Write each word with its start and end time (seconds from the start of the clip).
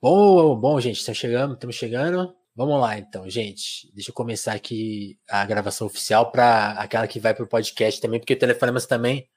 Bom, 0.00 0.54
bom, 0.54 0.80
gente, 0.80 0.98
estamos 0.98 1.18
chegando, 1.18 1.54
estamos 1.54 1.74
chegando. 1.74 2.32
Vamos 2.54 2.80
lá, 2.80 2.96
então, 2.96 3.28
gente. 3.28 3.92
Deixa 3.92 4.10
eu 4.10 4.14
começar 4.14 4.52
aqui 4.52 5.18
a 5.28 5.44
gravação 5.44 5.88
oficial 5.88 6.30
para 6.30 6.70
aquela 6.74 7.08
que 7.08 7.18
vai 7.18 7.34
para 7.34 7.44
o 7.44 7.48
podcast 7.48 8.00
também, 8.00 8.20
porque 8.20 8.34
o 8.34 8.38
Telefonemas 8.38 8.86
também 8.86 9.28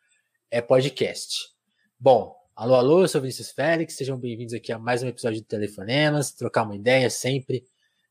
é 0.51 0.61
podcast. 0.61 1.49
Bom, 1.99 2.35
alô, 2.55 2.75
alô, 2.75 3.01
eu 3.01 3.07
sou 3.07 3.19
Vinícius 3.19 3.49
Félix, 3.49 3.95
sejam 3.95 4.19
bem-vindos 4.19 4.53
aqui 4.53 4.71
a 4.71 4.77
mais 4.77 5.01
um 5.01 5.07
episódio 5.07 5.41
do 5.41 5.47
Telefonemas, 5.47 6.31
trocar 6.31 6.61
uma 6.61 6.75
ideia 6.75 7.09
sempre, 7.09 7.65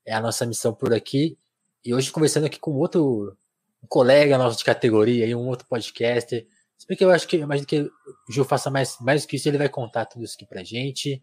é 0.05 0.13
a 0.13 0.21
nossa 0.21 0.45
missão 0.45 0.75
por 0.75 0.93
aqui. 0.93 1.39
E 1.85 1.95
hoje 1.95 2.11
conversando 2.11 2.47
aqui 2.47 2.59
com 2.59 2.73
outro 2.73 3.37
um 3.81 3.87
colega 3.87 4.37
nosso 4.37 4.59
de 4.59 4.65
categoria, 4.65 5.39
um 5.39 5.47
outro 5.47 5.69
podcaster. 5.69 6.49
Se 6.77 6.85
bem 6.85 6.97
que 6.97 7.05
eu 7.05 7.13
acho 7.13 7.29
que 7.29 7.47
mais 7.47 7.61
do 7.61 7.67
que 7.69 7.83
o 7.83 7.93
Ju 8.29 8.43
faça 8.45 8.73
mais, 8.73 8.97
mais 9.01 9.23
do 9.23 9.29
que 9.29 9.37
isso, 9.37 9.49
ele 9.49 9.57
vai 9.57 9.69
contar 9.69 10.07
tudo 10.07 10.25
isso 10.25 10.35
aqui 10.35 10.47
pra 10.47 10.65
gente. 10.65 11.23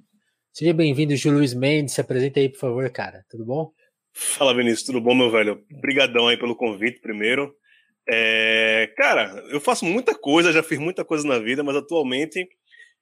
Seja 0.57 0.73
bem-vindo, 0.73 1.15
Ju 1.15 1.29
Luiz 1.29 1.53
Mendes. 1.53 1.93
Se 1.93 2.01
apresenta 2.01 2.39
aí, 2.39 2.49
por 2.49 2.57
favor, 2.57 2.89
cara. 2.89 3.23
Tudo 3.29 3.45
bom? 3.45 3.71
Fala, 4.11 4.55
Vinícius. 4.55 4.87
Tudo 4.87 4.99
bom, 4.99 5.13
meu 5.13 5.29
velho? 5.29 5.63
Obrigadão 5.71 6.27
aí 6.27 6.35
pelo 6.35 6.55
convite, 6.55 6.99
primeiro. 6.99 7.53
É, 8.09 8.91
cara, 8.97 9.35
eu 9.51 9.61
faço 9.61 9.85
muita 9.85 10.15
coisa, 10.15 10.51
já 10.51 10.63
fiz 10.63 10.79
muita 10.79 11.05
coisa 11.05 11.27
na 11.27 11.37
vida, 11.37 11.63
mas 11.63 11.75
atualmente 11.75 12.49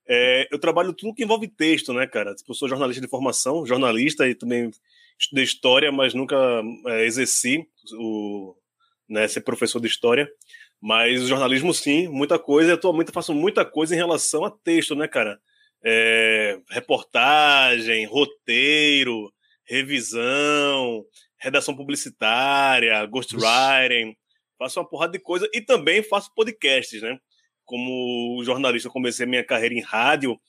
é, 0.05 0.49
eu 0.52 0.60
trabalho 0.60 0.91
tudo 0.91 1.13
que 1.13 1.23
envolve 1.23 1.48
texto, 1.48 1.94
né, 1.94 2.05
cara? 2.05 2.36
Tipo, 2.36 2.52
eu 2.52 2.55
sou 2.55 2.68
jornalista 2.68 3.02
de 3.02 3.08
formação, 3.08 3.66
jornalista 3.66 4.27
e 4.27 4.35
também 4.35 4.70
estudei 5.18 5.46
história, 5.46 5.94
mas 5.94 6.13
nunca 6.13 6.35
é, 6.88 7.05
exerci 7.05 7.66
o, 7.98 8.54
né, 9.08 9.30
ser 9.30 9.40
professor 9.40 9.80
de 9.80 9.88
história. 9.88 10.30
Mas 10.82 11.22
o 11.24 11.27
jornalismo, 11.27 11.74
sim, 11.74 12.10
muita 12.10 12.38
coisa. 12.38 12.72
E 12.72 12.74
atualmente 12.74 13.08
eu 13.08 13.13
faço 13.13 13.34
muita 13.34 13.63
coisa 13.63 13.96
em 13.96 13.98
relação 13.98 14.44
a 14.44 14.52
texto, 14.52 14.94
né, 14.94 15.08
cara? 15.08 15.40
É, 15.86 16.60
reportagem, 16.72 18.06
roteiro, 18.06 19.32
revisão, 19.64 21.05
redação 21.40 21.76
publicitária, 21.76 23.05
ghostwriting, 23.05 24.16
faço 24.58 24.80
uma 24.80 24.90
porrada 24.90 25.12
de 25.12 25.20
coisa 25.20 25.48
e 25.54 25.62
também 25.62 26.02
faço 26.02 26.34
podcasts, 26.34 27.02
né? 27.02 27.18
Como 27.64 28.42
jornalista, 28.44 28.90
comecei 28.90 29.26
minha 29.26 29.44
carreira 29.44 29.76
em 29.76 29.82
rádio 29.82 30.40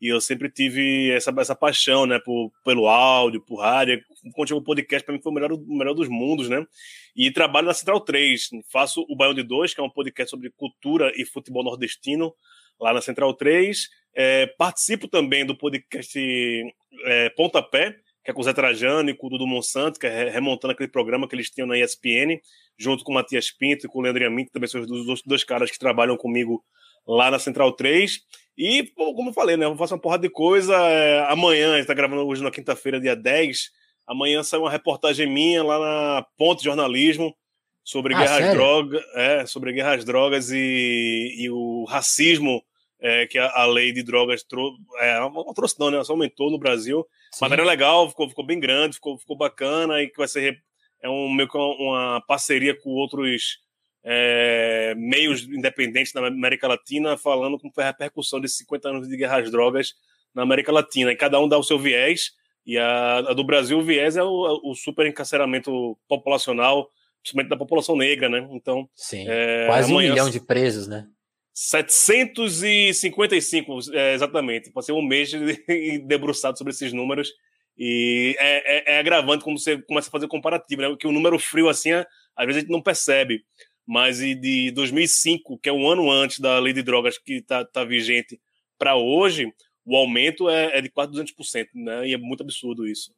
e 0.00 0.08
eu 0.08 0.20
sempre 0.20 0.50
tive 0.50 1.10
essa, 1.10 1.34
essa 1.38 1.54
paixão, 1.54 2.04
né, 2.04 2.18
por, 2.18 2.52
pelo 2.64 2.86
áudio, 2.86 3.40
por 3.40 3.60
rádio. 3.60 4.02
Chegou 4.46 4.60
o 4.60 4.64
podcast, 4.64 5.04
para 5.04 5.14
mim 5.14 5.22
foi 5.22 5.32
o 5.32 5.34
melhor, 5.34 5.52
o 5.52 5.76
melhor 5.76 5.94
dos 5.94 6.08
mundos, 6.08 6.50
né? 6.50 6.64
E 7.14 7.30
trabalho 7.30 7.66
na 7.66 7.74
Central 7.74 8.00
3. 8.00 8.50
Faço 8.70 9.06
o 9.08 9.16
Baião 9.16 9.32
de 9.32 9.42
Dois, 9.42 9.72
que 9.72 9.80
é 9.80 9.84
um 9.84 9.90
podcast 9.90 10.30
sobre 10.30 10.50
cultura 10.50 11.12
e 11.16 11.24
futebol 11.24 11.64
nordestino, 11.64 12.34
lá 12.80 12.92
na 12.92 13.00
Central 13.00 13.32
3. 13.34 13.88
É, 14.14 14.46
participo 14.58 15.08
também 15.08 15.44
do 15.44 15.56
podcast 15.56 16.18
é, 17.04 17.28
Pontapé, 17.30 17.94
que 18.24 18.30
é 18.30 18.34
com 18.34 18.40
o 18.40 18.44
Zé 18.44 18.52
Trajano 18.52 19.10
e 19.10 19.14
com 19.14 19.26
o 19.26 19.30
Dudu 19.30 19.46
Monsanto, 19.46 20.00
que 20.00 20.06
é 20.06 20.30
remontando 20.30 20.72
aquele 20.72 20.90
programa 20.90 21.28
que 21.28 21.34
eles 21.34 21.50
tinham 21.50 21.66
na 21.66 21.78
ESPN, 21.78 22.40
junto 22.78 23.04
com 23.04 23.12
o 23.12 23.14
Matias 23.14 23.50
Pinto 23.50 23.86
e 23.86 23.88
com 23.88 23.98
o 23.98 24.02
Leandro 24.02 24.22
Yamin, 24.22 24.46
que 24.46 24.52
também 24.52 24.68
são 24.68 24.80
os 24.80 25.22
dois, 25.22 25.44
caras 25.44 25.70
que 25.70 25.78
trabalham 25.78 26.16
comigo 26.16 26.64
lá 27.06 27.30
na 27.30 27.38
Central 27.38 27.72
3. 27.72 28.20
E, 28.56 28.90
como 28.96 29.30
eu 29.30 29.34
falei, 29.34 29.56
né? 29.56 29.66
Eu 29.66 29.76
faço 29.76 29.94
uma 29.94 30.00
porrada 30.00 30.22
de 30.22 30.32
coisa. 30.32 30.74
É, 30.74 31.30
amanhã, 31.30 31.68
a 31.68 31.72
gente 31.72 31.82
está 31.82 31.94
gravando 31.94 32.26
hoje 32.26 32.42
na 32.42 32.50
quinta-feira, 32.50 32.98
dia 32.98 33.14
10. 33.14 33.70
Amanhã 34.06 34.42
sai 34.42 34.58
uma 34.58 34.70
reportagem 34.70 35.28
minha 35.28 35.62
lá 35.62 35.78
na 35.78 36.26
Ponte 36.38 36.64
Jornalismo 36.64 37.34
sobre 37.86 38.14
ah, 38.14 38.18
guerras 38.18 38.52
drogas, 38.52 39.04
é, 39.14 39.46
sobre 39.46 39.72
guerras 39.72 40.04
drogas 40.04 40.50
e, 40.50 41.36
e 41.38 41.48
o 41.48 41.84
racismo 41.84 42.60
é, 42.98 43.28
que 43.28 43.38
a, 43.38 43.48
a, 43.48 43.64
lei 43.64 43.92
de 43.92 44.02
drogas 44.02 44.42
trou 44.42 44.72
é, 44.98 45.20
não 45.20 45.54
trouxe 45.54 45.78
não, 45.78 45.88
né? 45.88 46.02
Só 46.02 46.14
aumentou 46.14 46.50
no 46.50 46.58
Brasil. 46.58 47.06
Sim. 47.30 47.44
Matéria 47.44 47.64
legal, 47.64 48.08
ficou, 48.10 48.28
ficou 48.28 48.44
bem 48.44 48.58
grande, 48.58 48.96
ficou, 48.96 49.16
ficou 49.16 49.36
bacana 49.36 50.02
e 50.02 50.08
que 50.08 50.18
vai 50.18 50.26
ser 50.26 50.60
é 51.00 51.08
um 51.08 51.32
meio 51.32 51.48
que 51.48 51.56
uma 51.56 52.20
parceria 52.26 52.74
com 52.74 52.90
outros 52.90 53.60
é, 54.02 54.92
meios 54.96 55.44
independentes 55.44 56.12
da 56.12 56.26
América 56.26 56.66
Latina, 56.66 57.16
falando 57.16 57.56
como 57.56 57.72
foi 57.72 57.84
a 57.84 57.88
repercussão 57.88 58.40
desses 58.40 58.58
50 58.58 58.88
anos 58.88 59.08
de 59.08 59.16
guerras 59.16 59.48
drogas 59.48 59.94
na 60.34 60.42
América 60.42 60.72
Latina. 60.72 61.12
E 61.12 61.16
cada 61.16 61.38
um 61.38 61.48
dá 61.48 61.56
o 61.56 61.62
seu 61.62 61.78
viés. 61.78 62.32
E 62.66 62.76
a, 62.78 63.18
a 63.18 63.32
do 63.32 63.44
Brasil, 63.44 63.78
o 63.78 63.82
viés 63.82 64.16
é 64.16 64.24
o, 64.24 64.60
o 64.64 64.74
super 64.74 65.06
encarceramento 65.06 65.96
populacional, 66.08 66.90
principalmente 67.26 67.48
da 67.48 67.56
população 67.56 67.96
negra, 67.96 68.28
né? 68.28 68.46
Então, 68.52 68.88
Sim. 68.94 69.24
É, 69.26 69.66
quase 69.66 69.92
um 69.92 69.98
milhão 69.98 70.30
de 70.30 70.38
presos, 70.38 70.86
né? 70.86 71.08
755, 71.52 73.92
é, 73.92 74.14
exatamente. 74.14 74.70
Passei 74.70 74.94
um 74.94 75.02
mês 75.02 75.32
debruçado 76.06 76.56
sobre 76.56 76.72
esses 76.72 76.92
números. 76.92 77.32
E 77.76 78.36
é, 78.38 78.92
é, 78.92 78.94
é, 78.94 79.00
agravante 79.00 79.42
quando 79.42 79.58
você 79.58 79.82
começa 79.82 80.08
a 80.08 80.12
fazer 80.12 80.28
comparativo, 80.28 80.82
né? 80.82 80.96
Que 80.98 81.08
o 81.08 81.12
número 81.12 81.38
frio, 81.38 81.68
assim, 81.68 81.90
às 81.92 82.06
vezes 82.46 82.58
a 82.58 82.60
gente 82.60 82.70
não 82.70 82.80
percebe. 82.80 83.44
Mas 83.84 84.18
de 84.18 84.70
2005, 84.72 85.58
que 85.58 85.68
é 85.68 85.72
um 85.72 85.88
ano 85.88 86.08
antes 86.10 86.38
da 86.38 86.58
lei 86.58 86.72
de 86.72 86.82
drogas 86.82 87.18
que 87.18 87.34
está 87.34 87.64
tá 87.64 87.84
vigente, 87.84 88.40
para 88.78 88.96
hoje, 88.96 89.52
o 89.84 89.96
aumento 89.96 90.48
é, 90.48 90.78
é 90.78 90.82
de 90.82 90.88
quase 90.90 91.12
200%, 91.12 91.68
né? 91.74 92.08
E 92.08 92.14
é 92.14 92.18
muito 92.18 92.42
absurdo 92.42 92.86
isso 92.86 93.15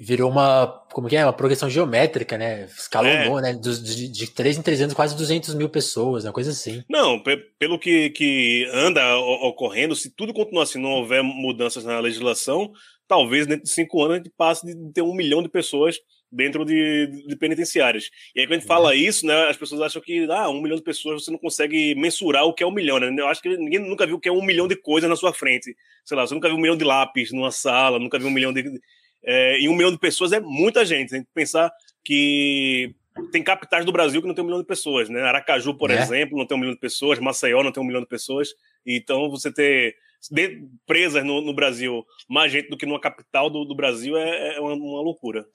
virou 0.00 0.30
uma, 0.30 0.66
como 0.92 1.08
que 1.08 1.16
é, 1.16 1.24
uma 1.24 1.32
progressão 1.32 1.70
geométrica, 1.70 2.36
né? 2.36 2.64
Escalonou, 2.64 3.38
é. 3.38 3.42
né? 3.42 3.52
De, 3.52 4.08
de 4.08 4.30
3 4.30 4.58
em 4.58 4.62
3 4.62 4.82
anos, 4.82 4.94
quase 4.94 5.16
200 5.16 5.54
mil 5.54 5.68
pessoas, 5.68 6.24
uma 6.24 6.32
coisa 6.32 6.50
assim. 6.50 6.82
Não, 6.88 7.22
pelo 7.58 7.78
que, 7.78 8.10
que 8.10 8.68
anda 8.72 9.16
ocorrendo, 9.16 9.94
se 9.94 10.10
tudo 10.10 10.34
continuar 10.34 10.64
assim, 10.64 10.80
não 10.80 10.90
houver 10.90 11.22
mudanças 11.22 11.84
na 11.84 12.00
legislação, 12.00 12.72
talvez 13.06 13.46
dentro 13.46 13.64
de 13.64 13.70
5 13.70 14.02
anos 14.02 14.14
a 14.14 14.16
gente 14.18 14.32
passe 14.36 14.66
de 14.66 14.92
ter 14.92 15.02
um 15.02 15.14
milhão 15.14 15.42
de 15.42 15.48
pessoas 15.48 15.96
dentro 16.30 16.64
de, 16.64 17.24
de 17.26 17.36
penitenciárias. 17.36 18.10
E 18.34 18.40
aí, 18.40 18.46
quando 18.46 18.52
a 18.52 18.58
gente 18.58 18.68
fala 18.68 18.94
isso, 18.94 19.26
né, 19.26 19.48
as 19.48 19.56
pessoas 19.56 19.80
acham 19.80 20.00
que 20.00 20.26
ah, 20.30 20.48
um 20.48 20.60
milhão 20.60 20.76
de 20.76 20.82
pessoas 20.82 21.24
você 21.24 21.30
não 21.30 21.38
consegue 21.38 21.94
mensurar 21.94 22.44
o 22.44 22.54
que 22.54 22.62
é 22.62 22.66
um 22.66 22.72
milhão, 22.72 22.98
né? 23.00 23.12
Eu 23.18 23.28
acho 23.28 23.42
que 23.42 23.56
ninguém 23.56 23.80
nunca 23.80 24.06
viu 24.06 24.16
o 24.16 24.20
que 24.20 24.28
é 24.28 24.32
um 24.32 24.44
milhão 24.44 24.68
de 24.68 24.76
coisas 24.76 25.08
na 25.08 25.16
sua 25.16 25.32
frente. 25.32 25.74
Sei 26.04 26.16
lá, 26.16 26.26
você 26.26 26.34
nunca 26.34 26.48
viu 26.48 26.56
um 26.56 26.60
milhão 26.60 26.76
de 26.76 26.84
lápis 26.84 27.32
numa 27.32 27.50
sala, 27.50 27.98
nunca 27.98 28.18
viu 28.18 28.28
um 28.28 28.32
milhão 28.32 28.52
de. 28.52 28.64
É, 29.22 29.60
e 29.60 29.68
um 29.68 29.74
milhão 29.74 29.90
de 29.90 29.98
pessoas 29.98 30.32
é 30.32 30.40
muita 30.40 30.84
gente. 30.84 31.10
Tem 31.10 31.22
que 31.22 31.30
pensar 31.34 31.70
que 32.04 32.94
tem 33.32 33.42
capitais 33.42 33.84
do 33.84 33.92
Brasil 33.92 34.20
que 34.20 34.28
não 34.28 34.34
tem 34.34 34.42
um 34.42 34.46
milhão 34.46 34.60
de 34.60 34.66
pessoas, 34.66 35.08
né? 35.08 35.20
Aracaju, 35.22 35.74
por 35.74 35.90
é. 35.90 36.00
exemplo, 36.00 36.38
não 36.38 36.46
tem 36.46 36.56
um 36.56 36.60
milhão 36.60 36.74
de 36.74 36.80
pessoas, 36.80 37.18
Maceió 37.18 37.62
não 37.62 37.72
tem 37.72 37.82
um 37.82 37.86
milhão 37.86 38.00
de 38.00 38.08
pessoas. 38.08 38.50
Então, 38.86 39.28
você 39.28 39.52
ter 39.52 39.96
presas 40.86 41.24
no, 41.24 41.40
no 41.40 41.54
Brasil 41.54 42.04
mais 42.28 42.52
gente 42.52 42.68
do 42.68 42.76
que 42.76 42.86
numa 42.86 43.00
capital 43.00 43.48
do, 43.48 43.64
do 43.64 43.74
Brasil 43.74 44.16
é, 44.16 44.56
é 44.56 44.60
uma, 44.60 44.74
uma 44.74 45.02
loucura. 45.02 45.46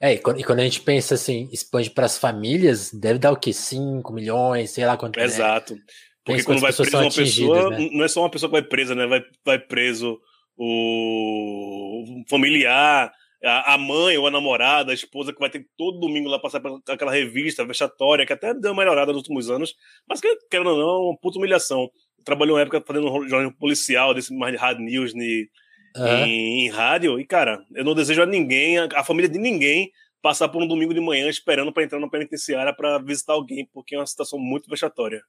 É, 0.00 0.14
e 0.14 0.18
quando, 0.18 0.40
e 0.40 0.44
quando, 0.44 0.60
a 0.60 0.64
gente 0.64 0.80
pensa 0.80 1.14
assim, 1.14 1.48
expande 1.52 1.90
para 1.90 2.06
as 2.06 2.18
famílias, 2.18 2.92
deve 2.92 3.18
dar 3.18 3.32
o 3.32 3.36
quê? 3.36 3.52
5 3.52 4.12
milhões, 4.12 4.70
sei 4.70 4.84
lá 4.84 4.96
quanto. 4.96 5.18
É. 5.18 5.24
Exato. 5.24 5.76
Porque 6.24 6.42
quando 6.42 6.60
vai 6.60 6.72
preso 6.72 6.98
uma 6.98 7.10
pessoa, 7.10 7.70
né? 7.70 7.90
não 7.92 8.04
é 8.04 8.08
só 8.08 8.20
uma 8.20 8.30
pessoa 8.30 8.48
que 8.48 8.60
vai 8.60 8.62
presa, 8.62 8.94
né? 8.94 9.06
Vai, 9.06 9.22
vai 9.44 9.58
preso 9.58 10.18
o 10.56 12.24
familiar, 12.28 13.12
a, 13.44 13.76
mãe 13.76 14.16
ou 14.16 14.26
a 14.26 14.30
namorada, 14.30 14.90
a 14.90 14.94
esposa 14.94 15.32
que 15.32 15.38
vai 15.38 15.50
ter 15.50 15.66
todo 15.76 16.00
domingo 16.00 16.28
lá 16.28 16.38
passar 16.38 16.60
por 16.60 16.80
aquela 16.88 17.12
revista 17.12 17.64
vexatória, 17.64 18.24
que 18.24 18.32
até 18.32 18.54
deu 18.54 18.72
uma 18.72 18.82
melhorada 18.82 19.12
nos 19.12 19.18
últimos 19.18 19.50
anos, 19.50 19.74
mas 20.08 20.20
que, 20.20 20.34
querendo 20.50 20.70
ou 20.70 20.78
não, 20.78 20.88
é 20.88 21.10
uma 21.10 21.18
puta 21.18 21.38
humilhação. 21.38 21.90
Trabalhou 22.24 22.56
uma 22.56 22.62
época 22.62 22.82
fazendo 22.86 23.12
um 23.12 23.28
jornal 23.28 23.52
policial, 23.52 24.14
desse 24.14 24.34
mais 24.34 24.52
de 24.52 24.58
hard 24.58 24.78
news, 24.78 25.12
de 25.12 25.50
uhum. 25.96 26.26
em, 26.26 26.66
em, 26.66 26.70
rádio. 26.70 27.18
E, 27.20 27.24
cara, 27.24 27.64
eu 27.74 27.84
não 27.84 27.94
desejo 27.94 28.22
a 28.22 28.26
ninguém, 28.26 28.78
a, 28.78 28.88
a 28.94 29.04
família 29.04 29.28
de 29.28 29.38
ninguém, 29.38 29.90
passar 30.22 30.48
por 30.48 30.62
um 30.62 30.66
domingo 30.66 30.94
de 30.94 31.00
manhã 31.00 31.28
esperando 31.28 31.72
para 31.72 31.84
entrar 31.84 32.00
na 32.00 32.08
penitenciária 32.08 32.74
para 32.74 32.98
visitar 32.98 33.34
alguém, 33.34 33.68
porque 33.72 33.94
é 33.94 33.98
uma 33.98 34.06
situação 34.06 34.38
muito 34.38 34.68
vexatória. 34.68 35.22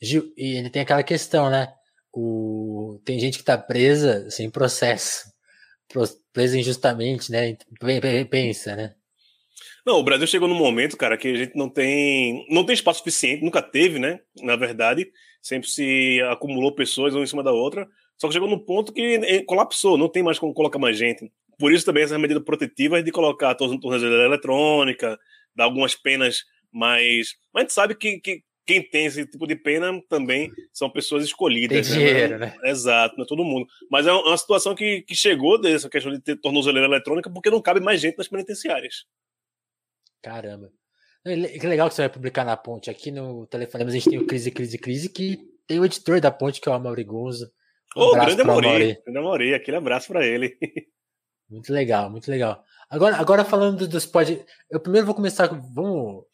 Gil, 0.00 0.32
e 0.36 0.56
ele 0.56 0.70
tem 0.70 0.82
aquela 0.82 1.02
questão, 1.02 1.50
né? 1.50 1.68
O... 2.12 3.00
Tem 3.04 3.18
gente 3.18 3.38
que 3.38 3.44
tá 3.44 3.58
presa 3.58 4.30
sem 4.30 4.50
processo, 4.50 5.24
presa 6.32 6.58
injustamente, 6.58 7.30
né? 7.30 7.56
Pensa, 8.30 8.76
né? 8.76 8.94
Não, 9.84 9.98
o 9.98 10.02
Brasil 10.02 10.26
chegou 10.26 10.48
num 10.48 10.54
momento, 10.54 10.96
cara, 10.96 11.16
que 11.16 11.28
a 11.28 11.36
gente 11.36 11.56
não 11.56 11.68
tem, 11.68 12.44
não 12.50 12.64
tem 12.64 12.74
espaço 12.74 12.98
suficiente, 12.98 13.44
nunca 13.44 13.62
teve, 13.62 13.98
né? 13.98 14.20
Na 14.42 14.56
verdade, 14.56 15.10
sempre 15.40 15.68
se 15.68 16.20
acumulou 16.30 16.74
pessoas 16.74 17.14
uma 17.14 17.22
em 17.22 17.26
cima 17.26 17.42
da 17.42 17.52
outra 17.52 17.86
só 18.18 18.26
que 18.28 18.32
chegou 18.32 18.48
num 18.48 18.58
ponto 18.58 18.92
que 18.92 19.42
colapsou, 19.44 19.98
não 19.98 20.08
tem 20.08 20.22
mais 20.22 20.38
como 20.38 20.54
colocar 20.54 20.78
mais 20.78 20.96
gente. 20.96 21.30
Por 21.58 21.72
isso 21.72 21.84
também 21.84 22.02
essas 22.02 22.20
medidas 22.20 22.42
protetivas 22.42 23.04
de 23.04 23.10
colocar 23.10 23.54
tornozeleira 23.54 24.24
eletrônica, 24.24 25.18
dar 25.54 25.64
algumas 25.64 25.94
penas 25.94 26.44
mais. 26.72 27.34
Mas 27.52 27.56
a 27.56 27.60
gente 27.60 27.72
sabe 27.72 27.94
que, 27.94 28.20
que 28.20 28.42
quem 28.66 28.82
tem 28.82 29.06
esse 29.06 29.24
tipo 29.24 29.46
de 29.46 29.54
pena 29.54 30.02
também 30.08 30.50
são 30.72 30.90
pessoas 30.90 31.24
escolhidas. 31.24 31.88
Tem 31.88 31.96
né? 31.96 32.04
dinheiro, 32.04 32.38
né? 32.38 32.56
Exato, 32.64 33.16
não 33.16 33.24
é 33.24 33.28
todo 33.28 33.44
mundo. 33.44 33.66
Mas 33.90 34.06
é 34.06 34.12
uma 34.12 34.36
situação 34.36 34.74
que, 34.74 35.02
que 35.02 35.14
chegou 35.14 35.58
dessa 35.58 35.88
questão 35.88 36.12
de 36.12 36.20
ter 36.20 36.36
tornozeleira 36.36 36.88
eletrônica 36.88 37.30
porque 37.30 37.50
não 37.50 37.62
cabe 37.62 37.80
mais 37.80 38.00
gente 38.00 38.18
nas 38.18 38.28
penitenciárias. 38.28 39.04
Caramba. 40.20 40.72
Que 41.22 41.66
legal 41.66 41.88
que 41.88 41.94
você 41.94 42.02
vai 42.02 42.08
publicar 42.08 42.44
na 42.44 42.56
ponte. 42.56 42.90
Aqui 42.90 43.10
no 43.10 43.46
Telefonema 43.46 43.90
a 43.90 43.92
gente 43.92 44.08
tem 44.08 44.18
o 44.18 44.26
Crise, 44.26 44.50
Crise, 44.50 44.78
Crise, 44.78 45.08
que 45.08 45.38
tem 45.66 45.80
o 45.80 45.84
editor 45.84 46.20
da 46.20 46.30
ponte, 46.30 46.60
que 46.60 46.68
é 46.68 46.72
o 46.72 46.74
Amaury 46.74 47.04
Gonzo 47.96 48.10
Um 48.10 48.12
Ô, 48.12 48.12
grande 48.12 48.42
Amori. 48.42 48.98
Grande 49.04 49.18
Amori, 49.18 49.54
aquele 49.54 49.76
abraço 49.78 50.08
para 50.08 50.24
ele. 50.24 50.56
Muito 51.48 51.72
legal, 51.72 52.10
muito 52.10 52.28
legal. 52.28 52.64
Agora, 52.90 53.16
agora 53.18 53.44
falando 53.44 53.86
dos 53.86 54.04
pod. 54.04 54.44
Eu 54.68 54.80
primeiro 54.80 55.06
vou 55.06 55.14
começar. 55.14 55.46
Vamos. 55.46 56.24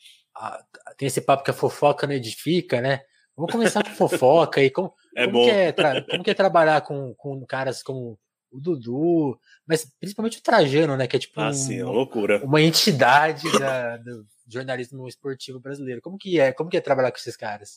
tem 0.97 1.07
esse 1.07 1.21
papo 1.21 1.45
que 1.45 1.51
a 1.51 1.55
fofoca 1.55 2.07
não 2.07 2.15
edifica, 2.15 2.81
né? 2.81 3.03
Vamos 3.37 3.53
começar 3.53 3.85
com 3.85 3.91
fofoca 4.09 4.63
e 4.63 4.71
como, 4.71 4.95
é 5.15 5.27
como, 5.27 5.45
que 5.45 5.51
é 5.51 5.73
como 6.09 6.25
que 6.25 6.31
é 6.31 6.35
trabalhar 6.35 6.81
com, 6.81 7.15
com 7.15 7.45
caras 7.45 7.83
como 7.83 8.19
o 8.51 8.59
Dudu, 8.59 9.39
mas 9.67 9.87
principalmente 10.01 10.39
o 10.39 10.43
Trajano, 10.43 10.97
né? 10.97 11.07
Que 11.07 11.17
é 11.17 11.19
tipo 11.19 11.39
ah, 11.39 11.49
um, 11.49 11.53
sim, 11.53 11.79
é 11.79 11.85
uma 11.85 11.93
loucura. 11.93 12.43
Uma 12.43 12.63
entidade 12.63 13.51
da, 13.59 13.99
do 13.99 14.27
jornalismo 14.49 15.07
esportivo 15.07 15.61
brasileiro. 15.61 16.01
Como 16.01 16.17
que 16.17 16.41
é? 16.41 16.53
Como 16.53 16.71
que 16.71 16.77
é 16.79 16.81
trabalhar 16.81 17.11
com 17.11 17.19
esses 17.19 17.37
caras? 17.37 17.77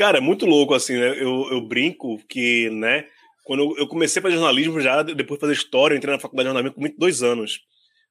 Cara, 0.00 0.16
é 0.16 0.20
muito 0.22 0.46
louco, 0.46 0.72
assim, 0.72 0.94
né? 0.94 1.10
Eu, 1.10 1.46
eu 1.50 1.60
brinco 1.60 2.16
que, 2.26 2.70
né? 2.70 3.04
Quando 3.44 3.76
eu 3.76 3.86
comecei 3.86 4.22
para 4.22 4.30
jornalismo 4.30 4.80
já, 4.80 5.02
depois 5.02 5.36
de 5.36 5.40
fazer 5.40 5.52
história, 5.52 5.92
eu 5.92 5.98
entrei 5.98 6.14
na 6.14 6.18
faculdade 6.18 6.48
de 6.48 6.54
jornalismo 6.54 6.74
com 6.74 6.82
22 6.82 7.22
anos. 7.22 7.60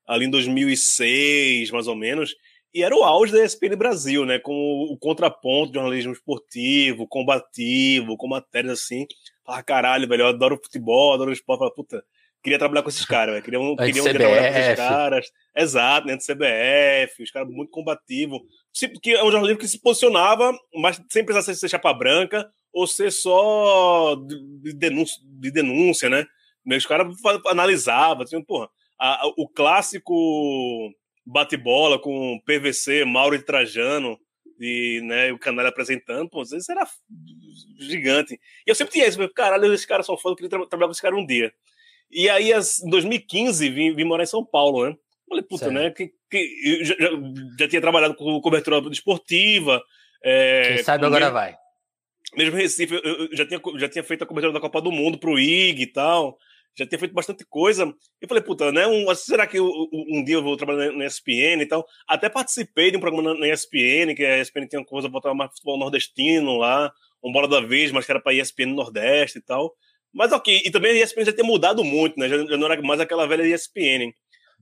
Ali 0.07 0.25
em 0.25 0.30
2006, 0.30 1.71
mais 1.71 1.88
ou 1.88 1.95
menos. 1.95 2.36
E 2.71 2.83
era 2.83 2.95
o 2.95 3.03
auge 3.03 3.33
da 3.33 3.44
ESPN 3.44 3.75
Brasil, 3.75 4.24
né? 4.24 4.38
Com 4.38 4.53
o 4.53 4.95
contraponto 5.00 5.71
de 5.71 5.80
jornalismo 5.80 6.13
esportivo, 6.13 7.07
combativo, 7.07 8.15
com 8.18 8.27
matérias 8.27 8.81
assim. 8.81 9.07
Ah, 9.44 9.63
caralho, 9.63 10.07
velho, 10.07 10.21
eu 10.21 10.27
adoro 10.27 10.62
futebol, 10.63 11.15
adoro 11.15 11.31
esporte. 11.31 11.57
Fala, 11.57 11.74
puta, 11.74 12.03
queria 12.44 12.59
trabalhar 12.59 12.83
com 12.83 12.89
esses 12.89 13.06
caras, 13.06 13.33
velho. 13.33 13.44
Queria, 13.44 13.59
um, 13.59 13.75
queria 13.75 14.03
um 14.03 14.13
trabalhar 14.13 14.53
com 14.53 14.59
esses 14.59 14.75
caras. 14.75 15.31
Exato, 15.57 16.06
dentro 16.06 16.24
do 16.24 16.36
CBF, 16.36 17.24
os 17.24 17.31
caras 17.31 17.50
muito 17.50 17.71
combativos. 17.71 18.41
Que 19.01 19.12
é 19.12 19.24
um 19.24 19.31
jornalismo 19.31 19.60
que 19.60 19.68
se 19.68 19.81
posicionava, 19.81 20.57
mas 20.75 21.01
sem 21.10 21.25
precisar 21.25 21.54
ser 21.54 21.69
chapa 21.69 21.94
branca 21.94 22.50
ou 22.71 22.86
ser 22.86 23.12
só 23.12 24.16
de 24.16 24.74
denúncia, 24.74 25.21
de 25.24 25.51
denúncia 25.51 26.10
né? 26.10 26.25
Os 26.77 26.86
caras 26.86 27.16
analisavam, 27.48 28.24
assim, 28.24 28.42
porra, 28.44 28.69
a, 29.00 29.25
a, 29.25 29.27
o 29.38 29.48
clássico 29.48 30.92
bate-bola 31.25 32.00
com 32.00 32.39
PVC, 32.45 33.06
Mauro 33.06 33.36
e 33.36 33.44
Trajano, 33.44 34.19
e 34.60 35.01
né, 35.04 35.31
o 35.31 35.39
canal 35.39 35.65
apresentando, 35.65 36.30
pô, 36.30 36.42
às 36.42 36.50
vezes 36.50 36.68
era 36.68 36.86
gigante. 37.80 38.33
E 38.33 38.69
eu 38.69 38.75
sempre 38.75 38.94
tinha 38.94 39.07
isso, 39.07 39.18
caralho, 39.30 39.74
esses 39.74 39.86
caras 39.86 40.06
são 40.06 40.18
foda, 40.18 40.33
eu 40.33 40.36
queria 40.36 40.50
tra 40.50 40.68
trabalhar 40.68 40.88
com 40.88 40.92
esse 40.92 41.01
cara 41.01 41.15
um 41.15 41.25
dia. 41.25 41.54
E 42.12 42.27
aí, 42.27 42.51
em 42.51 42.89
2015, 42.89 43.69
vim, 43.69 43.95
vim 43.95 44.04
morar 44.04 44.24
em 44.24 44.27
São 44.27 44.44
Paulo, 44.44 44.89
né? 44.89 44.95
Falei, 45.29 45.43
puta, 45.43 45.65
Sério? 45.65 45.79
né? 45.79 45.91
Que, 45.91 46.11
que, 46.29 46.83
já, 46.83 46.95
já, 47.59 47.67
tinha 47.67 47.81
trabalhado 47.81 48.15
com 48.15 48.41
cobertura 48.41 48.81
esportiva. 48.91 49.81
É, 50.23 50.73
Quem 50.73 50.83
sabe 50.83 51.05
agora 51.05 51.29
vai. 51.29 51.55
Mesmo 52.35 52.55
Recife, 52.55 52.93
eu, 52.93 53.01
eu, 53.01 53.29
já, 53.31 53.45
tinha, 53.45 53.61
já 53.77 53.87
tinha 53.87 54.03
feito 54.03 54.23
a 54.23 54.27
cobertura 54.27 54.53
da 54.53 54.59
Copa 54.59 54.81
do 54.81 54.91
Mundo 54.91 55.17
pro 55.17 55.39
IG 55.39 55.83
e 55.83 55.87
tal 55.87 56.37
já 56.79 56.85
tinha 56.85 56.99
feito 56.99 57.13
bastante 57.13 57.45
coisa. 57.45 57.83
Eu 58.21 58.27
falei, 58.27 58.43
puta, 58.43 58.71
né? 58.71 58.87
Um, 58.87 59.13
será 59.15 59.45
que 59.45 59.59
um, 59.59 59.87
um, 59.91 60.23
dia 60.23 60.35
eu 60.35 60.43
vou 60.43 60.55
trabalhar 60.55 60.91
na 60.91 61.05
ESPN 61.05 61.61
e 61.61 61.65
tal? 61.65 61.85
Até 62.07 62.29
participei 62.29 62.91
de 62.91 62.97
um 62.97 62.99
programa 62.99 63.33
na, 63.33 63.47
ESPN, 63.47 64.15
que 64.15 64.25
a 64.25 64.39
ESPN 64.39 64.67
tinha 64.67 64.79
uma 64.79 64.85
coisa, 64.85 65.09
botar 65.09 65.33
mais 65.33 65.51
futebol 65.51 65.77
nordestino 65.77 66.57
lá, 66.57 66.91
um 67.23 67.31
bola 67.31 67.47
da 67.47 67.59
vez, 67.59 67.91
mas 67.91 68.05
que 68.05 68.11
era 68.11 68.21
pra 68.21 68.33
ESPN 68.33 68.73
Nordeste 68.73 69.39
e 69.39 69.41
tal. 69.41 69.73
Mas 70.13 70.31
ok, 70.31 70.61
e 70.65 70.71
também 70.71 70.91
a 70.91 71.03
ESPN 71.03 71.25
já 71.25 71.33
tinha 71.33 71.45
mudado 71.45 71.83
muito, 71.83 72.19
né? 72.19 72.29
Já, 72.29 72.37
já 72.37 72.57
não 72.57 72.71
era 72.71 72.81
mais 72.81 72.99
aquela 72.99 73.27
velha 73.27 73.43
ESPN. 73.43 74.11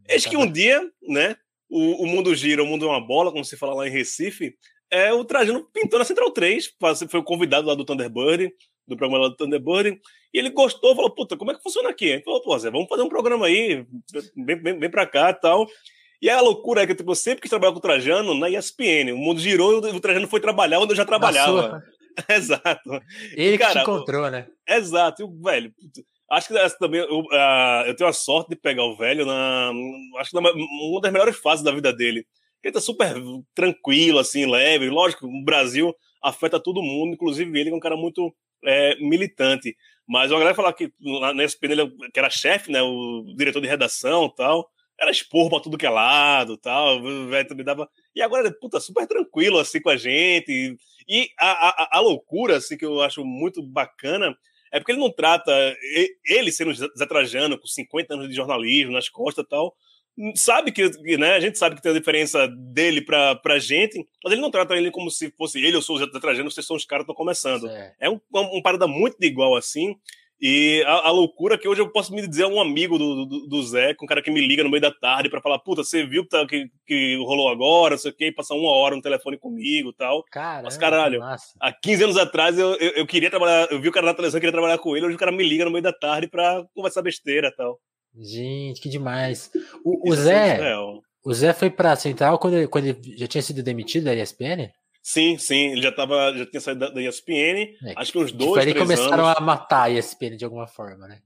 Eis 0.07 0.25
que 0.25 0.37
um 0.37 0.49
dia, 0.49 0.81
né? 1.01 1.35
O, 1.69 2.03
o 2.03 2.07
mundo 2.07 2.33
gira, 2.35 2.63
o 2.63 2.65
mundo 2.65 2.85
é 2.85 2.89
uma 2.89 3.05
bola, 3.05 3.31
como 3.31 3.43
se 3.43 3.57
fala 3.57 3.73
lá 3.73 3.87
em 3.87 3.91
Recife. 3.91 4.55
É, 4.89 5.11
o 5.11 5.25
Trajano 5.25 5.67
pintou 5.73 5.99
na 5.99 6.05
Central 6.05 6.31
3, 6.31 6.73
foi 7.09 7.19
o 7.19 7.23
convidado 7.23 7.67
lá 7.67 7.75
do 7.75 7.83
Thunderbird, 7.83 8.49
do 8.87 8.95
programa 8.95 9.25
lá 9.25 9.29
do 9.29 9.35
Thunderbird, 9.35 9.99
e 10.33 10.39
ele 10.39 10.49
gostou, 10.49 10.95
falou, 10.95 11.13
puta, 11.13 11.35
como 11.35 11.51
é 11.51 11.55
que 11.55 11.61
funciona 11.61 11.89
aqui? 11.89 12.05
Ele 12.05 12.23
falou, 12.23 12.41
pô, 12.41 12.57
Zé, 12.57 12.71
vamos 12.71 12.87
fazer 12.87 13.01
um 13.01 13.09
programa 13.09 13.47
aí, 13.47 13.85
vem, 14.35 14.61
vem, 14.61 14.79
vem 14.79 14.89
pra 14.89 15.05
cá 15.05 15.31
e 15.31 15.33
tal. 15.33 15.67
E 16.21 16.29
a 16.29 16.41
loucura 16.41 16.81
é 16.81 16.87
que 16.87 16.95
tipo, 16.95 17.11
eu 17.11 17.15
sempre 17.15 17.41
quis 17.41 17.49
trabalhar 17.49 17.73
com 17.73 17.79
o 17.79 17.81
Trajano 17.81 18.33
na 18.33 18.49
ESPN. 18.49 19.13
O 19.13 19.17
mundo 19.17 19.39
girou 19.39 19.87
e 19.87 19.91
o 19.91 19.99
Trajano 19.99 20.27
foi 20.27 20.39
trabalhar 20.39 20.79
onde 20.79 20.93
eu 20.93 20.97
já 20.97 21.05
trabalhava. 21.05 21.83
Exato. 22.27 23.01
Ele 23.33 23.55
e, 23.55 23.57
cara, 23.57 23.73
que 23.73 23.79
te 23.79 23.83
encontrou, 23.83 24.31
né? 24.31 24.47
Exato. 24.67 25.23
E 25.23 25.43
velho, 25.43 25.71
acho 26.31 26.47
que 26.47 26.57
essa 26.57 26.77
também 26.77 27.01
eu, 27.01 27.19
uh, 27.19 27.83
eu 27.85 27.95
tenho 27.95 28.09
a 28.09 28.13
sorte 28.13 28.49
de 28.49 28.55
pegar 28.55 28.83
o 28.83 28.95
velho 28.95 29.25
na. 29.25 29.71
Acho 30.17 30.31
que 30.31 30.41
na, 30.41 30.51
uma 30.51 31.01
das 31.01 31.11
melhores 31.11 31.37
fases 31.37 31.63
da 31.63 31.71
vida 31.71 31.93
dele. 31.93 32.25
Ele 32.63 32.73
tá 32.73 32.81
super 32.81 33.15
tranquilo, 33.55 34.19
assim, 34.19 34.45
leve. 34.45 34.89
Lógico, 34.89 35.25
o 35.25 35.43
Brasil 35.43 35.95
afeta 36.21 36.59
todo 36.59 36.81
mundo, 36.81 37.13
inclusive 37.13 37.49
ele, 37.57 37.69
que 37.69 37.73
é 37.73 37.77
um 37.77 37.79
cara 37.79 37.95
muito 37.95 38.35
é, 38.65 38.95
militante. 38.97 39.75
Mas 40.07 40.31
uma 40.31 40.39
galera 40.39 40.55
falar 40.55 40.73
que 40.73 40.91
na 41.33 41.43
ESPN 41.43 41.71
ele 41.71 41.91
que 42.13 42.19
era 42.19 42.29
chefe, 42.29 42.71
né, 42.71 42.81
o 42.81 43.23
diretor 43.37 43.61
de 43.61 43.67
redação 43.67 44.29
tal, 44.29 44.69
era 44.99 45.11
expor 45.11 45.49
pra 45.49 45.59
tudo 45.59 45.77
que 45.77 45.85
é 45.85 45.89
lado 45.89 46.57
tal, 46.57 47.01
velho 47.01 47.47
também 47.47 47.65
dava... 47.65 47.87
E 48.15 48.21
agora, 48.21 48.51
puta, 48.59 48.79
super 48.79 49.05
tranquilo, 49.05 49.59
assim, 49.59 49.79
com 49.79 49.89
a 49.89 49.97
gente. 49.97 50.75
E 51.07 51.29
a, 51.39 51.69
a, 51.69 51.97
a 51.97 51.99
loucura, 51.99 52.57
assim, 52.57 52.75
que 52.75 52.85
eu 52.85 53.01
acho 53.01 53.23
muito 53.23 53.61
bacana 53.61 54.35
é 54.71 54.79
porque 54.79 54.91
ele 54.91 54.99
não 54.99 55.11
trata 55.11 55.51
ele 56.25 56.51
sendo 56.51 56.73
Zé 56.73 57.05
Trajano, 57.07 57.59
com 57.59 57.67
50 57.67 58.13
anos 58.13 58.29
de 58.29 58.35
jornalismo 58.35 58.91
nas 58.91 59.09
costas 59.09 59.45
e 59.45 59.47
tal, 59.47 59.75
sabe 60.35 60.71
que, 60.71 60.89
né, 61.17 61.33
a 61.33 61.39
gente 61.39 61.57
sabe 61.57 61.75
que 61.75 61.81
tem 61.81 61.91
a 61.91 61.97
diferença 61.97 62.47
dele 62.47 63.01
pra, 63.01 63.35
pra 63.35 63.59
gente, 63.59 63.97
mas 64.23 64.33
ele 64.33 64.41
não 64.41 64.49
trata 64.49 64.75
ele 64.75 64.89
como 64.89 65.11
se 65.11 65.31
fosse 65.37 65.59
ele, 65.59 65.77
eu 65.77 65.81
sou 65.81 65.95
o 65.95 65.99
Zé 65.99 66.07
Trajano, 66.19 66.49
vocês 66.49 66.65
são 66.65 66.75
os 66.75 66.85
caras 66.85 67.05
que 67.05 67.11
estão 67.11 67.15
começando. 67.15 67.67
Certo. 67.67 67.95
É 67.99 68.09
um, 68.09 68.19
um, 68.33 68.57
um 68.57 68.61
parada 68.61 68.87
muito 68.87 69.17
igual 69.21 69.55
assim, 69.55 69.95
e 70.39 70.83
a, 70.85 71.07
a, 71.07 71.11
loucura 71.11 71.57
que 71.57 71.67
hoje 71.67 71.81
eu 71.81 71.89
posso 71.91 72.13
me 72.13 72.25
dizer 72.27 72.43
a 72.43 72.47
um 72.47 72.61
amigo 72.61 72.97
do, 72.97 73.25
do, 73.25 73.47
do 73.47 73.63
Zé, 73.63 73.95
um 74.01 74.05
cara 74.05 74.21
que 74.21 74.29
me 74.29 74.45
liga 74.45 74.63
no 74.63 74.69
meio 74.69 74.81
da 74.81 74.91
tarde 74.91 75.29
para 75.29 75.41
falar, 75.41 75.59
puta, 75.59 75.83
você 75.83 76.05
viu 76.05 76.23
que, 76.23 76.29
tá, 76.29 76.45
que, 76.45 76.69
que 76.85 77.17
rolou 77.17 77.49
agora, 77.49 77.95
não 77.95 77.97
sei 77.97 78.11
o 78.11 78.15
quê, 78.15 78.31
passar 78.31 78.55
uma 78.55 78.69
hora 78.69 78.95
no 78.95 79.01
telefone 79.01 79.37
comigo 79.37 79.89
e 79.89 79.95
tal. 79.95 80.23
Caramba, 80.31 80.63
Mas 80.63 80.77
caralho, 80.77 81.21
há 81.23 81.71
15 81.71 82.03
anos 82.03 82.17
atrás 82.17 82.57
eu, 82.57 82.75
eu, 82.75 82.91
eu, 82.91 83.07
queria 83.07 83.29
trabalhar, 83.29 83.67
eu 83.71 83.81
vi 83.81 83.89
o 83.89 83.91
cara 83.91 84.05
na 84.05 84.13
televisão, 84.13 84.37
eu 84.37 84.41
queria 84.41 84.53
trabalhar 84.53 84.77
com 84.77 84.95
ele, 84.95 85.05
hoje 85.05 85.15
o 85.15 85.19
cara 85.19 85.31
me 85.31 85.43
liga 85.43 85.65
no 85.65 85.71
meio 85.71 85.83
da 85.83 85.93
tarde 85.93 86.27
pra 86.27 86.63
conversar 86.73 87.01
besteira 87.01 87.47
e 87.47 87.55
tal. 87.55 87.79
Gente, 88.19 88.81
que 88.81 88.89
demais. 88.89 89.51
O, 89.83 90.11
o 90.11 90.15
Zé. 90.15 90.71
É 90.71 90.77
o 91.27 91.33
Zé 91.33 91.51
foi 91.51 91.69
pra 91.69 91.93
Central 91.97 92.39
quando 92.39 92.53
ele, 92.53 92.67
quando 92.67 92.85
ele 92.85 93.17
já 93.17 93.27
tinha 93.27 93.41
sido 93.41 93.61
demitido 93.61 94.05
da 94.05 94.15
ESPN? 94.15 94.71
Sim, 95.09 95.37
sim, 95.37 95.71
ele 95.71 95.81
já, 95.81 95.89
tava, 95.89 96.33
já 96.37 96.45
tinha 96.45 96.59
saído 96.59 96.81
da, 96.81 96.89
da 96.89 97.01
ESPN, 97.01 97.77
é, 97.81 97.93
acho 97.95 98.11
que 98.11 98.17
uns 98.17 98.29
dois, 98.29 98.61
três 98.61 98.75
anos. 98.75 98.89
começaram 98.89 99.25
a 99.25 99.39
matar 99.39 99.83
a 99.83 99.89
ESPN 99.89 100.35
de 100.35 100.43
alguma 100.43 100.67
forma, 100.67 101.07
né? 101.07 101.21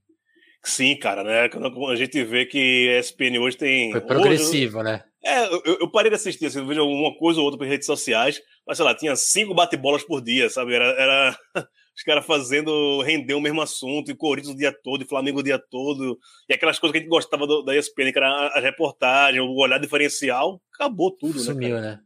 Sim, 0.62 0.94
cara, 0.94 1.24
né? 1.24 1.48
Quando 1.48 1.88
a 1.88 1.96
gente 1.96 2.22
vê 2.22 2.46
que 2.46 2.88
a 2.94 3.00
ESPN 3.00 3.40
hoje 3.40 3.56
tem. 3.56 3.90
Foi 3.90 4.00
progressivo, 4.00 4.78
hoje, 4.78 4.84
né? 4.84 5.04
É, 5.24 5.46
eu, 5.46 5.78
eu, 5.80 5.90
parei 5.90 6.10
de 6.10 6.14
assistir, 6.14 6.46
assim, 6.46 6.60
eu 6.60 6.66
vejo 6.66 6.80
alguma 6.80 7.12
coisa 7.18 7.40
ou 7.40 7.44
outra 7.44 7.58
por 7.58 7.66
redes 7.66 7.86
sociais, 7.86 8.40
mas 8.64 8.76
sei 8.76 8.86
lá, 8.86 8.94
tinha 8.94 9.16
cinco 9.16 9.52
bate-bolas 9.52 10.04
por 10.04 10.22
dia, 10.22 10.48
sabe? 10.48 10.76
Era, 10.76 10.84
era 10.84 11.36
os 11.96 12.04
caras 12.04 12.24
fazendo 12.24 13.02
render 13.02 13.34
o 13.34 13.40
mesmo 13.40 13.60
assunto, 13.60 14.12
e 14.12 14.14
Corinthians 14.14 14.54
o 14.54 14.56
dia 14.56 14.72
todo, 14.72 15.02
e 15.02 15.08
Flamengo 15.08 15.40
o 15.40 15.42
dia 15.42 15.58
todo, 15.58 16.16
e 16.48 16.54
aquelas 16.54 16.78
coisas 16.78 16.92
que 16.92 16.98
a 16.98 17.00
gente 17.00 17.10
gostava 17.10 17.48
do, 17.48 17.64
da 17.64 17.76
ESPN, 17.76 18.12
que 18.12 18.18
era 18.18 18.28
a, 18.28 18.58
a 18.58 18.60
reportagem, 18.60 19.40
o 19.40 19.56
olhar 19.56 19.80
diferencial, 19.80 20.62
acabou 20.72 21.10
tudo, 21.10 21.40
Sumiu, 21.40 21.74
né? 21.74 21.80
Sumiu, 21.80 21.80
né? 21.80 22.00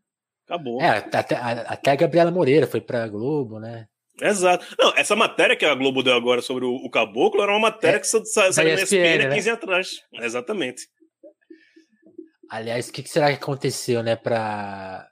Acabou. 0.47 0.81
É, 0.81 0.99
até, 0.99 1.37
até 1.37 1.91
a 1.91 1.97
Gabriela 1.97 2.31
Moreira 2.31 2.67
foi 2.67 2.81
pra 2.81 3.09
Globo, 3.09 3.59
né? 3.59 3.87
Exato. 4.21 4.65
Não, 4.79 4.95
essa 4.97 5.15
matéria 5.15 5.57
que 5.57 5.65
a 5.65 5.75
Globo 5.75 6.03
deu 6.03 6.15
agora 6.15 6.41
sobre 6.41 6.65
o, 6.65 6.73
o 6.73 6.91
Caboclo 6.91 7.43
era 7.43 7.53
uma 7.53 7.61
matéria 7.61 7.97
é, 7.97 8.01
que 8.01 8.07
saiu 8.07 8.53
sa, 8.53 8.65
na 8.65 8.71
ESPN, 8.71 9.29
né? 9.29 9.35
15 9.35 9.49
anos 9.51 9.63
atrás. 9.63 9.89
Exatamente. 10.15 10.89
Aliás, 12.49 12.89
o 12.89 12.93
que, 12.93 13.03
que, 13.03 13.09
será 13.09 13.29
que 13.29 13.43
aconteceu, 13.43 14.03
né, 14.03 14.15
pra... 14.15 15.07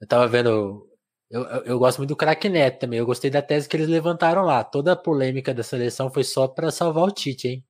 Eu 0.00 0.06
tava 0.06 0.28
vendo 0.28 0.86
eu, 1.30 1.42
eu, 1.42 1.64
eu, 1.64 1.78
gosto 1.78 1.98
muito 1.98 2.10
do 2.10 2.16
craque 2.16 2.48
Neto 2.48 2.80
também. 2.80 2.98
Eu 2.98 3.06
gostei 3.06 3.30
da 3.30 3.42
tese 3.42 3.68
que 3.68 3.76
eles 3.76 3.88
levantaram 3.88 4.42
lá. 4.42 4.62
Toda 4.62 4.92
a 4.92 4.96
polêmica 4.96 5.52
da 5.52 5.62
seleção 5.62 6.12
foi 6.12 6.22
só 6.22 6.46
para 6.46 6.70
salvar 6.70 7.04
o 7.04 7.10
Tite, 7.10 7.48
hein? 7.48 7.64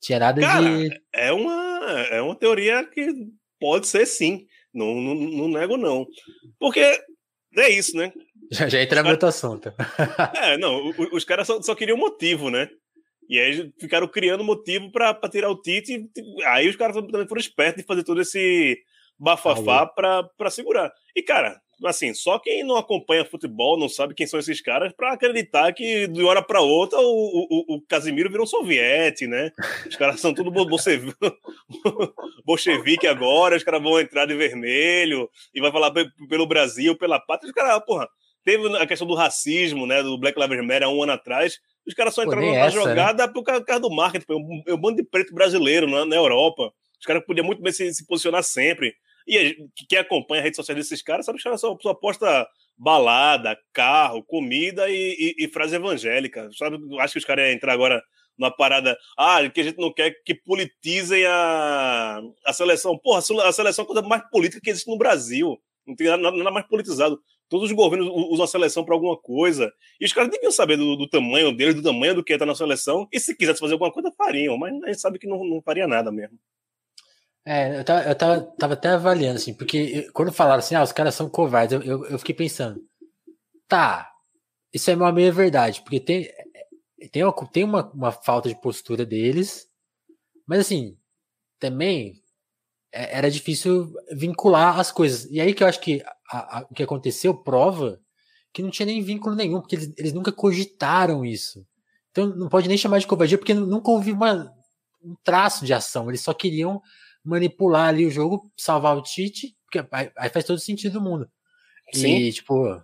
Tinha 0.00 0.18
nada 0.18 0.40
Cara, 0.40 0.64
de. 0.64 0.90
É 1.14 1.32
uma, 1.32 1.90
é 2.10 2.20
uma 2.20 2.34
teoria 2.34 2.84
que 2.84 3.06
pode 3.60 3.86
ser 3.86 4.04
sim. 4.06 4.46
Não, 4.72 4.94
não, 4.94 5.14
não 5.14 5.48
nego, 5.48 5.76
não. 5.76 6.06
Porque 6.58 6.80
é 7.56 7.68
isso, 7.70 7.96
né? 7.96 8.12
Já, 8.50 8.68
já 8.68 8.82
entra 8.82 9.02
no 9.02 9.10
outro 9.10 9.28
assunto. 9.28 9.72
É, 10.36 10.56
não, 10.56 10.88
os, 10.88 11.12
os 11.12 11.24
caras 11.24 11.46
só, 11.46 11.60
só 11.60 11.74
queriam 11.74 11.96
motivo, 11.96 12.50
né? 12.50 12.68
E 13.28 13.38
aí 13.38 13.72
ficaram 13.78 14.08
criando 14.08 14.44
motivo 14.44 14.90
para 14.90 15.14
tirar 15.30 15.50
o 15.50 15.60
Tite. 15.60 16.06
Aí 16.46 16.68
os 16.68 16.76
caras 16.76 16.94
também 16.94 17.26
foram 17.26 17.40
espertos 17.40 17.82
de 17.82 17.86
fazer 17.86 18.02
todo 18.02 18.20
esse 18.20 18.78
bafafá 19.18 19.86
para 19.86 20.50
segurar. 20.50 20.92
E, 21.14 21.22
cara, 21.22 21.60
assim, 21.86 22.14
só 22.14 22.38
quem 22.38 22.64
não 22.64 22.76
acompanha 22.76 23.24
futebol, 23.24 23.78
não 23.78 23.88
sabe 23.88 24.14
quem 24.14 24.26
são 24.26 24.38
esses 24.38 24.60
caras, 24.60 24.92
para 24.92 25.12
acreditar 25.12 25.72
que 25.72 26.06
de 26.06 26.22
hora 26.22 26.42
para 26.42 26.60
outra 26.60 26.98
o, 27.00 27.04
o, 27.04 27.76
o 27.76 27.80
Casimiro 27.82 28.30
virou 28.30 28.46
soviete, 28.46 29.26
né? 29.26 29.50
Os 29.88 29.96
caras 29.96 30.20
são 30.20 30.32
tudo 30.34 30.50
bolchevique 32.44 33.06
agora, 33.06 33.56
os 33.56 33.64
caras 33.64 33.82
vão 33.82 34.00
entrar 34.00 34.26
de 34.26 34.34
vermelho 34.34 35.28
e 35.54 35.60
vai 35.60 35.72
falar 35.72 35.92
pelo 36.28 36.46
Brasil, 36.46 36.96
pela 36.96 37.18
pátria. 37.18 37.48
Os 37.48 37.54
caras, 37.54 37.84
porra, 37.84 38.08
teve 38.44 38.76
a 38.76 38.86
questão 38.86 39.06
do 39.06 39.14
racismo, 39.14 39.86
né, 39.86 40.02
do 40.02 40.18
Black 40.18 40.38
Lives 40.38 40.60
Matter 40.60 40.84
há 40.84 40.88
um 40.88 41.02
ano 41.02 41.12
atrás, 41.12 41.58
Os 41.86 41.94
caras 41.94 42.14
só 42.14 42.22
entraram 42.22 42.46
na 42.46 42.56
essa, 42.56 42.76
né? 42.78 42.82
jogada 42.84 43.26
né? 43.26 43.32
por 43.32 43.42
causa 43.42 43.80
do 43.80 43.90
marketing. 43.90 44.26
É 44.66 44.74
um 44.74 44.78
bando 44.78 44.96
de 44.96 45.04
preto 45.04 45.34
brasileiro 45.34 45.88
na, 45.88 46.04
na 46.04 46.16
Europa. 46.16 46.72
Os 47.00 47.06
caras 47.06 47.24
podiam 47.26 47.44
muito 47.44 47.60
bem 47.60 47.72
se, 47.72 47.92
se 47.92 48.06
posicionar 48.06 48.44
sempre. 48.44 48.94
E 49.26 49.56
quem 49.88 49.98
acompanha 49.98 50.40
a 50.40 50.44
rede 50.44 50.56
social 50.56 50.76
desses 50.76 51.02
caras 51.02 51.26
sabe 51.26 51.36
que 51.36 51.40
os 51.40 51.44
caras 51.44 51.60
só, 51.60 51.76
só 51.80 51.90
aposta 51.90 52.46
balada, 52.76 53.56
carro, 53.72 54.22
comida 54.24 54.90
e, 54.90 55.34
e, 55.38 55.44
e 55.44 55.48
frase 55.48 55.76
evangélica. 55.76 56.50
Sabe? 56.52 56.78
Acho 57.00 57.12
que 57.12 57.18
os 57.18 57.24
caras 57.24 57.46
iam 57.46 57.54
entrar 57.54 57.72
agora 57.72 58.02
numa 58.38 58.50
parada. 58.50 58.96
Ah, 59.16 59.48
que 59.48 59.60
a 59.60 59.64
gente 59.64 59.78
não 59.78 59.92
quer 59.92 60.14
que 60.24 60.34
politizem 60.34 61.24
a, 61.26 62.20
a 62.46 62.52
seleção. 62.52 62.98
Porra, 62.98 63.18
a 63.18 63.52
seleção 63.52 63.82
é 63.82 63.84
a 63.84 63.86
coisa 63.86 64.02
mais 64.02 64.28
política 64.30 64.60
que 64.62 64.70
existe 64.70 64.90
no 64.90 64.98
Brasil. 64.98 65.58
Não 65.86 65.94
tem 65.94 66.08
nada, 66.08 66.30
nada 66.30 66.50
mais 66.50 66.66
politizado. 66.66 67.20
Todos 67.48 67.70
os 67.70 67.76
governos 67.76 68.08
usam 68.30 68.44
a 68.44 68.48
seleção 68.48 68.84
para 68.84 68.94
alguma 68.94 69.16
coisa. 69.16 69.70
E 70.00 70.06
os 70.06 70.12
caras 70.12 70.30
deviam 70.30 70.50
saber 70.50 70.76
do, 70.76 70.96
do, 70.96 71.06
tamanho 71.06 71.54
deles, 71.54 71.74
do 71.74 71.82
tamanho 71.82 72.14
do 72.14 72.24
que 72.24 72.32
está 72.32 72.46
na 72.46 72.54
seleção. 72.54 73.06
E 73.12 73.20
se 73.20 73.36
quisesse 73.36 73.60
fazer 73.60 73.74
alguma 73.74 73.92
coisa, 73.92 74.10
fariam. 74.16 74.56
Mas 74.56 74.72
a 74.82 74.86
gente 74.86 75.00
sabe 75.00 75.18
que 75.18 75.26
não, 75.26 75.44
não 75.44 75.60
faria 75.60 75.86
nada 75.86 76.10
mesmo. 76.10 76.38
É, 77.44 77.80
eu 77.80 77.84
tava, 77.84 78.08
eu 78.08 78.14
tava, 78.14 78.40
tava 78.58 78.74
até 78.74 78.88
avaliando, 78.90 79.36
assim, 79.36 79.52
porque 79.52 80.08
quando 80.12 80.32
falaram 80.32 80.60
assim, 80.60 80.76
ah, 80.76 80.82
os 80.82 80.92
caras 80.92 81.14
são 81.14 81.28
covardes, 81.28 81.74
eu, 81.74 81.82
eu, 81.82 82.04
eu 82.06 82.18
fiquei 82.18 82.34
pensando, 82.34 82.80
tá, 83.66 84.12
isso 84.72 84.90
é 84.90 84.94
uma 84.94 85.12
meia 85.12 85.32
verdade, 85.32 85.82
porque 85.82 85.98
tem, 85.98 86.30
tem, 87.10 87.24
uma, 87.24 87.32
tem 87.48 87.64
uma, 87.64 87.90
uma 87.92 88.12
falta 88.12 88.48
de 88.48 88.60
postura 88.60 89.04
deles, 89.04 89.66
mas 90.46 90.60
assim, 90.60 90.96
também 91.58 92.22
é, 92.92 93.18
era 93.18 93.30
difícil 93.30 93.92
vincular 94.12 94.78
as 94.78 94.92
coisas. 94.92 95.24
E 95.30 95.40
aí 95.40 95.54
que 95.54 95.62
eu 95.62 95.66
acho 95.66 95.80
que 95.80 96.02
o 96.70 96.74
que 96.74 96.82
aconteceu 96.82 97.34
prova 97.34 98.00
que 98.52 98.62
não 98.62 98.70
tinha 98.70 98.86
nem 98.86 99.02
vínculo 99.02 99.34
nenhum, 99.34 99.60
porque 99.60 99.76
eles, 99.76 99.94
eles 99.96 100.12
nunca 100.12 100.30
cogitaram 100.30 101.24
isso. 101.24 101.66
Então 102.10 102.26
não 102.36 102.48
pode 102.48 102.68
nem 102.68 102.76
chamar 102.76 102.98
de 102.98 103.06
covardia, 103.06 103.38
porque 103.38 103.54
nunca 103.54 103.90
houve 103.90 104.12
uma, 104.12 104.52
um 105.02 105.16
traço 105.24 105.64
de 105.64 105.72
ação. 105.72 106.08
Eles 106.10 106.20
só 106.20 106.34
queriam 106.34 106.82
manipular 107.24 107.88
ali 107.88 108.06
o 108.06 108.10
jogo, 108.10 108.50
salvar 108.56 108.96
o 108.96 109.02
Tite, 109.02 109.54
porque 109.64 109.86
aí 110.16 110.28
faz 110.30 110.44
todo 110.44 110.58
sentido 110.58 110.94
do 110.94 111.00
mundo. 111.00 111.28
Sim. 111.92 112.16
E, 112.16 112.32
tipo. 112.32 112.82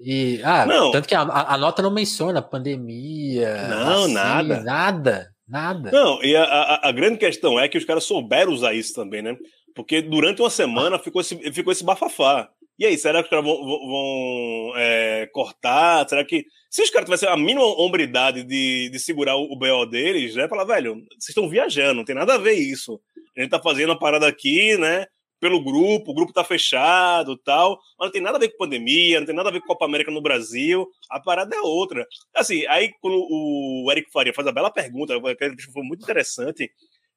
E, 0.00 0.40
ah, 0.42 0.66
não. 0.66 0.90
tanto 0.90 1.06
que 1.06 1.14
a, 1.14 1.22
a, 1.22 1.56
nota 1.56 1.80
não 1.80 1.90
menciona 1.90 2.42
pandemia. 2.42 3.68
Não, 3.68 4.04
assim, 4.04 4.14
nada. 4.14 4.60
Nada, 4.62 5.34
nada. 5.46 5.90
Não, 5.92 6.22
e 6.24 6.34
a, 6.34 6.42
a, 6.42 6.88
a, 6.88 6.92
grande 6.92 7.18
questão 7.18 7.58
é 7.58 7.68
que 7.68 7.78
os 7.78 7.84
caras 7.84 8.04
souberam 8.04 8.52
usar 8.52 8.74
isso 8.74 8.94
também, 8.94 9.22
né? 9.22 9.36
Porque 9.74 10.02
durante 10.02 10.42
uma 10.42 10.50
semana 10.50 10.98
ficou 10.98 11.20
esse, 11.20 11.36
ficou 11.52 11.72
esse 11.72 11.84
bafafá. 11.84 12.50
E 12.78 12.86
aí, 12.86 12.96
será 12.96 13.20
que 13.22 13.26
os 13.26 13.30
caras 13.30 13.44
vão, 13.44 13.64
vão, 13.64 14.72
é, 14.76 15.26
cortar? 15.32 16.08
Será 16.08 16.24
que. 16.24 16.44
Se 16.70 16.82
os 16.82 16.90
caras 16.90 17.06
tivessem 17.06 17.28
a 17.28 17.36
mínima 17.36 17.64
hombridade 17.64 18.42
de, 18.42 18.88
de 18.88 18.98
segurar 18.98 19.36
o, 19.36 19.52
o 19.52 19.56
BO 19.56 19.86
deles, 19.86 20.34
né? 20.34 20.48
Falar, 20.48 20.64
velho, 20.64 20.94
vocês 20.94 21.28
estão 21.28 21.48
viajando, 21.48 21.94
não 21.94 22.04
tem 22.04 22.14
nada 22.14 22.34
a 22.34 22.38
ver 22.38 22.54
isso. 22.54 23.00
A 23.36 23.40
gente 23.40 23.50
tá 23.50 23.60
fazendo 23.60 23.92
a 23.92 23.98
parada 23.98 24.26
aqui, 24.26 24.76
né? 24.78 25.06
Pelo 25.38 25.62
grupo, 25.62 26.12
o 26.12 26.14
grupo 26.14 26.32
tá 26.32 26.44
fechado 26.44 27.36
tal. 27.36 27.78
Mas 27.98 28.06
não 28.06 28.12
tem 28.12 28.22
nada 28.22 28.36
a 28.36 28.40
ver 28.40 28.48
com 28.50 28.58
pandemia, 28.58 29.20
não 29.20 29.26
tem 29.26 29.34
nada 29.34 29.48
a 29.48 29.52
ver 29.52 29.60
com 29.60 29.66
Copa 29.66 29.84
América 29.84 30.10
no 30.10 30.22
Brasil. 30.22 30.88
A 31.10 31.20
parada 31.20 31.54
é 31.54 31.60
outra. 31.60 32.06
Assim, 32.34 32.64
aí 32.66 32.90
quando 33.00 33.16
o 33.28 33.88
Eric 33.90 34.10
Faria 34.10 34.32
faz 34.32 34.46
a 34.48 34.52
bela 34.52 34.70
pergunta, 34.70 35.14
que 35.20 35.72
foi 35.72 35.82
muito 35.82 36.02
interessante, 36.02 36.70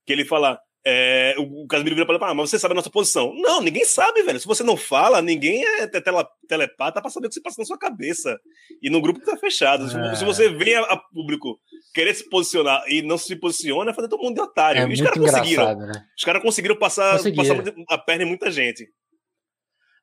que 0.05 0.13
ele 0.13 0.25
fala: 0.25 0.59
é, 0.87 1.33
o 1.39 1.65
Casimiro 1.65 1.95
vira 1.95 2.05
pra 2.05 2.13
ele 2.13 2.23
ah, 2.23 2.33
mas 2.35 2.51
você 2.51 2.59
sabe 2.59 2.73
a 2.73 2.75
nossa 2.75 2.91
posição. 2.91 3.33
Não, 3.33 3.59
ninguém 3.59 3.83
sabe, 3.83 4.21
velho. 4.21 4.39
Se 4.39 4.45
você 4.45 4.63
não 4.63 4.77
fala, 4.77 5.19
ninguém 5.19 5.65
é 5.65 5.87
tele, 5.87 6.23
telepata 6.47 7.01
pra 7.01 7.09
saber 7.09 7.25
o 7.25 7.29
que 7.29 7.33
se 7.33 7.41
passa 7.41 7.59
na 7.59 7.65
sua 7.65 7.77
cabeça. 7.77 8.39
E 8.83 8.89
no 8.89 9.01
grupo 9.01 9.19
que 9.19 9.25
tá 9.25 9.35
fechado. 9.35 9.85
É. 9.85 10.15
Se 10.15 10.23
você 10.23 10.47
vem 10.47 10.75
a, 10.75 10.81
a, 10.81 10.97
público 10.97 11.59
querer 11.91 12.13
se 12.13 12.29
posicionar 12.29 12.83
e 12.87 13.01
não 13.01 13.17
se 13.17 13.35
posiciona, 13.35 13.89
é 13.89 13.93
fazer 13.95 14.09
todo 14.09 14.21
mundo 14.21 14.35
de 14.35 14.41
otário. 14.41 14.79
É 14.79 14.87
e 14.87 14.93
os 14.93 15.01
caras 15.01 15.17
conseguiram. 15.17 15.75
Né? 15.75 15.91
Os 16.15 16.23
caras 16.23 16.41
conseguiram 16.43 16.75
passar, 16.77 17.13
passar 17.35 17.63
a 17.89 17.97
perna 17.97 18.23
em 18.23 18.27
muita 18.27 18.51
gente. 18.51 18.87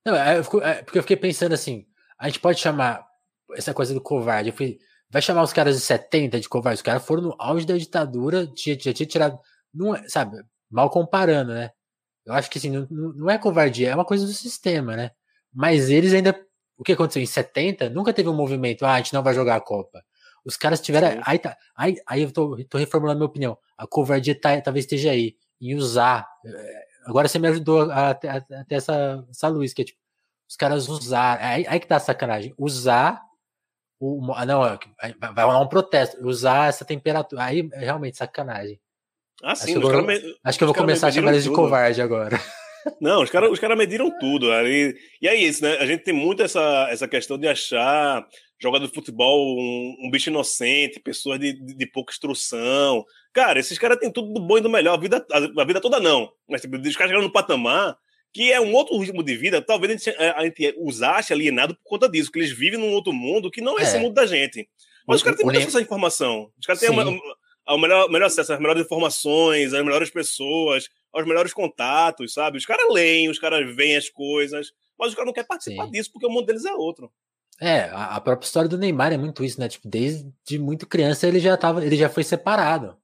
Não, 0.04 0.16
é, 0.16 0.38
eu 0.38 0.42
fico, 0.42 0.60
é, 0.60 0.82
porque 0.82 0.98
eu 0.98 1.02
fiquei 1.02 1.16
pensando 1.16 1.52
assim, 1.52 1.86
a 2.18 2.26
gente 2.26 2.40
pode 2.40 2.58
chamar 2.58 3.06
essa 3.56 3.72
coisa 3.72 3.94
do 3.94 4.00
covarde. 4.00 4.50
Eu 4.50 4.56
fui, 4.56 4.78
vai 5.08 5.22
chamar 5.22 5.44
os 5.44 5.52
caras 5.52 5.76
de 5.76 5.82
70 5.82 6.40
de 6.40 6.48
covarde. 6.48 6.78
Os 6.78 6.82
caras 6.82 7.06
foram 7.06 7.22
no 7.22 7.36
auge 7.38 7.64
da 7.64 7.76
ditadura, 7.76 8.46
já 8.46 8.76
tinha, 8.76 8.92
tinha 8.92 9.06
tirado. 9.06 9.38
Não, 9.72 9.94
é, 9.94 10.08
sabe, 10.08 10.42
mal 10.72 10.90
comparando, 10.90 11.52
né? 11.54 11.70
Eu 12.24 12.34
acho 12.34 12.50
que 12.50 12.58
assim, 12.58 12.70
não, 12.70 12.86
não 12.88 13.30
é 13.30 13.38
covardia, 13.38 13.90
é 13.90 13.94
uma 13.94 14.04
coisa 14.04 14.26
do 14.26 14.32
sistema, 14.32 14.96
né? 14.96 15.10
Mas 15.52 15.90
eles 15.90 16.12
ainda. 16.12 16.38
O 16.78 16.84
que 16.84 16.92
aconteceu 16.92 17.22
em 17.22 17.26
70? 17.26 17.90
Nunca 17.90 18.12
teve 18.12 18.28
um 18.28 18.34
movimento, 18.34 18.84
ah, 18.84 18.94
a 18.94 18.96
gente 18.98 19.12
não 19.12 19.22
vai 19.22 19.34
jogar 19.34 19.56
a 19.56 19.60
Copa. 19.60 20.02
Os 20.44 20.56
caras 20.56 20.80
tiveram. 20.80 21.20
Aí, 21.24 21.38
tá, 21.38 21.56
aí, 21.76 21.96
aí 22.06 22.22
eu 22.22 22.32
tô, 22.32 22.56
tô 22.64 22.78
reformulando 22.78 23.18
minha 23.18 23.28
opinião. 23.28 23.58
A 23.76 23.86
covardia 23.86 24.38
tá, 24.38 24.60
talvez 24.60 24.84
esteja 24.84 25.10
aí, 25.12 25.36
em 25.60 25.74
usar. 25.74 26.28
Eh, 26.44 26.84
agora 27.06 27.28
você 27.28 27.38
me 27.38 27.48
ajudou 27.48 27.90
a, 27.92 28.14
ter 28.14 28.42
essa, 28.70 29.24
essa 29.30 29.48
luz, 29.48 29.72
que 29.72 29.82
é 29.82 29.84
tipo, 29.84 30.00
os 30.48 30.56
caras 30.56 30.88
usar. 30.88 31.38
Aí, 31.40 31.66
aí 31.68 31.78
que 31.78 31.86
tá 31.86 31.96
a 31.96 32.00
sacanagem. 32.00 32.54
Usar. 32.58 33.22
O, 34.00 34.20
não, 34.44 34.60
vai 35.32 35.44
rolar 35.44 35.60
um 35.60 35.68
protesto. 35.68 36.26
Usar 36.26 36.68
essa 36.68 36.84
temperatura. 36.84 37.44
Aí 37.44 37.68
é 37.72 37.84
realmente 37.84 38.16
sacanagem. 38.16 38.80
Ah, 39.42 39.54
sim, 39.54 39.76
acho, 39.76 39.80
que 39.80 39.94
eu, 39.94 40.06
me... 40.06 40.36
acho 40.44 40.58
que 40.58 40.64
eu 40.64 40.68
vou 40.68 40.74
começar 40.74 41.08
a 41.08 41.12
chamar 41.12 41.32
eles 41.32 41.44
de 41.44 41.50
covarde 41.50 42.00
agora. 42.00 42.40
Não, 43.00 43.22
os 43.22 43.30
caras 43.30 43.50
os 43.50 43.58
cara 43.58 43.76
mediram 43.76 44.10
tudo. 44.18 44.50
Ali. 44.50 44.94
E 45.20 45.28
é 45.28 45.34
isso, 45.34 45.62
né? 45.62 45.76
A 45.78 45.86
gente 45.86 46.02
tem 46.04 46.14
muito 46.14 46.42
essa, 46.42 46.88
essa 46.90 47.06
questão 47.06 47.38
de 47.38 47.46
achar 47.46 48.26
jogador 48.60 48.86
de 48.86 48.94
futebol 48.94 49.56
um, 49.56 50.06
um 50.06 50.10
bicho 50.10 50.30
inocente, 50.30 51.00
pessoas 51.00 51.38
de, 51.38 51.52
de, 51.52 51.74
de, 51.74 51.86
pouca 51.86 52.12
instrução. 52.12 53.04
Cara, 53.32 53.58
esses 53.58 53.78
caras 53.78 53.98
têm 53.98 54.10
tudo 54.10 54.32
do 54.32 54.40
bom 54.40 54.58
e 54.58 54.60
do 54.60 54.70
melhor. 54.70 54.94
A 54.94 55.00
vida, 55.00 55.26
a, 55.30 55.62
a 55.62 55.64
vida 55.64 55.80
toda 55.80 55.98
não. 55.98 56.30
Mas 56.48 56.60
tipo, 56.60 56.76
os 56.76 56.96
caras 56.96 57.10
chegaram 57.10 57.22
no 57.22 57.32
patamar 57.32 57.96
que 58.32 58.50
é 58.50 58.60
um 58.60 58.72
outro 58.72 58.96
ritmo 58.98 59.22
de 59.22 59.36
vida, 59.36 59.60
talvez 59.60 59.92
a 59.92 59.96
gente, 59.96 60.10
a 60.18 60.42
gente 60.42 60.74
usasse 60.78 61.32
alienado 61.32 61.74
por 61.74 61.82
conta 61.84 62.08
disso, 62.08 62.32
que 62.32 62.38
eles 62.38 62.50
vivem 62.50 62.80
num 62.80 62.92
outro 62.92 63.12
mundo 63.12 63.50
que 63.50 63.60
não 63.60 63.78
é, 63.78 63.82
é. 63.82 63.84
esse 63.84 63.98
mundo 63.98 64.14
da 64.14 64.24
gente. 64.24 64.66
Mas 65.06 65.16
o, 65.16 65.18
os 65.18 65.22
caras 65.22 65.36
têm 65.36 65.44
muita 65.44 65.78
à 65.78 65.82
informação. 65.82 66.50
Os 66.58 66.66
caras 66.66 66.80
têm 66.80 66.88
uma, 66.88 67.04
ao 67.66 67.78
melhor, 67.78 68.08
melhor 68.10 68.26
acesso 68.26 68.52
às 68.52 68.60
melhores 68.60 68.84
informações, 68.84 69.72
às 69.72 69.84
melhores 69.84 70.10
pessoas, 70.10 70.88
aos 71.12 71.26
melhores 71.26 71.52
contatos, 71.52 72.32
sabe? 72.32 72.58
Os 72.58 72.66
caras 72.66 72.92
leem, 72.92 73.28
os 73.28 73.38
caras 73.38 73.74
veem 73.74 73.96
as 73.96 74.08
coisas, 74.08 74.72
mas 74.98 75.10
os 75.10 75.14
caras 75.14 75.26
não 75.26 75.32
querem 75.32 75.48
participar 75.48 75.84
Sim. 75.84 75.90
disso 75.90 76.10
porque 76.12 76.26
o 76.26 76.30
mundo 76.30 76.46
deles 76.46 76.64
é 76.64 76.72
outro. 76.72 77.10
É, 77.60 77.90
a 77.92 78.20
própria 78.20 78.46
história 78.46 78.68
do 78.68 78.78
Neymar 78.78 79.12
é 79.12 79.16
muito 79.16 79.44
isso, 79.44 79.60
né? 79.60 79.68
Tipo, 79.68 79.86
desde 79.88 80.58
muito 80.58 80.86
criança 80.86 81.28
ele 81.28 81.38
já 81.38 81.56
tava, 81.56 81.84
ele 81.84 81.96
já 81.96 82.08
foi 82.08 82.24
separado. 82.24 82.96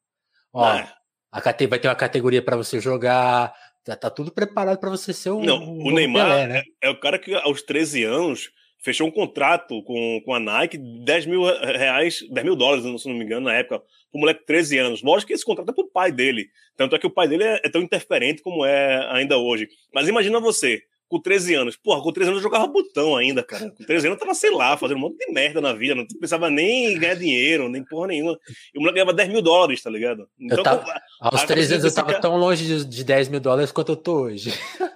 Ó, 0.53 0.67
é. 0.75 0.91
a 1.31 1.41
cate 1.41 1.67
vai 1.67 1.79
ter 1.79 1.87
uma 1.87 1.95
categoria 1.95 2.43
para 2.43 2.57
você 2.57 2.81
jogar, 2.81 3.55
tá, 3.85 3.95
tá, 3.95 4.11
tudo 4.11 4.33
preparado 4.33 4.79
para 4.79 4.91
você 4.91 5.13
ser 5.13 5.31
o 5.31 5.41
Não, 5.41 5.63
o, 5.63 5.89
o 5.89 5.91
Neymar 5.93 6.27
Pelé, 6.27 6.47
né? 6.47 6.63
é, 6.83 6.89
é, 6.89 6.91
o 6.91 6.99
cara 6.99 7.19
que 7.19 7.35
aos 7.35 7.63
13 7.63 8.03
anos 8.03 8.51
fechou 8.79 9.07
um 9.07 9.13
contrato 9.13 9.81
com, 9.85 10.21
com 10.25 10.35
a 10.35 10.41
Nike, 10.41 10.79
10 10.79 11.27
mil 11.27 11.43
reais, 11.45 12.21
10 12.31 12.45
mil 12.45 12.57
dólares, 12.57 13.03
se 13.03 13.09
não 13.09 13.17
me 13.17 13.25
engano, 13.25 13.47
na 13.47 13.55
época, 13.55 13.83
o 14.13 14.19
moleque 14.19 14.41
de 14.41 14.47
13 14.47 14.79
anos. 14.79 15.03
Lógico 15.03 15.29
que 15.29 15.35
esse 15.35 15.45
contrato 15.45 15.71
é 15.71 15.75
pro 15.75 15.89
pai 15.89 16.13
dele. 16.13 16.49
Tanto 16.77 16.95
é 16.95 16.99
que 16.99 17.07
o 17.07 17.11
pai 17.11 17.29
dele 17.29 17.45
é, 17.45 17.61
é 17.65 17.69
tão 17.69 17.83
interferente 17.83 18.43
como 18.43 18.65
é 18.65 19.07
ainda 19.11 19.37
hoje. 19.39 19.69
Mas 19.93 20.09
imagina 20.09 20.41
você, 20.41 20.83
com 21.09 21.21
13 21.21 21.55
anos. 21.55 21.77
Porra, 21.77 22.03
com 22.03 22.13
13 22.13 22.31
anos 22.31 22.43
eu 22.43 22.49
jogava 22.49 22.67
botão 22.67 23.17
ainda, 23.17 23.43
cara. 23.43 23.71
Com 23.71 23.85
13 23.85 24.09
anos 24.09 24.19
eu 24.19 24.21
tava, 24.21 24.35
sei 24.35 24.51
lá, 24.51 24.77
fazendo 24.77 24.99
um 24.99 25.01
monte 25.01 25.19
de 25.19 25.33
merda 25.33 25.61
na 25.61 25.73
vida. 25.73 25.95
Não 25.95 26.07
pensava 26.21 26.51
nem 26.51 26.93
em 26.93 26.99
ganhar 26.99 27.15
dinheiro, 27.15 27.69
nem 27.69 27.85
porra 27.85 28.09
nenhuma. 28.09 28.39
E 28.75 28.79
o 28.79 28.81
moleque 28.81 28.95
ganhava 28.95 29.15
10 29.15 29.29
mil 29.31 29.43
dólares, 29.43 29.83
tá 29.83 29.91
ligado? 29.91 30.29
Então, 30.39 30.63
tava, 30.63 30.85
aos 31.21 31.45
13 31.45 31.75
anos 31.75 31.85
eu 31.85 31.95
tava 31.95 32.21
tão 32.21 32.37
longe 32.37 32.65
de, 32.65 32.85
de 32.85 33.05
10 33.05 33.29
mil 33.29 33.41
dólares 33.41 33.73
quanto 33.73 33.93
eu 33.93 33.97
tô 33.97 34.23
hoje. 34.23 34.53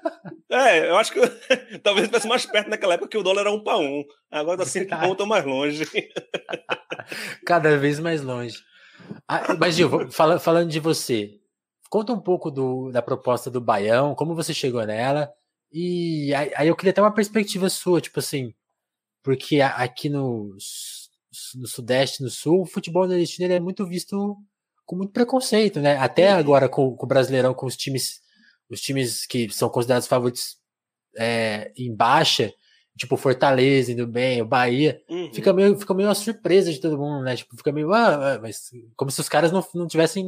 É, 0.52 0.90
eu 0.90 0.96
acho 0.98 1.12
que 1.12 1.18
talvez 1.82 2.04
estivesse 2.04 2.28
mais 2.28 2.44
perto 2.44 2.68
naquela 2.68 2.92
época 2.92 3.08
que 3.08 3.16
o 3.16 3.22
dólar 3.22 3.40
era 3.40 3.50
um 3.50 3.58
para 3.58 3.78
um. 3.78 4.04
Agora 4.30 4.58
tá 4.58 4.66
5 4.66 4.86
pontos 5.00 5.26
mais 5.26 5.46
longe. 5.46 5.88
Cada 7.46 7.78
vez 7.78 7.98
mais 7.98 8.20
longe. 8.20 8.58
Ah, 9.28 9.54
mas, 9.58 9.76
Gil, 9.76 10.10
fala, 10.10 10.38
falando 10.38 10.70
de 10.70 10.80
você, 10.80 11.40
conta 11.88 12.12
um 12.12 12.20
pouco 12.20 12.50
do, 12.50 12.90
da 12.90 13.00
proposta 13.00 13.50
do 13.50 13.60
Baião, 13.60 14.14
como 14.14 14.34
você 14.34 14.52
chegou 14.52 14.84
nela 14.84 15.32
e 15.72 16.34
aí 16.34 16.68
eu 16.68 16.76
queria 16.76 16.92
ter 16.92 17.00
uma 17.00 17.14
perspectiva 17.14 17.68
sua, 17.70 18.00
tipo 18.00 18.20
assim, 18.20 18.52
porque 19.22 19.60
aqui 19.62 20.10
no, 20.10 20.54
no 21.54 21.66
Sudeste, 21.66 22.22
no 22.22 22.28
Sul, 22.28 22.62
o 22.62 22.66
futebol 22.66 23.06
nordestino 23.06 23.50
é 23.50 23.58
muito 23.58 23.86
visto 23.86 24.36
com 24.84 24.96
muito 24.96 25.12
preconceito, 25.12 25.80
né? 25.80 25.96
Até 25.96 26.30
agora 26.30 26.68
com, 26.68 26.94
com, 26.94 27.06
o 27.06 27.08
Brasileirão, 27.08 27.54
com 27.54 27.64
os 27.64 27.76
times, 27.76 28.20
os 28.68 28.82
times 28.82 29.24
que 29.24 29.48
são 29.50 29.70
considerados 29.70 30.06
favoritos 30.06 30.58
é, 31.16 31.72
em 31.76 31.94
baixa, 31.94 32.52
tipo 32.96 33.16
Fortaleza 33.16 33.92
indo 33.92 34.06
bem, 34.06 34.42
o 34.42 34.46
Bahia, 34.46 35.00
uhum. 35.08 35.32
fica, 35.32 35.52
meio, 35.52 35.76
fica 35.78 35.94
meio 35.94 36.08
uma 36.08 36.14
surpresa 36.14 36.72
de 36.72 36.80
todo 36.80 36.98
mundo, 36.98 37.22
né? 37.24 37.36
Tipo, 37.36 37.56
fica 37.56 37.72
meio, 37.72 37.92
ah, 37.92 38.34
ah 38.34 38.38
mas 38.40 38.70
como 38.96 39.10
se 39.10 39.20
os 39.20 39.28
caras 39.28 39.50
não, 39.50 39.64
não 39.74 39.86
tivessem 39.86 40.26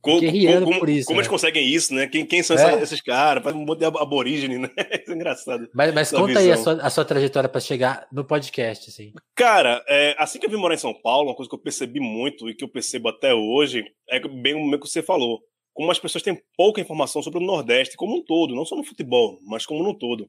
como, 0.00 0.20
guerreando 0.20 0.66
como, 0.66 0.78
por 0.78 0.88
isso. 0.88 1.06
Como 1.06 1.16
né? 1.16 1.22
eles 1.22 1.30
conseguem 1.30 1.66
isso, 1.66 1.94
né? 1.94 2.06
Quem, 2.06 2.26
quem 2.26 2.42
são 2.42 2.56
é. 2.56 2.82
esses 2.82 3.00
caras? 3.00 3.42
Faz 3.42 3.54
um 3.54 3.64
monte 3.64 3.78
de 3.78 3.84
aborígene, 3.86 4.58
né? 4.58 4.70
Isso 5.02 5.12
é 5.12 5.14
engraçado. 5.14 5.68
Mas, 5.74 5.94
mas 5.94 6.10
conta 6.10 6.26
visão. 6.26 6.42
aí 6.42 6.52
a 6.52 6.56
sua, 6.56 6.72
a 6.74 6.90
sua 6.90 7.04
trajetória 7.04 7.48
para 7.48 7.60
chegar 7.60 8.06
no 8.12 8.24
podcast, 8.24 8.90
assim. 8.90 9.12
Cara, 9.34 9.82
é, 9.88 10.14
assim 10.18 10.38
que 10.38 10.46
eu 10.46 10.50
vim 10.50 10.56
morar 10.56 10.74
em 10.74 10.78
São 10.78 10.94
Paulo, 10.94 11.28
uma 11.28 11.36
coisa 11.36 11.48
que 11.48 11.54
eu 11.54 11.60
percebi 11.60 12.00
muito 12.00 12.48
e 12.48 12.54
que 12.54 12.64
eu 12.64 12.68
percebo 12.68 13.08
até 13.08 13.34
hoje 13.34 13.84
é 14.08 14.20
bem 14.20 14.54
o 14.54 14.80
que 14.80 14.88
você 14.88 15.02
falou. 15.02 15.40
Como 15.72 15.90
as 15.90 15.98
pessoas 15.98 16.22
têm 16.22 16.40
pouca 16.56 16.80
informação 16.80 17.20
sobre 17.20 17.42
o 17.42 17.46
Nordeste 17.46 17.96
como 17.96 18.16
um 18.16 18.24
todo, 18.24 18.54
não 18.54 18.64
só 18.64 18.76
no 18.76 18.84
futebol, 18.84 19.38
mas 19.44 19.66
como 19.66 19.82
no 19.82 19.96
todo. 19.98 20.28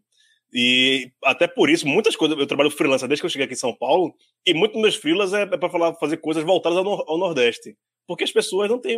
E 0.54 1.12
até 1.24 1.48
por 1.48 1.70
isso, 1.70 1.88
muitas 1.88 2.16
coisas. 2.16 2.38
Eu 2.38 2.48
trabalho 2.48 2.72
freelancer 2.72 3.08
desde 3.08 3.22
que 3.22 3.26
eu 3.26 3.30
cheguei 3.30 3.46
aqui 3.46 3.54
em 3.54 3.58
São 3.58 3.76
Paulo, 3.76 4.14
e 4.46 4.54
muitos 4.54 4.76
dos 4.76 4.82
meus 4.82 4.96
freelas 4.96 5.34
é, 5.34 5.42
é 5.44 5.58
para 5.58 5.70
falar, 5.70 5.94
fazer 5.96 6.18
coisas 6.18 6.44
voltadas 6.44 6.78
ao, 6.78 7.10
ao, 7.10 7.18
Nordeste. 7.18 7.76
Porque 8.08 8.24
as 8.24 8.32
pessoas 8.32 8.70
não 8.70 8.80
têm. 8.80 8.98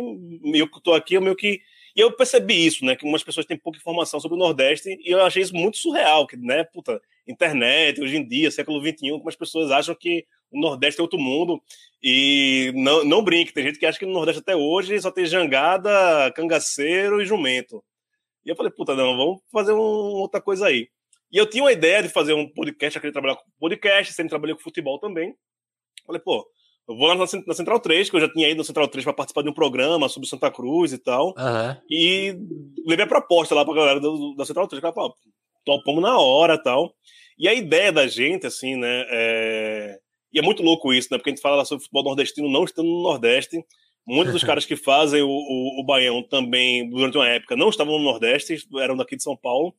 Eu 0.54 0.70
que 0.70 0.78
estou 0.78 0.94
aqui, 0.94 1.14
eu 1.14 1.22
meio 1.22 1.34
que. 1.34 1.60
E 1.96 2.00
eu 2.00 2.12
percebi 2.12 2.66
isso, 2.66 2.84
né? 2.84 2.94
Que 2.94 3.04
umas 3.04 3.24
pessoas 3.24 3.46
têm 3.46 3.56
pouca 3.56 3.78
informação 3.78 4.20
sobre 4.20 4.36
o 4.36 4.38
Nordeste, 4.38 4.96
e 5.00 5.10
eu 5.10 5.24
achei 5.24 5.42
isso 5.42 5.54
muito 5.54 5.78
surreal, 5.78 6.26
que, 6.26 6.36
né, 6.36 6.62
puta, 6.62 7.00
internet, 7.26 8.00
hoje 8.00 8.16
em 8.16 8.26
dia, 8.26 8.50
século 8.50 8.80
XXI, 8.80 9.10
como 9.10 9.28
as 9.28 9.36
pessoas 9.36 9.70
acham 9.70 9.94
que 9.94 10.24
o 10.50 10.60
Nordeste 10.60 11.00
é 11.00 11.02
outro 11.02 11.18
mundo. 11.18 11.60
E 12.02 12.72
não, 12.74 13.04
não 13.04 13.22
brinque, 13.22 13.52
tem 13.52 13.64
gente 13.64 13.78
que 13.78 13.86
acha 13.86 13.98
que 13.98 14.06
no 14.06 14.12
Nordeste 14.12 14.40
até 14.40 14.54
hoje 14.54 15.00
só 15.00 15.10
tem 15.10 15.26
jangada, 15.26 16.30
cangaceiro 16.32 17.20
e 17.20 17.26
jumento. 17.26 17.82
E 18.44 18.50
eu 18.50 18.56
falei, 18.56 18.72
puta, 18.72 18.94
não, 18.94 19.16
vamos 19.16 19.40
fazer 19.52 19.72
um, 19.72 19.78
outra 19.78 20.40
coisa 20.40 20.66
aí. 20.66 20.88
E 21.30 21.36
eu 21.36 21.48
tinha 21.48 21.62
uma 21.62 21.72
ideia 21.72 22.02
de 22.02 22.08
fazer 22.08 22.32
um 22.32 22.48
podcast, 22.48 22.96
eu 22.96 23.00
queria 23.00 23.12
trabalhar 23.12 23.36
com 23.36 23.44
podcast, 23.60 24.12
sempre 24.12 24.30
trabalhei 24.30 24.54
com 24.54 24.62
futebol 24.62 24.98
também. 24.98 25.34
Falei, 26.06 26.22
pô, 26.22 26.46
eu 26.88 26.96
vou 26.96 27.06
lá 27.06 27.14
na, 27.14 27.24
na 27.46 27.54
Central 27.54 27.80
3, 27.80 28.08
que 28.08 28.16
eu 28.16 28.20
já 28.20 28.32
tinha 28.32 28.48
ido 28.48 28.58
na 28.58 28.64
Central 28.64 28.88
3 28.88 29.04
para 29.04 29.12
participar 29.12 29.42
de 29.42 29.50
um 29.50 29.54
programa 29.54 30.08
sobre 30.08 30.26
Santa 30.26 30.50
Cruz 30.50 30.92
e 30.92 30.98
tal. 30.98 31.34
Uhum. 31.36 31.76
E 31.90 32.34
levei 32.86 33.04
a 33.04 33.08
proposta 33.08 33.54
lá 33.54 33.62
pra 33.62 33.74
galera 33.74 34.00
do, 34.00 34.34
da 34.34 34.46
Central 34.46 34.66
3. 34.66 34.78
O 34.78 34.82
cara 34.82 34.94
falou, 34.94 35.14
topamos 35.66 36.02
na 36.02 36.18
hora 36.18 36.54
e 36.54 36.62
tal. 36.62 36.94
E 37.38 37.46
a 37.46 37.52
ideia 37.52 37.92
da 37.92 38.06
gente, 38.06 38.46
assim, 38.46 38.74
né? 38.76 39.04
É... 39.10 39.98
E 40.32 40.38
é 40.38 40.42
muito 40.42 40.62
louco 40.62 40.92
isso, 40.92 41.08
né? 41.10 41.18
Porque 41.18 41.30
a 41.30 41.34
gente 41.34 41.42
fala 41.42 41.64
sobre 41.64 41.84
futebol 41.84 42.04
nordestino 42.04 42.50
não 42.50 42.64
estando 42.64 42.88
no 42.88 43.02
Nordeste. 43.02 43.62
Muitos 44.06 44.32
dos 44.32 44.44
caras 44.44 44.64
que 44.64 44.76
fazem 44.76 45.22
o, 45.22 45.28
o, 45.28 45.80
o 45.82 45.84
Baião 45.84 46.22
também, 46.22 46.88
durante 46.88 47.18
uma 47.18 47.28
época, 47.28 47.54
não 47.54 47.68
estavam 47.68 47.98
no 47.98 48.04
Nordeste, 48.04 48.56
eram 48.80 48.96
daqui 48.96 49.14
de 49.14 49.22
São 49.22 49.36
Paulo. 49.36 49.74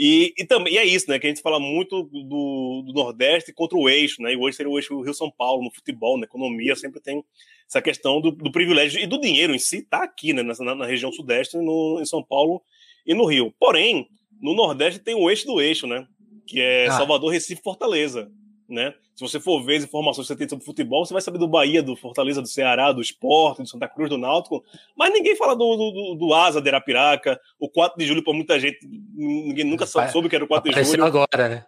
E, 0.00 0.32
e, 0.38 0.44
também, 0.44 0.74
e 0.74 0.78
é 0.78 0.84
isso, 0.84 1.10
né? 1.10 1.18
Que 1.18 1.26
a 1.26 1.30
gente 1.30 1.42
fala 1.42 1.58
muito 1.58 2.04
do, 2.04 2.84
do, 2.86 2.92
Nordeste 2.92 3.52
contra 3.52 3.76
o 3.76 3.88
eixo, 3.88 4.22
né? 4.22 4.32
E 4.32 4.36
hoje 4.36 4.56
seria 4.56 4.70
o 4.70 4.78
eixo 4.78 5.00
Rio-São 5.00 5.28
Paulo, 5.28 5.64
no 5.64 5.74
futebol, 5.74 6.16
na 6.16 6.22
economia, 6.22 6.76
sempre 6.76 7.00
tem 7.00 7.24
essa 7.66 7.82
questão 7.82 8.20
do, 8.20 8.30
do 8.30 8.52
privilégio 8.52 9.00
e 9.00 9.08
do 9.08 9.20
dinheiro 9.20 9.52
em 9.52 9.58
si, 9.58 9.82
tá 9.82 10.04
aqui, 10.04 10.32
né? 10.32 10.44
Na, 10.44 10.74
na 10.76 10.86
região 10.86 11.10
Sudeste, 11.10 11.56
no, 11.56 11.98
em 12.00 12.04
São 12.04 12.22
Paulo 12.22 12.62
e 13.04 13.12
no 13.12 13.24
Rio. 13.24 13.52
Porém, 13.58 14.08
no 14.40 14.54
Nordeste 14.54 15.00
tem 15.00 15.16
o 15.16 15.28
eixo 15.28 15.44
do 15.48 15.60
eixo, 15.60 15.88
né? 15.88 16.06
Que 16.46 16.60
é 16.60 16.86
ah. 16.86 16.92
Salvador, 16.92 17.32
Recife, 17.32 17.60
Fortaleza 17.60 18.30
né? 18.68 18.94
Se 19.14 19.22
você 19.22 19.40
for 19.40 19.64
ver 19.64 19.76
as 19.76 19.84
informações 19.84 20.26
que 20.26 20.34
você 20.34 20.38
tem 20.38 20.48
sobre 20.48 20.64
futebol, 20.64 21.04
você 21.04 21.12
vai 21.12 21.22
saber 21.22 21.38
do 21.38 21.48
Bahia, 21.48 21.82
do 21.82 21.96
Fortaleza, 21.96 22.42
do 22.42 22.46
Ceará, 22.46 22.92
do 22.92 23.00
Esporte, 23.00 23.62
do 23.62 23.68
Santa 23.68 23.88
Cruz, 23.88 24.10
do 24.10 24.18
Náutico, 24.18 24.62
mas 24.96 25.12
ninguém 25.12 25.34
fala 25.34 25.56
do, 25.56 25.76
do, 25.76 26.14
do 26.14 26.34
Asa, 26.34 26.60
de 26.60 26.68
Arapiraca, 26.68 27.40
o 27.58 27.68
4 27.68 27.98
de 27.98 28.06
julho 28.06 28.22
para 28.22 28.34
muita 28.34 28.60
gente, 28.60 28.78
ninguém 29.14 29.64
nunca 29.64 29.86
vai, 29.86 30.10
soube 30.10 30.28
que 30.28 30.36
era 30.36 30.44
o 30.44 30.48
4 30.48 30.70
de 30.70 30.84
julho. 30.84 31.04
agora, 31.04 31.48
né? 31.48 31.66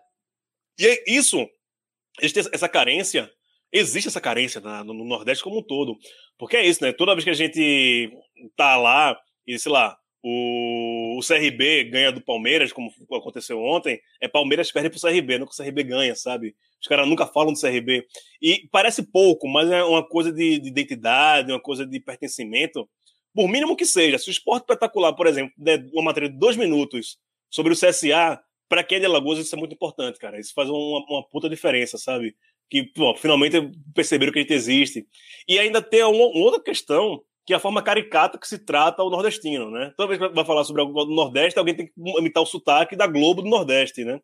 E 0.78 0.86
é 0.86 1.04
isso, 1.08 1.48
existe 2.20 2.50
essa 2.52 2.68
carência, 2.68 3.30
existe 3.72 4.08
essa 4.08 4.20
carência 4.20 4.60
no 4.60 5.04
Nordeste 5.04 5.42
como 5.42 5.58
um 5.58 5.62
todo, 5.62 5.96
porque 6.38 6.56
é 6.56 6.66
isso, 6.66 6.84
né? 6.84 6.92
Toda 6.92 7.14
vez 7.14 7.24
que 7.24 7.30
a 7.30 7.34
gente 7.34 8.12
tá 8.56 8.76
lá 8.76 9.18
e, 9.46 9.58
sei 9.58 9.72
lá, 9.72 9.96
o, 10.22 11.18
o 11.18 11.20
CRB 11.26 11.84
ganha 11.84 12.12
do 12.12 12.20
Palmeiras, 12.20 12.72
como 12.72 12.92
aconteceu 13.12 13.58
ontem, 13.60 14.00
é 14.20 14.28
Palmeiras 14.28 14.70
perde 14.70 14.90
pro 14.90 15.00
CRB, 15.00 15.38
não 15.38 15.46
que 15.46 15.54
o 15.54 15.56
CRB 15.56 15.82
ganha, 15.82 16.14
sabe? 16.14 16.54
Os 16.80 16.88
caras 16.88 17.06
nunca 17.06 17.26
falam 17.26 17.52
do 17.52 17.60
CRB. 17.60 18.06
E 18.40 18.68
parece 18.70 19.02
pouco, 19.02 19.46
mas 19.48 19.70
é 19.70 19.84
uma 19.84 20.06
coisa 20.06 20.32
de, 20.32 20.58
de 20.58 20.68
identidade, 20.68 21.52
uma 21.52 21.60
coisa 21.60 21.86
de 21.86 22.00
pertencimento. 22.00 22.88
Por 23.34 23.48
mínimo 23.48 23.76
que 23.76 23.84
seja. 23.84 24.18
Se 24.18 24.28
o 24.28 24.32
esporte 24.32 24.62
espetacular, 24.62 25.12
por 25.12 25.26
exemplo, 25.26 25.52
der 25.56 25.84
uma 25.92 26.04
matéria 26.04 26.28
de 26.28 26.38
dois 26.38 26.56
minutos 26.56 27.18
sobre 27.50 27.72
o 27.72 27.76
CSA, 27.76 28.40
para 28.68 28.82
quem 28.82 28.96
é 28.96 29.00
de 29.00 29.06
Alagoas 29.06 29.38
isso 29.38 29.54
é 29.54 29.58
muito 29.58 29.74
importante, 29.74 30.18
cara. 30.18 30.38
Isso 30.38 30.52
faz 30.54 30.70
uma, 30.70 31.04
uma 31.08 31.28
puta 31.28 31.48
diferença, 31.48 31.98
sabe? 31.98 32.34
Que 32.70 32.84
pô, 32.84 33.14
finalmente 33.16 33.70
perceberam 33.94 34.32
que 34.32 34.38
a 34.38 34.42
gente 34.42 34.54
existe. 34.54 35.06
E 35.46 35.58
ainda 35.58 35.82
tem 35.82 36.02
uma, 36.04 36.26
uma 36.26 36.44
outra 36.44 36.62
questão 36.62 37.22
que 37.44 37.52
é 37.52 37.56
a 37.56 37.60
forma 37.60 37.82
caricata 37.82 38.38
que 38.38 38.46
se 38.46 38.58
trata 38.58 39.02
o 39.02 39.10
nordestino, 39.10 39.70
né? 39.70 39.92
Toda 39.96 40.08
vez 40.08 40.20
que 40.20 40.34
vai 40.34 40.44
falar 40.44 40.62
sobre 40.62 40.84
do 40.84 41.06
Nordeste, 41.06 41.58
alguém 41.58 41.74
tem 41.74 41.86
que 41.86 41.92
imitar 41.96 42.42
o 42.42 42.46
sotaque 42.46 42.94
da 42.94 43.08
Globo 43.08 43.42
do 43.42 43.48
Nordeste, 43.48 44.04
né? 44.04 44.20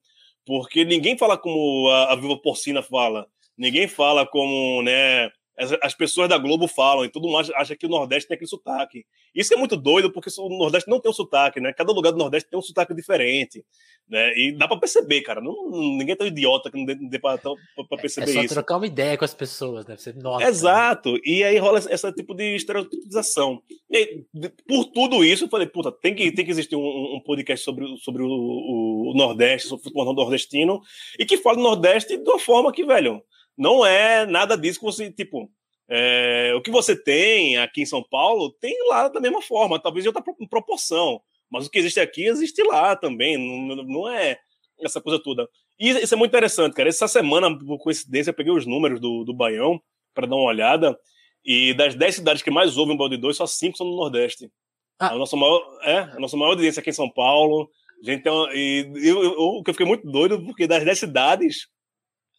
Porque 0.47 0.85
ninguém 0.85 1.19
fala 1.19 1.37
como 1.37 1.89
a, 1.91 2.13
a 2.13 2.17
Viva 2.17 2.39
Porcina 2.39 2.83
fala, 2.83 3.27
ninguém 3.59 3.89
fala 3.89 4.25
como, 4.27 4.81
né, 4.83 5.31
as, 5.59 5.73
as, 5.83 5.95
pessoas 5.95 6.29
da 6.29 6.37
Globo 6.37 6.69
falam, 6.69 7.05
e 7.05 7.09
todo 7.09 7.27
mundo 7.27 7.39
acha, 7.39 7.53
acha, 7.57 7.77
que 7.77 7.87
o 7.87 7.89
Nordeste 7.89 8.29
tem 8.29 8.35
aquele 8.35 8.49
sotaque. 8.49 9.07
Isso 9.35 9.55
é 9.55 9.57
muito 9.57 9.77
doido, 9.77 10.13
porque 10.13 10.29
o 10.39 10.49
Nordeste 10.49 10.91
não 10.91 11.01
tem 11.01 11.11
um 11.11 11.15
sotaque, 11.15 11.61
né? 11.61 11.73
Cada 11.73 11.93
lugar 11.93 12.13
do 12.13 12.19
Nordeste 12.19 12.51
tem 12.51 12.59
um 12.59 12.63
sotaque 12.63 12.95
diferente. 12.95 13.65
Né? 14.09 14.33
E 14.37 14.53
dá 14.53 14.69
pra 14.69 14.77
perceber, 14.77 15.23
cara. 15.23 15.41
Não, 15.41 15.71
ninguém 15.71 16.13
é 16.13 16.17
tão 16.17 16.27
idiota 16.27 16.71
que 16.71 16.77
não 16.77 16.85
dê, 16.85 16.95
dê 16.95 17.19
pra, 17.19 17.39
pra, 17.39 17.53
pra 17.89 17.99
perceber 17.99 18.27
isso. 18.27 18.39
É 18.39 18.41
só 18.41 18.45
isso. 18.45 18.55
trocar 18.55 18.77
uma 18.77 18.87
ideia 18.87 19.17
com 19.17 19.25
as 19.25 19.35
pessoas, 19.35 19.87
né? 19.87 19.97
Você. 19.97 20.13
Né? 20.13 20.21
Exato. 20.43 21.15
Né? 21.15 21.21
E 21.25 21.43
aí 21.43 21.59
rola 21.59 21.79
esse 21.79 22.13
tipo 22.13 22.35
de 22.35 22.55
estereotipização. 22.55 23.61
E 23.91 24.23
por 24.69 24.85
tudo 24.87 25.25
isso, 25.25 25.45
eu 25.45 25.49
falei, 25.49 25.67
puta, 25.67 25.91
tem 25.91 26.15
que, 26.15 26.31
tem 26.31 26.45
que 26.45 26.51
existir 26.51 26.77
um, 26.77 27.17
um 27.17 27.23
podcast 27.25 27.65
sobre, 27.65 27.97
sobre 27.99 28.23
o, 28.23 28.29
o, 28.29 29.11
o 29.13 29.15
Nordeste, 29.17 29.69
sobre 29.69 29.81
o 29.81 29.85
futebol 29.85 30.15
nordestino, 30.15 30.81
e 31.19 31.25
que 31.25 31.39
fale 31.39 31.57
do 31.57 31.63
Nordeste 31.63 32.17
de 32.17 32.29
uma 32.29 32.39
forma 32.39 32.73
que, 32.73 32.85
velho, 32.85 33.23
não 33.57 33.85
é 33.85 34.27
nada 34.27 34.57
disso 34.57 34.79
que 34.79 34.85
você, 34.85 35.11
tipo, 35.11 35.51
é, 35.89 36.53
o 36.57 36.61
que 36.61 36.71
você 36.71 36.97
tem 36.97 37.57
aqui 37.59 37.83
em 37.83 37.87
São 37.87 38.03
Paulo 38.03 38.53
tem 38.61 38.77
lá 38.89 39.09
da 39.09 39.21
mesma 39.21 39.41
forma, 39.41 39.81
talvez 39.81 40.03
de 40.03 40.09
outra 40.09 40.23
proporção. 40.49 41.21
Mas 41.51 41.67
o 41.67 41.71
que 41.71 41.79
existe 41.79 42.01
aqui 42.01 42.27
existe 42.27 42.63
lá 42.63 42.97
também, 42.97 43.39
não, 43.39 43.77
não 43.85 44.09
é 44.09 44.39
essa 44.81 45.01
coisa 45.01 45.23
toda. 45.23 45.49
E 45.79 45.91
isso 45.91 46.15
é 46.15 46.17
muito 46.17 46.31
interessante, 46.31 46.75
cara. 46.75 46.89
Essa 46.89 47.07
semana, 47.07 47.57
por 47.57 47.79
coincidência, 47.79 48.31
eu 48.31 48.35
peguei 48.35 48.53
os 48.53 48.67
números 48.67 49.01
do, 49.01 49.25
do 49.25 49.35
Baião 49.35 49.81
para 50.15 50.27
dar 50.27 50.37
uma 50.37 50.49
olhada. 50.49 50.99
E 51.45 51.73
das 51.75 51.95
10 51.95 52.17
cidades 52.17 52.43
que 52.43 52.51
mais 52.51 52.77
ouvem 52.77 52.97
Balde 52.97 53.17
2, 53.17 53.37
só 53.37 53.47
5 53.47 53.77
são 53.77 53.87
no 53.87 53.97
Nordeste. 53.97 54.51
Ah. 54.99 55.11
A, 55.11 55.15
nossa 55.15 55.37
maior, 55.37 55.63
é, 55.83 55.99
a 55.99 56.19
nossa 56.19 56.37
maior 56.37 56.51
audiência 56.51 56.81
aqui 56.81 56.91
em 56.91 56.95
São 56.95 57.09
Paulo. 57.09 57.71
Gente 58.03 58.23
tem 58.23 58.33
uma, 58.33 58.53
e 58.53 58.91
eu, 58.97 59.23
eu, 59.23 59.33
eu, 59.33 59.63
eu 59.65 59.73
fiquei 59.73 59.87
muito 59.87 60.11
doido, 60.11 60.43
porque 60.45 60.67
das 60.67 60.85
10 60.85 60.99
cidades, 60.99 61.69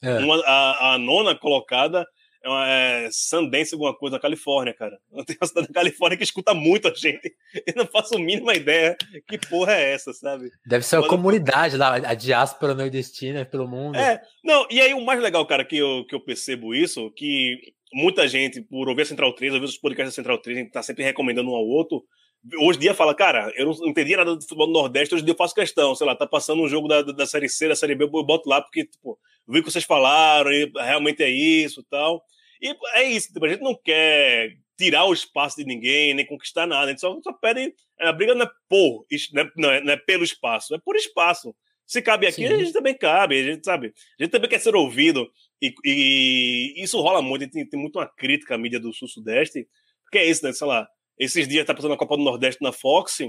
é. 0.03 0.17
Uma, 0.19 0.41
a, 0.45 0.93
a, 0.93 0.97
nona 0.97 1.35
colocada 1.35 2.05
é, 2.43 2.49
uma, 2.49 2.67
é 2.67 3.09
Sundance, 3.11 3.73
alguma 3.73 3.95
coisa, 3.95 4.15
na 4.15 4.21
Califórnia, 4.21 4.73
cara. 4.73 4.97
Tem 5.25 5.35
uma 5.39 5.47
cidade 5.47 5.67
da 5.67 5.73
Califórnia 5.73 6.17
que 6.17 6.23
escuta 6.23 6.53
muito 6.53 6.87
a 6.87 6.93
gente. 6.93 7.33
Eu 7.65 7.73
não 7.75 7.87
faço 7.87 8.15
a 8.15 8.19
mínima 8.19 8.53
ideia 8.53 8.95
que 9.27 9.37
porra 9.37 9.73
é 9.73 9.93
essa, 9.93 10.13
sabe? 10.13 10.51
Deve 10.65 10.85
ser 10.85 10.97
uma 10.97 11.07
comunidade 11.07 11.77
lá, 11.77 11.95
a 11.95 12.13
diáspora 12.13 12.73
nordestina 12.73 13.45
pelo 13.45 13.67
mundo. 13.67 13.97
É, 13.97 14.21
não, 14.43 14.67
e 14.69 14.79
aí 14.79 14.93
o 14.93 15.03
mais 15.03 15.21
legal, 15.21 15.45
cara, 15.45 15.65
que 15.65 15.77
eu, 15.77 16.05
que 16.05 16.15
eu 16.15 16.19
percebo 16.19 16.73
isso, 16.73 17.11
que 17.11 17.57
muita 17.93 18.27
gente, 18.27 18.61
por 18.61 18.87
ouvir 18.89 19.03
a 19.03 19.05
Central 19.05 19.33
3, 19.33 19.53
ouvir 19.53 19.65
os 19.65 19.77
podcasts 19.77 20.13
da 20.13 20.15
Central 20.15 20.37
3, 20.37 20.57
a 20.57 20.61
gente 20.61 20.71
tá 20.71 20.83
sempre 20.83 21.03
recomendando 21.03 21.49
um 21.49 21.55
ao 21.55 21.65
outro, 21.65 22.03
hoje 22.59 22.77
em 22.77 22.81
dia 22.81 22.93
fala, 22.93 23.13
cara, 23.15 23.51
eu 23.55 23.65
não 23.65 23.87
entendi 23.87 24.15
nada 24.15 24.35
do 24.35 24.41
futebol 24.41 24.67
do 24.67 24.73
Nordeste, 24.73 25.13
hoje 25.13 25.23
em 25.23 25.25
dia 25.25 25.33
eu 25.33 25.37
faço 25.37 25.55
questão, 25.55 25.95
sei 25.95 26.05
lá, 26.07 26.15
tá 26.15 26.27
passando 26.27 26.61
um 26.61 26.67
jogo 26.67 26.87
da, 26.87 27.01
da 27.01 27.25
Série 27.25 27.49
C, 27.49 27.67
da 27.67 27.75
Série 27.75 27.95
B, 27.95 28.05
eu 28.05 28.23
boto 28.23 28.49
lá 28.49 28.61
porque, 28.61 28.85
tipo, 28.85 29.19
vi 29.47 29.59
o 29.59 29.63
que 29.63 29.71
vocês 29.71 29.85
falaram, 29.85 30.51
e 30.51 30.71
realmente 30.75 31.23
é 31.23 31.29
isso 31.29 31.81
e 31.81 31.83
tal. 31.85 32.23
E 32.61 32.75
é 32.93 33.03
isso, 33.03 33.33
tipo, 33.33 33.45
a 33.45 33.49
gente 33.49 33.61
não 33.61 33.75
quer 33.75 34.57
tirar 34.77 35.05
o 35.05 35.13
espaço 35.13 35.57
de 35.57 35.65
ninguém, 35.65 36.13
nem 36.13 36.25
conquistar 36.25 36.67
nada, 36.67 36.85
a 36.85 36.89
gente 36.89 37.01
só, 37.01 37.19
só 37.21 37.33
pede, 37.33 37.73
a 37.99 38.11
briga 38.13 38.35
não 38.35 38.45
é 38.45 38.49
por, 38.69 39.05
não 39.55 39.71
é, 39.71 39.81
não 39.81 39.93
é 39.93 39.97
pelo 39.97 40.23
espaço, 40.23 40.75
é 40.75 40.79
por 40.79 40.95
espaço. 40.95 41.55
Se 41.85 42.01
cabe 42.01 42.27
aqui, 42.27 42.47
Sim. 42.47 42.53
a 42.53 42.57
gente 42.57 42.73
também 42.73 42.93
cabe, 42.93 43.39
a 43.39 43.43
gente 43.43 43.65
sabe, 43.65 43.93
a 44.19 44.23
gente 44.23 44.31
também 44.31 44.49
quer 44.49 44.59
ser 44.59 44.75
ouvido, 44.75 45.31
e, 45.61 45.73
e 45.83 46.83
isso 46.83 46.99
rola 47.01 47.21
muito, 47.21 47.49
tem, 47.49 47.67
tem 47.67 47.79
muito 47.79 47.97
uma 47.97 48.07
crítica 48.07 48.55
à 48.55 48.57
mídia 48.57 48.79
do 48.79 48.93
Sul-Sudeste, 48.93 49.67
porque 50.03 50.19
é 50.19 50.25
isso, 50.25 50.45
né, 50.45 50.53
sei 50.53 50.67
lá, 50.67 50.87
esses 51.17 51.47
dias 51.47 51.65
tá 51.65 51.73
passando 51.73 51.93
a 51.93 51.97
Copa 51.97 52.17
do 52.17 52.23
Nordeste 52.23 52.61
na 52.61 52.71
Fox, 52.71 53.19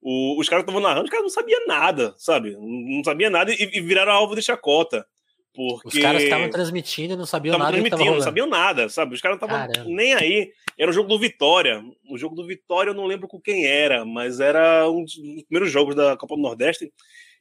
o, 0.00 0.40
os 0.40 0.48
caras 0.48 0.62
estavam 0.62 0.80
narrando, 0.80 1.04
os 1.04 1.10
caras 1.10 1.24
não 1.24 1.30
sabiam 1.30 1.66
nada, 1.66 2.14
sabe? 2.18 2.56
Não 2.58 3.02
sabiam 3.04 3.30
nada 3.30 3.52
e, 3.52 3.56
e 3.60 3.80
viraram 3.80 4.12
alvo 4.12 4.34
de 4.34 4.42
chacota. 4.42 5.06
Porque... 5.54 5.98
Os 5.98 6.02
caras 6.02 6.22
estavam 6.22 6.48
transmitindo, 6.50 7.16
não 7.16 7.26
sabiam 7.26 7.58
nada. 7.58 7.72
transmitindo, 7.72 8.14
não 8.14 8.20
sabiam 8.20 8.46
nada, 8.46 8.88
sabe? 8.88 9.14
Os 9.14 9.20
caras 9.20 9.38
não 9.38 9.46
estavam 9.46 9.84
nem 9.86 10.14
aí. 10.14 10.50
Era 10.78 10.90
o 10.90 10.94
jogo 10.94 11.08
do 11.08 11.18
Vitória. 11.18 11.84
O 12.08 12.16
jogo 12.16 12.34
do 12.34 12.46
Vitória 12.46 12.90
eu 12.90 12.94
não 12.94 13.06
lembro 13.06 13.28
com 13.28 13.40
quem 13.40 13.66
era, 13.66 14.04
mas 14.04 14.40
era 14.40 14.88
um 14.90 15.04
dos 15.04 15.14
primeiros 15.46 15.70
jogos 15.70 15.94
da 15.94 16.16
Copa 16.16 16.36
do 16.36 16.42
Nordeste. 16.42 16.90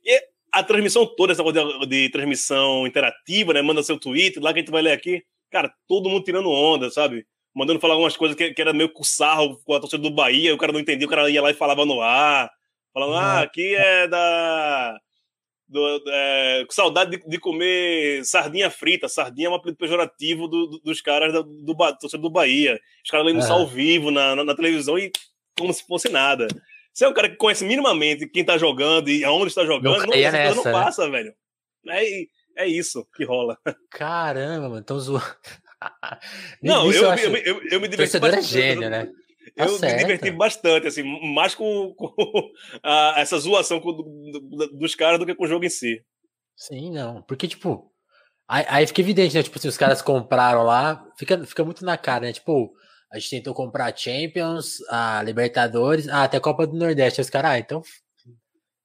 E 0.03 0.21
a 0.51 0.61
transmissão 0.61 1.05
toda, 1.05 1.31
essa 1.31 1.43
coisa 1.43 1.63
de, 1.63 1.85
de, 1.87 2.09
transmissão 2.09 2.85
interativa, 2.85 3.53
né? 3.53 3.61
Manda 3.61 3.81
seu 3.81 3.97
tweet, 3.97 4.39
lá 4.39 4.51
que 4.51 4.59
a 4.59 4.61
gente 4.61 4.71
vai 4.71 4.81
ler 4.81 4.91
aqui. 4.91 5.23
Cara, 5.49 5.73
todo 5.87 6.09
mundo 6.09 6.23
tirando 6.23 6.49
onda, 6.49 6.89
sabe? 6.89 7.25
Mandando 7.53 7.79
falar 7.79 7.95
algumas 7.95 8.15
coisas 8.15 8.35
que, 8.35 8.53
que 8.53 8.61
era 8.61 8.71
meio 8.71 8.91
com 8.91 9.03
sarro 9.03 9.59
com 9.65 9.73
a 9.73 9.79
torcida 9.79 10.01
do 10.01 10.09
Bahia, 10.09 10.53
o 10.53 10.57
cara 10.57 10.71
não 10.71 10.79
entendia, 10.79 11.05
o 11.05 11.09
cara 11.09 11.29
ia 11.29 11.41
lá 11.41 11.51
e 11.51 11.55
falava 11.55 11.85
no 11.85 12.01
ar. 12.01 12.49
Falando, 12.93 13.15
ah, 13.15 13.41
aqui 13.41 13.75
é 13.75 14.07
da. 14.07 14.99
Do, 15.67 16.03
é, 16.05 16.65
com 16.65 16.73
saudade 16.73 17.11
de, 17.11 17.29
de, 17.29 17.39
comer 17.39 18.25
sardinha 18.25 18.69
frita. 18.69 19.07
Sardinha 19.07 19.47
é 19.47 19.49
um 19.49 19.55
apelido 19.55 19.77
pejorativo 19.77 20.45
do, 20.45 20.67
do, 20.67 20.79
dos 20.79 20.99
caras 20.99 21.31
do, 21.31 21.43
do, 21.43 21.73
do, 21.73 22.17
do 22.17 22.29
Bahia. 22.29 22.79
Os 23.03 23.09
caras 23.09 23.25
lendo 23.25 23.39
isso 23.39 23.53
ao 23.53 23.65
vivo 23.65 24.11
na, 24.11 24.35
na, 24.35 24.43
na, 24.43 24.55
televisão 24.55 24.99
e 24.99 25.11
como 25.57 25.73
se 25.73 25.85
fosse 25.87 26.09
nada. 26.09 26.47
Você 26.93 27.05
é 27.05 27.07
um 27.07 27.13
cara 27.13 27.29
que 27.29 27.37
conhece 27.37 27.63
minimamente 27.63 28.27
quem 28.27 28.43
tá 28.43 28.57
jogando 28.57 29.09
e 29.09 29.23
aonde 29.23 29.47
está 29.47 29.65
jogando, 29.65 29.99
não, 29.99 30.07
não, 30.07 30.17
nessa, 30.17 30.55
não 30.55 30.63
né? 30.65 30.71
passa, 30.73 31.05
né? 31.05 31.11
velho. 31.11 31.33
É, 31.87 32.63
é 32.63 32.67
isso 32.67 33.07
que 33.15 33.23
rola. 33.23 33.57
Caramba, 33.89 34.67
mano, 34.67 34.83
tão 34.83 34.99
zoando. 34.99 35.23
não, 36.61 36.91
eu, 36.91 37.03
eu, 37.03 37.15
eu, 37.15 37.37
eu, 37.37 37.61
eu 37.71 37.81
me 37.81 37.87
diverti 37.87 38.17
é 38.17 38.19
bastante. 38.19 38.45
é 38.45 38.47
gênio, 38.47 38.89
né? 38.89 39.07
Tá 39.55 39.65
eu 39.65 39.77
certo. 39.77 39.93
me 39.93 39.97
diverti 39.99 40.31
bastante, 40.31 40.87
assim, 40.87 41.03
mais 41.33 41.55
com, 41.55 41.93
com 41.97 42.51
a, 42.83 43.15
essa 43.17 43.37
zoação 43.37 43.79
com, 43.79 43.91
do, 43.91 44.67
dos 44.77 44.95
caras 44.95 45.19
do 45.19 45.25
que 45.25 45.35
com 45.35 45.43
o 45.43 45.47
jogo 45.47 45.65
em 45.65 45.69
si. 45.69 46.03
Sim, 46.55 46.91
não. 46.91 47.21
Porque, 47.23 47.47
tipo, 47.47 47.91
aí, 48.47 48.65
aí 48.67 48.87
fica 48.87 49.01
evidente, 49.01 49.35
né? 49.35 49.43
Tipo, 49.43 49.59
se 49.59 49.67
os 49.67 49.77
caras 49.77 50.01
compraram 50.01 50.63
lá, 50.63 51.03
fica, 51.17 51.43
fica 51.45 51.65
muito 51.65 51.83
na 51.83 51.97
cara, 51.97 52.27
né? 52.27 52.33
Tipo, 52.33 52.71
a 53.11 53.17
gente 53.17 53.31
tentou 53.31 53.53
comprar 53.53 53.91
a 53.91 53.95
Champions, 53.95 54.77
a 54.89 55.21
Libertadores, 55.23 56.07
ah, 56.07 56.23
até 56.23 56.37
a 56.37 56.41
Copa 56.41 56.67
do 56.67 56.77
Nordeste. 56.77 57.19
Os 57.19 57.29
caras, 57.29 57.51
ah, 57.51 57.59
então. 57.59 57.81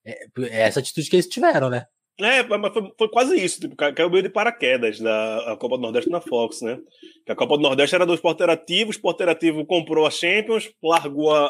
É, 0.04 0.24
é 0.48 0.62
essa 0.62 0.80
atitude 0.80 1.10
que 1.10 1.16
eles 1.16 1.28
tiveram, 1.28 1.68
né? 1.68 1.84
É, 2.18 2.42
mas 2.42 2.72
foi, 2.72 2.92
foi, 2.96 3.08
quase 3.10 3.36
isso, 3.36 3.60
tipo, 3.60 3.76
caiu 3.76 4.08
meio 4.08 4.22
de 4.22 4.30
paraquedas 4.30 4.98
da 4.98 5.54
Copa 5.60 5.76
do 5.76 5.82
Nordeste 5.82 6.08
na 6.08 6.20
Fox, 6.20 6.62
né? 6.62 6.78
Que 7.26 7.32
a 7.32 7.36
Copa 7.36 7.58
do 7.58 7.62
Nordeste 7.62 7.94
era 7.94 8.06
do 8.06 8.14
Esporte 8.14 8.36
Interativo, 8.36 8.88
o 8.88 8.90
Esporte 8.90 9.16
Interativo 9.16 9.66
comprou 9.66 10.06
a 10.06 10.10
Champions, 10.10 10.72
largou 10.82 11.34
a, 11.34 11.46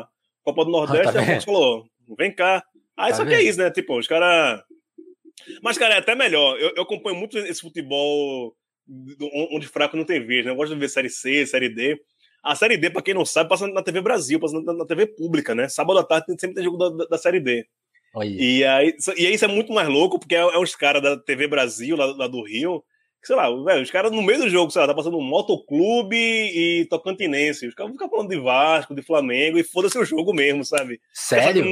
a 0.00 0.08
Copa 0.42 0.64
do 0.64 0.72
Nordeste 0.72 1.10
ah, 1.10 1.12
tá 1.12 1.20
e 1.20 1.22
a 1.22 1.26
Fox 1.26 1.44
falou: 1.44 1.84
vem 2.18 2.34
cá. 2.34 2.64
Aí 2.96 3.10
tá 3.10 3.18
só 3.18 3.24
vendo? 3.24 3.30
que 3.30 3.36
é 3.36 3.42
isso, 3.42 3.58
né? 3.58 3.70
Tipo, 3.70 3.98
os 3.98 4.08
caras. 4.08 4.62
Mas, 5.62 5.78
cara, 5.78 5.94
é 5.94 5.98
até 5.98 6.16
melhor. 6.16 6.58
Eu, 6.58 6.72
eu 6.76 6.82
acompanho 6.82 7.16
muito 7.16 7.38
esse 7.38 7.60
futebol 7.60 8.54
onde 9.52 9.68
fraco 9.68 9.96
não 9.96 10.04
tem 10.04 10.24
vez, 10.24 10.44
né? 10.44 10.50
Eu 10.50 10.56
gosto 10.56 10.74
de 10.74 10.80
ver 10.80 10.88
Série 10.88 11.08
C, 11.08 11.46
Série 11.46 11.68
D. 11.68 12.00
A 12.42 12.56
Série 12.56 12.76
D, 12.76 12.90
pra 12.90 13.02
quem 13.02 13.14
não 13.14 13.24
sabe, 13.24 13.48
passa 13.48 13.66
na 13.68 13.82
TV 13.82 14.00
Brasil, 14.00 14.40
passa 14.40 14.60
na, 14.60 14.72
na 14.72 14.86
TV 14.86 15.06
pública, 15.06 15.54
né? 15.54 15.68
Sábado 15.68 15.98
à 15.98 16.04
tarde 16.04 16.26
sempre 16.38 16.54
tem 16.54 16.64
jogo 16.64 16.78
da, 16.78 17.06
da 17.06 17.18
Série 17.18 17.38
D. 17.38 17.66
E 18.40 18.64
aí, 18.64 18.94
e 19.16 19.26
aí 19.26 19.34
isso 19.34 19.44
é 19.44 19.48
muito 19.48 19.72
mais 19.72 19.88
louco, 19.88 20.18
porque 20.18 20.34
é, 20.34 20.40
é 20.40 20.58
os 20.58 20.74
caras 20.74 21.02
da 21.02 21.16
TV 21.16 21.46
Brasil, 21.46 21.96
lá, 21.96 22.06
lá, 22.06 22.26
do 22.26 22.42
Rio, 22.42 22.82
que, 23.20 23.26
sei 23.26 23.36
lá, 23.36 23.48
velho, 23.64 23.82
os 23.82 23.90
caras 23.90 24.10
no 24.10 24.22
meio 24.22 24.40
do 24.40 24.48
jogo, 24.48 24.70
sei 24.70 24.80
lá, 24.80 24.88
tá 24.88 24.94
passando 24.94 25.18
um 25.18 25.22
motoclube 25.22 26.16
e 26.16 26.86
tocantinense. 26.86 27.66
Os 27.66 27.74
caras 27.74 27.92
ficam 27.92 28.10
falando 28.10 28.30
de 28.30 28.38
Vasco, 28.38 28.94
de 28.94 29.02
Flamengo, 29.02 29.58
e 29.58 29.64
foda-se 29.64 29.98
o 29.98 30.04
jogo 30.04 30.34
mesmo, 30.34 30.64
sabe? 30.64 31.00
Sério? 31.12 31.64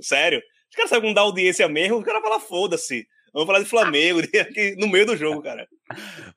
sério. 0.00 0.40
Os 0.70 0.76
caras 0.76 0.90
sabem 0.90 1.02
como 1.02 1.14
dar 1.14 1.22
audiência 1.22 1.68
mesmo, 1.68 1.98
os 1.98 2.04
caras 2.04 2.22
falam 2.22 2.40
foda-se. 2.40 3.06
Vamos 3.32 3.46
falar 3.46 3.60
de 3.60 3.64
Flamengo 3.64 4.20
aqui 4.40 4.76
no 4.78 4.88
meio 4.88 5.06
do 5.06 5.16
jogo, 5.16 5.42
cara. 5.42 5.66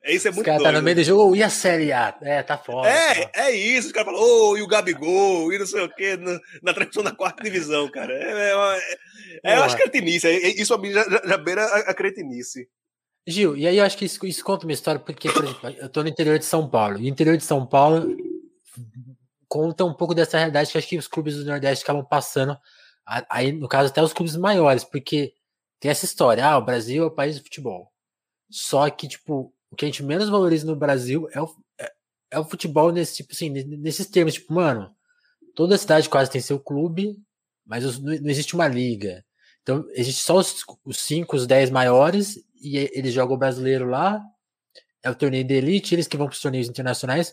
É, 0.02 0.14
isso 0.14 0.28
é 0.28 0.30
muito 0.30 0.46
cara 0.46 0.58
doido. 0.58 0.72
tá 0.72 0.78
no 0.78 0.82
meio 0.82 0.96
do 0.96 1.04
jogo, 1.04 1.36
e 1.36 1.42
a 1.42 1.50
Série 1.50 1.92
A? 1.92 2.16
É, 2.22 2.42
tá 2.42 2.56
foda. 2.56 2.88
É, 2.88 3.26
tá. 3.26 3.44
é 3.44 3.50
isso. 3.50 3.88
Os 3.88 3.92
caras 3.92 4.12
falam, 4.12 4.22
oh, 4.22 4.56
e 4.56 4.62
o 4.62 4.66
Gabigol, 4.66 5.52
e 5.52 5.58
não 5.58 5.66
sei 5.66 5.82
o 5.82 5.88
quê, 5.90 6.16
na, 6.16 6.40
na 6.62 6.72
da 6.72 7.12
quarta 7.12 7.42
divisão, 7.42 7.90
cara. 7.90 8.14
É, 8.14 8.22
é, 8.22 8.78
é, 9.44 9.52
é 9.52 9.58
eu 9.58 9.62
acho 9.62 9.76
cretinice. 9.76 10.26
É, 10.26 10.48
isso 10.60 10.72
a 10.72 10.78
mim 10.78 10.90
já, 10.90 11.04
já 11.04 11.36
beira 11.36 11.62
a, 11.62 11.90
a 11.90 11.94
cretinice. 11.94 12.66
Gil, 13.28 13.56
e 13.56 13.66
aí 13.66 13.76
eu 13.76 13.84
acho 13.84 13.98
que 13.98 14.04
isso, 14.04 14.24
isso 14.24 14.44
conta 14.44 14.64
uma 14.64 14.72
história, 14.72 15.00
porque, 15.00 15.30
por 15.30 15.44
exemplo, 15.44 15.68
eu 15.78 15.88
tô 15.88 16.02
no 16.02 16.08
interior 16.08 16.38
de 16.38 16.44
São 16.44 16.68
Paulo. 16.68 16.98
E 16.98 17.04
o 17.04 17.08
interior 17.08 17.36
de 17.36 17.44
São 17.44 17.66
Paulo 17.66 18.16
conta 19.48 19.84
um 19.84 19.92
pouco 19.92 20.14
dessa 20.14 20.38
realidade 20.38 20.70
que 20.70 20.78
acho 20.78 20.88
que 20.88 20.96
os 20.96 21.08
clubes 21.08 21.36
do 21.36 21.44
Nordeste 21.44 21.84
acabam 21.84 22.06
passando. 22.08 22.56
Aí, 23.28 23.52
no 23.52 23.68
caso, 23.68 23.90
até 23.90 24.02
os 24.02 24.12
clubes 24.12 24.36
maiores, 24.36 24.84
porque 24.84 25.32
tem 25.86 25.92
essa 25.92 26.04
história, 26.04 26.44
ah, 26.44 26.58
o 26.58 26.64
Brasil 26.64 27.04
é 27.04 27.06
o 27.06 27.10
país 27.12 27.38
do 27.38 27.44
futebol. 27.44 27.92
Só 28.50 28.90
que, 28.90 29.06
tipo, 29.06 29.54
o 29.70 29.76
que 29.76 29.84
a 29.84 29.88
gente 29.88 30.02
menos 30.02 30.28
valoriza 30.28 30.66
no 30.66 30.74
Brasil 30.74 31.28
é 31.30 31.40
o, 31.40 31.48
é, 31.78 31.92
é 32.32 32.38
o 32.40 32.44
futebol 32.44 32.90
nesse 32.90 33.14
tipo 33.14 33.32
assim, 33.32 33.50
nesses 33.50 34.08
termos, 34.08 34.34
tipo, 34.34 34.52
mano, 34.52 34.92
toda 35.54 35.78
cidade 35.78 36.08
quase 36.08 36.28
tem 36.28 36.40
seu 36.40 36.58
clube, 36.58 37.16
mas 37.64 37.84
os, 37.84 38.00
não, 38.00 38.12
não, 38.16 38.28
existe 38.28 38.56
uma 38.56 38.66
liga. 38.66 39.24
Então, 39.62 39.86
existe 39.92 40.24
só 40.24 40.38
os, 40.38 40.64
os 40.84 40.98
cinco, 40.98 41.36
os 41.36 41.46
dez 41.46 41.70
maiores, 41.70 42.36
e 42.60 42.78
eles 42.92 43.12
jogam 43.12 43.36
o 43.36 43.38
brasileiro 43.38 43.88
lá, 43.88 44.20
é 45.04 45.08
o 45.08 45.14
torneio 45.14 45.44
de 45.44 45.54
elite, 45.54 45.94
eles 45.94 46.08
que 46.08 46.16
vão 46.16 46.26
para 46.26 46.34
os 46.34 46.42
torneios 46.42 46.68
internacionais, 46.68 47.32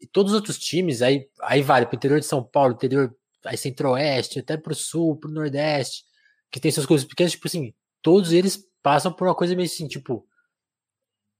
e 0.00 0.06
todos 0.06 0.32
os 0.32 0.36
outros 0.36 0.58
times, 0.58 1.00
aí, 1.00 1.28
aí 1.42 1.62
vale 1.62 1.86
para 1.86 1.94
o 1.94 1.96
interior 1.96 2.18
de 2.18 2.26
São 2.26 2.42
Paulo, 2.42 2.74
interior, 2.74 3.14
aí 3.44 3.56
centro-oeste, 3.56 4.40
até 4.40 4.56
para 4.56 4.72
o 4.72 4.76
sul, 4.76 5.16
para 5.16 5.30
o 5.30 5.32
nordeste, 5.32 6.02
que 6.50 6.58
tem 6.58 6.72
seus 6.72 6.86
clubes 6.86 7.04
pequenos, 7.04 7.32
tipo 7.32 7.46
assim, 7.46 7.72
todos 8.04 8.32
eles 8.32 8.68
passam 8.82 9.10
por 9.10 9.26
uma 9.26 9.34
coisa 9.34 9.56
meio 9.56 9.66
assim, 9.66 9.88
tipo. 9.88 10.28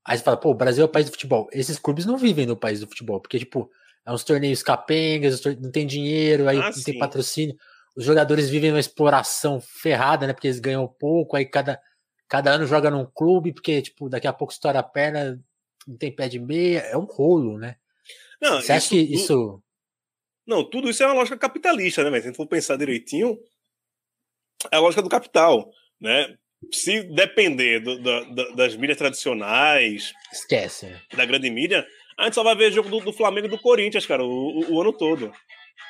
Aí 0.05 0.19
você 0.19 0.25
fala, 0.25 0.37
pô, 0.37 0.51
o 0.51 0.55
Brasil 0.55 0.83
é 0.83 0.87
o 0.87 0.91
país 0.91 1.07
do 1.07 1.13
futebol. 1.13 1.49
Esses 1.53 1.79
clubes 1.79 2.05
não 2.05 2.19
vivem 2.19 2.47
no 2.47 2.57
país 2.57 2.81
do 2.81 2.87
futebol, 2.87 3.21
porque, 3.21 3.39
tipo, 3.39 3.71
é 4.05 4.13
uns 4.13 4.25
torneios 4.25 4.63
capengas, 4.63 5.43
não 5.61 5.71
tem 5.71 5.87
dinheiro, 5.87 6.49
aí 6.49 6.59
ah, 6.59 6.65
não 6.65 6.73
sim. 6.73 6.83
tem 6.83 6.99
patrocínio. 6.99 7.57
Os 7.97 8.05
jogadores 8.05 8.51
vivem 8.51 8.71
uma 8.71 8.81
exploração 8.81 9.61
ferrada, 9.61 10.27
né? 10.27 10.33
Porque 10.33 10.47
eles 10.47 10.59
ganham 10.59 10.87
pouco, 10.87 11.37
aí 11.37 11.47
cada, 11.47 11.81
cada 12.29 12.51
ano 12.53 12.67
joga 12.67 12.91
num 12.91 13.07
clube, 13.07 13.53
porque, 13.53 13.81
tipo, 13.81 14.09
daqui 14.09 14.27
a 14.27 14.33
pouco 14.33 14.53
estoura 14.53 14.81
a 14.81 14.83
perna, 14.83 15.41
não 15.87 15.97
tem 15.97 16.15
pé 16.15 16.29
de 16.29 16.39
meia. 16.39 16.81
É 16.81 16.97
um 16.97 17.05
rolo, 17.05 17.59
né? 17.59 17.77
Não, 18.41 18.61
Você 18.61 18.73
acha 18.73 18.89
que 18.89 18.99
isso. 18.99 19.63
Não, 20.47 20.69
tudo 20.69 20.91
isso 20.91 21.03
é 21.03 21.07
uma 21.07 21.15
lógica 21.15 21.39
capitalista, 21.39 22.05
né? 22.05 22.11
Mas 22.11 22.23
se 22.23 22.29
a 22.29 22.31
gente 22.31 22.37
for 22.37 22.47
pensar 22.47 22.77
direitinho, 22.77 23.39
é 24.71 24.77
a 24.77 24.81
lógica 24.81 25.03
do 25.03 25.09
capital, 25.09 25.71
né? 25.99 26.37
Se 26.73 27.03
depender 27.03 27.81
do, 27.81 27.99
do, 27.99 28.55
das 28.55 28.77
mídias 28.77 28.99
tradicionais, 28.99 30.13
esquece 30.33 30.95
da 31.15 31.25
grande 31.25 31.51
mídia, 31.51 31.87
a 32.19 32.25
gente 32.25 32.35
só 32.35 32.43
vai 32.43 32.55
ver 32.55 32.73
jogo 32.73 32.89
do, 32.89 33.01
do 33.01 33.13
Flamengo 33.13 33.47
e 33.47 33.51
do 33.51 33.59
Corinthians, 33.59 34.07
cara, 34.07 34.25
o, 34.25 34.29
o, 34.29 34.75
o, 34.75 34.81
ano 34.81 34.93
todo, 34.93 35.33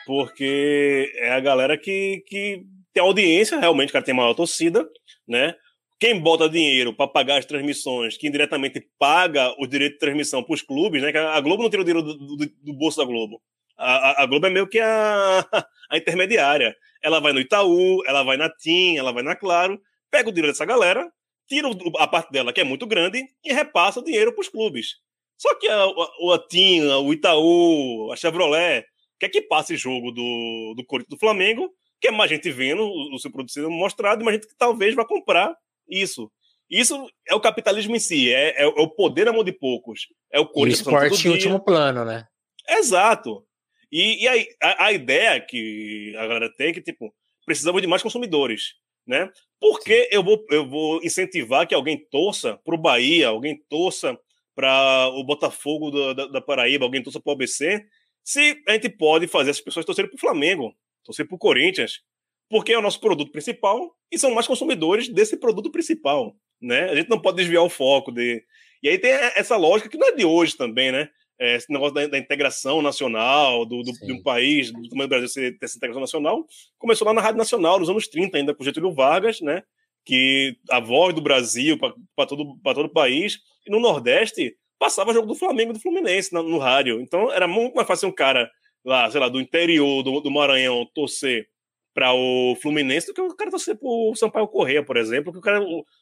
porque 0.06 1.12
é 1.16 1.32
a 1.32 1.40
galera 1.40 1.76
que, 1.76 2.22
que 2.26 2.62
tem 2.92 3.02
audiência, 3.02 3.58
realmente, 3.58 3.92
cara, 3.92 4.04
tem 4.04 4.14
maior 4.14 4.34
torcida, 4.34 4.88
né? 5.28 5.54
Quem 6.00 6.18
bota 6.18 6.48
dinheiro 6.48 6.92
para 6.92 7.08
pagar 7.08 7.38
as 7.38 7.46
transmissões, 7.46 8.16
que 8.16 8.26
indiretamente 8.26 8.80
paga 8.98 9.54
o 9.58 9.66
direito 9.66 9.94
de 9.94 9.98
transmissão 9.98 10.42
para 10.42 10.54
os 10.54 10.62
clubes, 10.62 11.02
né? 11.02 11.12
Que 11.12 11.18
a 11.18 11.40
Globo 11.40 11.62
não 11.62 11.70
tira 11.70 11.82
o 11.82 11.84
dinheiro 11.84 12.06
do, 12.06 12.16
do, 12.16 12.36
do 12.36 12.72
bolso 12.74 12.98
da 12.98 13.04
Globo. 13.04 13.40
A, 13.76 13.94
a, 13.94 14.22
a, 14.22 14.26
Globo 14.26 14.46
é 14.46 14.50
meio 14.50 14.68
que 14.68 14.80
a, 14.80 15.46
a 15.90 15.96
intermediária. 15.96 16.76
Ela 17.02 17.20
vai 17.20 17.32
no 17.32 17.40
Itaú, 17.40 18.02
ela 18.06 18.22
vai 18.22 18.36
na 18.36 18.48
TIM, 18.48 18.96
ela 18.96 19.12
vai 19.12 19.22
na 19.22 19.36
Claro, 19.36 19.80
pega 20.14 20.28
o 20.28 20.32
dinheiro 20.32 20.52
dessa 20.52 20.64
galera, 20.64 21.10
tira 21.48 21.68
a 21.98 22.06
parte 22.06 22.30
dela, 22.30 22.52
que 22.52 22.60
é 22.60 22.64
muito 22.64 22.86
grande, 22.86 23.20
e 23.44 23.52
repassa 23.52 23.98
o 23.98 24.04
dinheiro 24.04 24.32
para 24.32 24.42
os 24.42 24.48
clubes. 24.48 24.94
Só 25.36 25.52
que 25.56 25.66
a, 25.66 25.82
a, 25.82 26.34
a 26.34 26.38
TIM, 26.48 26.86
o 26.86 27.12
Itaú, 27.12 28.12
a 28.12 28.16
Chevrolet, 28.16 28.86
quer 29.18 29.28
que 29.28 29.42
passe 29.42 29.76
jogo 29.76 30.12
do, 30.12 30.74
do 30.76 30.86
Corinthians 30.86 31.16
do 31.16 31.18
Flamengo, 31.18 31.68
que 32.00 32.08
é 32.08 32.10
mais 32.12 32.30
gente 32.30 32.48
vendo 32.52 32.84
o, 32.84 33.16
o 33.16 33.18
seu 33.18 33.28
produto 33.28 33.50
sendo 33.50 33.70
mostrado, 33.72 34.24
mais 34.24 34.36
gente 34.36 34.46
que 34.46 34.56
talvez 34.56 34.94
vá 34.94 35.04
comprar 35.04 35.52
isso. 35.88 36.30
Isso 36.70 37.08
é 37.28 37.34
o 37.34 37.40
capitalismo 37.40 37.96
em 37.96 37.98
si, 37.98 38.32
é, 38.32 38.62
é, 38.62 38.62
é 38.62 38.66
o 38.66 38.88
poder 38.88 39.24
na 39.24 39.32
mão 39.32 39.42
de 39.42 39.52
poucos. 39.52 40.06
É 40.32 40.38
o 40.38 40.46
Corinthians. 40.46 40.86
O 40.86 40.90
esporte 40.90 41.26
em 41.26 41.32
último 41.32 41.58
plano, 41.58 42.04
né? 42.04 42.24
Exato. 42.68 43.44
E, 43.90 44.22
e 44.22 44.28
aí, 44.28 44.46
a, 44.62 44.86
a, 44.86 44.92
ideia 44.92 45.40
que 45.40 46.14
a 46.16 46.26
galera 46.26 46.52
tem 46.56 46.68
é 46.68 46.72
que, 46.72 46.80
tipo, 46.80 47.12
precisamos 47.44 47.82
de 47.82 47.88
mais 47.88 48.02
consumidores, 48.02 48.74
né? 49.06 49.30
Por 49.60 49.80
que 49.80 50.08
eu 50.10 50.22
vou, 50.22 50.44
eu 50.50 50.68
vou 50.68 51.00
incentivar 51.02 51.66
que 51.66 51.74
alguém 51.74 51.98
torça 52.10 52.58
para 52.64 52.74
o 52.74 52.78
Bahia, 52.78 53.28
alguém 53.28 53.62
torça 53.68 54.18
para 54.54 55.08
o 55.14 55.24
Botafogo 55.24 55.90
da, 55.90 56.12
da, 56.12 56.26
da, 56.26 56.40
Paraíba, 56.40 56.84
alguém 56.84 57.02
torça 57.02 57.20
para 57.20 57.30
o 57.30 57.34
ABC, 57.34 57.84
se 58.22 58.62
a 58.66 58.72
gente 58.72 58.88
pode 58.88 59.26
fazer 59.26 59.50
essas 59.50 59.62
pessoas 59.62 59.84
torcerem 59.84 60.10
para 60.10 60.16
o 60.16 60.20
Flamengo, 60.20 60.74
torcer 61.02 61.26
para 61.26 61.34
o 61.34 61.38
Corinthians, 61.38 62.00
porque 62.48 62.72
é 62.72 62.78
o 62.78 62.82
nosso 62.82 63.00
produto 63.00 63.32
principal 63.32 63.94
e 64.10 64.18
são 64.18 64.32
mais 64.32 64.46
consumidores 64.46 65.08
desse 65.08 65.36
produto 65.36 65.70
principal, 65.70 66.34
né? 66.60 66.90
A 66.90 66.94
gente 66.94 67.10
não 67.10 67.20
pode 67.20 67.36
desviar 67.36 67.62
o 67.62 67.70
foco 67.70 68.12
de... 68.12 68.44
E 68.82 68.88
aí 68.88 68.98
tem 68.98 69.10
essa 69.10 69.56
lógica 69.56 69.88
que 69.88 69.96
não 69.96 70.08
é 70.08 70.12
de 70.12 70.24
hoje 70.24 70.56
também, 70.56 70.92
né? 70.92 71.08
É, 71.44 71.56
esse 71.56 71.70
negócio 71.70 71.94
da, 71.94 72.06
da, 72.06 72.18
integração 72.18 72.80
nacional, 72.80 73.66
do, 73.66 73.82
do 73.82 73.92
de 73.92 74.12
um 74.12 74.22
país, 74.22 74.72
do 74.72 74.88
tamanho 74.88 75.06
do 75.06 75.10
Brasil 75.10 75.28
ter 75.58 75.64
essa 75.64 75.76
integração 75.76 76.00
nacional, 76.00 76.46
começou 76.78 77.06
lá 77.06 77.12
na 77.12 77.20
Rádio 77.20 77.36
Nacional, 77.36 77.78
nos 77.78 77.90
anos 77.90 78.08
30, 78.08 78.38
ainda 78.38 78.54
com 78.54 78.64
Getúlio 78.64 78.94
Vargas, 78.94 79.40
né? 79.40 79.62
Que 80.04 80.56
a 80.70 80.80
voz 80.80 81.14
do 81.14 81.20
Brasil 81.20 81.78
para 81.78 82.26
todo, 82.26 82.58
todo 82.62 82.86
o 82.86 82.92
país, 82.92 83.40
e 83.66 83.70
no 83.70 83.78
Nordeste 83.78 84.56
passava 84.78 85.12
jogo 85.12 85.26
do 85.26 85.34
Flamengo 85.34 85.70
e 85.70 85.74
do 85.74 85.80
Fluminense 85.80 86.32
no, 86.32 86.42
no 86.42 86.58
rádio. 86.58 87.00
Então 87.00 87.30
era 87.30 87.46
muito 87.46 87.74
mais 87.74 87.86
fácil 87.86 88.08
um 88.08 88.12
cara 88.12 88.50
lá, 88.82 89.10
sei 89.10 89.20
lá, 89.20 89.28
do 89.28 89.40
interior 89.40 90.02
do, 90.02 90.20
do 90.20 90.30
Maranhão 90.30 90.86
torcer 90.94 91.46
para 91.92 92.12
o 92.12 92.56
Fluminense 92.60 93.06
do 93.06 93.14
que 93.14 93.20
o 93.20 93.36
cara 93.36 93.50
torcer 93.50 93.76
pro 93.76 94.14
Sampaio 94.16 94.48
Correia, 94.48 94.82
por 94.82 94.96
exemplo, 94.96 95.32
que 95.32 95.38
o 95.38 95.42
cara 95.42 95.60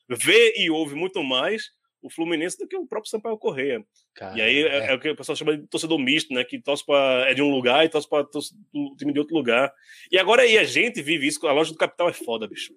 vê 0.08 0.54
e 0.56 0.70
ouve 0.70 0.94
muito 0.94 1.22
mais 1.22 1.64
o 2.02 2.10
Fluminense 2.10 2.58
do 2.58 2.66
que 2.66 2.76
o 2.76 2.86
próprio 2.86 3.10
Sampaio 3.10 3.38
Correia. 3.38 3.84
Cara, 4.14 4.36
e 4.36 4.42
aí 4.42 4.62
é, 4.62 4.78
é. 4.78 4.92
é, 4.92 4.94
o 4.94 5.00
que 5.00 5.10
o 5.10 5.16
pessoal 5.16 5.36
chama 5.36 5.56
de 5.56 5.66
torcedor 5.68 5.98
misto, 5.98 6.34
né? 6.34 6.44
Que 6.44 6.60
torce 6.60 6.84
pra, 6.84 7.26
é 7.28 7.34
de 7.34 7.40
um 7.40 7.50
lugar 7.50 7.84
e 7.84 7.88
torce 7.88 8.08
para 8.08 8.26
o 8.74 8.96
time 8.96 9.12
de 9.12 9.18
outro 9.18 9.34
lugar. 9.34 9.72
E 10.10 10.18
agora 10.18 10.42
aí 10.42 10.58
a 10.58 10.64
gente 10.64 11.00
vive 11.00 11.26
isso, 11.26 11.46
a 11.46 11.52
loja 11.52 11.72
do 11.72 11.78
capital 11.78 12.08
é 12.08 12.12
foda, 12.12 12.48
bicho. 12.48 12.72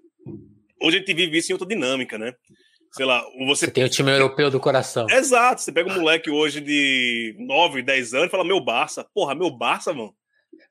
Hoje 0.82 0.98
a 0.98 1.00
gente 1.00 1.14
vive 1.14 1.38
isso 1.38 1.52
em 1.52 1.54
outra 1.54 1.68
dinâmica, 1.68 2.18
né? 2.18 2.34
Sei 2.92 3.06
lá, 3.06 3.22
você... 3.48 3.66
você 3.66 3.72
tem 3.72 3.84
o 3.84 3.90
time 3.90 4.12
europeu 4.12 4.50
do 4.50 4.60
coração. 4.60 5.08
Exato, 5.10 5.62
você 5.62 5.72
pega 5.72 5.92
um 5.92 5.96
moleque 5.96 6.30
hoje 6.30 6.62
de 6.62 7.36
9, 7.40 7.82
10 7.82 8.14
anos 8.14 8.28
e 8.28 8.32
fala, 8.32 8.46
meu 8.46 8.64
Barça, 8.64 9.06
porra, 9.14 9.36
meu 9.36 9.50
Barça, 9.50 9.92
mano, 9.92 10.16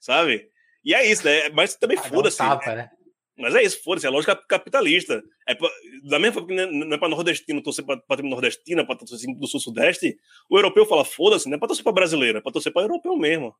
sabe? 0.00 0.48
E 0.84 0.94
é 0.94 1.04
isso, 1.06 1.24
né? 1.24 1.48
Mas 1.50 1.74
também 1.74 1.98
ah, 1.98 2.02
foda-se. 2.02 2.42
Um 2.42 2.46
né? 2.74 2.90
Mas 3.36 3.54
é 3.54 3.62
isso, 3.62 3.82
foda-se, 3.82 4.06
é 4.06 4.10
lógica 4.10 4.36
capitalista. 4.36 5.22
É 5.46 5.54
pra, 5.54 5.68
da 6.08 6.18
mesma 6.18 6.34
forma 6.34 6.48
que 6.48 6.54
é, 6.54 6.66
não 6.66 6.94
é 6.94 6.98
pra 6.98 7.08
nordestino 7.08 7.62
torcer 7.62 7.84
pra, 7.84 7.96
pra 7.96 8.16
time 8.16 8.30
nordestina, 8.30 8.86
pra 8.86 8.94
torcer 8.94 9.18
do 9.36 9.46
sul-sudeste, 9.46 10.16
o 10.48 10.56
europeu 10.56 10.86
fala, 10.86 11.04
foda-se, 11.04 11.48
não 11.48 11.56
é 11.56 11.58
pra 11.58 11.66
torcer 11.66 11.82
pra 11.82 11.92
brasileira, 11.92 12.38
é 12.38 12.40
pra 12.40 12.52
torcer 12.52 12.72
pra 12.72 12.82
europeu 12.82 13.16
mesmo. 13.16 13.54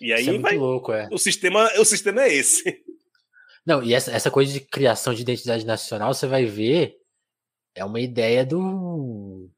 E 0.00 0.12
aí 0.12 0.28
é 0.28 0.38
vai. 0.38 0.56
Louco, 0.56 0.92
é. 0.92 1.08
O 1.12 1.18
sistema, 1.18 1.70
o 1.78 1.84
sistema 1.84 2.22
é 2.22 2.34
esse. 2.34 2.62
Não, 3.64 3.82
e 3.82 3.92
essa, 3.92 4.10
essa 4.10 4.30
coisa 4.30 4.50
de 4.50 4.60
criação 4.60 5.12
de 5.12 5.20
identidade 5.20 5.66
nacional, 5.66 6.14
você 6.14 6.26
vai 6.26 6.46
ver, 6.46 6.96
é 7.74 7.84
uma 7.84 8.00
ideia 8.00 8.44
do 8.44 9.50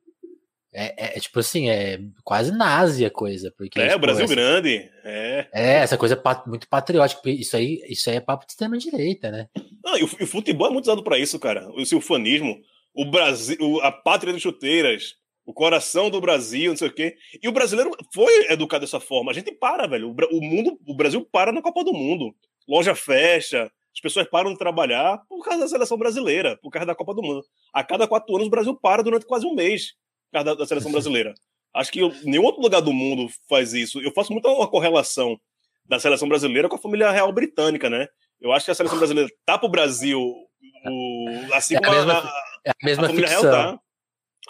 é, 0.73 0.85
é, 0.97 1.17
é, 1.17 1.21
tipo 1.21 1.41
assim, 1.41 1.69
é 1.69 2.01
quase 2.23 2.53
nazi 2.53 3.05
a 3.05 3.11
coisa. 3.11 3.53
Porque, 3.57 3.81
é, 3.81 3.85
tipo, 3.85 3.97
o 3.97 4.01
Brasil 4.01 4.25
essa, 4.25 4.35
grande. 4.35 4.91
É. 5.05 5.49
é, 5.53 5.73
essa 5.79 5.99
coisa 5.99 6.17
pat, 6.17 6.47
muito 6.47 6.69
patriótica. 6.69 7.29
Isso 7.29 7.57
aí, 7.57 7.83
isso 7.89 8.09
aí 8.09 8.17
é 8.17 8.21
papo 8.21 8.47
de 8.47 8.53
extrema-direita, 8.53 9.31
né? 9.31 9.49
Não, 9.85 9.99
e 9.99 10.05
o, 10.05 10.07
o, 10.07 10.27
futebol 10.27 10.69
é 10.69 10.71
muito 10.71 10.85
usado 10.85 11.03
para 11.03 11.19
isso, 11.19 11.39
cara. 11.39 11.69
O 11.73 11.85
seu 11.85 12.01
fanismo, 12.01 12.61
o 12.95 13.05
Brasil, 13.05 13.81
a 13.83 13.91
pátria 13.91 14.33
das 14.33 14.43
chuteiras, 14.43 15.17
o 15.45 15.53
coração 15.53 16.09
do 16.09 16.21
Brasil, 16.21 16.71
não 16.71 16.77
sei 16.77 16.89
o 16.89 16.93
quê. 16.93 17.17
E 17.43 17.49
o 17.49 17.53
brasileiro 17.53 17.91
foi 18.15 18.47
educado 18.51 18.85
dessa 18.85 19.01
forma. 19.01 19.33
A 19.33 19.35
gente 19.35 19.51
para, 19.51 19.89
velho. 19.89 20.11
O, 20.11 20.37
o 20.37 20.41
mundo, 20.41 20.79
o 20.87 20.95
Brasil 20.95 21.27
para 21.33 21.51
na 21.51 21.63
Copa 21.63 21.83
do 21.83 21.93
Mundo. 21.93 22.33
Loja 22.69 22.95
fecha, 22.95 23.69
as 23.93 24.01
pessoas 24.01 24.29
param 24.29 24.53
de 24.53 24.59
trabalhar 24.59 25.21
por 25.29 25.43
causa 25.45 25.63
da 25.63 25.69
seleção 25.69 25.99
brasileira, 25.99 26.57
por 26.63 26.71
causa 26.71 26.87
da 26.87 26.95
Copa 26.95 27.13
do 27.13 27.23
Mundo. 27.23 27.43
A 27.73 27.83
cada 27.83 28.07
quatro 28.07 28.33
anos 28.37 28.47
o 28.47 28.51
Brasil 28.51 28.77
para 28.77 29.03
durante 29.03 29.27
quase 29.27 29.45
um 29.45 29.55
mês 29.55 29.95
da, 30.33 30.43
da 30.43 30.67
seleção 30.67 30.93
brasileira. 30.93 31.35
Acho 31.75 31.93
que 31.93 32.01
eu, 32.01 32.13
nenhum 32.25 32.45
outro 32.45 32.61
lugar 32.61 32.81
do 32.81 32.93
mundo 32.93 33.31
faz 33.49 33.73
isso. 33.73 34.01
Eu 34.01 34.13
faço 34.13 34.33
muita 34.33 34.49
uma 34.49 34.69
correlação 34.69 35.39
da 35.85 35.99
seleção 35.99 36.29
brasileira 36.29 36.69
com 36.69 36.77
a 36.77 36.81
família 36.81 37.11
real 37.11 37.33
britânica, 37.33 37.89
né? 37.89 38.09
Eu 38.41 38.53
acho 38.53 38.65
que 38.65 38.71
a 38.71 38.75
seleção 38.75 38.99
brasileira 38.99 39.31
tá 39.45 39.59
pro 39.59 39.69
Brasil, 39.69 40.21
o, 40.21 41.27
assim 41.53 41.77
é 41.77 41.81
como 41.81 41.93
a, 41.93 41.95
mesma, 41.97 42.13
a, 42.13 42.43
é 42.67 42.71
a, 42.71 42.75
mesma 42.83 43.05
a 43.05 43.09
família 43.09 43.29
ficção. 43.29 43.51
real 43.51 43.75
tá. 43.75 43.81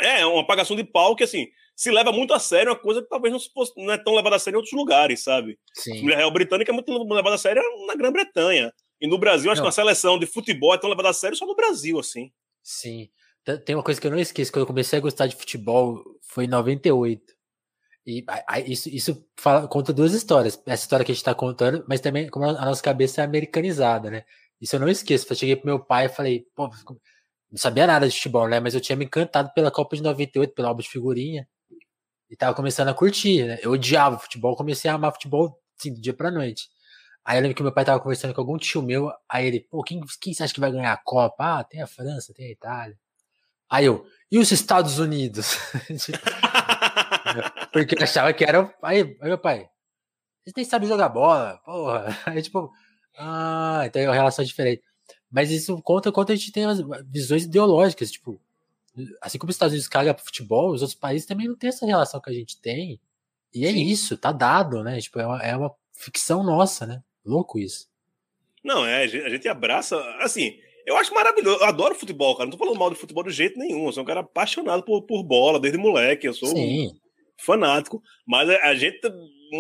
É, 0.01 0.25
uma 0.25 0.43
apagação 0.43 0.77
de 0.77 0.85
pau 0.85 1.15
que, 1.15 1.25
assim, 1.25 1.49
se 1.77 1.91
leva 1.91 2.13
muito 2.13 2.33
a 2.33 2.39
sério, 2.39 2.73
uma 2.73 2.79
coisa 2.79 3.03
que 3.03 3.09
talvez 3.09 3.33
não, 3.33 3.39
se 3.39 3.51
fosse, 3.53 3.73
não 3.77 3.93
é 3.93 3.99
tão 3.99 4.15
levada 4.15 4.37
a 4.37 4.39
sério 4.39 4.57
em 4.57 4.61
outros 4.61 4.75
lugares, 4.75 5.23
sabe? 5.23 5.59
Sim. 5.75 5.93
A 5.93 5.97
família 5.97 6.17
real 6.17 6.31
britânica 6.31 6.71
é 6.71 6.75
muito 6.75 6.91
levada 6.91 7.35
a 7.35 7.39
sério 7.39 7.63
na 7.87 7.95
Grã-Bretanha. 7.95 8.73
E 9.01 9.07
no 9.07 9.19
Brasil, 9.19 9.51
acho 9.51 9.61
não. 9.61 9.65
que 9.65 9.67
uma 9.67 9.73
seleção 9.73 10.19
de 10.19 10.27
futebol 10.27 10.75
é 10.75 10.79
tão 10.79 10.91
levada 10.91 11.09
a 11.09 11.13
sério 11.13 11.37
só 11.37 11.47
no 11.47 11.57
Brasil, 11.57 11.99
assim. 11.99 12.31
Sim. 12.63 13.09
Tem 13.65 13.75
uma 13.75 13.83
coisa 13.83 14.01
que 14.01 14.07
eu 14.07 14.11
não 14.11 14.19
esqueço, 14.19 14.53
quando 14.53 14.63
eu 14.63 14.67
comecei 14.67 14.99
a 14.99 15.03
gostar 15.03 15.27
de 15.27 15.37
futebol, 15.37 16.03
foi 16.23 16.45
em 16.45 16.49
98. 16.49 17.35
E 18.07 18.25
isso, 18.67 18.89
isso 18.89 19.27
fala, 19.39 19.69
conta 19.69 19.93
duas 19.93 20.13
histórias. 20.15 20.61
Essa 20.67 20.85
história 20.85 21.05
que 21.05 21.13
a 21.13 21.15
gente 21.15 21.25
tá 21.25 21.35
contando, 21.35 21.85
mas 21.89 22.01
também 22.01 22.29
como 22.29 22.47
a 22.47 22.65
nossa 22.65 22.83
cabeça 22.83 23.21
é 23.23 23.25
americanizada, 23.25 24.11
né? 24.11 24.25
Isso 24.61 24.77
eu 24.77 24.81
não 24.81 24.89
esqueço. 24.89 25.27
Eu 25.31 25.37
cheguei 25.37 25.57
pro 25.57 25.67
meu 25.67 25.81
pai 25.81 26.07
e 26.07 26.09
falei, 26.09 26.47
pô, 26.55 26.69
não 27.51 27.59
sabia 27.59 27.87
nada 27.87 28.09
de 28.09 28.15
futebol, 28.15 28.49
né? 28.49 28.61
Mas 28.61 28.75
eu 28.75 28.81
tinha 28.81 28.97
me 28.97 29.05
encantado 29.07 29.53
pela 29.55 29.71
Copa 29.71 29.97
de 29.97 30.03
98, 30.03 30.55
pela 30.55 30.69
álbum 30.69 30.83
de 30.83 30.89
figurinha. 30.89 31.49
E 32.31 32.37
tava 32.37 32.55
começando 32.55 32.89
a 32.89 32.95
curtir, 32.95 33.45
né? 33.47 33.59
Eu 33.63 33.73
odiava 33.73 34.19
futebol, 34.19 34.57
comecei 34.57 34.91
a 34.91 34.95
amar 34.95 35.13
futebol, 35.13 35.59
assim, 35.79 35.93
do 35.95 36.01
dia 36.01 36.15
pra 36.15 36.31
noite. 36.31 36.69
Aí 37.25 37.39
eu 37.39 37.43
lembro 37.43 37.57
que 37.57 37.63
meu 37.63 37.73
pai 37.73 37.85
tava 37.85 38.01
conversando 38.01 38.35
com 38.35 38.41
algum 38.41 38.57
tio 38.59 38.83
meu, 38.83 39.11
aí 39.29 39.47
ele, 39.47 39.61
pô, 39.71 39.83
quem, 39.83 40.01
quem 40.21 40.35
você 40.35 40.45
acha 40.45 40.55
que 40.55 40.61
vai 40.61 40.73
ganhar 40.73 40.93
a 40.93 40.97
Copa? 40.97 41.61
Ah, 41.61 41.65
tem 41.65 41.83
a 41.83 41.87
França, 41.87 42.33
tem 42.35 42.47
a 42.47 42.51
Itália. 42.53 42.99
Aí 43.71 43.87
eu, 43.87 44.05
e 44.31 44.39
os 44.39 44.51
Estados 44.51 44.99
Unidos? 44.99 45.57
Porque 47.73 47.95
eu 47.95 48.03
achava 48.03 48.33
que 48.33 48.45
era. 48.45 48.75
Aí, 48.83 49.17
aí 49.21 49.29
meu 49.29 49.39
pai, 49.39 49.69
vocês 50.43 50.55
nem 50.57 50.65
sabem 50.65 50.89
jogar 50.89 51.09
bola, 51.09 51.61
porra. 51.65 52.17
Aí, 52.27 52.43
tipo, 52.43 52.73
ah, 53.17 53.83
então 53.87 54.03
é 54.03 54.09
uma 54.09 54.15
relação 54.15 54.45
diferente. 54.45 54.83
Mas 55.31 55.51
isso 55.51 55.81
conta 55.83 56.11
quanto 56.11 56.33
a 56.33 56.35
gente 56.35 56.51
tem 56.51 56.65
as 56.65 56.81
visões 57.07 57.45
ideológicas, 57.45 58.11
tipo, 58.11 58.41
assim 59.21 59.39
como 59.39 59.51
os 59.51 59.55
Estados 59.55 59.73
Unidos 59.73 59.89
cagam 59.89 60.15
pro 60.15 60.25
futebol, 60.25 60.73
os 60.73 60.83
outros 60.83 60.99
países 60.99 61.27
também 61.27 61.47
não 61.47 61.57
têm 61.57 61.69
essa 61.69 61.87
relação 61.87 62.21
que 62.21 62.31
a 62.31 62.35
gente 62.35 62.61
tem. 62.61 63.01
E 63.55 63.65
é 63.65 63.73
Sim. 63.73 63.83
isso, 63.83 64.17
tá 64.17 64.33
dado, 64.33 64.83
né? 64.83 65.01
Tipo, 65.01 65.21
é 65.21 65.27
uma, 65.27 65.43
é 65.43 65.57
uma 65.57 65.73
ficção 65.93 66.43
nossa, 66.43 66.87
né? 66.87 67.03
Louco 67.25 67.59
isso. 67.59 67.89
Não, 68.65 68.85
é, 68.85 69.05
a 69.05 69.07
gente 69.07 69.49
abraça, 69.49 69.97
assim, 70.19 70.59
eu 70.87 70.97
acho 70.97 71.15
maravilhoso. 71.15 71.61
Eu 71.61 71.67
adoro 71.67 71.95
futebol, 71.95 72.35
cara. 72.35 72.47
Não 72.47 72.57
tô 72.57 72.59
falando 72.63 72.79
mal 72.79 72.91
de 72.91 72.97
futebol 72.97 73.25
de 73.25 73.31
jeito 73.31 73.59
nenhum. 73.59 73.87
Eu 73.87 73.93
sou 73.93 74.03
um 74.03 74.07
cara 74.07 74.21
apaixonado 74.21 74.83
por, 74.83 75.03
por 75.03 75.23
bola 75.23 75.61
desde 75.61 75.79
moleque. 75.79 76.27
Eu 76.27 76.35
sou 76.35 76.57
um 76.57 76.91
fanático. 77.39 78.03
Mas 78.27 78.49
a 78.49 78.75
gente. 78.75 79.01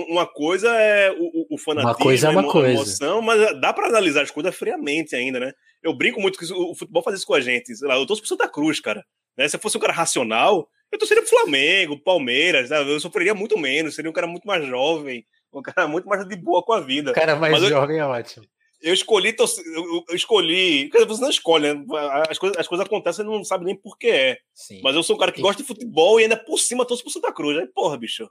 Uma 0.08 0.24
coisa 0.24 0.70
é 0.76 1.10
o, 1.10 1.54
o 1.54 1.58
fanatismo, 1.58 1.90
uma 1.90 1.94
coisa 1.96 2.28
é 2.28 2.30
uma 2.30 2.40
a 2.42 2.44
coisa. 2.44 2.68
emoção, 2.70 3.20
mas 3.20 3.60
dá 3.60 3.72
para 3.72 3.88
analisar 3.88 4.22
as 4.22 4.30
coisas 4.30 4.54
friamente 4.54 5.16
ainda, 5.16 5.40
né? 5.40 5.52
Eu 5.82 5.92
brinco 5.92 6.20
muito 6.20 6.38
que 6.38 6.44
o 6.52 6.76
futebol 6.76 7.02
faz 7.02 7.16
isso 7.16 7.26
com 7.26 7.34
a 7.34 7.40
gente. 7.40 7.74
Sei 7.74 7.88
lá, 7.88 7.96
eu 7.96 8.06
torço 8.06 8.22
pro 8.22 8.28
Santa 8.28 8.48
Cruz, 8.48 8.78
cara. 8.78 9.04
Né? 9.36 9.48
Se 9.48 9.56
eu 9.56 9.60
fosse 9.60 9.76
um 9.76 9.80
cara 9.80 9.92
racional, 9.92 10.68
eu 10.92 10.98
torceria 10.98 11.24
pro 11.24 11.30
Flamengo, 11.30 12.00
Palmeiras, 12.04 12.70
né? 12.70 12.80
eu 12.82 13.00
sofreria 13.00 13.34
muito 13.34 13.58
menos, 13.58 13.96
seria 13.96 14.08
um 14.08 14.14
cara 14.14 14.28
muito 14.28 14.46
mais 14.46 14.64
jovem, 14.64 15.26
um 15.52 15.60
cara 15.60 15.88
muito 15.88 16.06
mais 16.06 16.24
de 16.28 16.36
boa 16.36 16.62
com 16.62 16.72
a 16.72 16.80
vida. 16.80 17.10
O 17.10 17.14
cara 17.14 17.34
mais 17.34 17.60
mas 17.60 17.68
jovem 17.68 17.96
eu... 17.96 18.04
é 18.04 18.06
ótimo 18.06 18.46
eu 18.82 18.94
escolhi, 18.94 19.36
eu 20.08 20.16
escolhi. 20.16 20.88
Quer 20.90 20.98
dizer, 20.98 21.08
você 21.08 21.22
não 21.22 21.30
escolhe, 21.30 21.74
né? 21.74 21.84
As 22.28 22.38
coisas, 22.38 22.58
as 22.58 22.66
coisas 22.66 22.86
acontecem 22.86 23.24
e 23.24 23.28
não 23.28 23.44
sabe 23.44 23.64
nem 23.64 23.76
por 23.76 23.98
que 23.98 24.08
é. 24.08 24.38
Sim. 24.54 24.80
Mas 24.82 24.94
eu 24.94 25.02
sou 25.02 25.16
um 25.16 25.18
cara 25.18 25.32
que 25.32 25.42
gosta 25.42 25.62
de 25.62 25.66
futebol 25.66 26.18
e 26.18 26.24
ainda 26.24 26.36
por 26.36 26.58
cima 26.58 26.86
torço 26.86 27.02
pro 27.02 27.12
Santa 27.12 27.32
Cruz. 27.32 27.58
Aí, 27.58 27.66
porra, 27.66 27.98
bicho. 27.98 28.28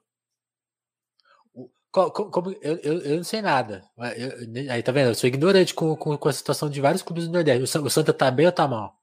Como, 1.91 2.11
como, 2.11 2.51
eu, 2.61 2.77
eu, 2.83 2.99
eu, 2.99 3.17
não 3.17 3.23
sei 3.23 3.41
nada. 3.41 3.83
Eu, 4.15 4.71
aí 4.71 4.83
tá 4.83 4.91
vendo? 4.91 5.09
Eu 5.09 5.15
sou 5.15 5.27
ignorante 5.27 5.73
com, 5.73 5.95
com, 5.95 6.15
com, 6.17 6.29
a 6.29 6.33
situação 6.33 6.69
de 6.69 6.79
vários 6.79 7.01
clubes 7.01 7.25
do 7.25 7.33
Nordeste. 7.33 7.77
O, 7.77 7.89
Santa 7.89 8.13
tá 8.13 8.29
bem 8.29 8.45
ou 8.45 8.51
tá 8.51 8.67
mal? 8.67 8.95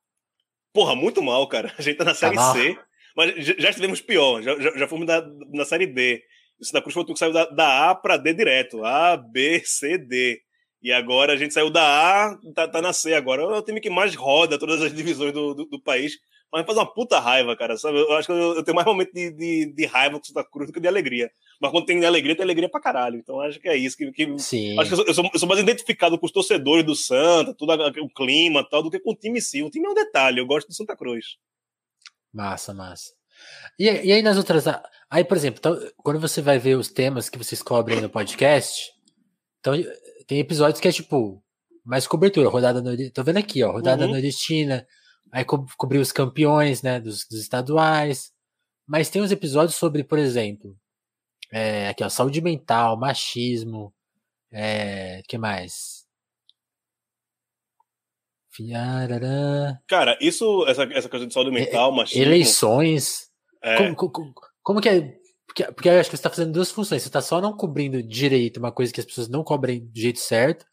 Porra, 0.72 0.94
muito 0.94 1.20
mal, 1.20 1.48
cara. 1.48 1.74
A 1.76 1.82
gente 1.82 1.96
tá 1.96 2.04
na 2.04 2.12
tá 2.12 2.16
Série 2.16 2.38
C. 2.38 2.78
Mas 3.16 3.44
já, 3.44 3.54
já 3.58 3.70
estivemos 3.70 4.00
pior. 4.00 4.42
Já, 4.42 4.58
já, 4.60 4.78
já 4.78 4.88
fomos 4.88 5.06
da, 5.06 5.26
na 5.52 5.64
Série 5.64 5.86
D. 5.86 6.22
O 6.60 6.64
Santa 6.64 6.80
Cruz 6.80 6.94
foi 6.94 7.02
o 7.02 7.06
que 7.06 7.16
saiu 7.16 7.32
da, 7.32 7.46
da 7.46 7.90
A 7.90 7.94
pra 7.94 8.16
D 8.16 8.32
direto. 8.32 8.84
A, 8.84 9.16
B, 9.16 9.62
C, 9.64 9.98
D. 9.98 10.40
E 10.82 10.92
agora 10.92 11.32
a 11.32 11.36
gente 11.36 11.54
saiu 11.54 11.70
da 11.70 11.82
A, 11.82 12.38
tá, 12.54 12.68
tá 12.68 12.82
na 12.82 12.92
C 12.92 13.14
agora. 13.14 13.42
É 13.42 13.46
o 13.46 13.62
time 13.62 13.80
que 13.80 13.90
mais 13.90 14.14
roda 14.14 14.58
todas 14.58 14.82
as 14.82 14.92
divisões 14.94 15.32
do, 15.32 15.54
do, 15.54 15.64
do 15.64 15.82
país. 15.82 16.18
Mas 16.52 16.64
faz 16.64 16.78
uma 16.78 16.86
puta 16.86 17.18
raiva, 17.18 17.56
cara. 17.56 17.76
Sabe? 17.76 17.98
Eu 17.98 18.12
acho 18.12 18.26
que 18.26 18.32
eu, 18.32 18.54
eu 18.54 18.62
tenho 18.62 18.74
mais 18.74 18.86
momento 18.86 19.12
de, 19.12 19.30
de, 19.30 19.66
de, 19.74 19.86
raiva 19.86 20.16
com 20.16 20.22
o 20.22 20.26
Santa 20.26 20.44
Cruz 20.44 20.68
do 20.68 20.72
que 20.72 20.80
de 20.80 20.86
alegria. 20.86 21.30
Mas 21.60 21.70
quando 21.70 21.86
tem 21.86 22.04
alegria, 22.04 22.36
tem 22.36 22.44
alegria 22.44 22.68
pra 22.68 22.80
caralho. 22.80 23.16
Então 23.16 23.40
acho 23.40 23.58
que 23.58 23.68
é 23.68 23.76
isso. 23.76 23.96
Que, 23.96 24.12
que 24.12 24.38
Sim. 24.38 24.78
Acho 24.78 24.88
que 24.88 24.94
eu 24.94 24.96
sou, 24.96 25.06
eu, 25.06 25.14
sou, 25.14 25.30
eu 25.34 25.38
sou 25.40 25.48
mais 25.48 25.60
identificado 25.60 26.18
com 26.18 26.26
os 26.26 26.32
torcedores 26.32 26.84
do 26.84 26.94
Santa, 26.94 27.52
todo 27.52 27.72
o 27.72 28.08
clima 28.10 28.66
tal, 28.68 28.82
do 28.82 28.90
que 28.90 29.00
com 29.00 29.12
o 29.12 29.16
time 29.16 29.38
em 29.38 29.42
si. 29.42 29.62
O 29.62 29.70
time 29.70 29.86
é 29.86 29.90
um 29.90 29.94
detalhe. 29.94 30.38
Eu 30.38 30.46
gosto 30.46 30.68
do 30.68 30.74
Santa 30.74 30.96
Cruz. 30.96 31.36
Massa, 32.32 32.72
massa. 32.72 33.12
E, 33.78 33.84
e 33.84 34.12
aí 34.12 34.22
nas 34.22 34.36
outras. 34.36 34.64
Aí, 35.10 35.24
por 35.24 35.36
exemplo, 35.36 35.58
então, 35.58 35.90
quando 35.98 36.20
você 36.20 36.40
vai 36.40 36.58
ver 36.58 36.76
os 36.76 36.88
temas 36.88 37.28
que 37.28 37.38
vocês 37.38 37.62
cobrem 37.62 38.00
no 38.00 38.08
podcast, 38.08 38.92
então 39.60 39.74
tem 40.26 40.38
episódios 40.38 40.80
que 40.80 40.88
é 40.88 40.92
tipo, 40.92 41.42
mais 41.84 42.06
cobertura, 42.06 42.48
rodada 42.48 42.82
nordestina. 42.82 43.12
Tô 43.14 43.22
vendo 43.22 43.38
aqui, 43.38 43.62
ó, 43.62 43.72
rodada 43.72 44.04
uhum. 44.04 44.12
nordestina. 44.12 44.86
Aí 45.32 45.44
co 45.44 45.64
cobrir 45.76 45.98
os 45.98 46.12
campeões, 46.12 46.82
né, 46.82 47.00
dos, 47.00 47.26
dos, 47.28 47.40
estaduais. 47.40 48.32
Mas 48.86 49.08
tem 49.10 49.22
uns 49.22 49.30
episódios 49.30 49.76
sobre, 49.76 50.04
por 50.04 50.18
exemplo, 50.18 50.76
é, 51.52 51.88
aqui, 51.88 52.02
ó, 52.04 52.08
saúde 52.08 52.40
mental, 52.40 52.98
machismo. 52.98 53.92
É, 54.52 55.22
que 55.28 55.36
mais? 55.36 56.06
Cara, 59.86 60.16
isso, 60.20 60.64
essa, 60.66 60.84
essa 60.84 61.08
coisa 61.08 61.26
de 61.26 61.34
saúde 61.34 61.50
mental, 61.50 61.92
machismo. 61.92 62.22
Eleições. 62.22 63.28
É. 63.62 63.76
Como, 63.76 63.96
como, 63.96 64.34
como, 64.62 64.80
que 64.80 64.88
é? 64.88 65.14
Porque, 65.56 65.72
porque 65.72 65.88
eu 65.88 65.98
acho 65.98 66.10
que 66.10 66.16
você 66.16 66.20
está 66.20 66.28
fazendo 66.28 66.52
duas 66.52 66.70
funções. 66.70 67.00
Você 67.02 67.08
está 67.08 67.22
só 67.22 67.40
não 67.40 67.56
cobrindo 67.56 68.02
direito 68.02 68.58
uma 68.58 68.70
coisa 68.70 68.92
que 68.92 69.00
as 69.00 69.06
pessoas 69.06 69.26
não 69.26 69.42
cobrem 69.42 69.86
do 69.86 69.98
jeito 69.98 70.20
certo, 70.20 70.66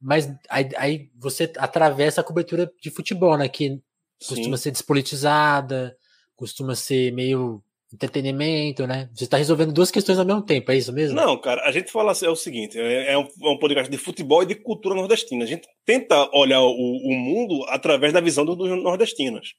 mas 0.00 0.26
aí, 0.48 0.70
aí 0.78 1.10
você 1.14 1.52
atravessa 1.58 2.22
a 2.22 2.24
cobertura 2.24 2.72
de 2.80 2.90
futebol, 2.90 3.36
né? 3.36 3.48
Que 3.48 3.68
Sim. 3.68 3.80
costuma 4.26 4.56
ser 4.56 4.70
despolitizada, 4.70 5.94
costuma 6.34 6.74
ser 6.74 7.12
meio 7.12 7.62
entretenimento, 7.92 8.86
né? 8.86 9.10
Você 9.14 9.24
está 9.24 9.36
resolvendo 9.36 9.74
duas 9.74 9.90
questões 9.90 10.18
ao 10.18 10.24
mesmo 10.24 10.42
tempo, 10.42 10.72
é 10.72 10.76
isso 10.76 10.92
mesmo? 10.92 11.14
Não, 11.14 11.38
cara, 11.38 11.62
a 11.68 11.70
gente 11.70 11.92
fala 11.92 12.12
assim, 12.12 12.24
é 12.24 12.30
o 12.30 12.36
seguinte: 12.36 12.78
é, 12.78 13.12
é, 13.12 13.18
um, 13.18 13.28
é 13.42 13.48
um, 13.50 13.58
podcast 13.58 13.90
de 13.90 13.98
futebol 13.98 14.42
e 14.42 14.46
de 14.46 14.54
cultura 14.54 14.94
nordestina. 14.94 15.44
A 15.44 15.46
gente 15.46 15.68
tenta 15.84 16.30
olhar 16.32 16.62
o, 16.62 16.70
o 16.70 17.14
mundo 17.14 17.62
através 17.68 18.12
da 18.12 18.20
visão 18.20 18.46
dos 18.46 18.56
nordestinos. 18.82 19.54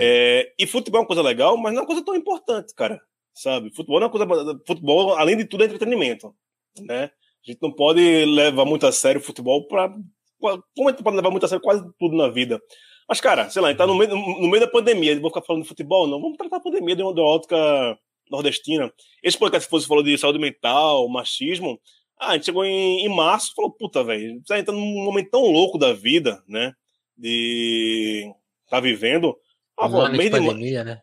É, 0.00 0.52
e 0.58 0.66
futebol 0.66 1.00
é 1.00 1.02
uma 1.02 1.06
coisa 1.06 1.22
legal, 1.22 1.56
mas 1.58 1.72
não 1.72 1.80
é 1.80 1.82
uma 1.82 1.86
coisa 1.86 2.04
tão 2.04 2.16
importante, 2.16 2.74
cara. 2.74 2.98
Sabe? 3.34 3.74
Futebol 3.74 4.00
é 4.00 4.04
uma 4.04 4.10
coisa. 4.10 4.60
Futebol, 4.66 5.14
além 5.16 5.36
de 5.36 5.44
tudo, 5.44 5.62
é 5.62 5.66
entretenimento. 5.66 6.34
Né? 6.78 7.04
A 7.04 7.50
gente 7.50 7.62
não 7.62 7.72
pode 7.72 8.00
levar 8.24 8.64
muito 8.64 8.86
a 8.86 8.92
sério 8.92 9.20
o 9.20 9.24
futebol 9.24 9.66
para. 9.66 9.94
Como 10.38 10.88
a 10.88 10.92
gente 10.92 11.02
pode 11.02 11.16
levar 11.16 11.30
muito 11.30 11.44
a 11.44 11.48
sério 11.48 11.62
quase 11.62 11.82
tudo 11.98 12.16
na 12.16 12.28
vida? 12.28 12.60
Mas, 13.08 13.20
cara, 13.20 13.50
sei 13.50 13.60
lá, 13.60 13.68
a 13.68 13.70
gente 13.72 13.78
tá 13.78 13.86
no 13.86 13.94
meio, 13.94 14.14
no 14.14 14.48
meio 14.48 14.60
da 14.60 14.70
pandemia, 14.70 15.18
vou 15.20 15.30
ficar 15.30 15.42
falando 15.42 15.62
de 15.62 15.68
futebol, 15.68 16.06
não. 16.06 16.20
Vamos 16.20 16.36
tratar 16.36 16.58
a 16.58 16.60
pandemia 16.60 16.94
de 16.94 17.02
uma, 17.02 17.12
de 17.12 17.20
uma 17.20 17.28
ótica 17.28 17.98
nordestina. 18.30 18.92
Esse 19.22 19.36
podcast, 19.36 19.64
se 19.64 19.70
fosse 19.70 19.86
falou 19.86 20.02
de 20.02 20.16
saúde 20.16 20.38
mental, 20.38 21.08
machismo, 21.08 21.80
ah, 22.18 22.28
a 22.28 22.34
gente 22.34 22.46
chegou 22.46 22.64
em, 22.64 23.04
em 23.04 23.08
março 23.08 23.50
e 23.50 23.54
falou, 23.54 23.72
puta, 23.72 24.04
velho, 24.04 24.40
a 24.48 24.56
gente 24.56 24.66
tá 24.66 24.72
num 24.72 25.04
momento 25.04 25.30
tão 25.30 25.42
louco 25.42 25.76
da 25.76 25.92
vida, 25.92 26.42
né? 26.46 26.72
De 27.16 28.32
tá 28.68 28.78
vivendo. 28.78 29.36
Ah, 29.76 29.86
um 29.86 30.12
de 30.12 30.30
pandemia, 30.30 30.84
de... 30.84 30.90
né? 30.90 31.02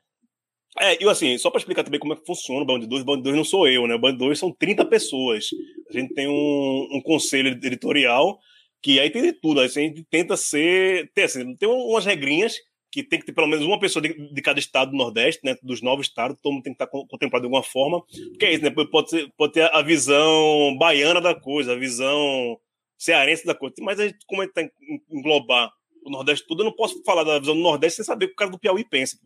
É, 0.79 1.03
e 1.03 1.09
assim, 1.09 1.37
só 1.37 1.49
para 1.49 1.59
explicar 1.59 1.83
também 1.83 1.99
como 1.99 2.13
é 2.13 2.15
que 2.15 2.25
funciona 2.25 2.61
o 2.61 2.65
Band 2.65 2.79
2, 2.79 3.01
o 3.01 3.05
Band 3.05 3.21
2 3.21 3.35
não 3.35 3.43
sou 3.43 3.67
eu, 3.67 3.87
né? 3.87 3.95
O 3.95 3.99
Band 3.99 4.13
2 4.13 4.37
são 4.37 4.51
30 4.51 4.85
pessoas. 4.85 5.49
A 5.89 5.99
gente 5.99 6.13
tem 6.13 6.27
um, 6.27 6.87
um 6.91 7.01
conselho 7.01 7.49
editorial 7.49 8.39
que 8.81 8.99
aí 8.99 9.09
tem 9.09 9.23
de 9.23 9.33
tudo. 9.33 9.59
Aí 9.59 9.65
a 9.65 9.69
gente 9.69 10.03
tenta 10.09 10.37
ser. 10.37 11.11
Tem, 11.13 11.23
assim, 11.23 11.55
tem 11.55 11.67
umas 11.67 12.05
regrinhas 12.05 12.55
que 12.91 13.03
tem 13.03 13.19
que 13.19 13.25
ter 13.25 13.33
pelo 13.33 13.47
menos 13.47 13.65
uma 13.65 13.79
pessoa 13.79 14.01
de, 14.01 14.13
de 14.33 14.41
cada 14.41 14.59
estado 14.59 14.91
do 14.91 14.97
Nordeste, 14.97 15.41
né, 15.43 15.55
dos 15.61 15.81
novos 15.81 16.07
estados, 16.07 16.37
todo 16.41 16.53
mundo 16.53 16.63
tem 16.63 16.73
que 16.73 16.81
estar 16.81 16.87
contemplado 16.87 17.41
de 17.41 17.45
alguma 17.45 17.63
forma. 17.63 18.01
Porque 18.29 18.45
é 18.45 18.53
isso, 18.53 18.63
né? 18.63 18.71
Pode, 18.71 19.09
ser, 19.09 19.31
pode 19.37 19.53
ter 19.53 19.69
a 19.73 19.81
visão 19.81 20.75
baiana 20.77 21.19
da 21.19 21.35
coisa, 21.35 21.73
a 21.73 21.75
visão 21.75 22.57
cearense 22.97 23.45
da 23.45 23.53
coisa. 23.53 23.75
Mas 23.81 23.99
a 23.99 24.07
gente, 24.07 24.17
como 24.25 24.41
a 24.41 24.45
gente 24.45 24.53
que 24.53 24.71
englobar 25.11 25.71
o 26.05 26.09
Nordeste 26.09 26.47
tudo, 26.47 26.61
eu 26.61 26.65
não 26.65 26.71
posso 26.71 27.03
falar 27.03 27.23
da 27.23 27.39
visão 27.39 27.55
do 27.55 27.61
Nordeste 27.61 27.97
sem 27.97 28.05
saber 28.05 28.25
o 28.25 28.27
que 28.29 28.33
o 28.33 28.37
cara 28.37 28.51
do 28.51 28.59
Piauí 28.59 28.87
pensa. 28.87 29.17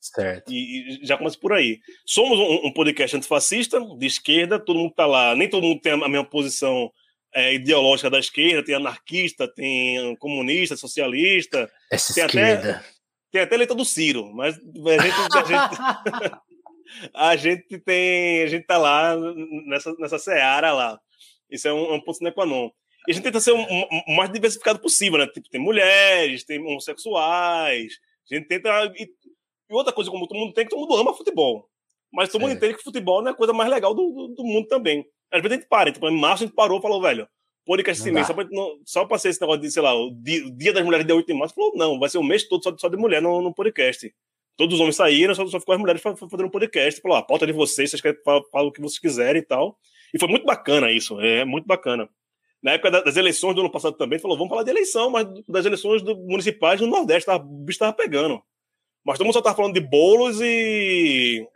Certo. 0.00 0.52
E, 0.52 1.02
e 1.02 1.06
já 1.06 1.16
começa 1.16 1.38
por 1.38 1.52
aí. 1.52 1.80
Somos 2.06 2.38
um, 2.38 2.66
um, 2.66 2.72
podcast 2.72 3.16
antifascista, 3.16 3.80
de 3.80 4.06
esquerda, 4.06 4.58
todo 4.58 4.78
mundo 4.78 4.90
está 4.90 5.06
lá, 5.06 5.34
nem 5.34 5.48
todo 5.48 5.66
mundo 5.66 5.80
tem 5.80 5.92
a 5.92 6.08
mesma 6.08 6.24
posição 6.24 6.90
é, 7.34 7.54
ideológica 7.54 8.08
da 8.08 8.18
esquerda, 8.18 8.64
tem 8.64 8.74
anarquista, 8.74 9.52
tem 9.52 10.16
comunista, 10.16 10.76
socialista. 10.76 11.70
Essa 11.90 12.14
tem 12.14 12.24
esquerda. 12.24 12.70
Até, 12.70 12.84
tem 13.30 13.40
até 13.42 13.56
letra 13.56 13.74
do 13.74 13.84
Ciro, 13.84 14.32
mas 14.32 14.56
a 14.56 15.02
gente, 15.02 15.36
a 15.36 15.44
gente, 15.44 16.40
a 17.14 17.36
gente 17.36 17.78
tem. 17.80 18.42
A 18.42 18.46
gente 18.46 18.66
tá 18.66 18.78
lá 18.78 19.16
nessa, 19.66 19.94
nessa 19.98 20.18
seara 20.18 20.72
lá. 20.72 20.98
Isso 21.50 21.68
é 21.68 21.72
um, 21.72 21.94
um 21.94 22.00
ponto 22.00 22.18
sine 22.18 22.32
qua 22.32 22.46
non. 22.46 22.70
E 23.06 23.10
a 23.10 23.14
gente 23.14 23.24
tenta 23.24 23.40
ser 23.40 23.52
o 23.52 23.58
um, 23.58 24.16
mais 24.16 24.30
diversificado 24.30 24.78
possível, 24.78 25.18
né? 25.18 25.26
Tipo, 25.26 25.48
tem 25.48 25.60
mulheres, 25.60 26.44
tem 26.44 26.58
homossexuais. 26.58 27.94
A 28.30 28.34
gente 28.34 28.48
tenta. 28.48 28.68
E, 28.96 29.08
e, 29.68 29.74
outra 29.74 29.92
coisa, 29.92 30.10
como 30.10 30.26
todo 30.26 30.38
mundo 30.38 30.52
tem, 30.52 30.64
que 30.64 30.70
todo 30.70 30.80
mundo 30.80 30.96
ama 30.96 31.14
futebol. 31.14 31.68
Mas 32.12 32.30
todo 32.30 32.40
mundo 32.40 32.52
entende 32.52 32.74
que 32.74 32.82
futebol 32.82 33.20
não 33.20 33.28
é 33.28 33.32
a 33.32 33.36
coisa 33.36 33.52
mais 33.52 33.70
legal 33.70 33.94
do, 33.94 34.10
do, 34.10 34.28
do 34.34 34.44
mundo 34.44 34.66
também. 34.66 35.04
Às 35.30 35.42
vezes 35.42 35.58
a 35.58 35.60
gente 35.60 35.68
para, 35.68 35.92
tipo, 35.92 36.08
em 36.08 36.18
março 36.18 36.44
a 36.44 36.46
gente 36.46 36.56
parou 36.56 36.78
e 36.78 36.82
falou, 36.82 37.02
velho, 37.02 37.28
podcast 37.66 38.02
esse 38.02 38.10
mês, 38.10 38.26
só 38.26 38.32
pra, 38.32 38.46
não, 38.50 38.80
só 38.84 39.04
pra 39.04 39.18
ser 39.18 39.28
esse 39.28 39.40
negócio 39.40 39.60
de, 39.60 39.70
sei 39.70 39.82
lá, 39.82 39.94
o 39.94 40.10
dia, 40.10 40.46
o 40.46 40.50
dia 40.50 40.72
das 40.72 40.82
mulheres 40.82 41.06
dia 41.06 41.14
8 41.14 41.26
de 41.26 41.34
março, 41.34 41.54
falou, 41.54 41.72
não, 41.76 41.98
vai 41.98 42.08
ser 42.08 42.16
o 42.16 42.22
mês 42.22 42.48
todo 42.48 42.62
só, 42.62 42.74
só 42.78 42.88
de 42.88 42.96
mulher 42.96 43.20
no, 43.20 43.42
no 43.42 43.52
podcast. 43.52 44.10
Todos 44.56 44.74
os 44.74 44.80
homens 44.80 44.96
saíram, 44.96 45.34
só, 45.34 45.46
só 45.46 45.60
ficou 45.60 45.74
as 45.74 45.80
mulheres 45.80 46.00
fazendo 46.00 46.46
um 46.46 46.50
podcast. 46.50 47.00
Falou, 47.00 47.18
a 47.18 47.22
pauta 47.22 47.46
de 47.46 47.52
vocês, 47.52 47.90
vocês 47.90 48.00
querem 48.00 48.18
falar, 48.24 48.64
o 48.64 48.72
que 48.72 48.80
vocês 48.80 48.98
quiserem 48.98 49.42
e 49.42 49.44
tal. 49.44 49.78
E 50.12 50.18
foi 50.18 50.28
muito 50.28 50.46
bacana 50.46 50.90
isso, 50.90 51.20
é 51.20 51.44
muito 51.44 51.66
bacana. 51.66 52.08
Na 52.62 52.72
época 52.72 52.90
das 52.90 53.16
eleições 53.16 53.54
do 53.54 53.60
ano 53.60 53.70
passado 53.70 53.96
também, 53.96 54.18
falou, 54.18 54.36
vamos 54.36 54.50
falar 54.50 54.64
de 54.64 54.70
eleição, 54.70 55.10
mas 55.10 55.28
das 55.46 55.64
eleições 55.64 56.02
do, 56.02 56.16
municipais 56.16 56.80
no 56.80 56.88
Nordeste, 56.88 57.26
tava, 57.26 57.44
o 57.44 57.64
bicho 57.64 57.78
tava 57.78 57.92
pegando. 57.92 58.42
Mas 59.04 59.18
todo 59.18 59.26
mundo 59.26 59.34
só 59.34 59.42
tava 59.42 59.56
falando 59.56 59.74
de 59.74 59.80
bolos 59.80 60.40
e, 60.40 61.46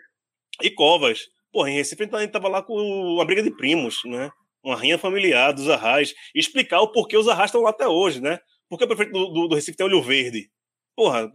e 0.62 0.70
covas. 0.70 1.28
Porra, 1.52 1.70
em 1.70 1.74
Recife 1.74 2.08
a 2.12 2.20
gente 2.20 2.30
tava 2.30 2.48
lá 2.48 2.62
com 2.62 2.74
uma 2.74 3.24
briga 3.24 3.42
de 3.42 3.50
primos, 3.50 4.00
né? 4.04 4.30
uma 4.62 4.76
rinha 4.76 4.96
familiar 4.96 5.52
dos 5.52 5.68
Arrais, 5.68 6.14
e 6.34 6.38
explicar 6.38 6.80
o 6.80 6.92
porquê 6.92 7.16
os 7.16 7.28
Arrais 7.28 7.48
estão 7.48 7.62
lá 7.62 7.70
até 7.70 7.86
hoje, 7.86 8.20
né? 8.20 8.38
Porque 8.68 8.84
o 8.84 8.88
prefeito 8.88 9.12
do, 9.12 9.26
do, 9.26 9.48
do 9.48 9.54
Recife 9.54 9.76
tem 9.76 9.84
olho 9.84 10.00
verde. 10.00 10.48
Porra, 10.94 11.30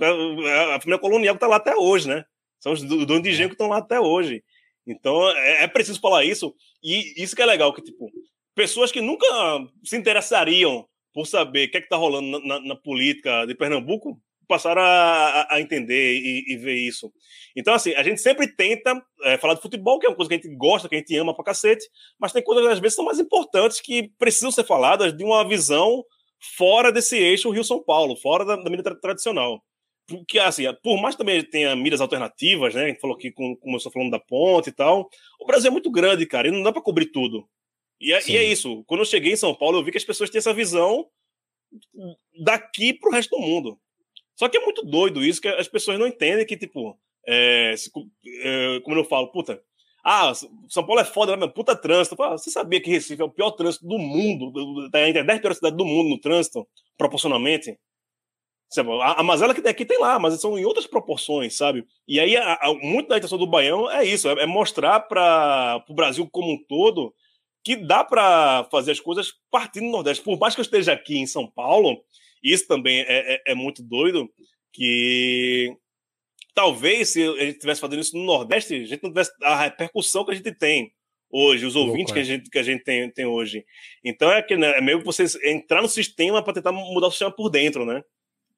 a 0.75 0.79
família 0.79 0.99
colonial 0.99 1.35
que 1.35 1.37
está 1.37 1.47
lá 1.47 1.57
até 1.57 1.75
hoje, 1.75 2.07
né? 2.07 2.23
São 2.59 2.71
os 2.71 2.81
donos 2.81 3.21
de 3.21 3.29
engenho 3.29 3.49
que 3.49 3.55
estão 3.55 3.67
lá 3.67 3.77
até 3.77 3.99
hoje. 3.99 4.43
Então 4.85 5.29
é, 5.31 5.63
é, 5.63 5.67
preciso 5.67 5.99
falar 5.99 6.23
isso, 6.23 6.55
e 6.81 7.21
isso 7.21 7.35
que 7.35 7.41
é 7.41 7.45
legal, 7.45 7.73
que 7.73 7.81
tipo, 7.81 8.09
pessoas 8.55 8.91
que 8.91 9.01
nunca 9.01 9.25
se 9.83 9.97
interessariam 9.97 10.87
por 11.13 11.27
saber 11.27 11.67
o 11.67 11.71
que 11.71 11.77
é 11.77 11.79
está 11.81 11.97
rolando 11.97 12.39
na, 12.39 12.59
na, 12.59 12.67
na 12.67 12.75
política 12.75 13.45
de 13.45 13.53
Pernambuco 13.53 14.17
passaram 14.47 14.81
a, 14.81 15.47
a 15.49 15.61
entender 15.61 16.15
e, 16.15 16.53
e, 16.53 16.57
ver 16.57 16.75
isso. 16.75 17.11
Então, 17.55 17.73
assim, 17.73 17.93
a 17.93 18.03
gente 18.03 18.21
sempre 18.21 18.47
tenta 18.47 18.99
é, 19.23 19.37
falar 19.37 19.55
de 19.55 19.61
futebol, 19.61 19.99
que 19.99 20.05
é 20.05 20.09
uma 20.09 20.15
coisa 20.15 20.29
que 20.29 20.35
a 20.35 20.37
gente 20.37 20.55
gosta, 20.55 20.87
que 20.87 20.95
a 20.95 20.97
gente 20.97 21.15
ama 21.17 21.35
pra 21.35 21.45
cacete, 21.45 21.85
mas 22.19 22.31
tem 22.31 22.43
coisas 22.43 22.65
que 22.65 22.71
às 22.71 22.79
vezes 22.79 22.95
são 22.95 23.05
mais 23.05 23.19
importantes 23.19 23.81
que 23.81 24.09
precisam 24.17 24.51
ser 24.51 24.63
faladas 24.63 25.15
de 25.15 25.23
uma 25.23 25.47
visão 25.47 26.03
fora 26.55 26.91
desse 26.91 27.17
eixo 27.17 27.49
Rio-São 27.49 27.83
Paulo, 27.83 28.15
fora 28.15 28.45
da, 28.45 28.55
da 28.55 28.69
mídia 28.69 28.83
tra 28.83 28.95
tradicional. 28.95 29.61
Porque, 30.07 30.39
assim, 30.39 30.63
por 30.81 31.01
mais 31.01 31.15
que 31.15 31.19
também 31.19 31.43
tenha 31.43 31.75
mídias 31.75 31.99
alternativas, 31.99 32.73
né? 32.73 32.85
A 32.85 32.87
gente 32.87 33.01
falou 33.01 33.17
aqui, 33.17 33.29
como 33.29 33.57
começou 33.57 33.91
falando 33.91 34.11
da 34.11 34.19
ponte 34.19 34.69
e 34.69 34.71
tal, 34.71 35.09
o 35.39 35.45
Brasil 35.45 35.67
é 35.67 35.71
muito 35.71 35.91
grande, 35.91 36.25
cara, 36.25 36.47
e 36.47 36.51
não 36.51 36.63
dá 36.63 36.71
para 36.71 36.81
cobrir 36.81 37.07
tudo. 37.07 37.47
E 37.99 38.13
é, 38.13 38.21
e 38.29 38.37
é, 38.37 38.43
isso. 38.43 38.83
Quando 38.85 39.01
eu 39.01 39.05
cheguei 39.05 39.33
em 39.33 39.37
São 39.37 39.53
Paulo, 39.53 39.79
eu 39.79 39.83
vi 39.83 39.91
que 39.91 39.97
as 39.97 40.05
pessoas 40.05 40.29
têm 40.29 40.39
essa 40.39 40.53
visão 40.53 41.05
daqui 42.39 42.93
pro 42.93 43.11
resto 43.11 43.35
do 43.35 43.41
mundo. 43.41 43.77
Só 44.37 44.47
que 44.47 44.57
é 44.57 44.61
muito 44.61 44.85
doido 44.85 45.25
isso, 45.25 45.41
que 45.41 45.47
as 45.47 45.67
pessoas 45.67 45.97
não 45.97 46.05
entendem 46.05 46.45
que, 46.45 46.55
tipo, 46.55 46.97
é, 47.27 47.73
é, 48.43 48.79
como 48.81 48.95
eu 48.95 49.03
falo, 49.03 49.31
puta, 49.31 49.59
ah, 50.03 50.31
São 50.69 50.85
Paulo 50.85 51.01
é 51.01 51.05
foda, 51.05 51.35
né? 51.35 51.47
Puta 51.47 51.75
trânsito. 51.75 52.15
Você 52.15 52.51
sabia 52.51 52.79
que 52.79 52.89
Recife 52.89 53.21
é 53.21 53.25
o 53.25 53.29
pior 53.29 53.51
trânsito 53.51 53.85
do 53.85 53.97
mundo, 53.97 54.89
tá 54.91 55.05
entre 55.07 55.19
as 55.19 55.27
10 55.27 55.41
piores 55.41 55.57
cidades 55.57 55.77
do 55.77 55.85
mundo 55.85 56.09
no 56.09 56.21
trânsito, 56.21 56.65
proporcionalmente? 56.97 57.77
A, 59.01 59.21
a 59.21 59.53
que 59.53 59.61
tem 59.61 59.71
aqui 59.71 59.85
tem 59.85 59.97
lá, 59.99 60.19
mas 60.19 60.39
são 60.39 60.57
em 60.57 60.65
outras 60.65 60.85
proporções, 60.85 61.55
sabe? 61.55 61.85
E 62.07 62.19
aí, 62.19 62.37
a, 62.37 62.53
a, 62.53 62.73
muito 62.75 63.07
da 63.07 63.17
intenção 63.17 63.37
do 63.37 63.47
Baião 63.47 63.89
é 63.89 64.05
isso: 64.05 64.29
é, 64.29 64.43
é 64.43 64.45
mostrar 64.45 64.99
para 65.01 65.83
o 65.89 65.93
Brasil 65.93 66.27
como 66.29 66.53
um 66.53 66.63
todo 66.67 67.13
que 67.63 67.75
dá 67.75 68.03
para 68.03 68.65
fazer 68.71 68.91
as 68.91 68.99
coisas 68.99 69.33
partindo 69.49 69.85
do 69.85 69.91
Nordeste. 69.91 70.23
Por 70.23 70.37
mais 70.37 70.53
que 70.53 70.61
eu 70.61 70.63
esteja 70.63 70.93
aqui 70.93 71.17
em 71.17 71.25
São 71.27 71.47
Paulo, 71.47 72.01
isso 72.51 72.67
também 72.67 73.01
é, 73.01 73.35
é, 73.35 73.41
é 73.47 73.55
muito 73.55 73.83
doido, 73.83 74.29
que 74.71 75.75
talvez 76.53 77.09
se 77.09 77.23
a 77.23 77.39
gente 77.39 77.55
estivesse 77.55 77.81
fazendo 77.81 78.01
isso 78.01 78.17
no 78.17 78.25
Nordeste, 78.25 78.75
a 78.75 78.85
gente 78.85 79.03
não 79.03 79.11
tivesse 79.11 79.31
a 79.43 79.63
repercussão 79.63 80.25
que 80.25 80.31
a 80.31 80.35
gente 80.35 80.51
tem 80.51 80.91
hoje, 81.29 81.65
os 81.65 81.75
ouvintes 81.75 82.13
que 82.13 82.19
a 82.19 82.23
gente, 82.23 82.49
que 82.49 82.57
a 82.57 82.63
gente 82.63 82.83
tem, 82.83 83.11
tem 83.11 83.25
hoje. 83.25 83.65
Então 84.03 84.31
é, 84.31 84.41
que, 84.41 84.55
né, 84.55 84.77
é 84.77 84.81
meio 84.81 84.99
que 84.99 85.05
você 85.05 85.25
entrar 85.43 85.81
no 85.81 85.89
sistema 85.89 86.41
para 86.41 86.53
tentar 86.53 86.71
mudar 86.71 87.07
o 87.07 87.11
sistema 87.11 87.31
por 87.31 87.49
dentro, 87.49 87.85
né? 87.85 88.01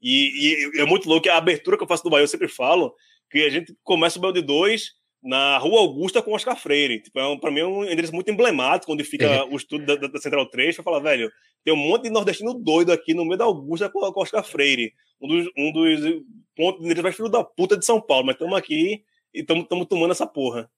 E, 0.02 0.75
e, 0.75 0.82
é 0.82 0.86
muito 0.86 1.10
louco 1.10 1.23
que 1.23 1.30
a 1.30 1.38
abertura 1.38 1.78
que 1.78 1.84
eu 1.84 1.88
faço 1.88 2.04
do 2.04 2.10
Bahia, 2.10 2.23
eu 2.23 2.28
sempre 2.28 2.47
falo 2.47 2.93
que 3.30 3.43
a 3.43 3.49
gente 3.49 3.75
começa 3.84 4.17
o 4.17 4.21
Belo 4.21 4.34
de 4.34 4.41
2 4.41 4.91
na 5.21 5.58
Rua 5.58 5.82
Augusta 5.82 6.21
com 6.21 6.34
Oscar 6.34 6.58
Freire. 6.58 7.01
Tipo, 7.01 7.19
é 7.19 7.27
um, 7.27 7.38
para 7.38 7.51
mim 7.51 7.60
é 7.60 7.65
um 7.65 7.84
endereço 7.84 8.13
muito 8.13 8.32
emblemático, 8.32 8.91
onde 8.91 9.03
fica 9.03 9.25
é. 9.25 9.43
o 9.43 9.55
estudo 9.55 9.86
da, 9.86 9.95
da, 9.95 10.19
Central 10.19 10.45
3, 10.49 10.75
para 10.75 10.84
falar, 10.84 10.99
velho, 10.99 11.32
tem 11.63 11.73
um 11.73 11.77
monte 11.77 12.03
de 12.03 12.10
nordestino 12.10 12.53
doido 12.53 12.91
aqui 12.91 13.13
no 13.13 13.25
meio 13.25 13.38
da 13.38 13.45
Augusta 13.45 13.89
com, 13.89 13.99
com 14.12 14.21
Oscar 14.21 14.43
Freire. 14.43 14.93
Um 15.21 15.27
dos, 15.27 15.51
um 15.58 15.71
dos 15.71 16.23
pontos 16.55 16.88
de 16.88 17.01
mais 17.01 17.15
filho 17.15 17.29
da 17.29 17.43
puta 17.43 17.77
de 17.77 17.86
São 17.86 18.01
Paulo, 18.01 18.25
mas 18.25 18.36
estamos 18.36 18.58
aqui 18.58 19.03
e 19.34 19.41
estamos 19.41 19.88
tomando 19.88 20.12
essa 20.12 20.25
porra. 20.25 20.69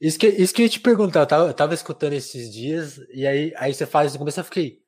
Isso 0.00 0.18
que, 0.18 0.26
isso 0.26 0.54
que 0.54 0.62
eu 0.62 0.64
ia 0.64 0.70
te 0.70 0.80
perguntar, 0.80 1.20
eu 1.20 1.26
tava, 1.26 1.46
eu 1.48 1.54
tava 1.54 1.74
escutando 1.74 2.14
esses 2.14 2.52
dias, 2.52 2.98
e 3.12 3.26
aí, 3.26 3.52
aí 3.56 3.74
você 3.74 3.84
faz 3.86 4.12
no 4.12 4.18
começo, 4.18 4.40
eu 4.40 4.44
fiquei, 4.44 4.78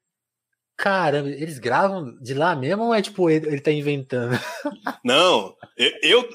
caramba, 0.76 1.28
eles 1.28 1.58
gravam 1.58 2.16
de 2.20 2.34
lá 2.34 2.56
mesmo 2.56 2.84
ou 2.84 2.94
é 2.94 3.02
tipo, 3.02 3.28
ele, 3.28 3.46
ele 3.46 3.60
tá 3.60 3.70
inventando? 3.70 4.32
Não, 5.04 5.54
eu, 5.76 5.90
eu 6.02 6.28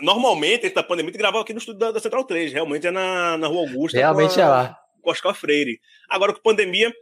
Normalmente, 0.00 0.70
da 0.70 0.82
pandemia, 0.82 1.12
a 1.14 1.18
gravava 1.18 1.42
aqui 1.42 1.52
no 1.52 1.58
estúdio 1.58 1.78
da, 1.78 1.92
da, 1.92 2.00
Central 2.00 2.24
3. 2.24 2.52
Realmente 2.52 2.86
é 2.86 2.90
na, 2.90 3.38
na 3.38 3.46
Rua 3.46 3.68
Augusta. 3.68 3.96
Realmente 3.98 4.40
a, 4.40 4.44
é 4.44 4.48
lá. 4.48 5.34
Freire. 5.34 5.80
Agora, 6.08 6.32
com 6.32 6.40
pandemia. 6.40 6.92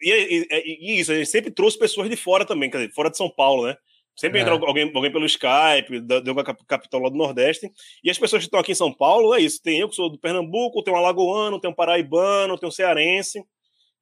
E, 0.00 0.46
e, 0.50 0.94
e, 0.96 1.00
isso, 1.00 1.12
a 1.12 1.14
gente 1.14 1.28
sempre 1.28 1.50
trouxe 1.50 1.78
pessoas 1.78 2.08
de 2.08 2.16
fora 2.16 2.44
também, 2.44 2.70
quer 2.70 2.78
dizer, 2.78 2.92
fora 2.92 3.10
de 3.10 3.16
São 3.16 3.30
Paulo, 3.30 3.66
né? 3.66 3.76
Sempre 4.16 4.38
é. 4.38 4.42
entra 4.42 4.54
alguém, 4.54 4.90
alguém 4.94 5.10
pelo 5.10 5.24
Skype, 5.24 6.00
deu 6.00 6.34
uma 6.34 6.44
capital 6.44 7.00
lá 7.00 7.08
do 7.08 7.16
Nordeste. 7.16 7.70
E 8.04 8.10
as 8.10 8.18
pessoas 8.18 8.42
que 8.42 8.46
estão 8.46 8.60
aqui 8.60 8.72
em 8.72 8.74
São 8.74 8.92
Paulo, 8.92 9.34
é 9.34 9.40
isso. 9.40 9.62
Tem 9.62 9.78
eu 9.78 9.88
que 9.88 9.94
sou 9.94 10.10
do 10.10 10.18
Pernambuco, 10.18 10.82
tem 10.82 10.92
um 10.92 10.96
alagoano, 10.96 11.60
tem 11.60 11.70
um 11.70 11.74
paraibano, 11.74 12.58
tem 12.58 12.68
um 12.68 12.72
cearense. 12.72 13.42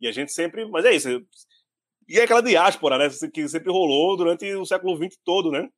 E 0.00 0.08
a 0.08 0.12
gente 0.12 0.32
sempre. 0.32 0.66
Mas 0.66 0.84
é 0.84 0.94
isso. 0.94 1.22
E 2.08 2.18
é 2.18 2.24
aquela 2.24 2.40
diáspora, 2.40 2.98
né? 2.98 3.08
Que 3.32 3.48
sempre 3.48 3.70
rolou 3.70 4.16
durante 4.16 4.52
o 4.54 4.64
século 4.64 4.96
XX 4.96 5.18
todo, 5.24 5.52
né? 5.52 5.68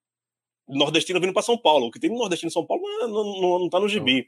Nordestino 0.70 1.20
vindo 1.20 1.32
para 1.32 1.42
São 1.42 1.56
Paulo. 1.56 1.86
O 1.86 1.90
que 1.90 2.00
tem 2.00 2.10
nordestino 2.10 2.48
em 2.48 2.52
São 2.52 2.66
Paulo 2.66 2.82
não, 3.00 3.08
não, 3.08 3.58
não 3.60 3.68
tá 3.68 3.78
no 3.80 3.88
gibi. 3.88 4.26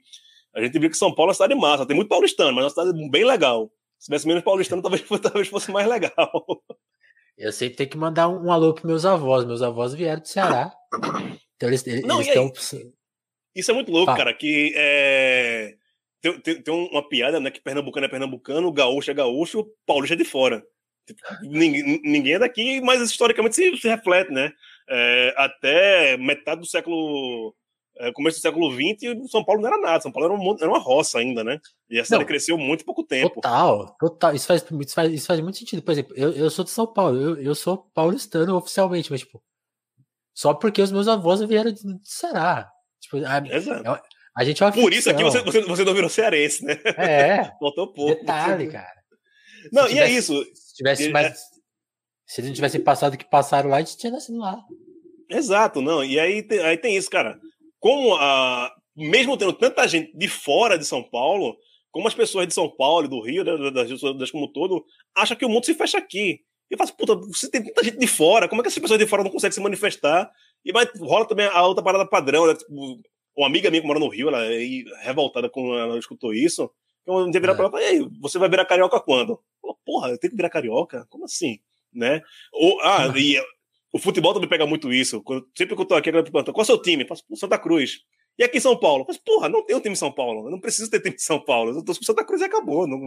A 0.55 0.62
gente 0.62 0.78
viu 0.78 0.90
que 0.90 0.97
São 0.97 1.14
Paulo 1.14 1.30
é 1.30 1.32
uma 1.32 1.34
cidade 1.34 1.55
massa, 1.55 1.86
tem 1.86 1.97
muito 1.97 2.09
paulistano, 2.09 2.53
mas 2.53 2.62
é 2.62 2.64
uma 2.66 2.70
cidade 2.70 3.11
bem 3.11 3.24
legal. 3.24 3.70
Se 3.99 4.07
tivesse 4.07 4.26
menos 4.26 4.43
paulistano, 4.43 4.82
talvez, 4.82 5.03
talvez 5.22 5.49
fosse 5.49 5.70
mais 5.70 5.88
legal. 5.88 6.45
Eu 7.38 7.53
sempre 7.53 7.76
tenho 7.76 7.90
que 7.90 7.97
mandar 7.97 8.28
um, 8.28 8.47
um 8.47 8.53
alô 8.53 8.74
para 8.74 8.86
meus 8.86 9.07
avós. 9.07 9.45
Meus 9.45 9.62
avós 9.62 9.95
vieram 9.95 10.20
do 10.20 10.28
Ceará. 10.28 10.72
Então 11.57 11.68
eles, 11.68 11.86
eles, 11.86 12.03
não, 12.03 12.20
eles 12.20 12.28
estão. 12.28 12.53
Isso 13.55 13.70
é 13.70 13.74
muito 13.74 13.93
louco, 13.93 14.14
cara, 14.14 14.34
que 14.34 14.72
é... 14.74 15.74
tem, 16.20 16.40
tem, 16.40 16.62
tem, 16.62 16.74
uma 16.74 17.09
piada, 17.09 17.38
né? 17.38 17.51
Que 17.51 17.61
pernambucano 17.61 18.07
é 18.07 18.09
pernambucano, 18.09 18.72
gaúcho 18.72 19.11
é 19.11 19.14
gaúcho, 19.14 19.66
paulista 19.86 20.14
é 20.14 20.18
de 20.18 20.24
fora. 20.24 20.62
Tipo, 21.07 21.20
ninguém, 21.43 22.01
ninguém 22.03 22.34
é 22.34 22.38
daqui, 22.38 22.80
mas 22.80 23.01
historicamente 23.01 23.57
se, 23.57 23.76
se 23.76 23.88
reflete, 23.88 24.30
né? 24.30 24.53
É, 24.89 25.35
até 25.37 26.16
metade 26.16 26.61
do 26.61 26.66
século 26.66 27.55
é, 27.99 28.11
começo 28.12 28.39
do 28.39 28.43
século 28.43 28.70
XX, 28.72 29.30
São 29.30 29.45
Paulo 29.45 29.61
não 29.61 29.68
era 29.68 29.78
nada, 29.78 30.01
São 30.01 30.11
Paulo 30.11 30.33
era, 30.33 30.41
um, 30.41 30.57
era 30.59 30.68
uma 30.68 30.78
roça 30.78 31.18
ainda, 31.18 31.45
né? 31.45 31.61
E 31.91 32.01
a 32.01 32.05
cidade 32.05 32.22
não, 32.22 32.26
cresceu 32.26 32.57
muito 32.57 32.85
pouco 32.85 33.05
tempo. 33.05 33.35
Total, 33.35 33.95
total. 33.99 34.35
Isso 34.35 34.47
faz, 34.47 34.62
isso 34.62 34.95
faz, 34.95 35.12
isso 35.12 35.26
faz 35.26 35.41
muito 35.41 35.59
sentido. 35.59 35.83
Por 35.83 35.93
exemplo, 35.93 36.14
eu, 36.16 36.33
eu 36.33 36.51
sou 36.51 36.64
de 36.64 36.70
São 36.70 36.87
Paulo, 36.87 37.20
eu, 37.20 37.37
eu 37.41 37.55
sou 37.55 37.78
paulistano 37.95 38.57
oficialmente, 38.57 39.11
mas, 39.11 39.20
tipo, 39.20 39.43
só 40.35 40.55
porque 40.55 40.80
os 40.80 40.91
meus 40.91 41.07
avós 41.07 41.43
vieram 41.43 41.70
de, 41.70 41.83
de 41.83 41.99
Ceará. 42.09 42.70
Tipo, 43.01 43.18
a, 43.18 43.39
Exato. 43.55 43.89
A, 43.89 44.03
a 44.35 44.45
gente 44.45 44.62
é 44.62 44.66
uma 44.66 44.72
Por 44.72 44.93
isso 44.93 45.11
aqui 45.11 45.22
você, 45.22 45.43
você, 45.43 45.61
você 45.61 45.85
não 45.85 45.95
virou 45.95 46.09
cearense, 46.09 46.64
né? 46.64 46.78
É. 46.97 47.45
Faltou 47.61 47.93
pouco. 47.93 48.20
Detalhe, 48.20 48.68
cara. 48.68 49.03
Não, 49.70 49.87
e 49.89 49.99
é 49.99 50.05
é 50.05 50.11
isso. 50.11 50.43
Se 50.55 50.76
tivesse 50.76 51.11
mais. 51.11 51.51
Se 52.33 52.41
eles 52.41 52.51
não 52.51 52.55
tivessem 52.55 52.80
passado 52.80 53.14
o 53.14 53.18
que 53.18 53.28
passaram 53.28 53.68
lá, 53.68 53.76
a 53.76 53.80
gente 53.80 53.97
tinha 53.97 54.12
nascido 54.12 54.39
lá. 54.39 54.59
Exato, 55.28 55.80
não. 55.80 56.05
E 56.05 56.18
aí, 56.18 56.47
aí 56.64 56.76
tem 56.76 56.97
isso, 56.97 57.11
cara 57.11 57.39
como 57.83 58.14
a, 58.14 58.72
mesmo 58.97 59.37
tendo 59.37 59.53
tanta 59.53 59.89
gente 59.89 60.16
de 60.16 60.28
fora 60.28 60.78
de 60.78 60.85
São 60.85 61.03
Paulo, 61.03 61.57
como 61.91 62.07
as 62.07 62.14
pessoas 62.14 62.47
de 62.47 62.55
São 62.55 62.70
Paulo, 62.70 63.09
do 63.09 63.20
Rio, 63.20 63.45
das, 63.45 63.91
das 64.16 64.30
como 64.30 64.45
um 64.45 64.53
todo, 64.53 64.85
acham 65.16 65.37
que 65.37 65.45
o 65.45 65.49
mundo 65.49 65.66
se 65.66 65.74
fecha 65.74 65.99
aqui. 65.99 66.41
E 66.70 66.74
eu 66.74 66.78
faço, 66.78 66.97
puta, 66.97 67.16
você 67.16 67.51
tem 67.51 67.61
tanta 67.61 67.83
gente 67.83 67.99
de 67.99 68.07
fora, 68.07 68.49
como 68.49 68.61
é 68.61 68.62
que 68.62 68.68
essas 68.68 68.80
pessoas 68.80 69.01
de 69.01 69.07
fora 69.07 69.24
não 69.24 69.33
conseguem 69.33 69.53
se 69.53 69.61
manifestar? 69.61 70.30
E 70.64 70.72
vai, 70.72 70.87
rola 71.01 71.26
também 71.26 71.47
a 71.47 71.66
outra 71.66 71.83
parada 71.83 72.09
padrão, 72.09 72.47
né? 72.47 72.55
Tipo, 72.55 72.72
uma 73.37 73.49
amiga 73.49 73.68
minha 73.68 73.83
que 73.83 73.87
mora 73.87 73.99
no 73.99 74.09
Rio, 74.09 74.28
ela 74.28 74.45
é 74.45 74.62
revoltada 75.01 75.51
quando 75.51 75.76
ela 75.76 75.99
escutou 75.99 76.33
isso. 76.33 76.70
Então, 77.03 77.26
um 77.26 77.30
dia 77.33 77.41
virar 77.41 77.55
é. 77.55 77.57
pra 77.57 77.66
ela 77.66 77.83
e 77.83 77.85
aí, 77.85 78.09
você 78.20 78.39
vai 78.39 78.49
virar 78.49 78.64
carioca 78.64 79.01
quando? 79.01 79.41
Falei, 79.61 79.76
Porra, 79.85 80.11
eu 80.11 80.18
tenho 80.18 80.30
que 80.30 80.37
virar 80.37 80.49
carioca? 80.49 81.05
Como 81.11 81.24
assim? 81.24 81.59
Né? 81.95 82.22
Ou, 82.53 82.80
ah, 82.80 83.12
e 83.16 83.38
o 83.93 83.99
futebol 83.99 84.32
também 84.32 84.49
pega 84.49 84.66
muito 84.66 84.93
isso. 84.93 85.22
sempre 85.57 85.76
que 85.76 85.82
eu 85.82 85.86
tô 85.86 85.95
aqui, 85.95 86.09
a 86.09 86.12
galera 86.12 86.30
pergunta, 86.30 86.53
qual 86.53 86.62
é 86.62 86.64
o 86.64 86.66
seu 86.66 86.80
time? 86.80 87.07
Eu 87.09 87.36
Santa 87.36 87.59
Cruz. 87.59 87.99
E 88.38 88.45
aqui 88.45 88.57
em 88.57 88.61
São 88.61 88.78
Paulo? 88.78 89.05
Mas, 89.07 89.18
porra, 89.18 89.49
não 89.49 89.64
tem 89.64 89.76
um 89.76 89.80
time 89.80 89.93
em 89.93 89.97
São 89.97 90.11
Paulo. 90.11 90.47
Eu 90.47 90.51
não 90.51 90.59
preciso 90.59 90.90
ter 90.90 91.01
time 91.01 91.14
em 91.14 91.18
São 91.18 91.38
Paulo. 91.38 91.70
Eu 91.70 91.84
tô 91.84 91.95
com 91.95 92.03
Santa 92.03 92.24
Cruz 92.24 92.40
e 92.40 92.45
acabou. 92.45 92.86
Não, 92.86 92.99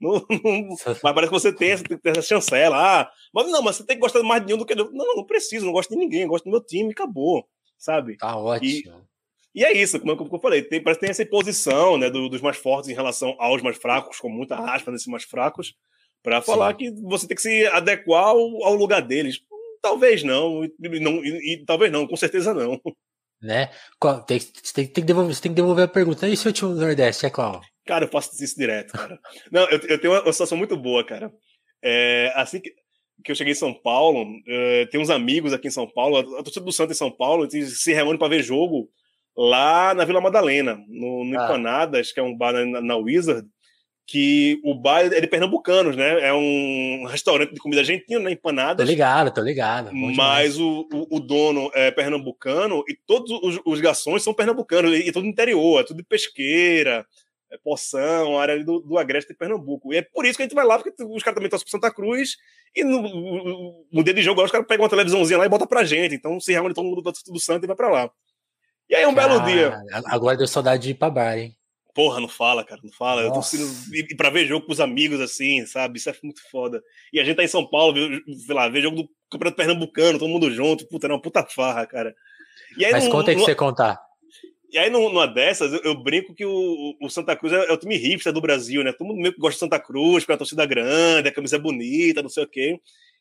não, 0.00 0.26
não, 0.28 0.68
mas 0.68 1.14
parece 1.14 1.28
que 1.28 1.38
você 1.40 1.52
tem, 1.52 1.76
ter 1.78 2.00
essa 2.10 2.22
chancela. 2.22 2.76
Ah, 2.76 3.10
mas 3.32 3.48
não, 3.48 3.62
mas 3.62 3.76
você 3.76 3.86
tem 3.86 3.96
que 3.96 4.02
gostar 4.02 4.22
mais 4.24 4.44
de 4.44 4.52
um 4.52 4.58
do 4.58 4.66
que 4.66 4.74
outro. 4.74 4.92
Não, 4.92 5.16
não 5.16 5.24
preciso, 5.24 5.64
não 5.64 5.72
gosto 5.72 5.90
de 5.90 5.96
ninguém. 5.96 6.22
Eu 6.22 6.28
gosto 6.28 6.44
do 6.44 6.50
meu 6.50 6.60
time 6.60 6.90
acabou. 6.90 7.46
Sabe? 7.78 8.16
Tá 8.16 8.36
ótimo. 8.36 9.06
E, 9.54 9.60
e 9.60 9.64
é 9.64 9.72
isso, 9.72 10.00
como 10.00 10.12
eu, 10.12 10.40
falei, 10.40 10.62
tem, 10.62 10.82
parece 10.82 10.98
que 10.98 11.06
tem 11.06 11.10
essa 11.10 11.22
imposição 11.22 11.98
né, 11.98 12.08
do, 12.08 12.28
dos 12.28 12.40
mais 12.40 12.56
fortes 12.56 12.88
em 12.88 12.94
relação 12.94 13.36
aos 13.38 13.60
mais 13.60 13.76
fracos, 13.76 14.18
com 14.18 14.28
muita 14.28 14.56
aspa 14.56 14.90
nesses 14.90 15.06
mais 15.06 15.24
fracos, 15.24 15.74
para 16.22 16.40
falar 16.40 16.74
que 16.74 16.90
você 17.02 17.26
tem 17.26 17.34
que 17.34 17.42
se 17.42 17.66
adequar 17.66 18.28
ao, 18.28 18.64
ao 18.64 18.74
lugar 18.74 19.02
deles. 19.02 19.40
Talvez 19.80 20.22
não, 20.22 20.64
e, 20.64 21.00
não, 21.00 21.24
e, 21.24 21.54
e 21.54 21.64
talvez 21.64 21.90
não, 21.90 22.06
com 22.06 22.16
certeza 22.16 22.54
não. 22.54 22.80
Né? 23.42 23.68
Tem, 24.26 24.38
tem, 24.38 24.72
tem, 24.72 24.86
que 24.86 25.00
devolver, 25.02 25.34
você 25.34 25.42
tem 25.42 25.50
que 25.50 25.56
devolver 25.56 25.84
a 25.84 25.88
pergunta. 25.88 26.28
E 26.28 26.36
seu 26.36 26.52
time 26.52 26.74
do 26.74 26.80
Nordeste 26.80 27.26
é 27.26 27.30
qual? 27.30 27.60
Cara, 27.84 28.04
eu 28.04 28.08
faço 28.08 28.30
isso 28.42 28.56
direto, 28.56 28.92
cara. 28.92 29.18
não, 29.50 29.68
eu, 29.68 29.80
eu, 29.88 30.00
tenho 30.00 30.14
uma, 30.14 30.32
situação 30.32 30.56
muito 30.56 30.76
boa, 30.76 31.04
cara. 31.04 31.32
É, 31.82 32.32
assim 32.36 32.60
que, 32.60 32.72
que 33.24 33.32
eu 33.32 33.34
cheguei 33.34 33.52
em 33.52 33.56
São 33.56 33.74
Paulo, 33.74 34.24
é, 34.46 34.86
tem 34.86 35.00
uns 35.00 35.10
amigos 35.10 35.52
aqui 35.52 35.66
em 35.66 35.72
São 35.72 35.88
Paulo, 35.88 36.18
a 36.18 36.42
torcida 36.44 36.64
do 36.64 36.70
Santos 36.70 36.96
em 36.96 36.98
São 36.98 37.10
Paulo, 37.10 37.50
se 37.50 37.92
reúne 37.92 38.16
para 38.16 38.28
ver 38.28 38.44
jogo 38.44 38.88
lá 39.36 39.92
na 39.92 40.04
Vila 40.04 40.20
Madalena, 40.20 40.76
no, 40.88 41.24
no 41.24 41.40
ah. 41.40 41.44
Empanadas, 41.44 42.12
que 42.12 42.20
é 42.20 42.22
um 42.22 42.36
bar 42.36 42.52
na, 42.52 42.80
na 42.80 42.96
Wizard 42.96 43.48
que 44.12 44.60
o 44.62 44.74
bar 44.74 45.06
é 45.06 45.22
de 45.22 45.26
pernambucanos, 45.26 45.96
né? 45.96 46.20
É 46.20 46.34
um 46.34 47.06
restaurante 47.08 47.54
de 47.54 47.58
comida 47.58 47.80
argentina, 47.80 48.20
né? 48.20 48.32
Empanadas. 48.32 48.84
Tô 48.84 48.92
ligado, 48.92 49.32
tô 49.32 49.40
ligado. 49.40 49.90
Mas 49.90 50.60
o, 50.60 50.86
o, 50.92 51.16
o, 51.16 51.18
dono 51.18 51.70
é 51.72 51.90
pernambucano 51.90 52.84
e 52.86 52.94
todos 52.94 53.30
os, 53.42 53.58
os 53.64 53.80
garçons 53.80 54.22
são 54.22 54.34
pernambucanos, 54.34 54.92
e, 54.92 55.08
e 55.08 55.12
tudo 55.12 55.26
interior, 55.26 55.80
é 55.80 55.84
tudo 55.84 55.96
de 55.96 56.02
pesqueira, 56.02 57.06
é 57.50 57.56
poção, 57.56 58.38
área 58.38 58.62
do, 58.62 58.80
do 58.80 58.98
Agreste 58.98 59.32
de 59.32 59.38
Pernambuco. 59.38 59.94
E 59.94 59.96
é 59.96 60.02
por 60.02 60.26
isso 60.26 60.36
que 60.36 60.42
a 60.42 60.44
gente 60.44 60.54
vai 60.54 60.66
lá, 60.66 60.78
porque 60.78 61.02
os 61.02 61.22
caras 61.22 61.34
também 61.34 61.46
estão 61.46 61.58
para 61.58 61.70
Santa 61.70 61.90
Cruz, 61.90 62.36
e 62.76 62.84
no, 62.84 63.86
no 63.90 64.04
dia 64.04 64.12
de 64.12 64.20
jogo 64.20 64.44
os 64.44 64.50
caras 64.50 64.66
pegam 64.66 64.82
uma 64.82 64.90
televisãozinha 64.90 65.38
lá 65.38 65.46
e 65.46 65.48
botam 65.48 65.66
pra 65.66 65.84
gente. 65.84 66.14
Então 66.14 66.38
se 66.38 66.52
reúne 66.52 66.74
todo 66.74 66.84
mundo 66.84 67.00
do 67.00 67.40
Santo 67.40 67.64
e 67.64 67.66
vai 67.66 67.76
pra 67.76 67.88
lá. 67.88 68.10
E 68.90 68.94
aí 68.94 69.06
um 69.06 69.14
belo 69.14 69.40
dia. 69.40 69.74
Agora 70.04 70.36
deu 70.36 70.46
saudade 70.46 70.82
de 70.82 70.90
ir 70.90 70.94
pra 70.96 71.08
bar, 71.08 71.38
hein? 71.38 71.56
Porra, 71.94 72.20
não 72.20 72.28
fala, 72.28 72.64
cara, 72.64 72.80
não 72.82 72.92
fala. 72.92 73.22
Nossa. 73.28 73.56
Eu 73.56 73.66
tô 73.66 73.94
ir 73.94 74.16
pra 74.16 74.30
ver 74.30 74.46
jogo 74.46 74.64
com 74.64 74.72
os 74.72 74.80
amigos, 74.80 75.20
assim, 75.20 75.66
sabe? 75.66 75.98
Isso 75.98 76.08
é 76.08 76.14
muito 76.22 76.40
foda. 76.50 76.82
E 77.12 77.20
a 77.20 77.24
gente 77.24 77.36
tá 77.36 77.44
em 77.44 77.48
São 77.48 77.66
Paulo, 77.66 77.96
sei 78.26 78.54
lá, 78.54 78.68
ver 78.68 78.82
jogo 78.82 79.02
do 79.02 79.10
Campeonato 79.30 79.56
Pernambucano, 79.56 80.18
todo 80.18 80.30
mundo 80.30 80.50
junto, 80.50 80.86
puta, 80.86 81.06
era 81.06 81.14
uma 81.14 81.20
puta 81.20 81.44
farra, 81.44 81.86
cara. 81.86 82.14
E 82.78 82.84
aí, 82.84 82.92
Mas 82.92 83.08
conta 83.08 83.30
aí 83.30 83.36
que 83.36 83.42
você 83.42 83.54
contar. 83.54 84.00
E 84.72 84.78
aí, 84.78 84.88
numa 84.88 85.26
dessas, 85.26 85.70
eu, 85.70 85.80
eu 85.84 86.02
brinco 86.02 86.34
que 86.34 86.46
o, 86.46 86.96
o, 86.98 87.10
Santa 87.10 87.36
Cruz 87.36 87.52
é, 87.52 87.66
é, 87.66 87.72
o 87.72 87.76
time 87.76 87.94
hipster 87.94 88.32
do 88.32 88.40
Brasil, 88.40 88.82
né? 88.82 88.90
Todo 88.90 89.08
mundo 89.08 89.20
meio 89.20 89.34
que 89.34 89.38
gosta 89.38 89.54
de 89.54 89.60
Santa 89.60 89.78
Cruz, 89.78 90.24
porque 90.24 90.32
a 90.32 90.38
torcida 90.38 90.62
é 90.62 90.66
grande, 90.66 91.28
a 91.28 91.32
camisa 91.32 91.56
é 91.56 91.58
bonita, 91.58 92.22
não 92.22 92.30
sei 92.30 92.44
o 92.44 92.48
quê. 92.48 92.80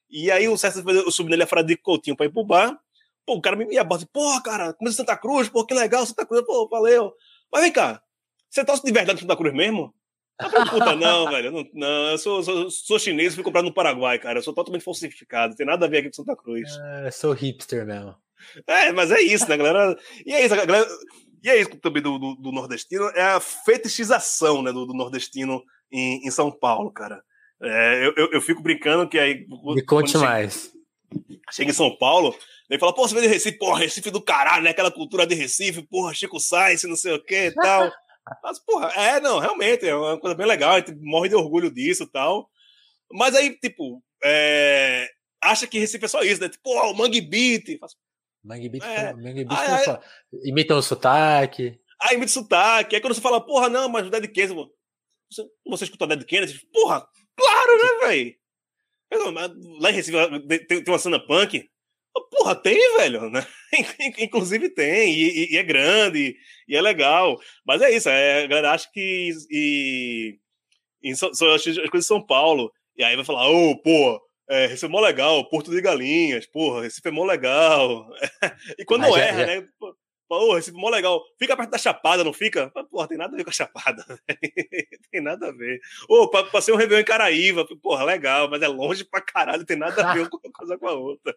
E 0.10 0.32
aí, 0.32 0.48
o 0.48 0.58
César, 0.58 0.82
eu 0.88 1.12
subi 1.12 1.30
nele 1.30 1.44
a 1.44 1.48
Fradique 1.48 1.82
Coutinho 1.84 2.16
pra 2.16 2.26
ir 2.26 2.32
pro 2.32 2.46
bar. 2.46 2.80
Pô, 3.26 3.36
o 3.36 3.42
cara 3.42 3.58
me 3.58 3.78
aborda, 3.78 4.08
porra, 4.14 4.42
cara, 4.42 4.74
camisa 4.74 4.94
de 4.94 4.96
Santa 4.96 5.18
Cruz, 5.18 5.50
pô, 5.50 5.66
que 5.66 5.74
legal, 5.74 6.06
Santa 6.06 6.26
Cruz, 6.26 6.42
pô, 6.46 6.70
valeu. 6.70 7.14
Mas 7.52 7.64
vem 7.64 7.72
cá, 7.74 8.02
você 8.52 8.66
torce 8.66 8.84
de 8.84 8.92
verdade 8.92 9.22
Santa 9.22 9.38
Cruz 9.38 9.54
mesmo? 9.54 9.94
Ah, 10.38 10.50
puta, 10.70 10.96
não, 10.98 11.30
velho. 11.30 11.52
Não, 11.52 11.66
não 11.74 12.10
eu 12.10 12.18
sou, 12.18 12.44
sou, 12.44 12.70
sou 12.70 13.00
chinês 13.00 13.32
e 13.32 13.36
fui 13.36 13.44
comprado 13.44 13.66
no 13.66 13.74
Paraguai, 13.74 14.20
cara. 14.20 14.40
Eu 14.40 14.44
sou 14.44 14.54
totalmente 14.54 14.84
falsificado. 14.84 15.52
Não 15.52 15.56
tem 15.56 15.66
nada 15.66 15.86
a 15.86 15.90
ver 15.90 16.00
aqui 16.00 16.10
com 16.10 16.16
Santa 16.16 16.36
Cruz. 16.36 16.70
É, 17.06 17.12
sou 17.12 17.32
hipster 17.32 17.86
mesmo. 17.86 18.16
É, 18.68 18.92
mas 18.92 19.10
é 19.12 19.22
isso, 19.22 19.48
né, 19.48 19.56
galera? 19.56 19.98
E 20.26 20.34
é 20.34 20.46
isso, 20.46 20.56
galera. 20.56 20.86
E 21.44 21.50
é 21.50 21.60
isso 21.60 21.70
também 21.78 22.04
do, 22.04 22.20
do, 22.20 22.36
do 22.36 22.52
nordestino, 22.52 23.10
é 23.16 23.22
a 23.24 23.40
fetichização 23.40 24.62
né, 24.62 24.72
do, 24.72 24.86
do 24.86 24.94
nordestino 24.94 25.64
em, 25.92 26.28
em, 26.28 26.32
São 26.32 26.52
Paulo, 26.52 26.92
cara. 26.92 27.24
É, 27.62 28.06
eu, 28.06 28.14
eu, 28.16 28.32
eu, 28.34 28.42
fico 28.42 28.62
brincando 28.62 29.08
que 29.08 29.18
aí. 29.18 29.48
Me 29.48 29.84
conte 29.84 30.18
mais. 30.18 30.72
Chega, 31.12 31.42
chega 31.52 31.72
em 31.72 31.74
São 31.74 31.96
Paulo, 31.98 32.36
ele 32.70 32.80
fala, 32.80 32.94
pô, 32.94 33.08
você 33.08 33.14
vem 33.14 33.24
de 33.24 33.30
Recife, 33.30 33.58
porra, 33.58 33.80
Recife 33.80 34.12
do 34.12 34.22
caralho, 34.22 34.64
né? 34.64 34.70
Aquela 34.70 34.92
cultura 34.92 35.26
de 35.26 35.36
Recife, 35.36 35.82
porra, 35.82 36.14
Chico 36.14 36.40
Sainz, 36.40 36.84
não 36.84 36.96
sei 36.96 37.14
o 37.14 37.24
que 37.24 37.48
e 37.48 37.54
tal. 37.54 37.92
Mas, 38.44 38.60
porra, 38.60 38.88
é, 38.94 39.20
não, 39.20 39.40
realmente, 39.40 39.86
é 39.86 39.96
uma 39.96 40.20
coisa 40.20 40.36
bem 40.36 40.46
legal, 40.46 40.76
a 40.76 40.80
gente 40.80 40.94
morre 40.96 41.30
de 41.30 41.36
orgulho 41.36 41.72
disso 41.72 42.04
e 42.04 42.12
tal. 42.12 42.50
Mas 43.12 43.36
aí, 43.36 43.58
tipo, 43.58 44.02
é, 44.24 45.10
acha 45.42 45.68
que 45.68 45.80
Recife 45.80 46.06
é 46.06 46.08
só 46.08 46.22
isso, 46.22 46.42
né? 46.42 46.50
Tipo, 46.50 46.70
oh, 46.70 46.92
o 46.92 46.96
Mangue 46.96 47.22
Beat. 47.22 47.80
Mangue 48.44 48.70
Beat, 48.70 48.84
é, 48.84 49.14
Mangue 49.14 49.46
Beat 49.46 49.60
aí, 49.60 49.90
aí, 49.90 49.98
imita 50.46 50.76
o 50.76 50.82
sotaque. 50.82 51.80
Ah, 52.00 52.14
imita 52.14 52.28
o 52.28 52.34
sotaque. 52.34 52.96
Aí 52.96 53.02
quando 53.02 53.14
você 53.14 53.22
fala, 53.22 53.46
porra, 53.46 53.70
não, 53.70 53.90
mas 53.90 54.08
o 54.08 54.10
Dead 54.10 54.32
Kennedy, 54.32 54.54
você, 55.32 55.44
você 55.66 55.84
escutou 55.86 56.08
Dead 56.08 56.24
Kennedy? 56.24 56.60
Porra, 56.72 57.08
claro, 57.36 57.78
né, 57.78 58.08
velho? 58.08 58.42
Lá 59.80 59.90
em 59.90 59.94
Recife 59.94 60.18
tem, 60.48 60.66
tem 60.84 60.84
uma 60.88 61.00
cena 61.00 61.20
punk. 61.20 61.70
Porra, 62.32 62.56
tem, 62.56 62.98
velho, 62.98 63.30
né? 63.30 63.46
Inclusive 64.20 64.70
tem, 64.70 65.14
e, 65.14 65.54
e, 65.54 65.58
é 65.58 65.64
grande, 65.64 66.36
e 66.68 66.76
é 66.76 66.82
legal. 66.82 67.40
Mas 67.66 67.82
é 67.82 67.92
isso, 67.92 68.10
é, 68.10 68.44
a 68.44 68.48
galera 68.48 68.72
acha 68.72 68.90
que 68.92 69.32
e, 69.50 70.38
e, 71.04 71.16
são, 71.16 71.30
as 71.30 71.64
coisas 71.64 71.90
de 71.92 72.04
São 72.04 72.26
Paulo. 72.26 72.72
E 72.98 73.04
aí 73.04 73.16
vai 73.16 73.24
falar, 73.24 73.50
ô, 73.50 73.72
oh, 73.72 73.82
pô, 73.82 74.22
é, 74.50 74.66
Recife 74.66 74.86
é 74.86 74.90
mó 74.90 75.00
legal, 75.00 75.48
Porto 75.50 75.72
de 75.72 75.82
Galinhas, 75.82 76.46
porra, 76.46 76.82
Recife 76.82 77.08
é 77.08 77.12
mó 77.12 77.24
legal. 77.24 78.10
e 78.78 78.84
quando 78.84 79.04
não 79.04 79.16
erra, 79.18 79.40
já... 79.40 79.46
né? 79.46 79.68
Pô, 80.28 80.56
Recife 80.56 80.76
é 80.76 80.80
mó 80.80 80.90
legal. 80.90 81.24
Fica 81.40 81.56
perto 81.56 81.70
da 81.70 81.78
Chapada, 81.78 82.24
não 82.24 82.34
fica? 82.34 82.70
Porra, 82.90 83.08
tem 83.08 83.18
nada 83.18 83.34
a 83.34 83.38
ver 83.38 83.44
com 83.46 83.50
a 83.50 83.54
Chapada. 83.54 84.04
tem 85.12 85.22
nada 85.22 85.48
a 85.48 85.52
ver. 85.52 85.80
Ô, 86.10 86.28
passei 86.28 86.74
um 86.74 86.78
Réveillon 86.78 87.02
em 87.02 87.06
Caraíva, 87.06 87.66
porra, 87.82 88.04
legal, 88.04 88.50
mas 88.50 88.62
é 88.62 88.68
longe 88.68 89.06
pra 89.06 89.22
caralho, 89.22 89.66
tem 89.66 89.78
nada 89.78 90.06
a 90.06 90.14
ver 90.14 90.22
uma 90.22 90.52
coisa 90.52 90.78
com 90.78 90.88
a 90.88 90.94
outra. 90.94 91.34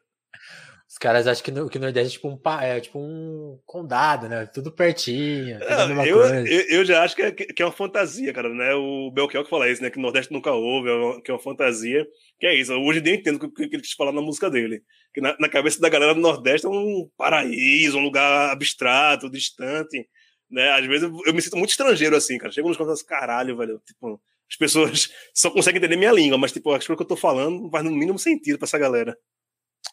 Os 0.94 0.98
caras 0.98 1.26
acham 1.26 1.42
que, 1.42 1.50
no, 1.50 1.68
que 1.68 1.76
o 1.76 1.80
Nordeste 1.80 2.08
é 2.08 2.12
tipo, 2.12 2.28
um, 2.28 2.40
é 2.60 2.80
tipo 2.80 2.98
um 3.00 3.58
condado, 3.66 4.28
né? 4.28 4.46
Tudo 4.46 4.70
pertinho. 4.70 5.58
Tudo 5.58 6.02
eu, 6.06 6.22
eu, 6.22 6.60
eu, 6.68 6.84
já 6.84 7.02
acho 7.02 7.16
que 7.16 7.22
é, 7.22 7.32
que 7.32 7.60
é 7.60 7.66
uma 7.66 7.72
fantasia, 7.72 8.32
cara, 8.32 8.48
né? 8.48 8.72
O 8.74 9.10
Belchior 9.10 9.42
que 9.42 9.50
fala 9.50 9.68
isso, 9.68 9.82
né? 9.82 9.90
Que 9.90 9.98
o 9.98 10.00
Nordeste 10.00 10.32
nunca 10.32 10.52
houve, 10.52 10.88
é 10.88 11.20
que 11.20 11.32
é 11.32 11.34
uma 11.34 11.40
fantasia. 11.40 12.06
Que 12.38 12.46
é 12.46 12.54
isso. 12.54 12.72
Hoje 12.74 13.00
nem 13.00 13.16
entendo 13.16 13.42
o 13.42 13.50
que 13.52 13.64
ele 13.64 13.82
quis 13.82 13.90
falar 13.90 14.12
na 14.12 14.20
música 14.20 14.48
dele. 14.48 14.84
Que 15.12 15.20
na, 15.20 15.36
na, 15.40 15.48
cabeça 15.48 15.80
da 15.80 15.88
galera 15.88 16.14
do 16.14 16.20
Nordeste 16.20 16.64
é 16.64 16.70
um 16.70 17.10
paraíso, 17.16 17.98
um 17.98 18.04
lugar 18.04 18.52
abstrato, 18.52 19.28
distante. 19.28 20.08
Né? 20.48 20.70
Às 20.70 20.86
vezes 20.86 21.02
eu, 21.02 21.18
eu 21.26 21.34
me 21.34 21.42
sinto 21.42 21.56
muito 21.56 21.70
estrangeiro 21.70 22.14
assim, 22.14 22.38
cara. 22.38 22.52
Chego 22.52 22.68
nos 22.68 22.76
cantos 22.76 22.92
assim, 22.92 23.06
caralho, 23.06 23.56
velho. 23.56 23.82
Tipo, 23.84 24.22
as 24.48 24.56
pessoas 24.56 25.08
só 25.34 25.50
conseguem 25.50 25.78
entender 25.78 25.96
minha 25.96 26.12
língua, 26.12 26.38
mas 26.38 26.52
tipo, 26.52 26.78
que 26.78 26.92
o 26.92 26.96
que 26.96 27.02
eu 27.02 27.08
tô 27.08 27.16
falando 27.16 27.62
não 27.62 27.70
faz 27.70 27.84
no 27.84 27.90
mínimo 27.90 28.18
sentido 28.18 28.58
para 28.58 28.66
essa 28.66 28.78
galera. 28.78 29.18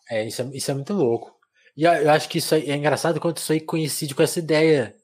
É 0.10 0.26
isso, 0.26 0.42
é, 0.42 0.46
isso 0.54 0.72
é 0.72 0.74
muito 0.74 0.94
louco. 0.94 1.32
E 1.76 1.84
eu 1.84 2.12
acho 2.12 2.28
que 2.30 2.39
isso 2.39 2.54
é 2.56 2.76
engraçado 2.76 3.20
quando 3.20 3.38
isso 3.38 3.52
aí 3.52 3.62
coincide 3.62 4.14
com 4.14 4.24
essa 4.24 4.39
ideia 4.39 4.96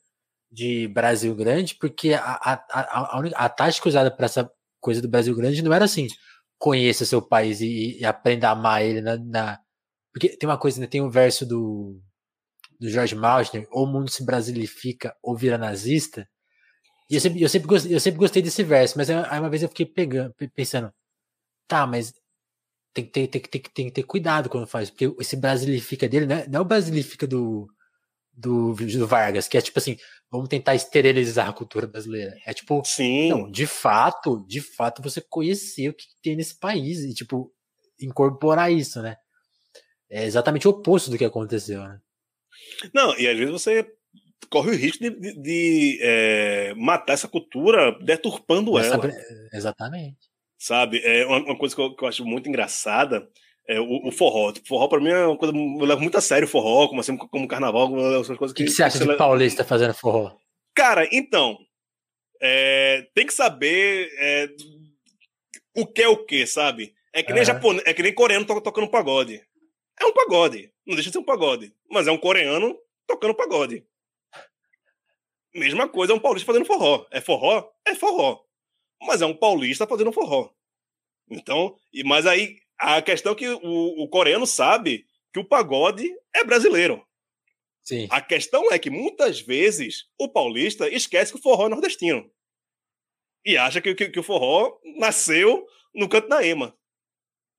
de 0.52 0.88
Brasil 0.90 1.34
grande, 1.36 1.76
porque 1.76 2.14
a, 2.14 2.20
a, 2.22 2.54
a, 2.72 3.20
a, 3.20 3.46
a 3.46 3.50
tática 3.50 3.90
usada 3.90 4.12
para 4.12 4.26
essa 4.26 4.50
coisa 4.80 5.02
do 5.02 5.08
Brasil 5.10 5.36
grande 5.36 5.62
não 5.62 5.74
era 5.74 5.86
assim, 5.86 6.08
conheça 6.58 7.06
seu 7.06 7.22
país 7.22 7.62
e, 7.62 8.00
e 8.00 8.06
aprenda 8.06 8.50
a 8.50 8.52
amar 8.52 8.84
ele 8.84 9.02
na, 9.02 9.18
na, 9.18 9.60
Porque 10.14 10.30
tem 10.38 10.50
uma 10.50 10.58
coisa, 10.58 10.80
né? 10.82 10.88
Tem 10.88 11.02
um 11.02 11.10
verso 11.10 11.46
do, 11.46 12.00
do 12.80 12.90
George 12.90 13.16
Mausner, 13.16 13.68
ou 13.72 13.86
o 13.86 13.92
mundo 13.92 14.10
se 14.12 14.26
brasilifica 14.26 15.16
ou 15.24 15.36
vira 15.38 15.58
nazista. 15.58 16.28
E 17.10 17.16
eu 17.16 17.22
sempre, 17.22 17.42
eu 17.42 17.50
sempre, 17.50 17.68
gostei, 17.68 17.96
eu 17.96 18.00
sempre 18.00 18.20
gostei 18.20 18.42
desse 18.42 18.64
verso, 18.64 18.98
mas 18.98 19.10
aí 19.10 19.40
uma 19.40 19.50
vez 19.50 19.64
eu 19.64 19.70
fiquei 19.70 19.86
pegando, 19.86 20.34
pensando, 20.56 20.92
tá, 21.68 21.88
mas 21.88 22.14
tem 22.98 23.06
que 23.06 23.12
ter, 23.12 23.28
tem, 23.28 23.42
tem, 23.42 23.62
tem 23.62 23.86
que 23.86 23.92
ter 23.92 24.04
cuidado 24.04 24.50
quando 24.50 24.66
faz, 24.66 24.90
porque 24.90 25.14
esse 25.20 25.36
Brasilifica 25.36 26.08
dele 26.10 26.26
não 26.26 26.36
é, 26.36 26.48
não 26.48 26.60
é 26.60 26.62
o 26.62 26.66
Brasilifica 26.66 27.28
do, 27.28 27.68
do, 28.34 28.74
do, 28.74 29.08
Vargas, 29.08 29.48
que 29.48 29.58
é 29.58 29.62
tipo 29.62 29.78
assim, 29.78 29.98
vamos 30.32 30.50
tentar 30.50 30.74
esterilizar 30.74 31.48
a 31.48 31.54
cultura 31.54 31.86
brasileira. 31.86 32.36
É 32.46 32.54
tipo, 32.54 32.82
Sim. 32.84 33.30
não, 33.30 33.52
de 33.52 33.68
fato, 33.68 34.44
de 34.48 34.62
fato 34.62 35.02
você 35.02 35.22
conhecer 35.22 35.90
o 35.90 35.94
que 35.94 36.06
tem 36.24 36.36
nesse 36.36 36.58
país 36.60 37.00
e 37.00 37.14
tipo, 37.14 37.54
incorporar 38.02 38.72
isso, 38.72 39.02
né? 39.02 39.16
É 40.10 40.26
exatamente 40.26 40.68
o 40.68 40.72
oposto 40.72 41.12
do 41.12 41.18
que 41.18 41.26
aconteceu, 41.26 41.82
né? 41.82 42.00
Não, 42.94 43.18
e 43.20 43.28
às 43.28 43.38
vezes 43.38 43.52
você 43.52 43.86
corre 44.50 44.72
o 44.72 44.76
risco 44.76 45.04
de, 45.04 45.10
de, 45.12 45.42
de 45.42 46.00
é, 46.02 46.74
matar 46.76 47.14
essa 47.14 47.28
cultura 47.28 47.92
deturpando 48.00 48.78
essa, 48.80 48.96
ela. 48.96 49.12
Exatamente 49.54 50.27
sabe? 50.58 51.02
É 51.04 51.26
uma, 51.26 51.38
uma 51.38 51.58
coisa 51.58 51.76
que 51.76 51.82
eu, 51.82 51.96
que 51.96 52.04
eu, 52.04 52.08
acho 52.08 52.26
muito 52.26 52.50
engraçada 52.50 53.30
é 53.68 53.80
o, 53.80 54.08
o 54.08 54.12
forró. 54.12 54.52
Tipo, 54.52 54.68
forró 54.68 54.88
para 54.88 55.00
mim 55.00 55.10
é 55.10 55.26
uma 55.26 55.38
coisa 55.38 55.56
eu 55.56 55.86
levo 55.86 56.02
muito 56.02 56.18
a 56.18 56.22
sério 56.22 56.48
forró, 56.48 56.88
como 56.88 57.02
assim 57.02 57.16
como 57.16 57.48
carnaval, 57.48 57.96
essas 58.20 58.38
coisas 58.38 58.56
que. 58.56 58.64
O 58.64 58.66
que, 58.66 58.72
você 58.72 58.84
acha 58.84 59.00
de 59.00 59.16
paulista 59.16 59.64
fazendo 59.64 59.94
forró? 59.94 60.36
Cara, 60.74 61.08
então 61.12 61.58
é, 62.42 63.08
tem 63.14 63.26
que 63.26 63.34
saber 63.34 64.10
é, 64.20 64.50
o 65.76 65.86
que 65.86 66.02
é 66.02 66.08
o 66.08 66.26
que, 66.26 66.46
sabe? 66.48 66.94
É 67.14 67.24
que 67.24 67.32
nem 67.32 67.42
uhum. 67.42 67.46
japonês, 67.46 67.84
é 67.86 67.94
que 67.94 68.04
nem 68.04 68.14
coreano 68.14 68.46
to, 68.46 68.62
tocando 68.62 68.90
pagode. 68.90 69.42
É 70.00 70.06
um 70.06 70.14
pagode, 70.14 70.72
não 70.86 70.96
deixa 70.96 71.10
de 71.10 71.14
ser 71.14 71.20
um 71.20 71.26
pagode, 71.26 71.74
mas 71.90 72.08
é 72.08 72.12
um 72.12 72.18
coreano 72.18 72.78
tocando 73.08 73.34
pagode. 73.34 73.84
Mesma 75.56 75.90
coisa 75.90 76.14
é 76.14 76.16
um 76.16 76.20
paulista 76.20 76.46
fazendo 76.46 76.68
forró. 76.68 77.08
É 77.10 77.20
forró? 77.20 77.68
É 77.84 77.96
forró 77.96 78.47
mas 79.02 79.22
é 79.22 79.26
um 79.26 79.36
paulista 79.36 79.88
fazendo 79.88 80.12
forró. 80.12 80.52
Então, 81.30 81.76
e, 81.94 82.04
mas 82.04 82.26
aí 82.26 82.58
a 82.80 83.02
questão 83.02 83.34
é 83.34 83.36
que 83.36 83.48
o, 83.48 84.04
o 84.04 84.10
coreano 84.10 84.46
sabe 84.46 85.06
que 85.34 85.40
o 85.40 85.46
pagode 85.46 86.10
é 86.34 86.44
brasileiro. 86.44 87.06
Sim. 87.84 88.08
A 88.10 88.22
questão 88.22 88.72
é 88.72 88.78
que 88.78 88.90
muitas 88.90 89.40
vezes 89.40 90.06
o 90.20 90.28
paulista 90.28 90.90
esquece 90.90 91.32
que 91.32 91.40
o 91.40 91.42
forró 91.42 91.68
é 91.68 91.70
nordestino. 91.70 92.30
E 93.46 93.58
acha 93.58 93.80
que, 93.80 93.96
que, 93.96 94.10
que 94.10 94.20
o 94.20 94.24
forró 94.24 94.78
nasceu 94.98 95.66
no 95.96 96.10
canto 96.10 96.28
da 96.28 96.46
Ema. 96.46 96.78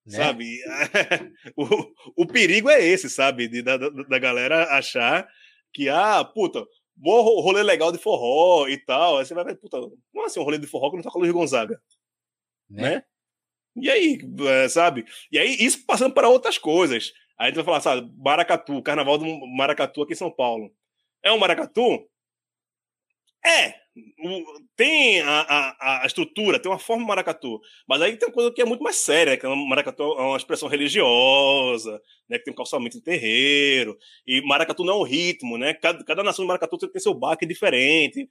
Né? 0.07 0.17
Sabe? 0.17 0.61
o, 1.57 2.23
o 2.23 2.27
perigo 2.27 2.69
é 2.69 2.85
esse, 2.85 3.09
sabe? 3.09 3.49
De, 3.49 3.63
da, 3.63 3.77
da 3.77 4.19
galera 4.19 4.77
achar 4.77 5.27
que, 5.73 5.89
ah, 5.89 6.23
puta, 6.25 6.67
bom 6.99 7.23
rolê 7.41 7.63
legal 7.63 7.93
de 7.93 7.99
forró 7.99 8.69
e 8.69 8.77
tal. 8.77 9.19
Aí 9.19 9.25
você 9.25 9.35
vai 9.35 9.45
ver, 9.45 9.57
puta, 9.57 9.79
como 9.81 10.27
assim 10.27 10.41
um 10.41 10.45
rolê 10.45 10.59
de 10.59 10.67
forró 10.67 10.91
que 10.91 10.97
não 10.97 11.03
toca 11.03 11.19
Luiz 11.19 11.33
Gonzaga? 11.33 11.81
Né? 12.69 12.97
né? 12.97 13.05
E 13.77 13.91
aí, 13.91 14.19
é, 14.47 14.69
sabe? 14.69 15.05
E 15.31 15.39
aí, 15.39 15.57
isso 15.61 15.85
passando 15.87 16.13
para 16.13 16.29
outras 16.29 16.59
coisas. 16.59 17.13
Aí 17.39 17.47
a 17.47 17.49
gente 17.49 17.57
vai 17.57 17.65
falar, 17.65 17.81
sabe, 17.81 18.13
Maracatu, 18.17 18.83
Carnaval 18.83 19.19
do 19.19 19.25
Maracatu 19.57 20.03
aqui 20.03 20.13
em 20.13 20.17
São 20.17 20.31
Paulo. 20.31 20.73
É 21.23 21.31
um 21.31 21.39
Maracatu? 21.39 22.09
É, 23.45 23.75
tem 24.77 25.21
a, 25.21 25.41
a, 25.41 26.03
a, 26.03 26.07
estrutura, 26.07 26.59
tem 26.59 26.71
uma 26.71 26.79
forma 26.79 27.07
maracatu, 27.07 27.61
mas 27.89 28.01
aí 28.03 28.17
tem 28.17 28.29
uma 28.29 28.35
coisa 28.35 28.53
que 28.53 28.63
é 28.63 28.65
muito 28.65 28.83
mais 28.83 28.97
séria, 28.97 29.37
que 29.37 29.47
é 29.47 29.49
maracatu 29.49 30.03
é 30.03 30.23
uma 30.23 30.37
expressão 30.37 30.69
religiosa, 30.69 32.01
né, 32.29 32.39
que 32.39 32.45
tem 32.45 32.53
um 32.53 32.57
calçamento 32.57 32.99
em 32.99 33.01
terreiro, 33.01 33.97
e 34.27 34.41
maracatu 34.43 34.85
não 34.85 34.95
é 34.95 34.97
um 34.99 35.03
ritmo, 35.03 35.59
né, 35.59 35.75
cada, 35.75 36.05
cada 36.05 36.23
nação 36.23 36.45
de 36.45 36.49
maracatu 36.49 36.77
tem 36.79 37.01
seu 37.01 37.15
baque 37.15 37.47
diferente, 37.47 38.29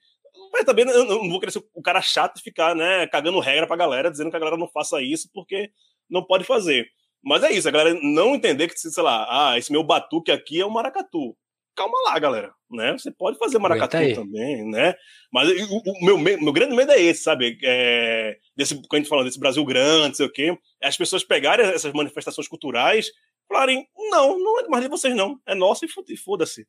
mas 0.52 0.66
também 0.66 0.86
eu 0.88 1.06
não 1.06 1.30
vou 1.30 1.40
querer 1.40 1.52
ser 1.52 1.64
o 1.74 1.82
cara 1.82 2.02
chato 2.02 2.38
e 2.38 2.44
ficar, 2.44 2.76
né, 2.76 3.08
cagando 3.08 3.40
regra 3.40 3.68
pra 3.68 3.76
galera, 3.76 4.12
dizendo 4.12 4.30
que 4.30 4.36
a 4.36 4.40
galera 4.40 4.58
não 4.58 4.68
faça 4.68 5.02
isso 5.02 5.30
porque 5.34 5.72
não 6.10 6.24
pode 6.24 6.44
fazer. 6.44 6.88
Mas 7.24 7.44
é 7.44 7.52
isso, 7.52 7.68
a 7.68 7.72
galera 7.72 8.00
não 8.02 8.36
entender 8.36 8.68
que, 8.68 8.78
sei 8.78 9.04
lá, 9.04 9.28
ah, 9.30 9.58
esse 9.58 9.72
meu 9.72 9.84
batuque 9.84 10.32
aqui 10.32 10.62
é 10.62 10.66
um 10.66 10.70
maracatu 10.70 11.36
calma 11.78 11.98
lá, 12.06 12.20
galera, 12.20 12.54
né? 12.70 12.94
Você 12.94 13.12
pode 13.12 13.38
fazer 13.38 13.60
maracatu 13.60 13.98
também, 14.16 14.70
né? 14.70 14.96
Mas 15.32 15.50
o, 15.70 15.78
o, 15.78 16.06
meu, 16.06 16.18
meu 16.18 16.52
grande 16.52 16.76
medo 16.76 16.92
é 16.92 17.00
esse, 17.00 17.22
sabe? 17.22 17.58
É, 17.64 18.38
desse, 18.56 18.76
quando 18.76 18.94
a 18.94 18.98
gente 18.98 19.10
fala 19.10 19.24
desse 19.24 19.40
Brasil 19.40 19.64
grande, 19.64 20.08
não 20.08 20.16
sei 20.16 20.26
o 20.26 20.32
quê, 20.32 20.58
é 20.82 20.88
as 20.88 20.98
pessoas 20.98 21.24
pegarem 21.24 21.66
essas 21.68 21.94
manifestações 21.94 22.48
culturais 22.48 23.12
falarem, 23.48 23.88
não, 23.96 24.38
não 24.38 24.60
é 24.60 24.68
mais 24.68 24.84
de 24.84 24.90
vocês 24.90 25.16
não, 25.16 25.40
é 25.46 25.56
nosso 25.56 25.86
e 25.86 26.18
foda-se. 26.18 26.68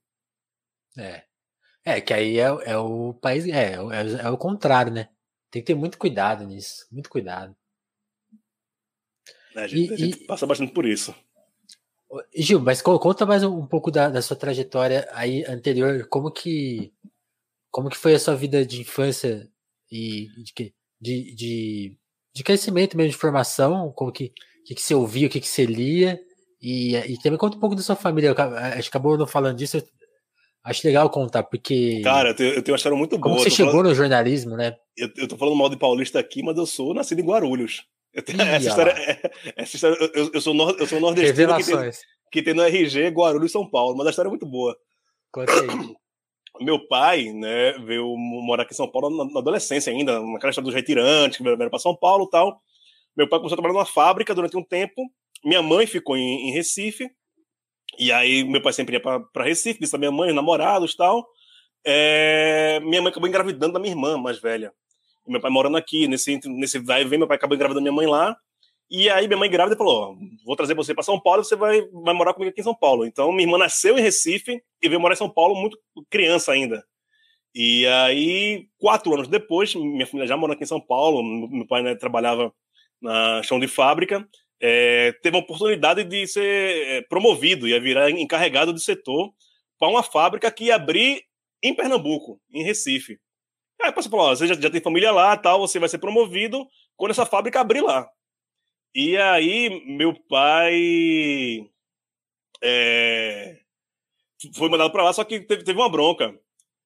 É. 0.96 1.24
É, 1.84 2.00
que 2.00 2.12
aí 2.12 2.38
é, 2.38 2.44
é 2.44 2.76
o 2.76 3.14
país, 3.14 3.46
é, 3.46 3.74
é, 3.74 4.26
é 4.26 4.30
o 4.30 4.36
contrário, 4.36 4.92
né? 4.92 5.08
Tem 5.50 5.62
que 5.62 5.66
ter 5.66 5.74
muito 5.74 5.98
cuidado 5.98 6.44
nisso, 6.44 6.86
muito 6.92 7.08
cuidado. 7.08 7.56
É, 9.54 9.60
a 9.60 9.66
gente, 9.66 9.90
e, 9.90 9.94
a 9.94 9.96
gente 9.96 10.22
e... 10.22 10.26
passa 10.26 10.46
bastante 10.46 10.72
por 10.72 10.84
isso. 10.84 11.14
Gil, 12.34 12.60
mas 12.60 12.80
conta 12.80 13.26
mais 13.26 13.44
um 13.44 13.66
pouco 13.66 13.90
da, 13.90 14.08
da, 14.08 14.22
sua 14.22 14.36
trajetória 14.36 15.06
aí 15.12 15.44
anterior, 15.44 16.06
como 16.08 16.30
que 16.30 16.92
como 17.70 17.90
que 17.90 17.96
foi 17.98 18.14
a 18.14 18.18
sua 18.18 18.34
vida 18.34 18.64
de 18.64 18.80
infância 18.80 19.46
e 19.92 20.26
de, 20.42 20.74
de, 21.00 21.34
de, 21.34 21.98
de 22.34 22.42
crescimento 22.42 22.96
mesmo, 22.96 23.12
de 23.12 23.18
formação, 23.18 23.92
como 23.92 24.10
que, 24.10 24.32
que, 24.64 24.74
que 24.74 24.80
você 24.80 24.94
ouvia, 24.94 25.26
o 25.26 25.30
que, 25.30 25.40
que 25.40 25.48
você 25.48 25.66
lia, 25.66 26.18
e, 26.60 26.96
e 26.96 27.18
também 27.20 27.38
conta 27.38 27.56
um 27.56 27.60
pouco 27.60 27.76
da 27.76 27.82
sua 27.82 27.94
família, 27.94 28.32
acho 28.32 28.82
que 28.82 28.88
acabou 28.88 29.18
não 29.18 29.26
falando 29.26 29.58
disso, 29.58 29.82
acho 30.64 30.86
legal 30.86 31.10
contar, 31.10 31.42
porque... 31.42 32.00
Cara, 32.02 32.30
eu 32.30 32.34
tenho, 32.34 32.54
eu 32.54 32.62
tenho 32.62 32.72
uma 32.72 32.78
história 32.78 32.96
muito 32.96 33.18
boa. 33.18 33.22
Como 33.22 33.38
você 33.38 33.50
chegou 33.50 33.72
falando... 33.72 33.88
no 33.90 33.94
jornalismo, 33.94 34.56
né? 34.56 34.76
Eu, 34.96 35.10
eu 35.16 35.28
tô 35.28 35.36
falando 35.36 35.56
mal 35.56 35.68
de 35.68 35.76
paulista 35.76 36.18
aqui, 36.18 36.42
mas 36.42 36.56
eu 36.56 36.66
sou 36.66 36.94
nascido 36.94 37.20
em 37.20 37.26
Guarulhos. 37.26 37.84
Tenho, 38.24 38.42
essa, 38.42 38.68
história, 38.68 38.92
é, 38.92 39.20
essa 39.56 39.76
história, 39.76 39.96
eu, 40.14 40.30
eu, 40.32 40.40
sou, 40.40 40.54
nor, 40.54 40.76
eu 40.78 40.86
sou 40.86 40.98
nordestino 40.98 41.56
que 41.56 41.64
tem, 41.64 41.90
que 42.32 42.42
tem, 42.42 42.54
no 42.54 42.62
RG 42.62 43.08
Guarulhos 43.08 43.50
e 43.50 43.52
São 43.52 43.68
Paulo, 43.68 43.96
mas 43.96 44.06
a 44.06 44.10
história 44.10 44.28
é 44.28 44.30
muito 44.30 44.46
boa. 44.46 44.76
Conta 45.30 45.52
aí. 45.52 45.68
Meu 46.60 46.88
pai, 46.88 47.26
né, 47.32 47.74
veio 47.84 48.16
morar 48.16 48.64
aqui 48.64 48.72
em 48.72 48.76
São 48.76 48.90
Paulo 48.90 49.10
na, 49.10 49.32
na 49.32 49.38
adolescência 49.38 49.92
ainda, 49.92 50.20
naquela 50.20 50.50
história 50.50 50.64
dos 50.64 50.74
retirantes, 50.74 51.36
que 51.36 51.44
vieram 51.44 51.70
para 51.70 51.78
São 51.78 51.94
Paulo 51.94 52.24
e 52.24 52.30
tal. 52.30 52.60
Meu 53.16 53.28
pai 53.28 53.38
começou 53.38 53.54
a 53.54 53.58
trabalhar 53.58 53.74
numa 53.74 53.86
fábrica 53.86 54.34
durante 54.34 54.56
um 54.56 54.64
tempo. 54.64 55.02
Minha 55.44 55.62
mãe 55.62 55.86
ficou 55.86 56.16
em, 56.16 56.48
em 56.48 56.52
Recife. 56.52 57.08
E 57.96 58.10
aí 58.10 58.42
meu 58.42 58.60
pai 58.60 58.72
sempre 58.72 58.96
ia 58.96 59.00
para 59.00 59.44
Recife, 59.44 59.78
disse 59.78 59.94
a 59.94 59.98
minha 59.98 60.10
mãe, 60.10 60.30
os 60.30 60.34
namorados 60.34 60.94
e 60.94 60.96
tal. 60.96 61.28
É, 61.86 62.80
minha 62.80 63.00
mãe 63.00 63.10
acabou 63.10 63.28
engravidando 63.28 63.74
da 63.74 63.78
minha 63.78 63.92
irmã 63.92 64.18
mais 64.18 64.40
velha 64.40 64.72
meu 65.28 65.40
pai 65.40 65.50
morando 65.50 65.76
aqui, 65.76 66.08
nesse, 66.08 66.40
nesse 66.46 66.78
vai 66.78 67.02
e 67.02 67.04
vem, 67.04 67.18
meu 67.18 67.28
pai 67.28 67.36
acabou 67.36 67.54
engravidando 67.54 67.82
minha 67.82 67.92
mãe 67.92 68.06
lá. 68.06 68.36
E 68.90 69.10
aí 69.10 69.26
minha 69.26 69.38
mãe 69.38 69.50
grávida 69.50 69.76
falou: 69.76 70.16
vou 70.44 70.56
trazer 70.56 70.74
você 70.74 70.94
para 70.94 71.02
São 71.04 71.20
Paulo, 71.20 71.44
você 71.44 71.56
vai, 71.56 71.82
vai 71.92 72.14
morar 72.14 72.32
comigo 72.34 72.50
aqui 72.50 72.60
em 72.60 72.64
São 72.64 72.74
Paulo. 72.74 73.04
Então 73.04 73.30
minha 73.30 73.44
irmã 73.44 73.58
nasceu 73.58 73.98
em 73.98 74.02
Recife 74.02 74.62
e 74.82 74.88
veio 74.88 75.00
morar 75.00 75.14
em 75.14 75.18
São 75.18 75.30
Paulo 75.30 75.54
muito 75.54 75.78
criança 76.10 76.52
ainda. 76.52 76.82
E 77.54 77.86
aí, 77.86 78.68
quatro 78.78 79.12
anos 79.14 79.28
depois, 79.28 79.74
minha 79.74 80.06
família 80.06 80.28
já 80.28 80.36
mora 80.36 80.52
aqui 80.52 80.64
em 80.64 80.66
São 80.66 80.80
Paulo, 80.80 81.22
meu 81.22 81.66
pai 81.66 81.82
né, 81.82 81.94
trabalhava 81.94 82.52
na 83.00 83.42
chão 83.42 83.58
de 83.58 83.66
fábrica, 83.66 84.26
é, 84.60 85.12
teve 85.22 85.36
a 85.36 85.40
oportunidade 85.40 86.04
de 86.04 86.26
ser 86.26 86.86
é, 86.88 87.02
promovido, 87.02 87.66
ia 87.66 87.80
virar 87.80 88.10
encarregado 88.10 88.72
do 88.72 88.78
setor 88.78 89.32
para 89.78 89.88
uma 89.88 90.02
fábrica 90.02 90.50
que 90.50 90.64
ia 90.64 90.74
abrir 90.74 91.22
em 91.62 91.74
Pernambuco, 91.74 92.40
em 92.52 92.62
Recife. 92.62 93.18
Aí 93.80 93.92
você 93.92 94.08
falou, 94.08 94.28
você 94.34 94.46
já, 94.46 94.54
já 94.54 94.70
tem 94.70 94.80
família 94.80 95.12
lá, 95.12 95.36
tal, 95.36 95.60
você 95.60 95.78
vai 95.78 95.88
ser 95.88 95.98
promovido 95.98 96.66
quando 96.96 97.12
essa 97.12 97.24
fábrica 97.24 97.60
abrir 97.60 97.80
lá. 97.80 98.08
E 98.94 99.16
aí 99.16 99.84
meu 99.86 100.14
pai 100.28 101.70
é, 102.62 103.58
foi 104.54 104.68
mandado 104.68 104.90
para 104.90 105.04
lá, 105.04 105.12
só 105.12 105.24
que 105.24 105.40
teve, 105.40 105.64
teve 105.64 105.78
uma 105.78 105.90
bronca. 105.90 106.34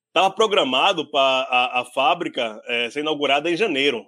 Estava 0.09 0.31
programado 0.31 1.11
para 1.11 1.21
a, 1.21 1.81
a, 1.81 1.85
fábrica 1.87 2.61
é, 2.67 2.91
ser 2.91 3.01
inaugurada 3.01 3.51
em 3.51 3.57
janeiro. 3.57 4.07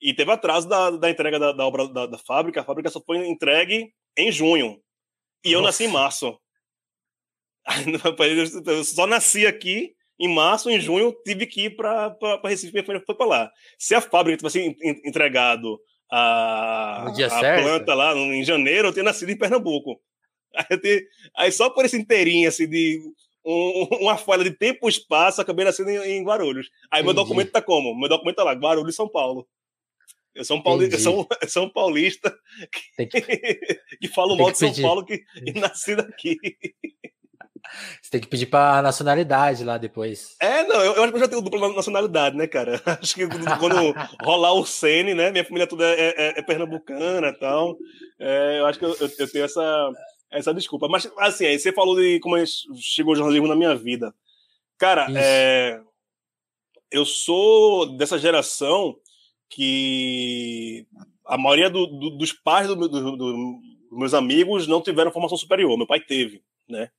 E 0.00 0.12
teve 0.12 0.30
atraso 0.32 0.68
da, 0.68 0.90
da 0.90 1.08
entrega 1.08 1.38
da, 1.38 1.52
da 1.52 1.64
obra 1.64 1.88
da, 1.88 2.06
da, 2.06 2.18
fábrica. 2.18 2.60
A 2.60 2.64
fábrica 2.64 2.90
só 2.90 3.00
foi 3.00 3.24
entregue 3.26 3.92
em 4.16 4.32
junho. 4.32 4.80
E 5.44 5.50
Nossa. 5.50 5.56
eu 5.56 5.62
nasci 5.62 5.84
em 5.84 5.88
março. 5.88 6.38
Eu 8.66 8.84
só 8.84 9.08
nasci 9.08 9.44
aqui 9.44 9.95
em 10.18 10.34
março, 10.34 10.70
em 10.70 10.80
junho, 10.80 11.14
tive 11.24 11.46
que 11.46 11.66
ir 11.66 11.76
para 11.76 12.16
Recife, 12.44 12.82
foi, 12.82 13.00
foi 13.00 13.14
para 13.14 13.26
lá. 13.26 13.52
Se 13.78 13.94
a 13.94 14.00
fábrica 14.00 14.38
tivesse 14.38 14.76
entregado 15.04 15.78
a, 16.10 17.06
a 17.08 17.62
planta 17.62 17.94
lá 17.94 18.14
em 18.14 18.44
janeiro, 18.44 18.88
eu 18.88 18.92
teria 18.92 19.04
nascido 19.04 19.30
em 19.30 19.38
Pernambuco. 19.38 20.00
Aí, 20.70 20.78
tenho, 20.78 21.02
aí 21.36 21.52
só 21.52 21.68
por 21.68 21.84
esse 21.84 21.98
inteirinho, 21.98 22.48
assim, 22.48 22.66
de 22.66 22.98
um, 23.44 23.88
uma 24.00 24.16
falha 24.16 24.42
de 24.42 24.52
tempo 24.52 24.88
e 24.88 24.90
espaço, 24.90 25.38
acabei 25.38 25.66
nascendo 25.66 25.90
em, 25.90 26.16
em 26.16 26.24
Guarulhos. 26.24 26.70
Aí 26.90 27.00
Entendi. 27.00 27.04
meu 27.04 27.12
documento 27.14 27.52
tá 27.52 27.60
como? 27.60 27.94
Meu 27.94 28.08
documento 28.08 28.36
tá 28.36 28.44
lá, 28.44 28.52
Guarulhos, 28.52 28.96
São 28.96 29.06
Paulo. 29.06 29.46
Eu 30.34 30.44
sou 30.44 30.58
um 30.58 30.62
paulista, 30.62 30.98
sou, 30.98 31.26
sou 31.48 31.64
um 31.64 31.70
paulista 31.70 32.34
que, 32.96 33.06
que, 33.08 33.20
que 34.00 34.08
falo 34.08 34.36
mal 34.36 34.50
de 34.50 34.58
São 34.58 34.74
Paulo 34.74 35.04
que, 35.04 35.22
e 35.44 35.52
nasci 35.52 35.96
daqui. 35.96 36.38
Você 38.00 38.10
tem 38.10 38.20
que 38.20 38.28
pedir 38.28 38.46
pra 38.46 38.82
nacionalidade 38.82 39.64
lá 39.64 39.78
depois. 39.78 40.36
É, 40.40 40.64
não, 40.64 40.82
eu, 40.82 41.02
acho 41.02 41.12
que 41.12 41.16
eu 41.16 41.20
já 41.20 41.28
tenho 41.28 41.42
dupla 41.42 41.72
nacionalidade, 41.72 42.36
né, 42.36 42.46
cara? 42.46 42.80
Acho 43.00 43.14
que 43.14 43.26
quando 43.58 43.94
rolar 44.22 44.52
o 44.52 44.64
Sene, 44.64 45.14
né? 45.14 45.30
Minha 45.30 45.44
família 45.44 45.66
toda 45.66 45.84
é, 45.84 46.14
é, 46.16 46.38
é 46.38 46.42
pernambucana 46.42 47.28
e 47.28 47.32
tal. 47.32 47.76
É, 48.18 48.60
eu 48.60 48.66
acho 48.66 48.78
que 48.78 48.84
eu, 48.84 48.96
eu, 49.18 49.30
tenho 49.30 49.44
essa, 49.44 49.90
essa 50.30 50.54
desculpa. 50.54 50.88
Mas, 50.88 51.10
assim, 51.18 51.46
aí 51.46 51.58
você 51.58 51.72
falou 51.72 51.96
de 51.96 52.20
como 52.20 52.36
chegou 52.76 53.12
o 53.12 53.16
jornalismo 53.16 53.48
na 53.48 53.56
minha 53.56 53.74
vida. 53.74 54.14
Cara, 54.78 55.06
é, 55.14 55.80
eu 56.90 57.04
sou 57.04 57.96
dessa 57.96 58.18
geração 58.18 58.96
que 59.48 60.86
a 61.24 61.38
maioria 61.38 61.70
do, 61.70 61.86
do, 61.86 62.10
dos 62.10 62.32
pais 62.32 62.68
do, 62.68 62.76
dos 62.76 63.60
meus 63.90 64.14
amigos 64.14 64.66
não 64.66 64.82
tiveram 64.82 65.12
formação 65.12 65.36
superior. 65.36 65.76
Meu 65.76 65.86
pai 65.86 66.00
teve, 66.00 66.42
né? 66.68 66.90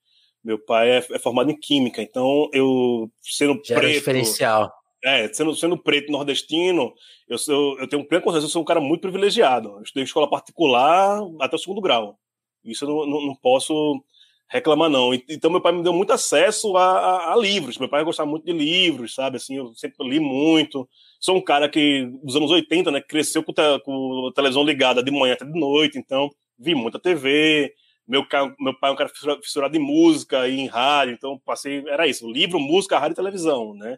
Meu 0.44 0.58
pai 0.58 0.90
é, 0.92 0.98
é 0.98 1.20
formado 1.20 1.52
em 1.52 1.60
química, 1.60 2.02
então 2.02 2.50
eu 2.54 3.10
sendo 3.22 3.60
Já 3.64 3.76
preto, 3.76 3.94
diferencial. 3.94 4.72
É, 5.04 5.32
sendo, 5.32 5.56
sendo 5.56 5.78
preto 5.78 6.12
nordestino, 6.12 6.94
eu, 7.28 7.38
eu, 7.48 7.78
eu 7.80 7.88
tenho 7.88 8.02
um 8.02 8.06
pleno 8.06 8.24
consciência, 8.24 8.48
eu 8.48 8.52
sou 8.52 8.62
um 8.62 8.66
cara 8.66 8.80
muito 8.80 9.02
privilegiado. 9.02 9.70
Eu 9.70 9.82
estudei 9.82 10.04
em 10.04 10.06
escola 10.06 10.30
particular 10.30 11.22
até 11.40 11.56
o 11.56 11.60
segundo 11.60 11.82
grau. 11.82 12.18
Isso 12.64 12.86
eu 12.86 12.90
não, 12.90 13.06
não, 13.06 13.28
não 13.28 13.36
posso 13.36 14.04
reclamar, 14.50 14.90
não. 14.90 15.14
Então, 15.14 15.52
meu 15.52 15.62
pai 15.62 15.74
me 15.74 15.84
deu 15.84 15.94
muito 15.94 16.14
acesso 16.14 16.76
a, 16.78 16.84
a, 16.84 17.34
a, 17.34 17.36
livros. 17.36 17.78
Meu 17.78 17.90
pai 17.90 18.04
gostava 18.04 18.30
muito 18.30 18.46
de 18.46 18.54
livros, 18.54 19.14
sabe? 19.14 19.38
Assim, 19.38 19.58
eu 19.58 19.74
sempre 19.76 20.08
li 20.08 20.20
muito. 20.20 20.88
Sou 21.20 21.36
um 21.36 21.42
cara 21.42 21.68
que, 21.68 22.10
dos 22.24 22.36
anos 22.36 22.52
80, 22.52 22.92
né, 22.92 23.02
cresceu 23.02 23.44
com, 23.44 23.54
te, 23.54 23.80
com 23.84 24.30
a 24.30 24.34
televisão 24.34 24.64
ligada 24.64 25.04
de 25.04 25.12
manhã 25.12 25.34
até 25.34 25.46
de 25.46 25.60
noite, 25.60 25.98
então 25.98 26.30
vi 26.58 26.74
muita 26.74 27.00
TV. 27.00 27.74
Meu, 28.08 28.26
meu 28.60 28.80
pai 28.80 28.90
é 28.90 28.94
um 28.94 28.96
cara 28.96 29.12
fissurado 29.42 29.76
em 29.76 29.80
música 29.80 30.48
e 30.48 30.60
em 30.60 30.68
rádio, 30.68 31.14
então 31.14 31.38
passei. 31.46 31.84
Era 31.88 32.08
isso: 32.08 32.30
livro, 32.32 32.60
música, 32.60 32.98
rádio 32.98 33.14
e 33.14 33.16
televisão, 33.16 33.74
né? 33.76 33.98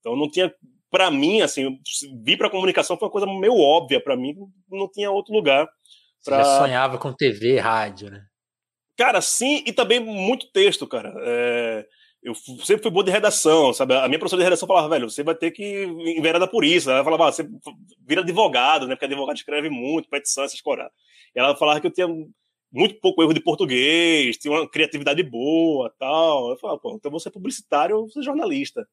Então 0.00 0.14
não 0.14 0.30
tinha. 0.30 0.52
Para 0.90 1.10
mim, 1.10 1.40
assim, 1.40 1.78
vir 2.24 2.38
para 2.38 2.50
comunicação 2.50 2.96
foi 2.96 3.06
uma 3.06 3.12
coisa 3.12 3.26
meio 3.26 3.58
óbvia 3.58 4.00
para 4.00 4.16
mim, 4.16 4.34
não 4.70 4.88
tinha 4.88 5.10
outro 5.10 5.34
lugar. 5.34 5.66
Pra... 6.24 6.42
Você 6.42 6.50
já 6.50 6.58
sonhava 6.58 6.98
com 6.98 7.12
TV, 7.12 7.58
rádio, 7.58 8.10
né? 8.10 8.22
Cara, 8.96 9.20
sim, 9.20 9.62
e 9.66 9.72
também 9.72 10.00
muito 10.00 10.50
texto, 10.52 10.86
cara. 10.86 11.12
É, 11.18 11.86
eu 12.22 12.34
sempre 12.34 12.82
fui 12.82 12.90
bom 12.90 13.02
de 13.02 13.10
redação, 13.10 13.72
sabe? 13.72 13.94
A 13.94 14.08
minha 14.08 14.18
professora 14.18 14.40
de 14.40 14.44
redação 14.44 14.66
falava, 14.66 14.88
velho, 14.88 15.08
você 15.08 15.22
vai 15.22 15.34
ter 15.34 15.50
que 15.50 15.84
enveredar 15.84 16.48
por 16.48 16.64
isso. 16.64 16.90
Ela 16.90 17.04
falava, 17.04 17.28
ah, 17.28 17.32
você 17.32 17.46
vira 18.06 18.22
advogado, 18.22 18.86
né? 18.86 18.94
Porque 18.94 19.04
advogado 19.04 19.36
escreve 19.36 19.68
muito, 19.68 20.08
petição, 20.08 20.44
essas 20.44 20.60
coisas. 20.60 20.86
Ela 21.34 21.54
falava 21.56 21.80
que 21.80 21.86
eu 21.86 21.92
tinha 21.92 22.08
muito 22.72 23.00
pouco 23.00 23.22
erro 23.22 23.32
de 23.32 23.40
português, 23.40 24.36
tinha 24.36 24.52
uma 24.52 24.68
criatividade 24.68 25.22
boa 25.22 25.92
tal. 25.98 26.50
Eu 26.50 26.58
falava, 26.58 26.78
pô, 26.78 26.94
então 26.94 27.10
você 27.10 27.28
é 27.28 27.32
publicitário 27.32 27.96
ou 27.96 28.08
você 28.08 28.20
é 28.20 28.22
jornalista. 28.22 28.86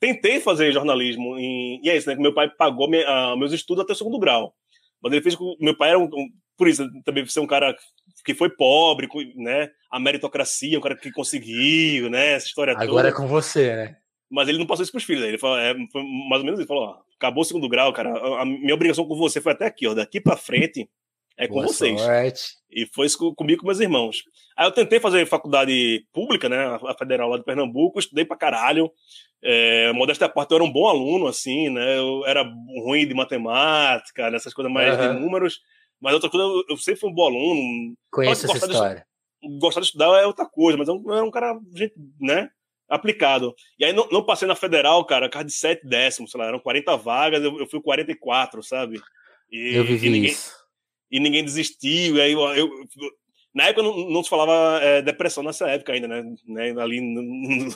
Tentei 0.00 0.40
fazer 0.40 0.72
jornalismo, 0.72 1.38
em, 1.38 1.80
e 1.82 1.88
é 1.88 1.96
isso, 1.96 2.08
né? 2.08 2.16
Meu 2.16 2.34
pai 2.34 2.50
pagou 2.50 2.90
minha, 2.90 3.06
uh, 3.08 3.36
meus 3.36 3.52
estudos 3.52 3.84
até 3.84 3.92
o 3.92 3.96
segundo 3.96 4.18
grau. 4.18 4.54
Mas 5.00 5.12
ele 5.12 5.22
fez 5.22 5.34
com. 5.34 5.56
Meu 5.60 5.76
pai 5.76 5.90
era 5.90 5.98
um, 5.98 6.04
um 6.04 6.28
por 6.56 6.68
isso, 6.68 6.88
também 7.04 7.26
ser 7.26 7.40
um 7.40 7.46
cara 7.46 7.76
que 8.24 8.34
foi 8.34 8.50
pobre, 8.50 9.08
né? 9.36 9.70
A 9.90 9.98
meritocracia, 9.98 10.78
um 10.78 10.82
cara 10.82 10.96
que 10.96 11.10
conseguiu, 11.10 12.10
né? 12.10 12.32
Essa 12.32 12.46
história 12.46 12.72
Agora 12.72 12.86
toda. 12.86 13.00
Agora 13.00 13.08
é 13.08 13.12
com 13.12 13.26
você, 13.26 13.74
né? 13.74 13.96
Mas 14.30 14.48
ele 14.48 14.58
não 14.58 14.66
passou 14.66 14.82
isso 14.82 14.92
pros 14.92 15.04
filhos. 15.04 15.22
Né? 15.22 15.28
Ele 15.28 15.38
falou, 15.38 15.58
é, 15.58 15.74
foi 15.90 16.02
mais 16.02 16.40
ou 16.40 16.44
menos. 16.44 16.60
Ele 16.60 16.66
falou: 16.66 16.84
ó, 16.84 16.96
acabou 17.16 17.42
o 17.42 17.44
segundo 17.44 17.68
grau, 17.68 17.92
cara. 17.92 18.10
A, 18.10 18.42
a 18.42 18.44
minha 18.44 18.74
obrigação 18.74 19.06
com 19.06 19.16
você 19.16 19.40
foi 19.40 19.52
até 19.52 19.66
aqui, 19.66 19.86
ó. 19.86 19.94
Daqui 19.94 20.20
para 20.20 20.36
frente 20.36 20.88
é 21.36 21.46
com 21.46 21.54
Boa 21.54 21.66
vocês. 21.66 22.00
Sorte. 22.00 22.42
E 22.70 22.86
foi 22.94 23.06
isso 23.06 23.34
comigo 23.34 23.60
com 23.60 23.66
meus 23.66 23.80
irmãos. 23.80 24.22
Aí 24.56 24.66
eu 24.66 24.72
tentei 24.72 25.00
fazer 25.00 25.26
faculdade 25.26 26.04
pública, 26.12 26.48
né? 26.48 26.78
A 26.86 26.94
federal 26.94 27.28
lá 27.28 27.38
de 27.38 27.44
Pernambuco, 27.44 27.98
estudei 27.98 28.24
pra 28.24 28.36
caralho. 28.36 28.90
É, 29.42 29.92
modéstia 29.92 30.26
à 30.26 30.30
parte, 30.30 30.52
eu 30.52 30.56
era 30.56 30.64
um 30.64 30.72
bom 30.72 30.88
aluno, 30.88 31.26
assim, 31.26 31.68
né? 31.68 31.98
Eu 31.98 32.24
era 32.26 32.42
ruim 32.84 33.06
de 33.06 33.14
matemática, 33.14 34.30
nessas 34.30 34.54
coisas 34.54 34.72
mais 34.72 34.98
uhum. 34.98 35.14
de 35.14 35.20
números. 35.20 35.60
Mas 36.00 36.14
outra 36.14 36.30
coisa, 36.30 36.44
eu, 36.44 36.64
eu 36.70 36.76
sempre 36.76 37.00
fui 37.00 37.10
um 37.10 37.14
bom 37.14 37.26
aluno. 37.26 37.94
Conheço 38.10 38.46
essa 38.46 38.66
história. 38.66 39.06
De, 39.42 39.58
gostar 39.58 39.80
de 39.80 39.86
estudar 39.86 40.06
é 40.20 40.26
outra 40.26 40.46
coisa, 40.46 40.78
mas 40.78 40.88
eu 40.88 41.02
era 41.12 41.24
um 41.24 41.30
cara, 41.30 41.58
né? 42.20 42.48
Aplicado. 42.88 43.54
E 43.78 43.84
aí 43.84 43.92
não, 43.92 44.08
não 44.10 44.24
passei 44.24 44.46
na 44.46 44.54
federal, 44.54 45.04
cara, 45.04 45.28
cara 45.28 45.44
de 45.44 45.52
7 45.52 45.86
décimos, 45.86 46.30
sei 46.30 46.40
lá, 46.40 46.46
eram 46.46 46.58
40 46.58 46.96
vagas, 46.96 47.42
eu, 47.42 47.58
eu 47.58 47.66
fui 47.66 47.80
44, 47.80 48.62
sabe? 48.62 49.00
E, 49.50 49.74
eu 49.74 49.84
vivi 49.84 50.08
e 50.08 50.10
ninguém, 50.10 50.30
isso. 50.30 50.52
E 51.12 51.20
ninguém 51.20 51.44
desistiu, 51.44 52.16
e 52.16 52.20
aí 52.20 52.32
eu, 52.32 52.40
eu 52.40 52.70
na 53.54 53.64
época 53.64 53.82
não, 53.82 54.08
não 54.08 54.24
se 54.24 54.30
falava 54.30 54.82
é, 54.82 55.02
depressão 55.02 55.42
nessa 55.42 55.68
época 55.68 55.92
ainda, 55.92 56.08
né? 56.08 56.22
né? 56.46 56.74
Ali 56.82 57.02
no, 57.02 57.22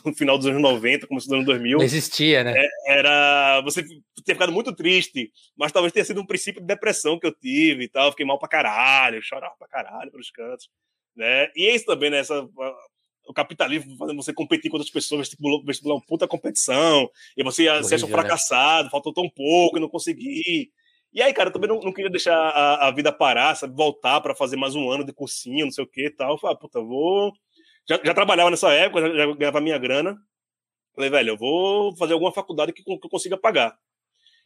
no, 0.05 0.15
final 0.15 0.39
dos 0.39 0.47
anos 0.47 0.63
90, 0.63 1.07
começo 1.07 1.27
dos 1.27 1.35
anos 1.35 1.47
2000. 1.47 1.79
Não 1.79 1.85
existia, 1.85 2.43
né? 2.43 2.55
É, 2.57 2.99
era. 2.99 3.61
Você 3.61 3.83
ter 4.25 4.33
ficado 4.33 4.53
muito 4.53 4.75
triste, 4.75 5.31
mas 5.55 5.73
talvez 5.73 5.93
tenha 5.93 6.05
sido 6.05 6.21
um 6.21 6.27
princípio 6.27 6.63
de 6.63 6.67
depressão 6.67 7.19
que 7.19 7.27
eu 7.27 7.33
tive 7.33 7.85
e 7.85 7.89
tal. 7.89 8.11
Fiquei 8.11 8.25
mal 8.25 8.39
pra 8.39 8.49
caralho, 8.49 9.23
chorava 9.23 9.55
pra 9.59 9.69
caralho 9.69 10.11
pelos 10.11 10.31
cantos. 10.31 10.71
Né? 11.15 11.49
E 11.55 11.67
é 11.67 11.75
isso 11.75 11.85
também, 11.85 12.09
né? 12.09 12.19
Essa, 12.19 12.49
o 13.29 13.35
capitalismo 13.35 13.97
fazendo 13.99 14.23
você 14.23 14.33
competir 14.33 14.71
com 14.71 14.79
outras 14.79 14.93
pessoas, 14.93 15.29
vestibular, 15.29 15.63
vestibular 15.65 15.97
uma 15.97 16.07
puta 16.07 16.27
competição, 16.27 17.11
e 17.37 17.43
você 17.43 17.65
se 17.83 17.95
acha 17.95 18.07
um 18.07 18.11
fracassado, 18.11 18.85
né? 18.85 18.91
faltou 18.91 19.13
tão 19.13 19.29
pouco 19.29 19.77
e 19.77 19.81
não 19.81 19.89
consegui. 19.89 20.71
E 21.13 21.23
aí, 21.23 21.33
cara, 21.33 21.49
eu 21.49 21.53
também 21.53 21.69
não, 21.69 21.81
não 21.81 21.93
queria 21.93 22.11
deixar 22.11 22.37
a, 22.37 22.89
a, 22.89 22.91
vida 22.91 23.11
parar, 23.11 23.55
sabe? 23.55 23.75
Voltar 23.75 24.21
para 24.21 24.35
fazer 24.35 24.57
mais 24.57 24.75
um 24.75 24.91
ano 24.91 25.05
de 25.05 25.13
cursinho, 25.13 25.65
não 25.65 25.73
sei 25.73 25.83
o 25.83 25.87
que 25.87 26.07
e 26.07 26.11
tal. 26.11 26.33
Eu 26.33 26.39
falei, 26.39 26.55
ah, 26.55 26.59
puta, 26.59 26.81
vou. 26.81 27.33
Já, 27.89 27.99
já, 28.05 28.13
trabalhava 28.13 28.51
nessa 28.51 28.71
época, 28.73 29.01
já, 29.01 29.17
já 29.17 29.35
ganhava 29.35 29.61
minha 29.61 29.79
grana. 29.79 30.17
Falei, 30.95 31.09
velho, 31.09 31.31
eu 31.31 31.37
vou 31.37 31.97
fazer 31.97 32.13
alguma 32.13 32.33
faculdade 32.33 32.73
que, 32.73 32.83
que 32.83 32.91
eu 32.91 32.99
consiga 33.11 33.37
pagar. 33.37 33.77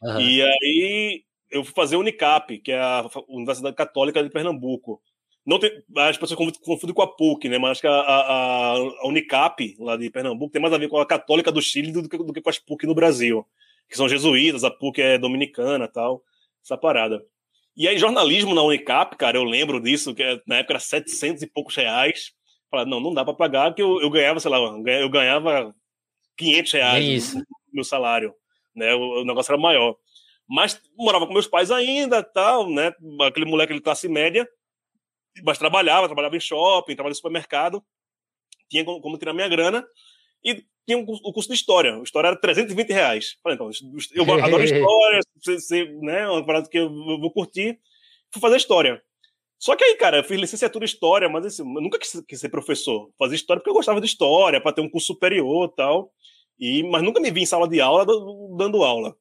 Uhum. 0.01 0.21
E 0.21 0.41
aí 0.41 1.23
eu 1.49 1.63
fui 1.63 1.73
fazer 1.73 1.95
a 1.95 1.99
Unicap, 1.99 2.57
que 2.59 2.71
é 2.71 2.79
a 2.79 3.05
Universidade 3.27 3.75
Católica 3.75 4.23
de 4.23 4.29
Pernambuco. 4.29 5.01
Não 5.45 5.59
tem, 5.59 5.71
as 5.97 6.17
pessoas 6.17 6.37
confundem 6.59 6.93
com 6.93 7.01
a 7.01 7.07
PUC, 7.07 7.49
né? 7.49 7.57
Mas 7.57 7.71
acho 7.71 7.81
que 7.81 7.87
a, 7.87 7.91
a, 7.91 8.75
a, 8.75 9.07
Unicap, 9.07 9.75
lá 9.79 9.97
de 9.97 10.09
Pernambuco, 10.09 10.53
tem 10.53 10.61
mais 10.61 10.73
a 10.73 10.77
ver 10.77 10.87
com 10.87 10.99
a 10.99 11.05
Católica 11.05 11.51
do 11.51 11.61
Chile 11.61 11.91
do 11.91 12.07
que, 12.07 12.17
do 12.17 12.31
que 12.31 12.41
com 12.41 12.49
as 12.49 12.59
PUC 12.59 12.85
no 12.85 12.95
Brasil. 12.95 13.45
Que 13.89 13.97
são 13.97 14.07
jesuítas, 14.07 14.63
a 14.63 14.71
PUC 14.71 15.01
é 15.01 15.17
dominicana 15.17 15.87
tal 15.87 16.23
essa 16.63 16.77
parada. 16.77 17.21
E 17.75 17.87
aí, 17.87 17.97
jornalismo 17.97 18.53
na 18.53 18.61
Unicap, 18.61 19.15
cara, 19.15 19.37
eu 19.37 19.43
lembro 19.43 19.79
disso, 19.79 20.13
que 20.13 20.41
na 20.45 20.57
época 20.57 20.73
era 20.73 20.79
700 20.79 21.41
e 21.41 21.47
poucos 21.47 21.75
reais. 21.75 22.31
Falei, 22.69 22.85
não, 22.85 22.99
não 22.99 23.13
dá 23.13 23.23
para 23.23 23.33
pagar, 23.33 23.71
porque 23.71 23.81
eu, 23.81 24.01
eu, 24.01 24.09
ganhava, 24.09 24.39
sei 24.39 24.51
lá, 24.51 24.57
eu 24.57 25.09
ganhava 25.09 25.73
500 26.37 26.71
reais 26.73 27.33
no 27.33 27.45
meu 27.73 27.83
salário, 27.83 28.33
né? 28.75 28.93
O, 28.93 29.21
o, 29.21 29.25
negócio 29.25 29.51
era 29.51 29.61
maior. 29.61 29.95
Mas 30.47 30.81
morava 30.97 31.25
com 31.25 31.33
meus 31.33 31.47
pais 31.47 31.71
ainda, 31.71 32.21
tal, 32.21 32.69
né? 32.69 32.93
Aquele 33.21 33.45
moleque 33.45 33.73
de 33.73 33.81
classe 33.81 34.07
média, 34.07 34.47
mas 35.43 35.57
trabalhava, 35.57 36.07
trabalhava 36.07 36.35
em 36.35 36.41
shopping, 36.41 36.95
trabalhava 36.95 37.13
em 37.13 37.15
supermercado, 37.15 37.83
tinha 38.69 38.83
como, 38.83 39.01
como 39.01 39.17
tirar 39.17 39.33
minha 39.33 39.47
grana. 39.47 39.85
E 40.43 40.65
tinha 40.85 40.97
o 40.97 41.01
um, 41.01 41.31
curso 41.31 41.49
de 41.49 41.55
história. 41.55 41.95
A 41.95 42.03
história 42.03 42.27
era 42.29 42.35
320 42.35 42.89
reais. 42.91 43.37
Falei, 43.43 43.55
então, 43.55 43.69
eu 44.15 44.23
adoro 44.43 44.63
história, 44.63 45.19
né? 46.01 46.27
Uma 46.27 46.45
parada 46.45 46.69
que 46.69 46.77
eu 46.77 46.89
vou 46.89 47.31
curtir. 47.31 47.79
Fui 48.31 48.41
fazer 48.41 48.57
história. 48.57 49.01
Só 49.59 49.75
que 49.75 49.83
aí, 49.83 49.95
cara, 49.95 50.17
eu 50.17 50.23
fiz 50.23 50.39
licenciatura 50.39 50.83
em 50.83 50.87
história, 50.87 51.29
mas 51.29 51.45
assim, 51.45 51.61
eu 51.61 51.81
nunca 51.81 51.99
quis, 51.99 52.19
quis 52.27 52.39
ser 52.39 52.49
professor. 52.49 53.11
Fazer 53.17 53.35
história 53.35 53.59
porque 53.59 53.69
eu 53.69 53.75
gostava 53.75 54.01
de 54.01 54.07
história, 54.07 54.59
para 54.59 54.73
ter 54.73 54.81
um 54.81 54.89
curso 54.89 55.07
superior 55.07 55.69
e 55.71 55.75
tal. 55.75 56.11
E, 56.59 56.83
mas 56.83 57.03
nunca 57.03 57.19
me 57.19 57.29
vi 57.29 57.41
em 57.41 57.45
sala 57.45 57.67
de 57.67 57.79
aula 57.79 58.05
dando 58.57 58.83
aula. 58.83 59.15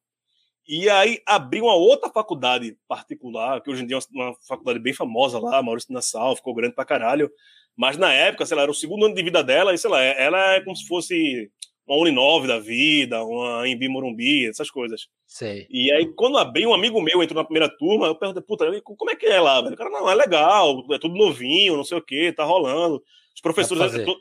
E 0.66 0.88
aí 0.88 1.20
abri 1.26 1.60
uma 1.60 1.74
outra 1.74 2.08
faculdade 2.10 2.76
particular, 2.86 3.60
que 3.60 3.70
hoje 3.70 3.82
em 3.82 3.86
dia 3.86 3.98
é 3.98 4.00
uma 4.14 4.34
faculdade 4.46 4.78
bem 4.78 4.94
famosa 4.94 5.38
lá, 5.38 5.62
Maurício 5.62 5.92
Nassau, 5.92 6.36
ficou 6.36 6.54
grande 6.54 6.74
pra 6.74 6.84
caralho. 6.84 7.30
Mas 7.80 7.96
na 7.96 8.12
época, 8.12 8.44
sei 8.44 8.54
lá, 8.54 8.64
era 8.64 8.70
o 8.70 8.74
segundo 8.74 9.06
ano 9.06 9.14
de 9.14 9.22
vida 9.22 9.42
dela, 9.42 9.72
e 9.72 9.78
sei 9.78 9.88
lá, 9.88 10.02
ela 10.02 10.56
é 10.56 10.60
como 10.60 10.76
se 10.76 10.86
fosse 10.86 11.50
uma 11.86 11.96
Uninove 11.96 12.46
da 12.46 12.58
vida, 12.58 13.24
uma 13.24 13.66
Embi 13.66 13.88
Morumbi, 13.88 14.46
essas 14.46 14.70
coisas. 14.70 15.08
Sei. 15.26 15.66
E 15.70 15.90
aí, 15.90 16.06
quando 16.14 16.36
abri, 16.36 16.66
um 16.66 16.74
amigo 16.74 17.00
meu 17.00 17.22
entrou 17.22 17.40
na 17.40 17.44
primeira 17.46 17.74
turma, 17.78 18.06
eu 18.08 18.14
perguntei, 18.14 18.42
puta, 18.42 18.66
como 18.82 19.10
é 19.10 19.16
que 19.16 19.24
é 19.24 19.40
lá, 19.40 19.62
velho? 19.62 19.72
O 19.72 19.78
cara, 19.78 19.88
não, 19.88 20.10
é 20.10 20.14
legal, 20.14 20.84
é 20.92 20.98
tudo 20.98 21.16
novinho, 21.16 21.74
não 21.74 21.82
sei 21.82 21.96
o 21.96 22.02
que, 22.02 22.30
tá 22.34 22.44
rolando. 22.44 23.02
Os 23.34 23.40
professores, 23.40 23.94
é, 23.94 24.04
to, 24.04 24.14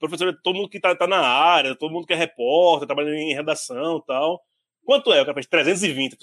professores, 0.00 0.34
todo 0.42 0.56
mundo 0.56 0.68
que 0.68 0.80
tá, 0.80 0.92
tá, 0.96 1.06
na 1.06 1.20
área, 1.20 1.76
todo 1.76 1.92
mundo 1.92 2.08
que 2.08 2.12
é 2.12 2.16
repórter, 2.16 2.88
trabalhando 2.88 3.14
em 3.14 3.32
redação 3.32 3.98
e 3.98 4.04
tal. 4.04 4.42
Quanto 4.84 5.12
é? 5.12 5.22
O 5.22 5.24
cara 5.24 5.34
fez 5.34 5.46
320. 5.46 6.16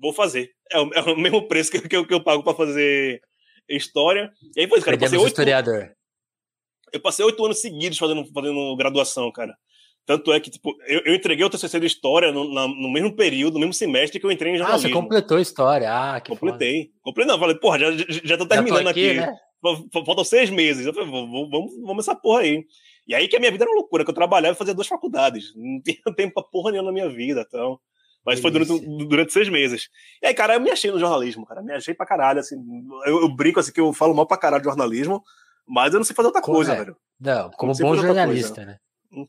Vou 0.00 0.14
fazer. 0.14 0.50
É 0.70 0.80
o, 0.80 0.94
é 0.94 1.00
o 1.02 1.14
mesmo 1.20 1.46
preço 1.46 1.70
que, 1.70 1.86
que, 1.86 1.94
eu, 1.94 2.06
que 2.06 2.14
eu 2.14 2.24
pago 2.24 2.42
para 2.42 2.54
fazer 2.54 3.20
história. 3.68 4.32
E 4.56 4.62
aí, 4.62 4.66
pois, 4.66 4.82
cara, 4.82 4.96
eu 4.96 5.00
passei 5.00 5.18
oito. 5.18 5.28
historiador. 5.28 5.94
Eu 6.92 7.00
passei 7.00 7.24
oito 7.24 7.44
anos 7.44 7.60
seguidos 7.60 7.98
fazendo, 7.98 8.24
fazendo 8.32 8.76
graduação, 8.76 9.30
cara. 9.32 9.56
Tanto 10.04 10.32
é 10.32 10.40
que, 10.40 10.50
tipo, 10.50 10.76
eu, 10.86 11.00
eu 11.04 11.14
entreguei 11.14 11.44
o 11.44 11.50
TCC 11.50 11.78
de 11.78 11.86
História 11.86 12.32
no, 12.32 12.52
na, 12.52 12.66
no 12.66 12.90
mesmo 12.90 13.14
período, 13.14 13.54
no 13.54 13.60
mesmo 13.60 13.72
semestre 13.72 14.18
que 14.18 14.26
eu 14.26 14.32
entrei 14.32 14.52
em 14.52 14.58
jornalismo. 14.58 14.88
Ah, 14.88 14.90
você 14.90 14.94
completou 14.94 15.36
a 15.36 15.40
História. 15.40 15.88
Ah, 15.90 16.20
que 16.20 16.30
Completei. 16.30 16.86
Foda. 16.86 16.94
Completei, 17.04 17.32
não. 17.32 17.38
Falei, 17.38 17.56
porra, 17.56 17.78
já, 17.78 17.92
já, 17.92 18.04
já 18.24 18.36
tô 18.36 18.46
terminando 18.46 18.82
já 18.82 18.90
aqui. 18.90 19.10
aqui. 19.10 19.20
Né? 19.20 19.38
Faltam 20.04 20.24
seis 20.24 20.50
meses. 20.50 20.86
Eu 20.86 20.92
falei, 20.92 21.08
vamos, 21.08 21.48
vamos, 21.48 21.72
vamos 21.82 22.08
essa 22.08 22.16
porra 22.16 22.40
aí. 22.40 22.64
E 23.06 23.14
aí 23.14 23.28
que 23.28 23.36
a 23.36 23.38
minha 23.38 23.52
vida 23.52 23.64
era 23.64 23.70
uma 23.70 23.80
loucura, 23.80 24.04
que 24.04 24.10
eu 24.10 24.14
trabalhava 24.14 24.54
e 24.54 24.58
fazia 24.58 24.74
duas 24.74 24.88
faculdades. 24.88 25.52
Não 25.54 25.80
tinha 25.82 26.14
tempo 26.16 26.34
pra 26.34 26.42
porra 26.42 26.72
nenhuma 26.72 26.90
na 26.90 26.94
minha 26.94 27.08
vida, 27.08 27.44
então... 27.46 27.78
Mas 28.24 28.38
foi 28.38 28.52
durante, 28.52 28.78
durante 29.08 29.32
seis 29.32 29.48
meses. 29.48 29.88
E 30.22 30.28
aí, 30.28 30.34
cara, 30.34 30.54
eu 30.54 30.60
me 30.60 30.70
achei 30.70 30.92
no 30.92 30.98
jornalismo, 30.98 31.44
cara. 31.44 31.60
Me 31.60 31.72
achei 31.72 31.92
pra 31.92 32.06
caralho, 32.06 32.38
assim. 32.38 32.54
Eu, 33.04 33.22
eu 33.22 33.28
brinco 33.28 33.58
assim 33.58 33.72
que 33.72 33.80
eu 33.80 33.92
falo 33.92 34.14
mal 34.14 34.26
pra 34.26 34.36
caralho 34.36 34.62
de 34.62 34.68
jornalismo, 34.68 35.20
mas 35.66 35.92
eu 35.92 36.00
não 36.00 36.04
sei 36.04 36.14
fazer 36.14 36.28
outra 36.28 36.42
coisa, 36.42 36.72
é. 36.72 36.76
velho. 36.76 36.96
Não, 37.20 37.50
como 37.50 37.72
não 37.72 37.78
bom 37.78 37.96
jornalista, 37.96 38.64
né? 38.64 38.78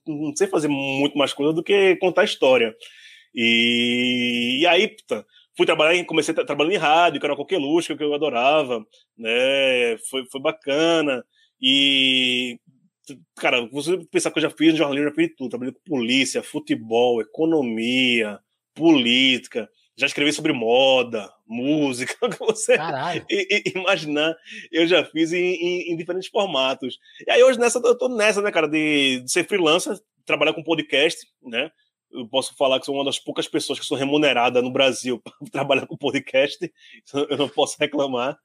não 0.08 0.34
sei 0.36 0.48
fazer 0.48 0.68
muito 0.68 1.18
mais 1.18 1.34
coisa 1.34 1.54
do 1.54 1.64
que 1.64 1.96
contar 1.98 2.24
história. 2.24 2.74
E, 3.36 4.60
e 4.62 4.68
aí, 4.68 4.88
puta, 4.88 5.26
fui 5.58 5.66
trabalhar, 5.66 6.04
comecei 6.06 6.34
trabalhando 6.34 6.74
em 6.74 6.78
rádio, 6.78 7.20
que 7.20 7.26
era 7.26 7.36
qualquer 7.36 7.58
luxo 7.58 7.96
que 7.96 8.04
eu 8.04 8.14
adorava, 8.14 8.80
né? 9.18 9.98
Foi, 10.10 10.26
foi 10.32 10.42
bacana. 10.42 11.24
E, 11.62 12.58
cara, 13.36 13.68
você 13.72 13.98
pensar 14.10 14.32
que 14.32 14.40
eu 14.40 14.44
já 14.44 14.50
fiz 14.50 14.72
no 14.72 14.78
jornalismo, 14.78 15.10
já 15.10 15.16
fiz 15.16 15.36
tudo. 15.38 15.50
Trabalhei 15.50 15.74
com 15.74 15.82
polícia, 15.86 16.42
futebol, 16.42 17.22
economia, 17.22 18.40
política 18.74 19.70
já 19.96 20.08
escrevi 20.08 20.34
sobre 20.34 20.54
moda, 20.54 21.32
música, 21.46 22.16
que 22.30 22.40
você 22.40 22.78
imaginar, 23.76 24.36
eu 24.72 24.88
já 24.88 25.04
fiz 25.06 25.34
em, 25.34 25.54
em, 25.54 25.94
em, 25.94 25.96
diferentes 25.96 26.30
formatos. 26.30 26.98
E 27.28 27.32
aí 27.32 27.44
hoje 27.44 27.60
nessa, 27.60 27.80
eu 27.80 27.98
tô 27.98 28.10
nessa, 28.10 28.42
né, 28.42 28.52
cara, 28.52 28.68
de, 28.68 29.22
de 29.22 29.32
ser 29.32 29.48
freelancer, 29.48 29.98
trabalhar 30.26 30.54
com 30.54 30.64
podcast, 30.64 31.28
né? 31.44 31.70
Eu 32.12 32.28
posso 32.28 32.56
falar 32.56 32.80
que 32.80 32.86
sou 32.86 32.96
uma 32.96 33.06
das 33.06 33.18
poucas 33.18 33.48
pessoas 33.48 33.80
que 33.80 33.86
sou 33.86 33.98
remunerada 33.98 34.62
no 34.62 34.72
Brasil 34.72 35.20
para 35.24 35.34
trabalhar 35.52 35.88
com 35.88 35.98
podcast, 35.98 36.60
eu 37.30 37.38
não 37.38 37.50
posso 37.50 37.76
reclamar. 37.80 38.38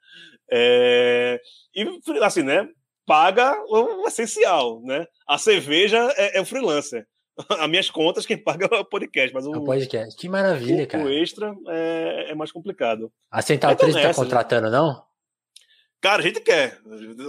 É... 0.51 1.41
E 1.75 1.87
assim, 2.23 2.43
né? 2.43 2.69
Paga 3.07 3.55
o 3.69 4.07
essencial, 4.07 4.83
né? 4.83 5.07
A 5.27 5.39
cerveja 5.39 6.13
é, 6.17 6.39
é 6.39 6.41
o 6.41 6.45
freelancer. 6.45 7.07
as 7.59 7.69
minhas 7.69 7.91
contas, 7.91 8.27
quem 8.27 8.37
paga 8.37 8.69
é 8.71 8.77
o 8.77 8.85
podcast. 8.85 9.33
Mas 9.33 9.47
o, 9.47 9.55
é 9.55 9.59
o 9.59 9.65
podcast. 9.65 10.17
Que 10.17 10.29
maravilha, 10.29 10.85
o, 10.85 10.87
cara. 10.87 11.05
O 11.05 11.09
extra 11.09 11.55
é, 11.69 12.31
é 12.31 12.35
mais 12.35 12.53
complicado. 12.53 13.13
A 13.31 13.43
Central 13.43 13.77
3 13.77 13.95
tá 13.95 14.15
contratando, 14.15 14.71
não? 14.71 15.07
Cara, 16.01 16.23
a 16.23 16.25
gente 16.25 16.41
quer. 16.41 16.79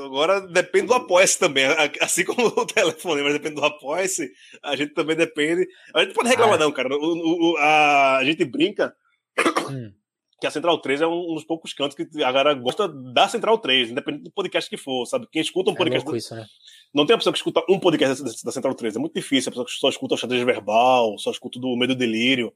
Agora 0.05 0.41
depende 0.41 0.87
do 0.87 0.93
apoia-se 0.93 1.39
também. 1.39 1.65
Assim 2.01 2.23
como 2.23 2.47
o 2.47 2.65
telefone, 2.65 3.23
mas 3.23 3.33
depende 3.33 3.55
do 3.55 3.65
apoia-se, 3.65 4.31
a 4.63 4.75
gente 4.75 4.93
também 4.93 5.15
depende. 5.15 5.67
A 5.93 6.03
gente 6.03 6.13
pode 6.13 6.29
reclamar, 6.29 6.55
ah. 6.55 6.59
não, 6.59 6.71
cara. 6.71 6.95
O, 6.95 7.53
o, 7.53 7.57
a, 7.57 8.17
a 8.17 8.23
gente 8.23 8.45
brinca. 8.45 8.95
Hum 9.69 9.91
que 10.39 10.47
a 10.47 10.51
Central 10.51 10.79
3 10.79 11.01
é 11.01 11.07
um 11.07 11.33
dos 11.33 11.43
poucos 11.43 11.73
cantos 11.73 11.95
que 11.95 12.23
a 12.23 12.31
galera 12.31 12.53
gosta 12.53 12.87
da 12.87 13.27
Central 13.27 13.57
3, 13.57 13.91
independente 13.91 14.23
do 14.23 14.31
podcast 14.31 14.69
que 14.69 14.77
for, 14.77 15.05
sabe? 15.05 15.27
Quem 15.31 15.41
escuta 15.41 15.69
um 15.69 15.73
é 15.73 15.77
podcast. 15.77 16.09
É 16.09 16.17
isso, 16.17 16.35
né? 16.35 16.45
Não 16.93 17.05
tem 17.05 17.13
a 17.13 17.17
pessoa 17.17 17.31
que 17.31 17.39
escuta 17.39 17.61
um 17.69 17.79
podcast 17.79 18.23
da 18.43 18.51
Central 18.51 18.73
3, 18.73 18.95
é 18.95 18.99
muito 18.99 19.13
difícil. 19.13 19.49
A 19.49 19.51
pessoa 19.51 19.65
que 19.65 19.71
só 19.71 19.89
escuta 19.89 20.15
o 20.15 20.17
xadrez 20.17 20.43
verbal, 20.43 21.17
só 21.17 21.31
escuta 21.31 21.59
do 21.59 21.75
Medo 21.75 21.93
e 21.93 21.95
Delírio. 21.95 22.51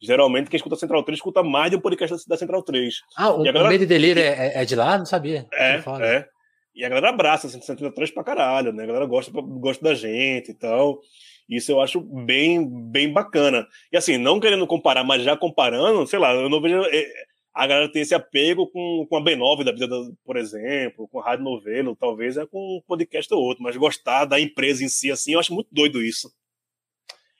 Geralmente, 0.00 0.50
quem 0.50 0.56
escuta 0.56 0.74
a 0.74 0.78
Central 0.78 1.02
3 1.02 1.18
escuta 1.18 1.42
mais 1.42 1.70
de 1.70 1.76
um 1.76 1.80
podcast 1.80 2.28
da 2.28 2.36
Central 2.36 2.62
3. 2.62 2.94
Ah, 3.16 3.30
o, 3.30 3.42
galera... 3.42 3.64
o 3.64 3.68
Medo 3.68 3.84
e 3.84 3.86
Delírio 3.86 4.22
é, 4.22 4.62
é, 4.62 4.64
de 4.64 4.74
lá? 4.74 4.98
Não 4.98 5.06
sabia. 5.06 5.46
É, 5.52 5.82
é. 6.00 6.26
E 6.74 6.84
a 6.84 6.88
galera 6.88 7.10
abraça 7.10 7.46
a 7.46 7.50
Central 7.50 7.92
3 7.92 8.10
pra 8.10 8.24
caralho, 8.24 8.72
né? 8.72 8.82
A 8.82 8.86
galera 8.86 9.06
gosta, 9.06 9.30
gosta 9.32 9.82
da 9.82 9.94
gente 9.94 10.50
e 10.50 10.54
tal. 10.54 11.00
Isso 11.48 11.70
eu 11.70 11.80
acho 11.80 12.00
bem, 12.00 12.66
bem 12.90 13.12
bacana. 13.12 13.66
E 13.92 13.96
assim, 13.96 14.18
não 14.18 14.40
querendo 14.40 14.66
comparar, 14.66 15.04
mas 15.04 15.22
já 15.22 15.36
comparando, 15.36 16.06
sei 16.06 16.18
lá, 16.18 16.32
eu 16.32 16.48
não 16.48 16.60
vejo 16.60 16.82
é, 16.86 17.04
a 17.54 17.66
galera 17.66 17.90
tem 17.90 18.02
esse 18.02 18.14
apego 18.14 18.66
com, 18.66 19.06
com 19.08 19.16
a 19.16 19.22
B9 19.22 19.64
da 19.64 19.70
vida, 19.70 19.88
por 20.24 20.36
exemplo, 20.36 21.06
com 21.06 21.20
a 21.20 21.24
Rádio 21.24 21.44
Novelo, 21.44 21.94
talvez 21.94 22.36
é 22.36 22.44
com 22.44 22.78
um 22.78 22.82
podcast 22.84 23.32
ou 23.32 23.40
outro, 23.40 23.62
mas 23.62 23.76
gostar 23.76 24.24
da 24.24 24.40
empresa 24.40 24.84
em 24.84 24.88
si, 24.88 25.10
assim, 25.10 25.34
eu 25.34 25.40
acho 25.40 25.54
muito 25.54 25.68
doido 25.70 26.02
isso. 26.02 26.32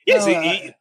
E, 0.07 0.13
assim, 0.13 0.33
não, 0.33 0.43
e, 0.43 0.47
é... 0.47 0.75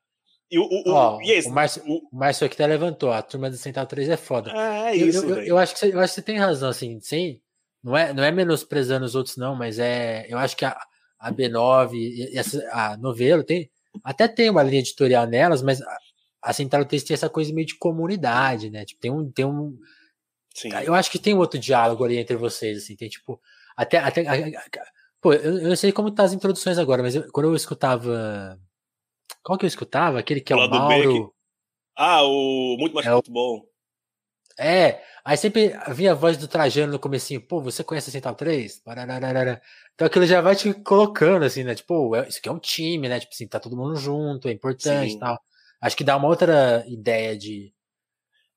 e, 0.52 0.58
o, 0.58 0.62
o, 0.62 0.92
Ó, 0.92 1.20
e 1.20 1.32
esse, 1.32 1.48
o, 1.48 1.52
Márcio, 1.52 1.82
o 1.84 2.08
Márcio 2.12 2.46
aqui 2.46 2.54
até 2.54 2.66
levantou, 2.66 3.10
a 3.10 3.22
turma 3.22 3.50
do 3.50 3.56
Central 3.56 3.86
3 3.86 4.08
é 4.10 4.16
foda. 4.16 4.52
É, 4.52 4.90
é 4.90 4.96
isso, 4.96 5.24
eu, 5.24 5.36
eu, 5.36 5.42
eu, 5.42 5.58
acho 5.58 5.74
que 5.74 5.80
você, 5.80 5.92
eu 5.92 5.98
acho 5.98 6.14
que 6.14 6.20
você 6.20 6.22
tem 6.22 6.38
razão, 6.38 6.68
assim, 6.68 7.00
sem, 7.00 7.42
não 7.82 7.96
é, 7.96 8.12
não 8.12 8.22
é 8.22 8.30
menosprezando 8.30 9.04
os 9.04 9.16
outros, 9.16 9.36
não, 9.36 9.56
mas 9.56 9.80
é. 9.80 10.26
Eu 10.28 10.38
acho 10.38 10.56
que 10.56 10.64
a, 10.64 10.74
a 11.18 11.32
B9 11.32 11.92
e 11.94 12.38
essa, 12.38 12.66
a 12.72 12.96
novela 12.96 13.42
tem. 13.44 13.68
Até 14.02 14.26
tem 14.26 14.48
uma 14.48 14.62
linha 14.62 14.80
editorial 14.80 15.26
nelas, 15.26 15.62
mas 15.62 15.80
a 15.82 15.98
Central 16.52 16.84
3 16.84 17.02
tem 17.02 17.14
essa 17.14 17.30
coisa 17.30 17.52
meio 17.52 17.66
de 17.66 17.76
comunidade, 17.78 18.70
né? 18.70 18.84
Tipo, 18.84 19.00
tem 19.00 19.10
um. 19.10 19.30
Tem 19.30 19.44
um 19.44 19.78
Sim. 20.54 20.68
Eu 20.84 20.94
acho 20.94 21.10
que 21.10 21.18
tem 21.18 21.34
um 21.34 21.38
outro 21.38 21.58
diálogo 21.58 22.04
ali 22.04 22.16
entre 22.16 22.36
vocês, 22.36 22.78
assim, 22.78 22.94
tem 22.94 23.08
tipo. 23.08 23.40
Até. 23.76 23.98
até 23.98 24.24
pô, 25.20 25.32
eu, 25.32 25.58
eu 25.58 25.68
não 25.68 25.76
sei 25.76 25.90
como 25.90 26.12
tá 26.12 26.22
as 26.22 26.32
introduções 26.32 26.78
agora, 26.78 27.02
mas 27.02 27.14
eu, 27.14 27.30
quando 27.32 27.46
eu 27.46 27.56
escutava. 27.56 28.58
Qual 29.42 29.58
que 29.58 29.64
eu 29.64 29.68
escutava? 29.68 30.18
Aquele 30.18 30.40
que 30.40 30.52
é 30.52 30.56
o 30.56 30.68
Mauro. 30.68 31.34
Ah, 31.96 32.22
o 32.24 32.76
Muito 32.78 32.94
Mais 32.94 33.06
é 33.06 33.10
Futebol. 33.10 33.68
É, 34.58 35.02
aí 35.24 35.36
sempre 35.36 35.74
vinha 35.88 36.12
a 36.12 36.14
voz 36.14 36.36
do 36.36 36.46
Trajano 36.46 36.92
no 36.92 36.98
comecinho, 36.98 37.40
pô, 37.40 37.60
você 37.60 37.82
conhece 37.82 38.10
a 38.10 38.12
Central 38.12 38.36
3? 38.36 38.82
Então 39.94 40.06
aquilo 40.06 40.26
já 40.26 40.40
vai 40.40 40.54
te 40.54 40.72
colocando, 40.72 41.44
assim, 41.44 41.64
né? 41.64 41.74
Tipo, 41.74 42.14
isso 42.22 42.38
aqui 42.38 42.48
é 42.48 42.52
um 42.52 42.58
time, 42.58 43.08
né? 43.08 43.18
Tipo 43.18 43.32
assim, 43.32 43.48
tá 43.48 43.58
todo 43.58 43.76
mundo 43.76 43.96
junto, 43.96 44.48
é 44.48 44.52
importante 44.52 45.14
e 45.14 45.18
tal. 45.18 45.40
Acho 45.84 45.98
que 45.98 46.02
dá 46.02 46.16
uma 46.16 46.28
outra 46.28 46.82
ideia 46.88 47.36
de. 47.36 47.70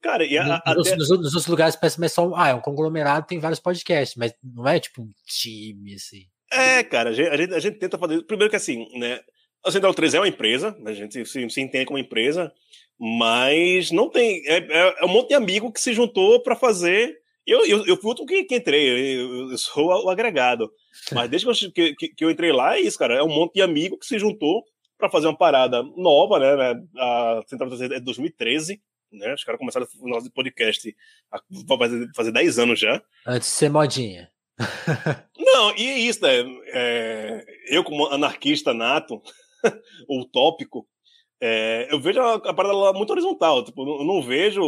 Cara, 0.01 0.23
e 0.23 0.37
a, 0.37 0.45
nos, 0.45 0.87
até... 0.87 0.95
nos, 0.95 1.09
nos, 1.09 1.25
outros 1.25 1.47
lugares 1.47 1.75
parece 1.75 1.99
mais 1.99 2.13
só. 2.13 2.33
Ah, 2.33 2.47
é 2.47 2.53
um 2.53 2.61
conglomerado, 2.61 3.27
tem 3.27 3.37
vários 3.37 3.59
podcasts, 3.59 4.15
mas 4.15 4.33
não 4.41 4.65
é 4.65 4.79
tipo 4.79 5.01
um 5.01 5.11
time, 5.25 5.95
assim. 5.95 6.21
É, 6.49 6.81
cara, 6.85 7.09
a 7.09 7.13
gente, 7.13 7.27
a 7.27 7.59
gente, 7.59 7.75
a 7.75 7.79
tenta 7.79 7.97
fazer. 7.97 8.23
Primeiro 8.23 8.49
que 8.49 8.55
assim, 8.55 8.87
né? 8.97 9.19
A 9.65 9.69
Central 9.69 9.93
3 9.93 10.13
é 10.13 10.19
uma 10.21 10.27
empresa, 10.29 10.73
a 10.85 10.93
gente 10.93 11.25
se, 11.25 11.49
se 11.49 11.61
entende 11.61 11.85
como 11.85 11.99
empresa, 11.99 12.49
mas 12.97 13.91
não 13.91 14.09
tem. 14.09 14.41
É, 14.47 14.59
é, 14.59 14.95
é 15.01 15.05
um 15.05 15.09
monte 15.09 15.27
de 15.29 15.33
amigo 15.33 15.69
que 15.69 15.81
se 15.81 15.93
juntou 15.93 16.41
para 16.41 16.55
fazer. 16.55 17.13
Eu, 17.45 17.65
eu, 17.65 17.85
eu 17.87 17.97
fui 17.97 18.13
o 18.17 18.25
que, 18.25 18.45
que 18.45 18.55
entrei, 18.55 19.19
eu, 19.19 19.51
eu 19.51 19.57
sou 19.57 19.87
o 19.87 20.09
agregado. 20.09 20.71
Mas 21.11 21.29
desde 21.29 21.71
que, 21.73 21.93
que, 21.93 22.07
que 22.07 22.23
eu 22.23 22.31
entrei 22.31 22.53
lá, 22.53 22.77
é 22.77 22.79
isso, 22.79 22.97
cara. 22.97 23.15
É 23.15 23.23
um 23.23 23.27
monte 23.27 23.55
de 23.55 23.61
amigo 23.61 23.99
que 23.99 24.05
se 24.05 24.17
juntou 24.17 24.63
para 24.97 25.09
fazer 25.09 25.27
uma 25.27 25.37
parada 25.37 25.83
nova, 25.95 26.39
né? 26.39 26.55
né 26.55 26.83
a 26.97 27.41
Central 27.47 27.71
é 27.73 27.87
de 27.87 27.99
2013, 27.99 28.81
né? 29.11 29.33
Os 29.33 29.43
caras 29.43 29.59
começaram 29.59 29.87
o 29.99 30.09
nosso 30.09 30.31
podcast 30.31 30.95
há 31.31 31.39
fazer, 31.77 32.09
fazer 32.15 32.31
10 32.31 32.59
anos 32.59 32.79
já. 32.79 33.01
Antes 33.25 33.49
de 33.49 33.55
ser 33.55 33.69
modinha. 33.69 34.29
Não, 35.37 35.75
e 35.75 35.87
é 35.87 35.99
isso, 35.99 36.21
né? 36.21 36.43
É, 36.73 37.45
eu, 37.69 37.83
como 37.83 38.07
anarquista 38.07 38.73
nato, 38.73 39.21
utópico, 40.09 40.87
é, 41.39 41.87
eu 41.91 41.99
vejo 41.99 42.19
a, 42.19 42.35
a 42.35 42.53
parada 42.53 42.75
lá 42.75 42.93
muito 42.93 43.11
horizontal. 43.11 43.63
Tipo, 43.63 43.99
eu 43.99 44.03
não 44.03 44.21
vejo. 44.21 44.61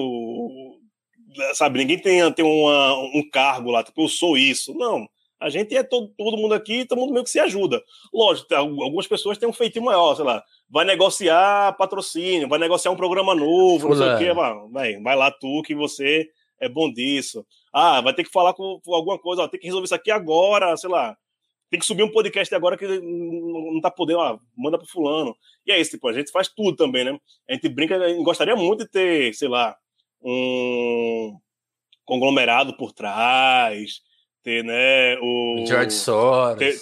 Sabe, 1.53 1.79
ninguém 1.79 1.99
tem, 1.99 2.31
tem 2.33 2.45
uma, 2.45 2.93
um 3.15 3.27
cargo 3.29 3.71
lá, 3.71 3.83
tipo, 3.83 4.03
eu 4.03 4.07
sou 4.07 4.37
isso. 4.37 4.73
Não. 4.75 5.07
A 5.39 5.49
gente 5.49 5.75
é 5.75 5.83
todo, 5.83 6.09
todo 6.17 6.37
mundo 6.37 6.53
aqui, 6.53 6.85
todo 6.85 6.99
mundo 6.99 7.13
meio 7.13 7.23
que 7.23 7.29
se 7.29 7.39
ajuda. 7.39 7.81
Lógico, 8.13 8.53
algumas 8.53 9.07
pessoas 9.07 9.37
têm 9.37 9.47
um 9.47 9.53
feitiço 9.53 9.85
maior, 9.85 10.15
sei 10.15 10.25
lá, 10.25 10.43
vai 10.69 10.83
negociar 10.83 11.77
patrocínio, 11.77 12.49
vai 12.49 12.59
negociar 12.59 12.91
um 12.91 12.97
programa 12.97 13.33
novo, 13.33 13.87
não 13.89 13.95
sei 13.95 14.09
o 14.09 14.17
quê. 14.17 14.33
Vai, 14.33 14.99
vai 15.01 15.15
lá 15.15 15.31
tu 15.31 15.61
que 15.63 15.73
você 15.73 16.29
é 16.59 16.67
bom 16.67 16.91
disso. 16.91 17.45
Ah, 17.71 18.01
vai 18.01 18.13
ter 18.13 18.23
que 18.23 18.31
falar 18.31 18.53
com, 18.53 18.81
com 18.83 18.93
alguma 18.93 19.17
coisa, 19.17 19.43
ó, 19.43 19.47
tem 19.47 19.59
que 19.59 19.67
resolver 19.67 19.85
isso 19.85 19.95
aqui 19.95 20.11
agora, 20.11 20.75
sei 20.75 20.89
lá. 20.89 21.15
tem 21.69 21.79
que 21.79 21.85
subir 21.85 22.03
um 22.03 22.11
podcast 22.11 22.53
agora 22.55 22.77
que 22.77 22.85
não 22.99 23.79
tá 23.79 23.91
podendo, 23.91 24.19
ah, 24.21 24.39
manda 24.57 24.77
pro 24.77 24.87
fulano. 24.87 25.35
E 25.65 25.71
é 25.71 25.79
isso, 25.79 25.91
tipo, 25.91 26.07
a 26.07 26.13
gente 26.13 26.31
faz 26.31 26.47
tudo 26.47 26.75
também, 26.75 27.05
né? 27.05 27.19
A 27.47 27.53
gente 27.53 27.69
brinca, 27.69 27.95
a 27.95 28.09
gente 28.09 28.23
gostaria 28.23 28.55
muito 28.55 28.83
de 28.83 28.89
ter, 28.89 29.33
sei 29.35 29.47
lá, 29.47 29.75
um 30.21 31.37
conglomerado 32.03 32.75
por 32.75 32.91
trás, 32.91 34.01
ter, 34.43 34.63
né, 34.63 35.17
o... 35.21 35.65
George 35.67 35.91
Soros. 35.91 36.57
Ter, 36.57 36.75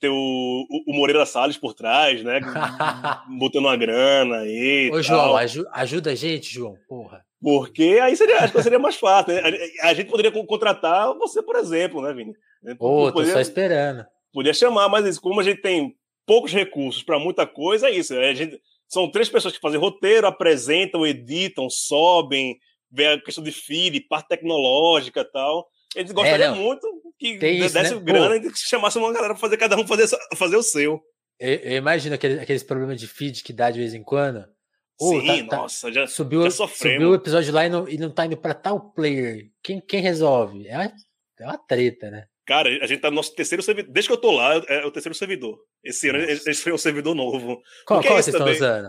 ter 0.00 0.08
o, 0.08 0.66
o, 0.86 0.94
Moreira 0.94 1.24
Salles 1.26 1.56
por 1.56 1.74
trás, 1.74 2.22
né, 2.22 2.40
botando 3.38 3.64
uma 3.66 3.76
grana 3.76 4.38
aí 4.38 4.90
Ô, 4.92 5.02
João, 5.02 5.36
ajuda 5.72 6.10
a 6.10 6.14
gente, 6.14 6.52
João, 6.52 6.76
porra. 6.88 7.24
Porque 7.42 7.98
aí 8.00 8.16
seria, 8.16 8.38
acho 8.38 8.52
que 8.52 8.62
seria 8.62 8.78
mais 8.78 8.94
fácil, 8.94 9.34
né? 9.34 9.42
A 9.82 9.92
gente 9.94 10.08
poderia 10.08 10.30
contratar 10.30 11.12
você, 11.14 11.42
por 11.42 11.56
exemplo, 11.56 12.00
né, 12.00 12.12
Vini? 12.14 12.34
Pô, 12.78 13.06
tô 13.06 13.14
poderia, 13.14 13.34
só 13.34 13.40
esperando. 13.40 14.06
Podia 14.32 14.54
chamar, 14.54 14.88
mas 14.88 15.18
como 15.18 15.40
a 15.40 15.42
gente 15.42 15.60
tem 15.60 15.92
poucos 16.24 16.52
recursos 16.52 17.02
para 17.02 17.18
muita 17.18 17.44
coisa, 17.44 17.88
é 17.88 17.90
isso. 17.90 18.14
A 18.14 18.32
gente, 18.32 18.60
são 18.88 19.10
três 19.10 19.28
pessoas 19.28 19.54
que 19.54 19.60
fazem 19.60 19.80
roteiro, 19.80 20.26
apresentam, 20.26 21.04
editam, 21.04 21.68
sobem, 21.68 22.56
vê 22.90 23.08
a 23.08 23.20
questão 23.20 23.42
de 23.42 23.50
feed, 23.50 24.00
parte 24.02 24.28
tecnológica 24.28 25.20
e 25.20 25.32
tal. 25.32 25.66
Eles 25.94 26.12
gostariam 26.12 26.54
é, 26.54 26.58
muito 26.58 26.86
que 27.18 27.38
Tem 27.38 27.60
desse 27.60 27.78
isso, 27.78 27.94
né? 27.96 28.00
grana 28.00 28.40
Pô. 28.40 28.48
e 28.48 28.52
chamasse 28.56 28.98
uma 28.98 29.12
galera 29.12 29.34
para 29.34 29.40
fazer 29.40 29.56
cada 29.56 29.76
um 29.76 29.86
fazer, 29.86 30.08
fazer 30.36 30.56
o 30.56 30.62
seu. 30.62 31.00
Eu, 31.38 31.54
eu 31.54 31.76
imagino 31.76 32.14
aqueles, 32.14 32.38
aqueles 32.38 32.62
problemas 32.62 33.00
de 33.00 33.06
feed 33.06 33.42
que 33.42 33.52
dá 33.52 33.70
de 33.70 33.78
vez 33.78 33.94
em 33.94 34.02
quando. 34.02 34.44
Sim, 35.00 35.46
tá, 35.46 35.56
nossa, 35.56 35.92
já 35.92 36.06
subiu, 36.06 36.42
já 36.44 36.50
subiu 36.50 37.10
o 37.10 37.14
episódio 37.14 37.52
lá 37.52 37.66
e 37.66 37.68
não, 37.68 37.88
e 37.88 37.98
não 37.98 38.10
tá 38.10 38.26
indo 38.26 38.36
para 38.36 38.54
tal 38.54 38.92
player. 38.92 39.50
Quem, 39.62 39.80
quem 39.80 40.00
resolve? 40.00 40.66
É 40.68 40.76
uma, 40.76 40.92
é 41.40 41.44
uma 41.44 41.58
treta, 41.58 42.10
né? 42.10 42.26
Cara, 42.46 42.68
a 42.68 42.86
gente 42.86 43.00
tá 43.00 43.10
no 43.10 43.16
nosso 43.16 43.34
terceiro 43.34 43.62
servidor. 43.62 43.92
Desde 43.92 44.08
que 44.08 44.14
eu 44.14 44.20
tô 44.20 44.32
lá, 44.32 44.54
é 44.68 44.84
o 44.84 44.90
terceiro 44.90 45.14
servidor. 45.14 45.58
Esse 45.82 46.08
ano 46.08 46.18
eles 46.18 46.60
foi 46.60 46.72
um 46.72 46.78
servidor 46.78 47.14
novo. 47.14 47.60
Qual, 47.86 48.02
qual 48.02 48.18
é 48.18 48.22
vocês 48.22 48.34
estão 48.34 48.50
usando? 48.50 48.88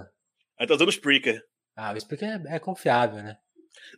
A 0.57 0.63
gente 0.63 0.69
tá 0.69 0.75
usando 0.75 0.87
o 0.87 0.91
Spreaker. 0.91 1.41
Ah, 1.75 1.93
o 1.93 1.97
Spreaker 1.97 2.29
é, 2.29 2.55
é 2.55 2.59
confiável, 2.59 3.23
né? 3.23 3.37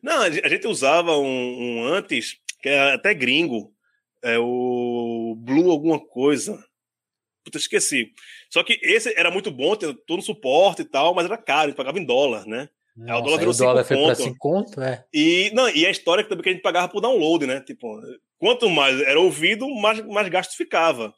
Não, 0.02 0.22
a 0.22 0.30
gente 0.30 0.68
usava 0.68 1.18
um, 1.18 1.26
um, 1.26 1.86
antes, 1.86 2.38
que 2.66 2.70
é 2.70 2.94
até 2.94 3.14
gringo. 3.14 3.72
É 4.24 4.40
o 4.40 5.36
Blue 5.38 5.70
alguma 5.70 6.00
coisa. 6.00 6.58
Puta, 7.44 7.60
esqueci. 7.60 8.12
Só 8.50 8.64
que 8.64 8.80
esse 8.82 9.14
era 9.16 9.30
muito 9.30 9.52
bom, 9.52 9.76
tinha 9.76 9.96
todo 10.08 10.18
o 10.18 10.24
suporte 10.24 10.82
e 10.82 10.86
tal, 10.86 11.14
mas 11.14 11.26
era 11.26 11.38
caro, 11.38 11.66
a 11.66 11.68
gente 11.68 11.78
pagava 11.78 12.00
em 12.00 12.04
dólar, 12.04 12.48
né? 12.48 12.68
Nossa, 12.98 13.20
o 13.20 13.24
dólar 13.24 13.38
virou 13.38 13.54
5 13.54 13.68
conto. 13.88 14.16
Foi 14.16 14.16
5 14.16 14.36
conto, 14.40 14.82
é. 14.82 15.06
E, 15.14 15.52
não, 15.54 15.70
e 15.70 15.86
a 15.86 15.92
história 15.92 16.24
que 16.24 16.30
também 16.30 16.42
que 16.42 16.50
a 16.50 16.54
gente 16.54 16.64
pagava 16.64 16.90
por 16.90 17.02
download, 17.02 17.46
né? 17.46 17.62
Tipo, 17.62 18.02
quanto 18.40 18.68
mais 18.68 19.00
era 19.02 19.20
ouvido, 19.20 19.70
mais, 19.76 20.04
mais 20.08 20.28
gasto 20.28 20.58
ficava. 20.58 21.14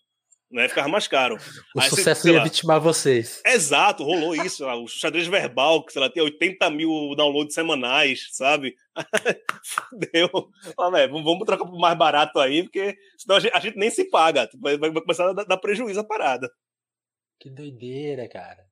Né? 0.51 0.67
Ficava 0.67 0.89
mais 0.89 1.07
caro. 1.07 1.37
O 1.75 1.79
Aí, 1.79 1.89
sucesso 1.89 2.23
sei, 2.23 2.33
ia 2.33 2.43
vitimar 2.43 2.81
vocês. 2.81 3.41
Exato, 3.45 4.03
rolou 4.03 4.35
isso. 4.35 4.65
Lá, 4.65 4.75
o 4.75 4.87
xadrez 4.87 5.27
verbal, 5.27 5.85
que 5.85 5.93
sei 5.93 6.01
lá, 6.01 6.09
tem 6.09 6.23
80 6.23 6.69
mil 6.71 7.15
downloads 7.15 7.53
semanais, 7.53 8.27
sabe? 8.31 8.75
Fudeu. 9.63 10.29
Ah, 10.77 10.89
véio, 10.89 11.11
vamos 11.11 11.45
trocar 11.45 11.65
por 11.65 11.77
mais 11.77 11.97
barato 11.97 12.39
aí, 12.39 12.63
porque 12.63 12.95
senão 13.17 13.37
a 13.37 13.39
gente, 13.39 13.53
a 13.53 13.59
gente 13.59 13.77
nem 13.77 13.89
se 13.89 14.09
paga. 14.09 14.47
Tipo, 14.47 14.63
vai, 14.63 14.77
vai 14.77 14.91
começar 14.91 15.29
a 15.29 15.33
dar, 15.33 15.45
dar 15.45 15.57
prejuízo 15.57 15.99
a 15.99 16.03
parada. 16.03 16.49
Que 17.39 17.49
doideira, 17.49 18.27
cara. 18.27 18.65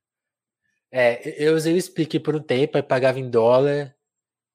É, 0.91 1.43
eu 1.43 1.55
usei 1.55 1.75
o 1.77 1.81
Speak 1.81 2.19
por 2.19 2.35
um 2.35 2.41
tempo, 2.41 2.77
aí 2.77 2.83
pagava 2.83 3.19
em 3.19 3.29
dólar. 3.29 3.93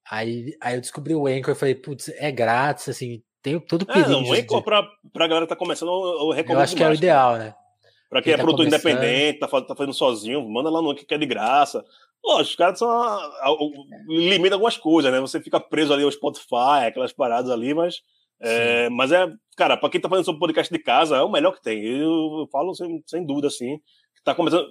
Aí, 0.09 0.57
aí 0.61 0.75
eu 0.75 0.81
descobri 0.81 1.13
o 1.13 1.27
Anchor 1.27 1.53
e 1.53 1.59
falei, 1.59 1.75
putz, 1.75 2.09
é 2.09 2.31
grátis, 2.31 2.89
assim, 2.89 3.23
tem 3.41 3.59
todo 3.59 3.83
o 3.83 3.91
é, 3.91 3.93
perigo. 3.93 4.09
É, 4.09 4.13
não, 4.13 4.23
o 4.23 4.33
Anchor, 4.33 4.59
de... 4.59 4.65
pra, 4.65 4.83
pra 5.13 5.27
galera 5.27 5.45
que 5.45 5.49
tá 5.49 5.55
começando, 5.55 5.89
eu 5.89 6.31
recomendo 6.31 6.57
Eu 6.57 6.63
acho 6.63 6.75
que 6.75 6.83
é 6.83 6.89
o 6.89 6.93
ideal, 6.93 7.37
né? 7.37 7.55
Pra 8.11 8.21
quem, 8.21 8.25
quem 8.25 8.33
é 8.33 8.37
tá 8.37 8.43
produtor 8.43 8.65
começando... 8.65 8.91
independente, 8.91 9.39
tá, 9.39 9.47
tá 9.47 9.73
fazendo 9.73 9.93
sozinho, 9.93 10.47
manda 10.47 10.69
lá 10.69 10.81
no 10.81 10.93
que 10.93 11.11
é 11.13 11.17
de 11.17 11.25
graça. 11.25 11.81
Lógico, 12.23 12.49
os 12.49 12.55
caras 12.55 12.77
são. 12.77 13.19
limitam 14.07 14.57
algumas 14.57 14.77
coisas, 14.77 15.11
né? 15.11 15.19
Você 15.21 15.39
fica 15.39 15.59
preso 15.61 15.93
ali 15.93 16.03
ao 16.03 16.11
Spotify, 16.11 16.85
aquelas 16.87 17.13
paradas 17.13 17.49
ali, 17.49 17.73
mas. 17.73 18.01
É, 18.43 18.89
mas 18.89 19.11
é, 19.11 19.27
cara, 19.55 19.77
pra 19.77 19.89
quem 19.89 20.01
tá 20.01 20.09
fazendo 20.09 20.25
seu 20.25 20.37
podcast 20.37 20.71
de 20.71 20.79
casa, 20.79 21.15
é 21.15 21.21
o 21.21 21.31
melhor 21.31 21.53
que 21.53 21.61
tem. 21.61 21.81
Eu, 21.85 22.41
eu 22.41 22.47
falo 22.51 22.75
sem, 22.75 23.01
sem 23.07 23.25
dúvida, 23.25 23.47
assim 23.47 23.79
tá 24.23 24.35
começando. 24.35 24.67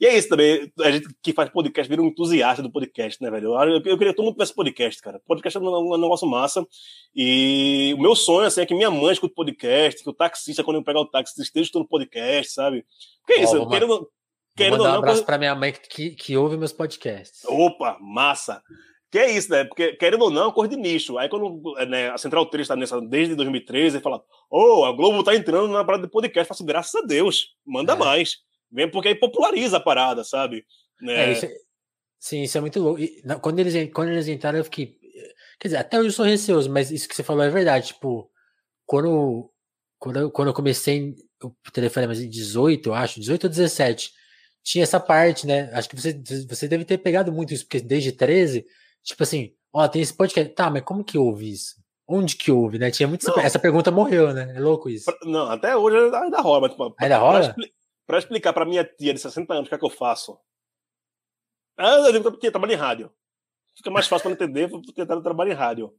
E 0.00 0.06
é 0.06 0.16
isso 0.16 0.28
também. 0.28 0.72
A 0.80 0.90
gente 0.90 1.08
que 1.22 1.32
faz 1.32 1.50
podcast 1.50 1.88
vira 1.88 2.02
um 2.02 2.06
entusiasta 2.06 2.62
do 2.62 2.70
podcast, 2.70 3.22
né, 3.22 3.30
velho? 3.30 3.54
Eu, 3.54 3.76
eu 3.76 3.82
queria 3.82 4.12
que 4.12 4.14
todo 4.14 4.24
mundo 4.24 4.34
tivesse 4.34 4.54
podcast, 4.54 5.00
cara. 5.02 5.20
Podcast 5.26 5.56
é 5.56 5.60
um, 5.60 5.98
negócio 5.98 6.28
massa. 6.28 6.66
E 7.14 7.94
o 7.98 8.00
meu 8.00 8.14
sonho 8.14 8.46
assim, 8.46 8.60
é 8.60 8.66
que 8.66 8.74
minha 8.74 8.90
mãe 8.90 9.12
escute 9.12 9.34
podcast, 9.34 10.02
que 10.02 10.08
o 10.08 10.14
taxista, 10.14 10.64
quando 10.64 10.76
eu 10.76 10.84
pegar 10.84 11.00
o 11.00 11.06
táxi, 11.06 11.40
esteja 11.40 11.64
escutando 11.64 11.88
podcast, 11.88 12.52
sabe? 12.52 12.84
Porque 13.20 13.40
é 13.40 13.44
isso, 13.44 13.60
oh, 13.60 13.68
querendo, 13.68 14.08
querendo 14.56 14.78
mandar 14.78 14.94
um 14.94 14.98
abraço 14.98 15.16
coisa... 15.16 15.26
pra 15.26 15.38
minha 15.38 15.54
mãe 15.54 15.72
que, 15.72 16.10
que 16.10 16.36
ouve 16.36 16.56
meus 16.56 16.72
podcasts. 16.72 17.44
Opa, 17.44 17.98
massa! 18.00 18.62
Que 19.10 19.18
é 19.18 19.30
isso, 19.32 19.50
né? 19.50 19.64
Porque, 19.64 19.94
querendo 19.94 20.22
ou 20.22 20.30
não, 20.30 20.42
é 20.42 20.44
uma 20.46 20.52
coisa 20.52 20.70
de 20.70 20.80
nicho. 20.80 21.18
Aí, 21.18 21.28
quando 21.28 21.60
né, 21.88 22.10
a 22.10 22.16
Central 22.16 22.46
3 22.46 22.62
está 22.64 22.76
nessa 22.76 23.00
desde 23.00 23.34
2013, 23.34 23.98
e 23.98 24.00
fala: 24.00 24.22
Ô, 24.48 24.82
oh, 24.82 24.84
a 24.84 24.92
Globo 24.92 25.24
tá 25.24 25.34
entrando 25.34 25.66
na 25.72 25.84
parada 25.84 26.04
de 26.04 26.12
podcast. 26.12 26.48
Eu 26.48 26.54
faço, 26.54 26.64
graças 26.64 26.94
a 26.94 27.04
Deus, 27.04 27.48
manda 27.66 27.94
é. 27.94 27.96
mais. 27.96 28.36
Vem 28.70 28.90
porque 28.90 29.08
aí 29.08 29.14
populariza 29.14 29.78
a 29.78 29.80
parada, 29.80 30.22
sabe? 30.24 30.64
Né? 31.00 31.30
É, 31.30 31.32
isso 31.32 31.46
é, 31.46 31.54
sim, 32.18 32.42
isso 32.42 32.58
é 32.58 32.60
muito 32.60 32.80
louco. 32.80 33.00
E, 33.00 33.20
não, 33.24 33.38
quando, 33.40 33.58
eles, 33.58 33.92
quando 33.92 34.10
eles 34.10 34.28
entraram, 34.28 34.58
eu 34.58 34.64
fiquei. 34.64 34.98
Quer 35.58 35.68
dizer, 35.68 35.76
até 35.78 35.98
hoje 35.98 36.08
eu 36.08 36.12
sou 36.12 36.24
receoso, 36.24 36.70
mas 36.70 36.90
isso 36.90 37.08
que 37.08 37.14
você 37.14 37.22
falou 37.22 37.42
é 37.42 37.50
verdade. 37.50 37.88
Tipo, 37.88 38.30
quando, 38.86 39.50
quando, 39.98 40.18
eu, 40.18 40.30
quando 40.30 40.48
eu 40.48 40.54
comecei 40.54 41.14
o 41.42 41.70
telefone 41.72 42.06
mas 42.06 42.20
em 42.20 42.28
18, 42.28 42.88
eu 42.88 42.94
acho, 42.94 43.20
18 43.20 43.44
ou 43.44 43.50
17, 43.50 44.12
tinha 44.62 44.82
essa 44.82 45.00
parte, 45.00 45.46
né? 45.46 45.70
Acho 45.72 45.88
que 45.88 45.96
você, 45.96 46.20
você 46.48 46.68
deve 46.68 46.84
ter 46.84 46.98
pegado 46.98 47.32
muito 47.32 47.52
isso, 47.52 47.64
porque 47.64 47.80
desde 47.80 48.12
13, 48.12 48.64
tipo 49.02 49.22
assim, 49.22 49.52
ó, 49.72 49.86
tem 49.88 50.02
esse 50.02 50.14
podcast. 50.14 50.52
Tá, 50.54 50.70
mas 50.70 50.82
como 50.82 51.04
que 51.04 51.18
ouve 51.18 51.50
isso? 51.50 51.76
Onde 52.06 52.36
que 52.36 52.50
houve, 52.50 52.78
né? 52.78 52.90
Tinha 52.90 53.06
muito. 53.06 53.28
Essa 53.38 53.58
pergunta 53.58 53.90
morreu, 53.90 54.32
né? 54.32 54.52
É 54.56 54.60
louco 54.60 54.90
isso. 54.90 55.10
Não, 55.24 55.48
até 55.50 55.76
hoje 55.76 55.96
ainda 56.16 56.40
rola. 56.40 56.62
Mas, 56.62 56.70
tipo, 56.72 56.94
ainda 56.98 57.18
rola? 57.18 57.54
Para 58.10 58.18
explicar 58.18 58.52
para 58.52 58.64
minha 58.64 58.82
tia 58.82 59.14
de 59.14 59.20
60 59.20 59.54
anos 59.54 59.66
o 59.66 59.68
que 59.68 59.74
é 59.76 59.78
que 59.78 59.84
eu 59.84 59.90
faço. 59.90 60.36
Ah, 61.78 61.94
eu 62.06 62.12
digo 62.12 62.36
que 62.38 62.50
trabalho 62.50 62.72
em 62.72 62.76
rádio. 62.76 63.12
Fica 63.76 63.88
mais 63.88 64.08
fácil 64.08 64.24
para 64.24 64.32
entender, 64.32 64.68
porque 64.68 65.00
ela 65.00 65.22
trabalha 65.22 65.52
em 65.52 65.54
rádio. 65.54 65.94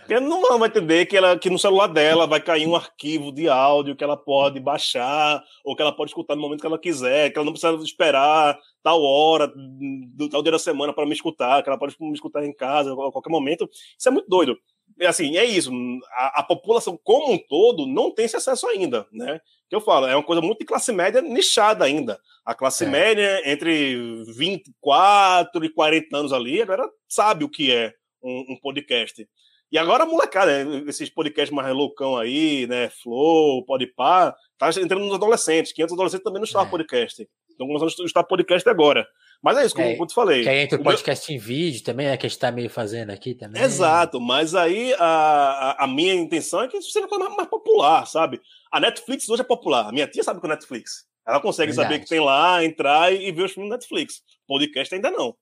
Porque 0.00 0.18
não 0.18 0.58
vai 0.58 0.68
entender 0.68 1.06
que, 1.06 1.16
ela, 1.16 1.38
que 1.38 1.48
no 1.48 1.60
celular 1.60 1.86
dela 1.86 2.26
vai 2.26 2.42
cair 2.42 2.66
um 2.66 2.74
arquivo 2.74 3.30
de 3.30 3.48
áudio 3.48 3.94
que 3.94 4.02
ela 4.02 4.16
pode 4.16 4.58
baixar, 4.58 5.40
ou 5.64 5.76
que 5.76 5.82
ela 5.82 5.94
pode 5.94 6.10
escutar 6.10 6.34
no 6.34 6.42
momento 6.42 6.60
que 6.60 6.66
ela 6.66 6.76
quiser, 6.76 7.30
que 7.30 7.38
ela 7.38 7.46
não 7.46 7.52
precisa 7.52 7.72
esperar 7.84 8.58
tal 8.82 9.00
hora, 9.00 9.46
do 9.46 10.28
tal 10.28 10.42
dia 10.42 10.50
da 10.50 10.58
semana 10.58 10.92
para 10.92 11.06
me 11.06 11.12
escutar, 11.12 11.62
que 11.62 11.68
ela 11.68 11.78
pode 11.78 11.94
me 12.00 12.14
escutar 12.14 12.44
em 12.44 12.52
casa 12.52 12.92
a 12.92 13.12
qualquer 13.12 13.30
momento. 13.30 13.70
Isso 13.96 14.08
é 14.08 14.10
muito 14.10 14.28
doido. 14.28 14.58
É 15.02 15.08
assim, 15.08 15.36
é 15.36 15.44
isso. 15.44 15.70
A, 16.12 16.40
a, 16.40 16.42
população 16.44 16.98
como 17.02 17.32
um 17.32 17.38
todo 17.38 17.86
não 17.86 18.14
tem 18.14 18.24
esse 18.24 18.36
acesso 18.36 18.68
ainda, 18.68 19.04
né? 19.12 19.40
Que 19.68 19.74
eu 19.74 19.80
falo, 19.80 20.06
é 20.06 20.14
uma 20.14 20.22
coisa 20.22 20.40
muito 20.40 20.60
de 20.60 20.64
classe 20.64 20.92
média 20.92 21.20
nichada 21.20 21.84
ainda. 21.84 22.20
A 22.44 22.54
classe 22.54 22.84
é. 22.84 22.88
média 22.88 23.42
entre 23.44 23.96
24 24.36 25.64
e 25.64 25.68
40 25.70 26.16
anos 26.16 26.32
ali, 26.32 26.62
agora 26.62 26.88
sabe 27.08 27.44
o 27.44 27.48
que 27.48 27.72
é 27.72 27.92
um, 28.22 28.52
um 28.52 28.56
podcast. 28.60 29.26
E 29.72 29.78
agora, 29.78 30.06
molecada, 30.06 30.52
esses 30.86 31.10
podcasts 31.10 31.50
mais 31.50 31.74
loucão 31.74 32.16
aí, 32.16 32.66
né? 32.68 32.90
Flow, 32.90 33.64
Podpah, 33.64 34.36
tá 34.56 34.68
entrando 34.68 35.04
nos 35.04 35.14
adolescentes, 35.14 35.72
que 35.72 35.82
antes 35.82 35.92
os 35.92 35.98
adolescentes 35.98 36.22
também 36.22 36.38
não 36.38 36.44
estavam 36.44 36.68
é. 36.68 36.70
podcast. 36.70 37.28
Estão 37.50 37.66
começando 37.66 37.88
a 38.02 38.04
estar 38.04 38.22
podcast 38.22 38.68
agora. 38.68 39.04
Mas 39.42 39.58
é 39.58 39.66
isso, 39.66 39.74
como, 39.74 39.88
é, 39.88 39.92
como 39.92 40.04
eu 40.04 40.06
te 40.06 40.14
falei. 40.14 40.42
Que 40.42 40.48
aí 40.48 40.58
entra 40.60 40.80
o 40.80 40.84
podcast 40.84 41.28
meu... 41.28 41.36
em 41.36 41.42
vídeo 41.42 41.82
também, 41.82 42.06
né? 42.06 42.16
Que 42.16 42.26
a 42.26 42.28
gente 42.28 42.38
tá 42.38 42.52
meio 42.52 42.70
fazendo 42.70 43.10
aqui 43.10 43.34
também. 43.34 43.60
Exato, 43.60 44.20
mas 44.20 44.54
aí 44.54 44.94
a, 44.98 45.84
a, 45.84 45.86
minha 45.88 46.14
intenção 46.14 46.62
é 46.62 46.68
que 46.68 46.76
isso 46.76 46.90
seja 46.90 47.08
mais, 47.08 47.36
mais 47.36 47.48
popular, 47.48 48.06
sabe? 48.06 48.40
A 48.70 48.78
Netflix 48.78 49.28
hoje 49.28 49.42
é 49.42 49.44
popular. 49.44 49.88
A 49.88 49.92
minha 49.92 50.06
tia 50.06 50.22
sabe 50.22 50.40
que 50.40 50.46
é 50.46 50.48
Netflix. 50.48 51.06
Ela 51.26 51.40
consegue 51.40 51.72
Verdade. 51.72 51.94
saber 51.94 52.04
que 52.04 52.08
tem 52.08 52.20
lá, 52.20 52.64
entrar 52.64 53.12
e, 53.12 53.28
e 53.28 53.32
ver 53.32 53.42
os 53.42 53.52
filmes 53.52 53.70
Netflix. 53.70 54.22
Podcast 54.46 54.94
ainda 54.94 55.10
não. 55.10 55.34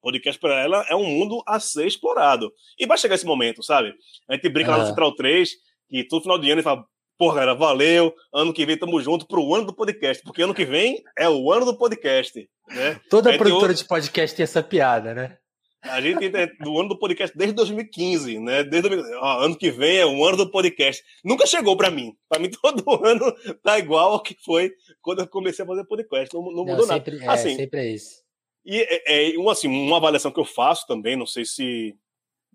Podcast 0.00 0.40
para 0.40 0.60
ela 0.60 0.84
é 0.88 0.94
um 0.94 1.04
mundo 1.04 1.42
a 1.46 1.58
ser 1.58 1.86
explorado. 1.86 2.52
E 2.78 2.86
vai 2.86 2.96
chegar 2.96 3.16
esse 3.16 3.26
momento, 3.26 3.62
sabe? 3.62 3.92
A 4.28 4.34
gente 4.34 4.48
brinca 4.48 4.70
lá 4.70 4.78
no 4.78 4.86
Central 4.86 5.14
3, 5.16 5.50
que 5.88 6.04
todo 6.04 6.22
final 6.22 6.38
de 6.38 6.46
ano 6.46 6.54
ele 6.60 6.62
fala, 6.62 6.84
Porra, 7.18 7.36
cara, 7.36 7.54
valeu. 7.54 8.12
Ano 8.32 8.52
que 8.52 8.66
vem 8.66 8.76
tamo 8.76 9.00
junto 9.00 9.28
pro 9.28 9.54
ano 9.54 9.66
do 9.66 9.72
podcast, 9.72 10.20
porque 10.24 10.42
ano 10.42 10.52
que 10.52 10.64
vem 10.64 11.00
é 11.16 11.28
o 11.28 11.52
ano 11.52 11.64
do 11.64 11.78
podcast, 11.78 12.48
né? 12.74 13.00
Toda 13.08 13.36
produtora 13.36 13.74
de 13.74 13.84
podcast 13.84 14.36
tem 14.36 14.44
essa 14.44 14.62
piada, 14.62 15.14
né? 15.14 15.36
A 15.82 16.00
gente 16.00 16.30
tem 16.30 16.48
do 16.60 16.78
ano 16.78 16.90
do 16.90 16.98
podcast 16.98 17.36
desde 17.36 17.56
2015, 17.56 18.38
né? 18.38 18.62
Desde 18.62 18.88
ó, 19.16 19.40
ano 19.40 19.56
que 19.56 19.70
vem 19.70 19.96
é 19.96 20.06
o 20.06 20.24
ano 20.24 20.36
do 20.36 20.50
podcast. 20.50 21.02
Nunca 21.24 21.44
chegou 21.44 21.76
para 21.76 21.90
mim. 21.90 22.14
Para 22.28 22.40
mim 22.40 22.50
todo 22.62 23.04
ano 23.04 23.34
tá 23.62 23.78
igual 23.78 24.12
ao 24.12 24.22
que 24.22 24.36
foi 24.44 24.72
quando 25.00 25.20
eu 25.20 25.26
comecei 25.26 25.64
a 25.64 25.68
fazer 25.68 25.84
podcast. 25.84 26.32
Não, 26.32 26.42
não, 26.42 26.52
não 26.52 26.64
mudou 26.64 26.86
sempre, 26.86 27.16
nada. 27.16 27.24
É, 27.24 27.34
assim, 27.34 27.56
sempre 27.56 27.80
é 27.80 27.90
isso. 27.90 28.22
E 28.64 28.80
é, 28.80 29.32
é 29.32 29.38
uma, 29.38 29.52
assim, 29.52 29.66
uma 29.66 29.96
avaliação 29.96 30.30
que 30.30 30.38
eu 30.38 30.44
faço 30.44 30.86
também, 30.86 31.16
não 31.16 31.26
sei 31.26 31.44
se 31.44 31.96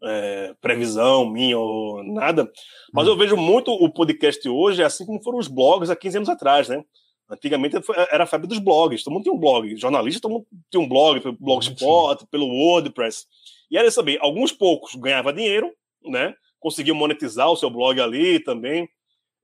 é, 0.04 0.54
previsão 0.62 1.30
minha 1.30 1.58
ou 1.58 2.02
nada, 2.04 2.50
mas 2.94 3.08
hum. 3.08 3.12
eu 3.12 3.18
vejo 3.18 3.36
muito 3.36 3.72
o 3.72 3.92
podcast 3.92 4.48
hoje, 4.48 4.82
assim 4.82 5.06
como 5.06 5.22
foram 5.22 5.38
os 5.38 5.50
blogs 5.50 5.90
há 5.90 5.96
15 5.98 6.18
anos 6.18 6.30
atrás, 6.30 6.70
né? 6.70 6.82
Antigamente 7.30 7.76
era 8.10 8.24
a 8.24 8.28
febre 8.28 8.48
dos 8.48 8.60
blogs, 8.60 9.04
todo 9.04 9.14
mundo 9.14 9.24
tinha 9.24 9.36
um 9.36 9.40
blog, 9.40 9.76
jornalista, 9.76 10.22
todo 10.22 10.32
mundo 10.32 10.48
tinha 10.72 10.82
um 10.82 10.88
blog, 10.88 11.20
pelo 11.20 11.38
Blogspot, 11.38 12.26
pelo 12.32 12.48
WordPress. 12.48 13.26
E 13.70 13.78
era 13.78 13.92
saber, 13.92 14.18
alguns 14.22 14.54
poucos 14.54 14.96
ganhavam 14.96 15.34
dinheiro, 15.34 15.74
né? 16.06 16.34
Conseguiam 16.60 16.96
monetizar 16.96 17.52
o 17.52 17.58
seu 17.58 17.70
blog 17.70 18.00
ali 18.00 18.40
também. 18.40 18.88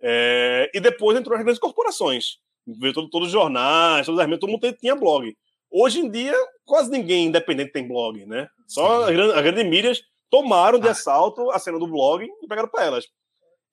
É, 0.02 0.72
e 0.74 0.80
depois 0.80 1.18
entrou 1.18 1.36
as 1.36 1.44
grandes 1.44 1.60
corporações. 1.60 2.38
Veio 2.66 2.94
todo, 2.94 3.10
todos 3.10 3.28
os 3.28 3.34
jornais, 3.34 4.06
todos 4.06 4.20
as 4.20 4.40
todo 4.40 4.50
mundo 4.50 4.74
tinha 4.74 4.96
blog. 4.96 5.36
Hoje 5.70 6.00
em 6.00 6.10
dia, 6.10 6.34
quase 6.64 6.90
ninguém 6.90 7.26
independente 7.26 7.74
tem 7.74 7.88
blog, 7.88 8.26
né? 8.26 8.48
Só 8.68 9.04
as, 9.04 9.10
as 9.10 9.42
grandes 9.42 9.66
mídias 9.66 10.02
tomaram 10.30 10.80
de 10.80 10.88
ah. 10.88 10.92
assalto 10.92 11.52
a 11.52 11.60
cena 11.60 11.78
do 11.78 11.88
blog 11.88 12.26
e 12.26 12.48
pegaram 12.48 12.70
para 12.70 12.86
elas. 12.86 13.06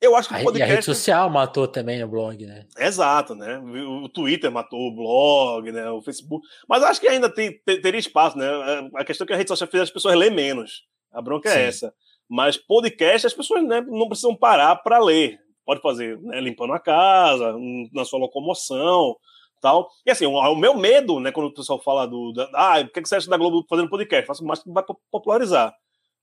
Eu 0.01 0.17
acho 0.17 0.29
que 0.29 0.35
o 0.35 0.39
podcast. 0.39 0.61
E 0.61 0.63
a 0.63 0.75
rede 0.75 0.85
social 0.85 1.29
matou 1.29 1.69
também 1.69 2.03
o 2.03 2.09
blog, 2.09 2.47
né? 2.47 2.67
Exato, 2.79 3.35
né? 3.35 3.59
O 3.59 4.09
Twitter 4.09 4.51
matou 4.51 4.81
o 4.81 4.95
blog, 4.95 5.71
né? 5.71 5.91
O 5.91 6.01
Facebook. 6.01 6.47
Mas 6.67 6.83
acho 6.83 7.01
que 7.01 7.07
ainda 7.09 7.29
tem, 7.29 7.61
teria 7.65 8.01
espaço, 8.01 8.39
né? 8.39 8.49
A 8.97 9.05
questão 9.05 9.25
é 9.25 9.29
que 9.29 9.33
a 9.35 9.37
rede 9.37 9.49
social 9.49 9.69
fez 9.69 9.83
as 9.83 9.91
pessoas 9.91 10.17
ler 10.17 10.31
menos. 10.31 10.85
A 11.13 11.21
bronca 11.21 11.51
é 11.51 11.53
Sim. 11.53 11.59
é 11.59 11.63
essa. 11.65 11.95
Mas 12.29 12.57
podcast, 12.57 13.27
as 13.27 13.35
pessoas 13.35 13.63
né, 13.65 13.83
não 13.83 14.09
precisam 14.09 14.35
parar 14.35 14.77
para 14.77 14.99
ler. 14.99 15.39
Pode 15.67 15.83
fazer 15.83 16.19
né, 16.23 16.41
limpando 16.41 16.73
a 16.73 16.81
casa, 16.81 17.55
na 17.93 18.05
sua 18.05 18.21
locomoção, 18.21 19.17
tal. 19.61 19.89
E 20.07 20.11
assim, 20.11 20.25
o, 20.25 20.55
meu 20.57 20.75
medo, 20.75 21.21
né, 21.21 21.31
quando 21.31 21.49
o 21.49 21.55
pessoal 21.55 21.81
fala 21.83 22.07
do. 22.07 22.33
Da, 22.33 22.49
ah, 22.55 22.81
o 22.81 22.89
que 22.89 23.01
você 23.01 23.17
acha 23.17 23.29
da 23.29 23.37
Globo 23.37 23.67
fazendo 23.69 23.91
podcast? 23.91 24.27
Faço 24.27 24.45
mais 24.45 24.63
que 24.63 24.73
vai 24.73 24.83
popularizar 25.11 25.75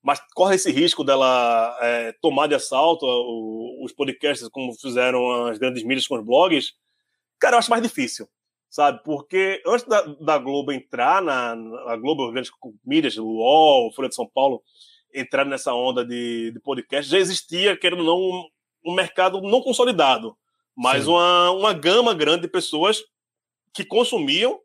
mas 0.04 0.22
corre 0.34 0.56
esse 0.56 0.72
risco 0.72 1.04
dela 1.04 1.78
é, 1.82 2.14
tomar 2.22 2.48
de 2.48 2.56
assalto 2.56 3.06
os 3.84 3.92
podcasts, 3.92 4.48
como 4.50 4.74
fizeram 4.74 5.46
as 5.46 5.58
grandes 5.58 5.84
mídias 5.84 6.08
com 6.08 6.16
os 6.16 6.26
blogs, 6.26 6.74
cara, 7.40 7.56
eu 7.56 7.60
acho 7.60 7.70
mais 7.70 7.84
difícil, 7.84 8.28
sabe? 8.70 9.02
Porque 9.04 9.62
antes 9.66 9.86
da, 9.86 10.02
da 10.02 10.38
Globo 10.38 10.72
entrar 10.72 11.22
na, 11.22 11.56
na 11.56 11.98
Globo, 11.98 12.26
as 12.26 12.32
grandes 12.32 12.52
mídias, 12.86 13.18
o 13.18 13.26
UOL, 13.26 13.94
Folha 13.94 14.10
de 14.10 14.16
São 14.16 14.28
Paulo, 14.28 14.62
entrar 15.14 15.46
nessa 15.46 15.74
onda 15.74 16.06
de, 16.06 16.52
de 16.52 16.60
podcast, 16.60 17.10
já 17.10 17.18
existia, 17.18 17.78
querendo 17.78 18.00
ou 18.00 18.06
não, 18.06 18.18
um, 18.18 18.48
um 18.92 18.94
mercado 18.94 19.42
não 19.42 19.62
consolidado, 19.62 20.38
mas 20.76 21.08
uma, 21.08 21.52
uma 21.52 21.74
gama 21.74 22.14
grande 22.14 22.44
de 22.44 22.48
pessoas 22.48 23.04
que 23.74 23.84
consumiam, 23.84 24.60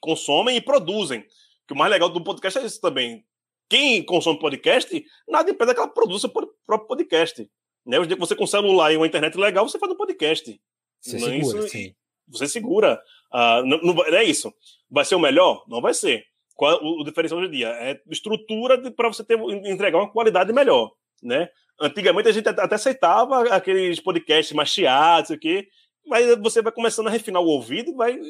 consomem 0.00 0.56
e 0.56 0.60
produzem. 0.60 1.24
Que 1.66 1.74
o 1.74 1.76
mais 1.76 1.90
legal 1.90 2.08
do 2.08 2.22
podcast 2.22 2.58
é 2.58 2.64
isso 2.64 2.80
também 2.80 3.24
quem 3.72 4.02
consome 4.04 4.38
podcast, 4.38 5.02
nada 5.26 5.50
impede 5.50 5.72
que 5.72 5.80
ela 5.80 5.88
produza 5.88 6.26
o 6.26 6.30
próprio 6.30 6.86
podcast. 6.86 7.50
Né? 7.86 7.98
Hoje, 7.98 8.14
você 8.16 8.36
com 8.36 8.46
celular 8.46 8.92
e 8.92 8.98
uma 8.98 9.06
internet 9.06 9.34
legal, 9.38 9.66
você 9.66 9.78
faz 9.78 9.90
um 9.90 9.96
podcast. 9.96 10.60
Você 11.00 11.18
não 11.18 11.28
é 11.28 11.30
segura, 11.30 11.58
isso, 11.58 11.68
sim. 11.70 11.94
Você 12.28 12.46
segura. 12.46 13.00
Uh, 13.32 13.64
não, 13.64 13.78
não, 13.78 14.04
é 14.04 14.24
isso. 14.24 14.52
Vai 14.90 15.06
ser 15.06 15.14
o 15.14 15.18
melhor? 15.18 15.64
Não 15.66 15.80
vai 15.80 15.94
ser. 15.94 16.22
Qual, 16.54 16.84
o, 16.84 17.00
o 17.00 17.04
diferencial 17.04 17.40
hoje 17.40 17.48
em 17.48 17.52
dia 17.52 17.68
é 17.68 17.98
estrutura 18.10 18.78
para 18.92 19.08
você 19.08 19.24
ter, 19.24 19.40
entregar 19.40 19.96
uma 19.96 20.12
qualidade 20.12 20.52
melhor. 20.52 20.92
Né? 21.22 21.48
Antigamente 21.80 22.28
a 22.28 22.32
gente 22.32 22.50
até 22.50 22.74
aceitava 22.74 23.54
aqueles 23.54 24.00
podcasts 24.00 24.54
machiados, 24.54 25.30
aqui, 25.30 25.66
mas 26.06 26.36
você 26.40 26.60
vai 26.60 26.72
começando 26.72 27.06
a 27.06 27.10
refinar 27.10 27.40
o 27.40 27.46
ouvido 27.46 27.90
e 27.90 27.94
vai 27.94 28.20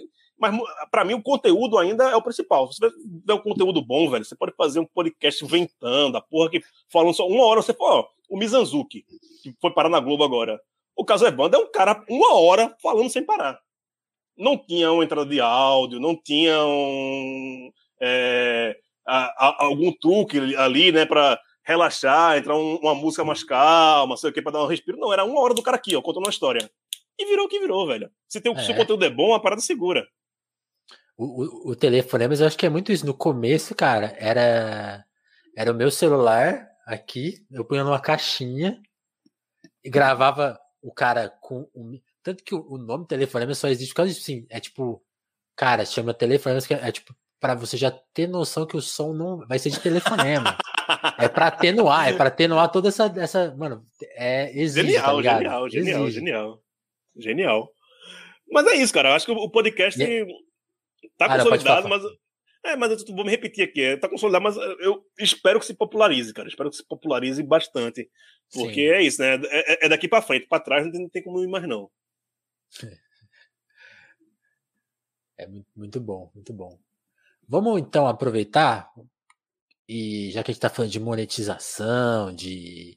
mas 0.42 0.52
para 0.90 1.04
mim 1.04 1.14
o 1.14 1.22
conteúdo 1.22 1.78
ainda 1.78 2.10
é 2.10 2.16
o 2.16 2.22
principal. 2.22 2.70
Se 2.72 2.80
você 2.80 2.90
tiver 2.90 3.34
um 3.34 3.38
conteúdo 3.38 3.80
bom, 3.80 4.10
velho, 4.10 4.24
você 4.24 4.34
pode 4.34 4.52
fazer 4.56 4.80
um 4.80 4.84
podcast 4.84 5.44
ventando, 5.46 6.16
a 6.16 6.20
porra 6.20 6.50
que 6.50 6.60
falando 6.90 7.14
só 7.14 7.28
uma 7.28 7.44
hora, 7.44 7.62
você 7.62 7.72
pô, 7.72 8.04
o 8.28 8.36
Mizanzuki, 8.36 9.04
que 9.40 9.54
foi 9.60 9.70
parar 9.70 9.88
na 9.88 10.00
Globo 10.00 10.24
agora. 10.24 10.60
O 10.96 11.04
caso 11.04 11.24
Evandro 11.24 11.60
é 11.60 11.62
um 11.62 11.70
cara 11.70 12.04
uma 12.10 12.34
hora 12.34 12.76
falando 12.82 13.08
sem 13.08 13.24
parar. 13.24 13.60
Não 14.36 14.58
tinha 14.58 14.90
uma 14.90 15.04
entrada 15.04 15.30
de 15.30 15.40
áudio, 15.40 16.00
não 16.00 16.16
tinha 16.16 16.58
um, 16.64 17.70
é, 18.00 18.76
a, 19.06 19.46
a, 19.46 19.64
algum 19.64 19.92
truque 19.92 20.56
ali, 20.56 20.90
né, 20.90 21.06
para 21.06 21.40
relaxar, 21.62 22.36
entrar 22.36 22.56
um, 22.56 22.76
uma 22.78 22.96
música 22.96 23.22
mais 23.22 23.44
calma, 23.44 24.16
sei 24.16 24.30
o 24.30 24.32
que, 24.32 24.42
para 24.42 24.52
dar 24.52 24.64
um 24.64 24.66
respiro. 24.66 24.98
Não, 24.98 25.12
era 25.12 25.24
uma 25.24 25.40
hora 25.40 25.54
do 25.54 25.62
cara 25.62 25.76
aqui, 25.76 25.94
ó, 25.94 26.02
contando 26.02 26.24
uma 26.24 26.30
história. 26.30 26.68
E 27.16 27.26
virou 27.26 27.46
o 27.46 27.48
que 27.48 27.60
virou, 27.60 27.86
velho. 27.86 28.10
Se, 28.28 28.40
tem, 28.40 28.52
é. 28.52 28.58
se 28.58 28.72
o 28.72 28.76
conteúdo 28.76 29.04
é 29.04 29.10
bom, 29.10 29.32
a 29.34 29.38
parada 29.38 29.62
segura. 29.62 30.04
O, 31.16 31.24
o, 31.24 31.70
o 31.70 31.76
telefone, 31.76 32.28
mas 32.28 32.40
eu 32.40 32.46
acho 32.46 32.56
que 32.56 32.66
é 32.66 32.70
muito 32.70 32.90
isso. 32.90 33.06
No 33.06 33.14
começo, 33.14 33.74
cara, 33.74 34.14
era, 34.18 35.04
era 35.56 35.70
o 35.70 35.74
meu 35.74 35.90
celular 35.90 36.68
aqui, 36.86 37.44
eu 37.50 37.64
punha 37.64 37.84
numa 37.84 38.00
caixinha 38.00 38.80
e 39.84 39.90
gravava 39.90 40.58
o 40.80 40.92
cara 40.92 41.28
com 41.40 41.68
o. 41.74 41.98
Tanto 42.22 42.42
que 42.42 42.54
o, 42.54 42.64
o 42.68 42.78
nome 42.78 43.06
telefonema 43.06 43.54
só 43.54 43.68
existe 43.68 43.92
por 43.92 43.96
causa 43.96 44.12
disso, 44.12 44.24
sim. 44.24 44.46
É 44.48 44.58
tipo, 44.60 45.02
cara, 45.56 45.84
chama 45.84 46.14
telefonema, 46.14 46.60
é, 46.70 46.88
é 46.88 46.92
tipo, 46.92 47.14
para 47.40 47.54
você 47.54 47.76
já 47.76 47.90
ter 47.90 48.28
noção 48.28 48.66
que 48.66 48.76
o 48.76 48.80
som 48.80 49.12
não 49.12 49.46
vai 49.46 49.58
ser 49.58 49.70
de 49.70 49.80
telefonema. 49.80 50.56
é 51.18 51.28
para 51.28 51.48
atenuar, 51.48 52.08
é 52.08 52.12
para 52.12 52.28
atenuar 52.28 52.70
toda 52.70 52.88
essa, 52.88 53.12
essa. 53.16 53.54
Mano, 53.56 53.84
é 54.14 54.56
exige, 54.56 54.92
genial, 54.92 55.22
tá 55.22 55.34
genial, 55.34 55.68
genial, 55.68 56.02
exige. 56.02 56.14
genial. 56.20 56.62
Genial. 57.16 57.72
Mas 58.50 58.66
é 58.66 58.74
isso, 58.76 58.92
cara. 58.92 59.10
Eu 59.10 59.14
acho 59.14 59.26
que 59.26 59.32
o 59.32 59.50
podcast. 59.50 59.98
Tá 61.16 61.26
ah, 61.26 61.38
consolidado, 61.38 61.88
mas. 61.88 62.02
É, 62.64 62.76
mas 62.76 62.92
eu 62.92 63.14
vou 63.14 63.24
me 63.24 63.30
repetir 63.30 63.64
aqui. 63.64 63.82
É, 63.82 63.96
tá 63.96 64.08
consolidado, 64.08 64.44
mas 64.44 64.56
eu 64.56 65.04
espero 65.18 65.58
que 65.58 65.66
se 65.66 65.74
popularize, 65.74 66.32
cara. 66.32 66.48
Espero 66.48 66.70
que 66.70 66.76
se 66.76 66.86
popularize 66.86 67.42
bastante. 67.42 68.08
Porque 68.52 68.74
Sim. 68.74 68.94
é 68.94 69.02
isso, 69.02 69.20
né? 69.20 69.34
É, 69.34 69.72
é, 69.72 69.86
é 69.86 69.88
daqui 69.88 70.06
para 70.06 70.22
frente. 70.22 70.46
para 70.46 70.62
trás 70.62 70.84
não 70.84 70.92
tem, 70.92 71.02
não 71.02 71.08
tem, 71.08 71.22
como 71.22 71.42
ir 71.42 71.48
mais, 71.48 71.66
não. 71.66 71.90
É 75.38 75.46
muito, 75.74 75.98
bom, 75.98 76.30
muito 76.32 76.52
bom. 76.52 76.78
Vamos 77.48 77.80
então 77.80 78.06
aproveitar. 78.06 78.88
E 79.88 80.30
já 80.30 80.44
que 80.44 80.52
a 80.52 80.54
gente 80.54 80.60
tá 80.60 80.70
falando 80.70 80.92
de 80.92 81.00
monetização, 81.00 82.32
de, 82.32 82.96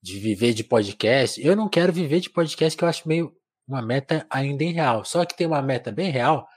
de 0.00 0.18
viver 0.18 0.54
de 0.54 0.64
podcast, 0.64 1.44
eu 1.44 1.54
não 1.54 1.68
quero 1.68 1.92
viver 1.92 2.20
de 2.20 2.30
podcast 2.30 2.74
que 2.74 2.82
eu 2.82 2.88
acho 2.88 3.06
meio 3.06 3.36
uma 3.68 3.82
meta 3.82 4.26
ainda 4.30 4.64
irreal. 4.64 5.04
Só 5.04 5.26
que 5.26 5.36
tem 5.36 5.46
uma 5.46 5.60
meta 5.60 5.92
bem 5.92 6.10
real 6.10 6.48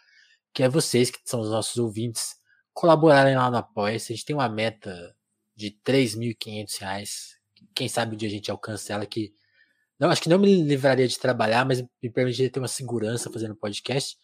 que 0.57 0.63
é 0.63 0.67
vocês, 0.67 1.11
que 1.11 1.19
são 1.23 1.39
os 1.39 1.51
nossos 1.51 1.77
ouvintes, 1.77 2.35
colaborarem 2.73 3.35
lá 3.35 3.51
no 3.51 3.57
apoia 3.57 3.95
A 3.95 3.99
gente 3.99 4.25
tem 4.25 4.35
uma 4.35 4.49
meta 4.49 5.15
de 5.55 5.67
R$ 5.67 5.77
3.500. 5.85 7.35
Quem 7.75 7.87
sabe 7.87 8.15
um 8.15 8.17
dia 8.17 8.27
a 8.27 8.31
gente 8.31 8.49
alcança 8.49 8.91
ela 8.91 9.05
que. 9.05 9.31
Não, 9.99 10.09
acho 10.09 10.19
que 10.19 10.29
não 10.29 10.39
me 10.39 10.63
livraria 10.63 11.07
de 11.07 11.19
trabalhar, 11.19 11.63
mas 11.63 11.83
me 12.01 12.09
permitiria 12.09 12.49
ter 12.49 12.57
uma 12.57 12.67
segurança 12.67 13.31
fazendo 13.31 13.55
podcast. 13.55 14.17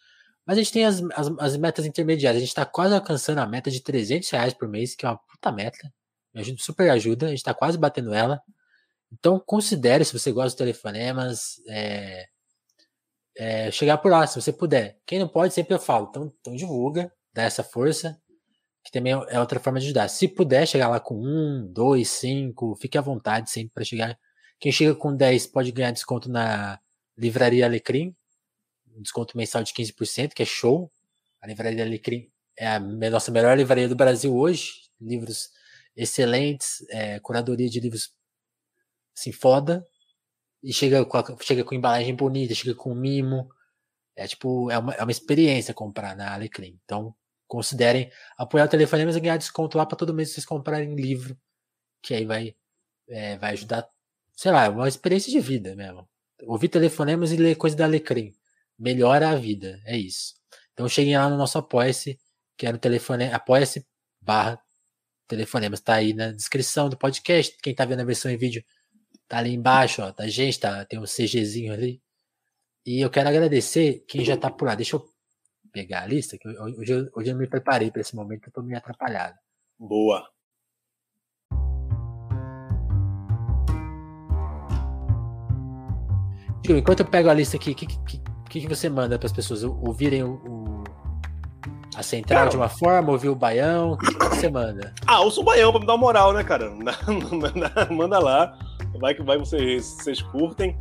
Mas 0.43 0.57
a 0.57 0.61
gente 0.63 0.73
tem 0.73 0.86
as, 0.86 1.03
as, 1.13 1.31
as 1.38 1.55
metas 1.55 1.86
intermediárias. 1.86 2.38
A 2.38 2.39
gente 2.39 2.49
está 2.49 2.65
quase 2.65 2.95
alcançando 2.95 3.38
a 3.38 3.45
meta 3.45 3.69
de 3.69 3.79
300 3.79 4.27
reais 4.31 4.55
por 4.55 4.67
mês, 4.67 4.95
que 4.95 5.05
é 5.05 5.09
uma 5.09 5.19
puta 5.19 5.51
meta. 5.51 5.93
Me 6.34 6.41
ajuda, 6.41 6.57
super 6.59 6.89
ajuda. 6.89 7.27
A 7.27 7.29
gente 7.29 7.38
está 7.38 7.53
quase 7.53 7.77
batendo 7.77 8.11
ela. 8.11 8.41
Então 9.11 9.39
considere 9.39 10.03
se 10.03 10.17
você 10.17 10.31
gosta 10.31 10.47
dos 10.47 10.55
telefonemas. 10.55 11.61
É, 11.69 12.25
é, 13.38 13.71
chegar 13.71 13.97
por 13.97 14.11
lá, 14.11 14.25
se 14.27 14.39
você 14.39 14.53
puder. 14.53 14.99
Quem 15.05 15.19
não 15.19 15.27
pode, 15.27 15.53
sempre 15.53 15.73
eu 15.73 15.79
falo. 15.79 16.07
Então, 16.09 16.34
então 16.39 16.55
divulga, 16.55 17.11
dá 17.34 17.43
essa 17.43 17.63
força, 17.63 18.19
que 18.84 18.91
também 18.91 19.13
é 19.13 19.39
outra 19.39 19.59
forma 19.59 19.79
de 19.79 19.86
ajudar. 19.86 20.07
Se 20.09 20.27
puder 20.27 20.67
chegar 20.67 20.89
lá 20.89 20.99
com 20.99 21.15
um, 21.15 21.65
dois, 21.71 22.09
cinco, 22.09 22.75
fique 22.75 22.97
à 22.97 23.01
vontade 23.01 23.49
sempre 23.49 23.71
para 23.73 23.84
chegar. 23.84 24.19
Quem 24.59 24.71
chega 24.71 24.95
com 24.95 25.15
10 25.15 25.47
pode 25.47 25.71
ganhar 25.71 25.91
desconto 25.91 26.29
na 26.29 26.79
Livraria 27.17 27.65
Alecrim, 27.65 28.15
desconto 28.97 29.38
mensal 29.38 29.63
de 29.63 29.73
15%, 29.73 30.34
que 30.34 30.43
é 30.43 30.45
show. 30.45 30.91
A 31.41 31.47
Livraria 31.47 31.84
Alecrim 31.84 32.29
é 32.57 32.67
a 32.67 32.79
nossa 32.79 33.31
melhor 33.31 33.57
livraria 33.57 33.89
do 33.89 33.95
Brasil 33.95 34.36
hoje. 34.36 34.71
Livros 35.01 35.49
excelentes, 35.95 36.86
é, 36.89 37.19
curadoria 37.19 37.69
de 37.69 37.79
livros 37.79 38.11
assim, 39.15 39.31
foda 39.31 39.86
e 40.64 40.72
chega 40.72 41.05
com, 41.05 41.18
a, 41.18 41.24
chega 41.41 41.64
com 41.64 41.76
embalagem 41.76 42.16
bonita, 42.16 42.55
chega 42.55 42.74
com 42.74 42.95
mimo. 42.95 43.49
É 44.16 44.28
tipo, 44.28 44.72
é 44.72 44.78
uma, 44.78 44.93
é 44.93 45.03
uma 45.03 45.11
experiência 45.11 45.74
comprar 45.74 46.16
na 46.16 46.34
Alecrim. 46.34 46.80
Então, 46.86 47.14
considerem 47.47 48.11
apoiar 48.38 48.66
o 48.66 48.70
Telefonemas 48.70 49.16
e 49.16 49.20
ganhar 49.20 49.38
desconto 49.38 49.78
lá 49.78 49.86
para 49.86 49.97
todo 49.97 50.14
mês 50.14 50.32
vocês 50.32 50.45
comprarem 50.45 50.95
livro, 50.95 51.38
que 52.01 52.14
aí 52.14 52.26
vai, 52.26 52.55
é, 53.09 53.38
vai 53.38 53.53
ajudar, 53.53 53.88
sei 54.36 54.51
lá, 54.51 54.66
é 54.66 54.70
uma 54.70 54.88
experiência 54.88 55.32
de 55.32 55.39
vida 55.39 55.76
mesmo. 55.76 56.07
Ouvir 56.43 56.70
telefonemas 56.70 57.32
e 57.32 57.38
ler 57.38 57.55
coisa 57.55 57.76
da 57.76 57.86
Alecrim. 57.86 58.34
Melhora 58.78 59.30
a 59.30 59.36
vida, 59.36 59.82
é 59.86 59.97
isso. 59.97 60.34
Então 60.74 60.88
cheguem 60.88 61.18
lá 61.18 61.30
no 61.30 61.38
nosso 61.38 61.57
Apoia-se, 61.57 62.20
que 62.57 62.66
é 62.66 62.72
no 62.72 62.78
telefone, 62.78 63.26
apoia-se 63.32 63.86
barra 64.22 64.59
telefonemas, 65.28 65.80
tá 65.82 65.95
aí 65.95 66.14
na 66.14 66.32
descrição 66.32 66.89
do 66.89 66.97
podcast. 66.97 67.55
Quem 67.61 67.76
tá 67.76 67.86
vendo 67.86 68.01
a 68.01 68.05
versão 68.05 68.32
em 68.32 68.38
vídeo 68.38 68.64
Tá 69.28 69.38
ali 69.38 69.53
embaixo, 69.53 70.01
ó, 70.01 70.11
da 70.11 70.28
gente, 70.28 70.59
tá, 70.59 70.86
tem 70.86 70.99
um 70.99 71.03
CGzinho 71.03 71.74
ali. 71.74 72.01
E 72.86 73.01
eu 73.01 73.09
quero 73.09 73.30
agradecer 73.30 74.03
quem 74.07 74.24
já 74.26 74.36
tá 74.36 74.51
por 74.51 74.65
lá. 74.65 74.76
Deixa 74.76 74.95
eu 74.95 75.05
pegar 75.71 76.03
a 76.03 76.05
lista, 76.05 76.38
que 76.38 76.47
hoje, 76.47 76.91
eu, 76.91 77.09
hoje 77.15 77.32
eu 77.32 77.36
me 77.36 77.47
preparei 77.47 77.89
para 77.89 78.01
esse 78.01 78.15
momento, 78.15 78.47
eu 78.47 78.53
tô 78.53 78.61
meio 78.61 78.78
atrapalhado. 78.78 79.36
Boa. 79.80 80.28
Enquanto 86.69 87.01
eu 87.01 87.05
pego 87.05 87.30
a 87.30 87.34
lista 87.34 87.57
aqui, 87.57 87.71
o 87.71 87.76
que, 87.76 87.88
que, 87.88 88.21
que, 88.49 88.67
você 88.67 88.88
manda 88.88 89.19
para 89.19 89.26
as 89.26 89.34
pessoas 89.34 89.63
ouvirem 89.63 90.24
o, 90.24 90.36
o 90.36 90.84
a 91.95 92.01
central 92.01 92.39
cara, 92.39 92.49
de 92.49 92.55
uma 92.55 92.69
forma, 92.69 93.11
ouvir 93.11 93.30
o 93.30 93.36
baião? 93.36 93.93
O 93.93 93.97
que, 93.97 94.13
que 94.15 94.26
você 94.26 94.49
manda? 94.49 94.93
Ah, 95.05 95.19
ouça 95.21 95.41
o 95.41 95.43
baião 95.43 95.71
para 95.71 95.82
me 95.82 95.88
dar 95.88 95.93
uma 95.93 95.99
moral, 95.99 96.32
né, 96.34 96.43
cara? 96.43 96.71
manda 97.91 98.19
lá 98.19 98.57
vai 99.00 99.14
que 99.14 99.22
vai 99.22 99.38
vocês, 99.38 99.86
vocês 99.86 100.22
curtem. 100.22 100.76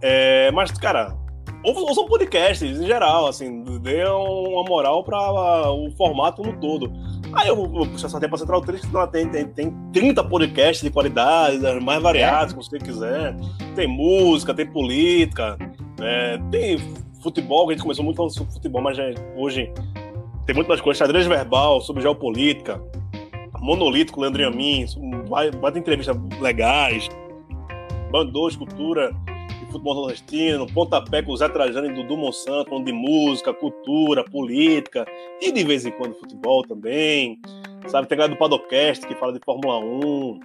É, 0.00 0.50
mas, 0.52 0.70
cara, 0.72 1.16
ouçam 1.62 2.06
podcasts 2.06 2.80
em 2.80 2.86
geral, 2.86 3.26
assim, 3.26 3.64
dê 3.80 4.04
uma 4.04 4.64
moral 4.64 5.02
para 5.02 5.70
o 5.70 5.90
formato 5.96 6.42
no 6.42 6.52
todo. 6.58 6.92
Aí 7.32 7.48
eu 7.48 7.56
vou 7.56 7.86
puxar 7.86 8.06
essa 8.06 8.20
para 8.20 8.38
Central 8.38 8.60
3, 8.60 8.82
que 8.82 9.06
tem, 9.10 9.28
tem, 9.28 9.46
tem 9.46 9.74
30 9.92 10.22
podcasts 10.24 10.82
de 10.82 10.90
qualidade, 10.90 11.58
mais 11.80 12.02
variados, 12.02 12.52
é. 12.52 12.56
como 12.56 12.64
você 12.64 12.78
quiser. 12.78 13.34
Tem 13.74 13.88
música, 13.88 14.54
tem 14.54 14.66
política, 14.66 15.56
né? 15.98 16.38
tem 16.50 16.78
futebol, 17.22 17.66
que 17.66 17.72
a 17.72 17.76
gente 17.76 17.82
começou 17.82 18.04
muito 18.04 18.16
falando 18.16 18.34
sobre 18.34 18.52
futebol, 18.52 18.82
mas 18.82 18.96
já, 18.96 19.04
hoje 19.36 19.72
tem 20.46 20.54
muito 20.54 20.68
mais 20.68 20.80
coisas. 20.80 20.98
Xadrez 20.98 21.26
verbal, 21.26 21.80
sobre 21.80 22.02
geopolítica, 22.02 22.80
monolítico, 23.58 24.20
Leandro 24.20 24.46
Amin, 24.46 24.86
ter 25.72 25.78
entrevistas 25.78 26.16
legais. 26.40 27.08
Bandô, 28.14 28.48
cultura 28.56 29.10
futebol 29.72 29.92
nordestino, 29.96 30.68
pontapé 30.72 31.20
com 31.20 31.32
o 31.32 31.36
Zé 31.36 31.48
Trajano 31.48 31.90
e 31.90 31.94
Dudu 31.94 32.16
Monsanto, 32.16 32.70
falando 32.70 32.86
de 32.86 32.92
música, 32.92 33.52
cultura, 33.52 34.22
política, 34.22 35.04
e 35.42 35.50
de 35.50 35.64
vez 35.64 35.84
em 35.84 35.90
quando 35.90 36.14
futebol 36.14 36.62
também. 36.62 37.40
Sabe, 37.88 38.06
tem 38.06 38.14
a 38.14 38.18
galera 38.20 38.36
do 38.36 38.38
Padocast 38.38 39.04
que 39.04 39.16
fala 39.16 39.32
de 39.32 39.40
Fórmula 39.44 39.80
1, 39.80 40.38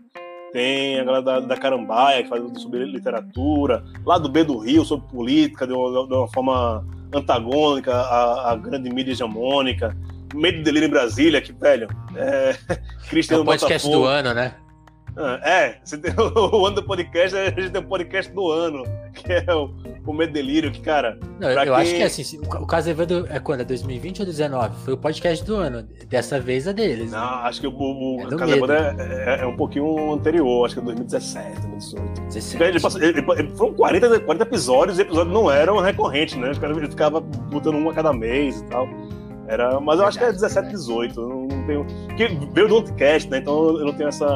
tem 0.51 0.99
a 0.99 1.03
galera 1.03 1.23
da, 1.23 1.39
da 1.41 1.55
Carambaia 1.55 2.23
que 2.23 2.29
fala 2.29 2.51
sobre 2.55 2.85
literatura, 2.85 3.83
lá 4.03 4.17
do 4.17 4.29
B 4.29 4.43
do 4.43 4.57
Rio 4.57 4.83
sobre 4.83 5.07
política, 5.07 5.67
de 5.67 5.73
uma, 5.73 6.07
de 6.07 6.13
uma 6.15 6.27
forma 6.27 6.83
antagônica 7.13 7.93
à, 7.93 8.51
à, 8.51 8.55
grande 8.55 8.91
mídia 8.91 9.11
hegemônica. 9.11 9.95
Medo 10.33 10.57
e 10.57 10.63
Delírio 10.63 10.87
em 10.87 10.91
Brasília, 10.91 11.39
que, 11.39 11.51
velho, 11.51 11.87
é... 12.15 12.55
Cristiano 13.09 13.41
é 13.41 13.43
o 13.43 13.45
podcast 13.45 13.87
Botafogo. 13.87 14.07
do 14.07 14.09
ano, 14.09 14.33
né? 14.33 14.55
É, 15.43 15.75
o 16.17 16.65
ano 16.65 16.77
do 16.77 16.83
podcast, 16.83 17.37
a 17.37 17.49
gente 17.49 17.71
tem 17.71 17.81
o 17.81 17.85
podcast 17.85 18.31
do 18.31 18.49
ano, 18.49 18.83
que 19.13 19.33
é 19.33 19.53
o, 19.53 19.69
o 20.05 20.13
Medo 20.13 20.31
Delírio, 20.31 20.71
que, 20.71 20.81
cara. 20.81 21.19
Não, 21.39 21.49
eu 21.49 21.61
quem... 21.61 21.73
acho 21.73 21.95
que 21.95 22.01
é 22.01 22.05
assim, 22.05 22.39
o 22.41 22.65
caso 22.65 22.89
Evandro 22.89 23.27
é 23.29 23.39
quando? 23.39 23.61
É 23.61 23.63
2020 23.65 24.19
ou 24.19 24.25
2019? 24.25 24.75
Foi 24.85 24.93
o 24.93 24.97
podcast 24.97 25.43
do 25.43 25.55
ano. 25.55 25.83
Dessa 26.07 26.39
vez 26.39 26.67
é 26.67 26.73
deles. 26.73 27.11
Não, 27.11 27.19
né? 27.19 27.41
acho 27.43 27.59
que 27.59 27.67
o, 27.67 27.71
o, 27.71 28.21
é 28.21 28.27
o 28.27 28.37
caso 28.37 28.53
Evandro 28.53 28.75
é, 28.75 28.95
é, 28.99 29.41
é, 29.41 29.45
um 29.45 29.57
pouquinho 29.57 30.13
anterior, 30.13 30.65
acho 30.65 30.75
que 30.75 30.81
é 30.81 30.83
2017, 30.83 31.61
2018. 31.61 32.21
17. 32.21 32.63
Ele, 32.63 32.79
passou, 32.79 33.01
ele, 33.01 33.19
ele, 33.19 33.49
foram 33.55 33.73
40, 33.73 34.19
40 34.21 34.43
episódios 34.43 34.97
e 34.97 35.01
os 35.01 35.07
episódios 35.07 35.33
não 35.33 35.51
eram 35.51 35.79
recorrentes, 35.79 36.35
né? 36.37 36.51
Os 36.51 36.57
caras 36.57 36.77
ficavam 36.77 37.21
botando 37.21 37.75
um 37.75 37.89
a 37.89 37.93
cada 37.93 38.13
mês 38.13 38.61
e 38.61 38.65
tal. 38.65 38.87
Era, 39.49 39.79
mas 39.79 39.99
eu 39.99 40.05
acho 40.05 40.17
que 40.17 40.23
é 40.23 40.31
17, 40.31 40.69
18. 40.69 41.19
Não, 41.19 41.47
não 41.47 41.65
tenho. 41.65 41.85
Porque 42.07 42.27
veio 42.53 42.67
do 42.67 42.83
podcast, 42.83 43.29
né? 43.29 43.39
Então 43.39 43.79
eu 43.79 43.85
não 43.85 43.93
tenho 43.93 44.07
essa, 44.07 44.27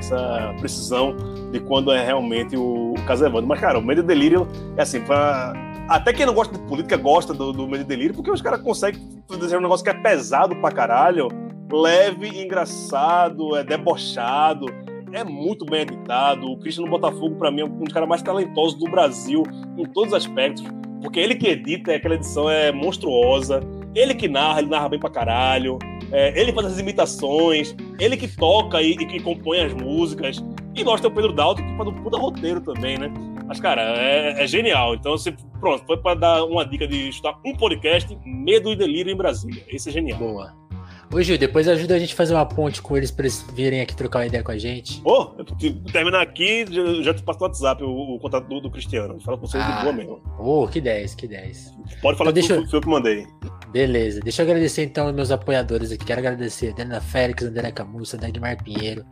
essa 0.00 0.54
precisão 0.58 1.16
de 1.52 1.60
quando 1.60 1.92
é 1.92 2.04
realmente 2.04 2.56
o, 2.56 2.94
caso 3.06 3.24
Evandro. 3.24 3.46
Mas, 3.46 3.60
cara, 3.60 3.78
o 3.78 3.82
Medo 3.82 4.00
e 4.00 4.04
Delírio 4.04 4.48
é 4.76 4.82
assim, 4.82 5.00
pra. 5.00 5.52
Até 5.88 6.12
quem 6.12 6.24
não 6.24 6.34
gosta 6.34 6.56
de 6.56 6.64
política 6.66 6.96
gosta 6.96 7.34
do, 7.34 7.52
do 7.52 7.66
Medo 7.66 7.82
e 7.82 7.84
Delírio, 7.84 8.14
porque 8.14 8.30
os 8.30 8.40
caras 8.40 8.60
conseguem 8.60 9.00
fazer 9.28 9.56
um 9.56 9.60
negócio 9.60 9.84
que 9.84 9.90
é 9.90 9.94
pesado 9.94 10.54
pra 10.56 10.70
caralho, 10.70 11.28
leve, 11.72 12.28
engraçado, 12.42 13.56
é 13.56 13.64
debochado, 13.64 14.66
é 15.12 15.24
muito 15.24 15.64
bem 15.64 15.82
editado. 15.82 16.46
O 16.46 16.58
Cristiano 16.58 16.88
Botafogo, 16.88 17.34
para 17.36 17.50
mim, 17.50 17.62
é 17.62 17.64
um 17.64 17.84
dos 17.84 17.92
caras 17.92 18.08
mais 18.08 18.22
talentosos 18.22 18.78
do 18.78 18.88
Brasil 18.90 19.42
em 19.76 19.84
todos 19.84 20.12
os 20.12 20.16
aspectos, 20.16 20.62
porque 21.02 21.18
ele 21.18 21.34
que 21.34 21.48
edita, 21.48 21.92
aquela 21.92 22.14
edição 22.14 22.48
é 22.48 22.70
monstruosa 22.70 23.60
ele 23.94 24.14
que 24.14 24.28
narra, 24.28 24.60
ele 24.60 24.70
narra 24.70 24.88
bem 24.88 25.00
pra 25.00 25.10
caralho. 25.10 25.78
É, 26.12 26.38
ele 26.40 26.52
faz 26.52 26.66
as 26.66 26.78
imitações, 26.78 27.74
ele 27.98 28.16
que 28.16 28.28
toca 28.28 28.82
e, 28.82 28.92
e, 28.92 29.06
que 29.06 29.20
compõe 29.20 29.60
as 29.60 29.72
músicas. 29.74 30.44
E 30.74 30.84
nós 30.84 31.00
temos 31.00 31.12
o 31.12 31.20
Pedro 31.20 31.32
Dalton, 31.32 31.62
que 31.62 31.76
faz 31.76 31.88
um 31.88 31.94
puta 31.94 32.16
roteiro 32.16 32.60
também, 32.60 32.98
né? 32.98 33.12
Mas, 33.46 33.60
cara, 33.60 33.82
é, 33.98 34.42
é 34.42 34.46
genial. 34.46 34.94
Então, 34.94 35.12
você, 35.12 35.34
pronto, 35.58 35.84
foi 35.84 35.96
para 35.96 36.14
dar 36.14 36.44
uma 36.44 36.64
dica 36.64 36.86
de 36.86 37.08
estar 37.08 37.36
um 37.44 37.54
podcast, 37.56 38.16
Medo 38.24 38.70
e 38.70 38.76
Delírio 38.76 39.12
em 39.12 39.16
Brasília. 39.16 39.64
Esse 39.68 39.88
é 39.88 39.92
genial. 39.92 40.18
Boa. 40.18 40.69
Ô 41.12 41.20
Gil, 41.20 41.36
depois 41.36 41.66
ajuda 41.66 41.96
a 41.96 41.98
gente 41.98 42.14
a 42.14 42.16
fazer 42.16 42.34
uma 42.34 42.46
ponte 42.46 42.80
com 42.80 42.96
eles 42.96 43.10
para 43.10 43.24
eles 43.24 43.44
virem 43.52 43.80
aqui 43.80 43.96
trocar 43.96 44.20
uma 44.20 44.26
ideia 44.26 44.44
com 44.44 44.52
a 44.52 44.58
gente. 44.58 45.02
Ô, 45.04 45.22
oh, 45.22 45.44
terminar 45.92 46.22
aqui, 46.22 46.64
já, 47.02 47.12
te 47.12 47.20
passo 47.24 47.40
no 47.40 47.46
WhatsApp 47.46 47.82
o, 47.82 48.14
o 48.14 48.18
contato 48.20 48.46
do, 48.46 48.60
do 48.60 48.70
Cristiano. 48.70 49.18
Fala 49.20 49.36
com 49.36 49.44
vocês 49.44 49.60
ah, 49.66 49.70
de 49.70 49.82
boa 49.82 49.92
mesmo. 49.92 50.22
Ô, 50.38 50.62
oh, 50.62 50.68
que 50.68 50.80
10, 50.80 51.16
que 51.16 51.26
10. 51.26 51.74
Pode 52.00 52.16
falar 52.16 52.30
então, 52.30 52.42
que 52.42 52.48
deixa... 52.48 52.68
foi 52.68 52.78
eu 52.78 52.80
que 52.80 52.88
mandei. 52.88 53.26
Beleza, 53.72 54.20
deixa 54.20 54.42
eu 54.42 54.46
agradecer 54.46 54.84
então 54.84 55.08
os 55.08 55.12
meus 55.12 55.32
apoiadores 55.32 55.90
aqui. 55.90 56.04
Quero 56.04 56.20
agradecer 56.20 56.70
a 56.70 56.74
Dana 56.74 57.00
Félix, 57.00 57.42
André 57.42 57.72
Camussa, 57.72 58.16
Dagmar 58.16 58.62
Pinheiro, 58.62 59.04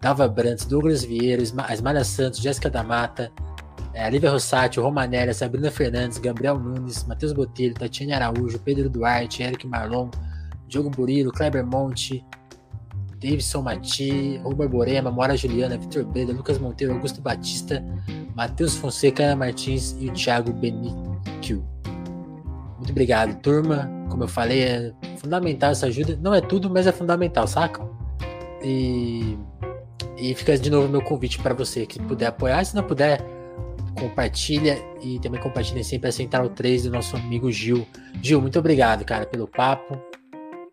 Dalva 0.00 0.28
Brantes, 0.28 0.64
Douglas 0.64 1.04
Vieira, 1.04 1.42
Ismália 1.42 2.04
Santos, 2.04 2.40
Jéssica 2.40 2.70
da 2.70 2.82
Mata, 2.82 3.30
é, 3.92 4.08
Lívia 4.08 4.30
Rossati, 4.30 4.80
Romanélia, 4.80 5.34
Sabrina 5.34 5.70
Fernandes, 5.70 6.16
Gabriel 6.16 6.58
Nunes, 6.58 7.04
Matheus 7.04 7.32
Botelho, 7.32 7.74
Tatiane 7.74 8.14
Araújo, 8.14 8.58
Pedro 8.58 8.88
Duarte, 8.88 9.42
Eric 9.42 9.66
Marlon, 9.66 10.10
Diogo 10.72 10.88
Burilo, 10.88 11.30
Kleber 11.30 11.66
Monte, 11.66 12.24
Davidson 13.20 13.60
Mati, 13.60 14.40
Rubor 14.42 14.68
Borema, 14.68 15.10
Mora 15.10 15.36
Juliana, 15.36 15.76
Vitor 15.76 16.02
Breda, 16.04 16.32
Lucas 16.32 16.58
Monteiro, 16.58 16.94
Augusto 16.94 17.20
Batista, 17.20 17.84
Matheus 18.34 18.74
Fonseca, 18.74 19.22
Ana 19.22 19.36
Martins 19.36 19.94
e 20.00 20.08
o 20.08 20.12
Thiago 20.14 20.50
Benicchio. 20.50 21.62
Muito 22.78 22.90
obrigado, 22.90 23.38
turma. 23.42 23.88
Como 24.08 24.24
eu 24.24 24.28
falei, 24.28 24.62
é 24.62 24.92
fundamental 25.18 25.72
essa 25.72 25.86
ajuda. 25.86 26.18
Não 26.20 26.34
é 26.34 26.40
tudo, 26.40 26.70
mas 26.70 26.86
é 26.86 26.92
fundamental, 26.92 27.46
sacam? 27.46 27.94
E, 28.64 29.36
e 30.16 30.34
fica 30.34 30.56
de 30.56 30.70
novo 30.70 30.88
meu 30.88 31.02
convite 31.02 31.38
para 31.38 31.52
você 31.52 31.84
que 31.84 32.00
puder 32.00 32.26
apoiar. 32.26 32.64
Se 32.64 32.74
não 32.74 32.82
puder, 32.82 33.22
compartilha 33.94 34.78
e 35.02 35.20
também 35.20 35.40
compartilha 35.40 35.84
sempre 35.84 36.08
a 36.08 36.12
Central 36.12 36.48
3 36.48 36.84
do 36.84 36.90
nosso 36.90 37.14
amigo 37.14 37.52
Gil. 37.52 37.86
Gil, 38.22 38.40
muito 38.40 38.58
obrigado, 38.58 39.04
cara, 39.04 39.26
pelo 39.26 39.46
papo 39.46 40.11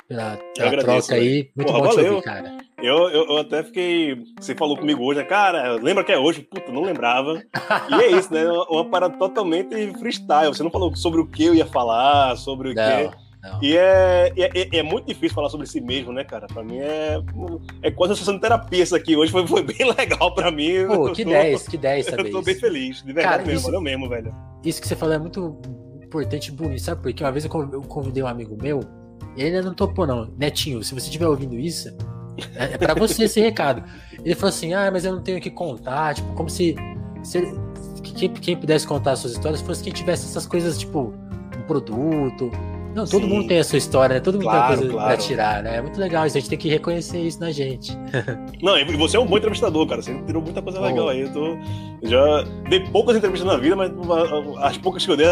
pela, 0.09 0.37
pela 0.55 0.67
agradeço, 0.67 1.07
troca 1.07 1.21
aí. 1.21 1.51
Muito 1.55 1.71
Porra, 1.71 1.79
bom 1.79 1.95
valeu. 1.95 2.13
ouvir, 2.15 2.25
cara. 2.25 2.57
Eu, 2.81 3.09
eu, 3.09 3.25
eu, 3.27 3.37
até 3.37 3.61
fiquei. 3.61 4.17
Você 4.39 4.55
falou 4.55 4.75
comigo 4.75 5.03
hoje, 5.03 5.19
né? 5.19 5.25
cara, 5.25 5.73
lembra 5.73 6.03
que 6.03 6.11
é 6.11 6.17
hoje? 6.17 6.41
Puta, 6.41 6.71
não 6.71 6.81
lembrava. 6.81 7.43
E 7.89 7.93
é 8.01 8.11
isso, 8.11 8.33
né? 8.33 8.43
Uma, 8.45 8.69
uma 8.69 8.85
parada 8.85 9.15
totalmente 9.17 9.69
freestyle. 9.99 10.47
Você 10.47 10.63
não 10.63 10.71
falou 10.71 10.95
sobre 10.95 11.21
o 11.21 11.27
que 11.27 11.45
eu 11.45 11.53
ia 11.53 11.65
falar, 11.65 12.35
sobre 12.37 12.71
o 12.71 12.73
não, 12.73 12.83
que. 12.83 13.17
Não. 13.43 13.59
E 13.61 13.77
é, 13.77 14.33
é, 14.35 14.77
é, 14.79 14.83
muito 14.83 15.05
difícil 15.05 15.35
falar 15.35 15.49
sobre 15.49 15.67
si 15.67 15.79
mesmo, 15.79 16.11
né, 16.11 16.23
cara? 16.23 16.47
Pra 16.47 16.63
mim 16.63 16.79
é, 16.79 17.21
é 17.83 17.91
quase 17.91 18.11
uma 18.11 18.17
sessão 18.17 18.33
de 18.33 18.41
terapia 18.41 18.83
isso 18.83 18.95
aqui. 18.95 19.15
Hoje 19.15 19.31
foi, 19.31 19.45
foi 19.45 19.61
bem 19.61 19.85
legal 19.95 20.33
pra 20.33 20.49
mim. 20.49 20.87
Pô, 20.87 21.11
que 21.11 21.23
10, 21.23 21.67
que 21.67 21.77
10 21.77 22.05
saber 22.07 22.27
Eu 22.27 22.31
tô 22.31 22.41
bem 22.41 22.55
feliz, 22.55 23.03
de 23.03 23.13
verdade 23.13 23.27
cara, 23.27 23.43
mesmo, 23.43 23.59
isso, 23.59 23.65
valeu 23.65 23.81
mesmo, 23.81 24.09
velho. 24.09 24.33
Isso 24.65 24.81
que 24.81 24.87
você 24.87 24.95
falou 24.95 25.13
é 25.13 25.19
muito 25.19 25.61
importante 26.03 26.47
e 26.47 26.51
bonito, 26.51 26.81
sabe? 26.81 27.01
Porque 27.01 27.23
uma 27.23 27.31
vez 27.31 27.45
eu 27.45 27.81
convidei 27.83 28.23
um 28.23 28.27
amigo 28.27 28.57
meu 28.59 28.81
ele 29.35 29.57
ainda 29.57 29.61
não 29.61 29.73
topou, 29.73 30.05
não. 30.05 30.31
Netinho, 30.37 30.83
se 30.83 30.93
você 30.93 31.07
estiver 31.07 31.27
ouvindo 31.27 31.57
isso, 31.57 31.89
é, 32.55 32.73
é 32.73 32.77
para 32.77 32.93
você 32.93 33.23
esse 33.23 33.39
recado. 33.39 33.83
Ele 34.23 34.35
falou 34.35 34.49
assim: 34.49 34.73
ah, 34.73 34.89
mas 34.91 35.05
eu 35.05 35.13
não 35.13 35.21
tenho 35.21 35.39
que 35.39 35.49
contar. 35.49 36.15
Tipo, 36.15 36.33
como 36.33 36.49
se, 36.49 36.75
se 37.23 37.41
quem, 38.15 38.29
quem, 38.33 38.57
pudesse 38.57 38.87
contar 38.87 39.15
suas 39.15 39.33
histórias 39.33 39.61
fosse 39.61 39.83
quem 39.83 39.93
tivesse 39.93 40.25
essas 40.25 40.45
coisas, 40.45 40.77
tipo, 40.77 41.13
um 41.57 41.61
produto. 41.67 42.51
Não, 42.95 43.05
todo 43.05 43.23
Sim. 43.23 43.29
mundo 43.29 43.47
tem 43.47 43.59
a 43.59 43.63
sua 43.63 43.77
história, 43.77 44.15
né? 44.15 44.19
Todo 44.19 44.35
mundo 44.35 44.43
claro, 44.43 44.59
tem 44.59 44.67
uma 44.67 44.77
coisa 44.77 44.93
claro. 44.93 45.07
pra 45.07 45.17
tirar, 45.17 45.63
né? 45.63 45.77
É 45.77 45.81
muito 45.81 45.99
legal 45.99 46.25
isso, 46.25 46.37
a 46.37 46.39
gente 46.39 46.49
tem 46.49 46.57
que 46.57 46.69
reconhecer 46.69 47.19
isso 47.19 47.39
na 47.39 47.51
gente. 47.51 47.95
Não, 48.61 48.77
e 48.77 48.83
você 48.97 49.17
é 49.17 49.19
um 49.19 49.25
bom 49.25 49.37
entrevistador, 49.37 49.87
cara. 49.87 50.01
Você 50.01 50.13
tirou 50.25 50.41
muita 50.41 50.61
coisa 50.61 50.81
legal 50.81 51.09
aí. 51.09 51.21
Eu, 51.21 51.31
tô, 51.31 51.45
eu 52.01 52.09
já 52.09 52.43
dei 52.67 52.79
poucas 52.79 53.15
entrevistas 53.15 53.47
na 53.47 53.57
vida, 53.57 53.75
mas 53.75 53.91
as 54.61 54.77
poucas 54.77 55.05
que 55.05 55.11
eu 55.11 55.17
dei 55.17 55.27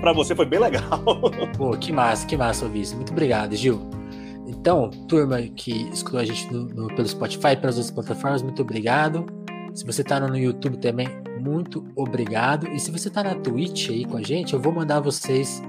pra 0.00 0.12
você 0.12 0.34
foi 0.34 0.44
bem 0.44 0.60
legal. 0.60 1.02
Pô, 1.56 1.70
que 1.76 1.92
massa, 1.92 2.26
que 2.26 2.36
massa 2.36 2.66
ouvir 2.66 2.82
isso. 2.82 2.96
Muito 2.96 3.12
obrigado, 3.12 3.56
Gil. 3.56 3.80
Então, 4.46 4.90
turma 5.08 5.40
que 5.40 5.88
escutou 5.92 6.20
a 6.20 6.24
gente 6.24 6.52
no, 6.52 6.64
no, 6.64 6.88
pelo 6.88 7.08
Spotify, 7.08 7.56
pelas 7.56 7.76
outras 7.76 7.90
plataformas, 7.90 8.42
muito 8.42 8.60
obrigado. 8.60 9.24
Se 9.72 9.86
você 9.86 10.02
tá 10.02 10.20
no 10.20 10.36
YouTube 10.36 10.78
também, 10.78 11.08
muito 11.40 11.84
obrigado. 11.96 12.68
E 12.68 12.78
se 12.78 12.90
você 12.90 13.08
tá 13.08 13.22
na 13.22 13.34
Twitch 13.36 13.88
aí 13.88 14.04
com 14.04 14.16
a 14.16 14.22
gente, 14.22 14.52
eu 14.52 14.60
vou 14.60 14.72
mandar 14.72 15.00
vocês 15.00 15.62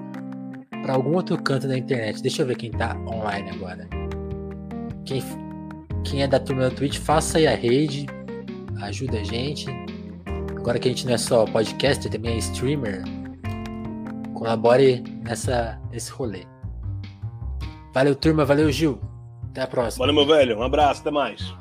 para 0.81 0.93
algum 0.93 1.15
outro 1.15 1.41
canto 1.41 1.67
da 1.67 1.77
internet. 1.77 2.21
Deixa 2.21 2.41
eu 2.41 2.47
ver 2.47 2.55
quem 2.55 2.71
tá 2.71 2.95
online 3.07 3.49
agora. 3.51 3.87
Quem, 5.05 5.23
quem 6.03 6.23
é 6.23 6.27
da 6.27 6.39
turma 6.39 6.63
da 6.63 6.71
Twitch, 6.71 6.97
faça 6.97 7.37
aí 7.37 7.47
a 7.47 7.55
rede, 7.55 8.05
ajuda 8.81 9.19
a 9.19 9.23
gente. 9.23 9.67
Agora 10.57 10.77
que 10.77 10.87
a 10.87 10.91
gente 10.91 11.05
não 11.05 11.13
é 11.13 11.17
só 11.17 11.45
podcaster, 11.45 12.11
também 12.11 12.35
é 12.35 12.37
streamer, 12.37 13.03
colabore 14.35 15.03
nessa, 15.23 15.79
nesse 15.91 16.11
rolê. 16.11 16.45
Valeu, 17.93 18.15
turma. 18.15 18.45
Valeu, 18.45 18.71
Gil. 18.71 18.99
Até 19.49 19.61
a 19.61 19.67
próxima. 19.67 20.05
Valeu, 20.05 20.15
meu 20.15 20.35
velho. 20.35 20.59
Um 20.59 20.63
abraço. 20.63 21.01
Até 21.01 21.11
mais. 21.11 21.53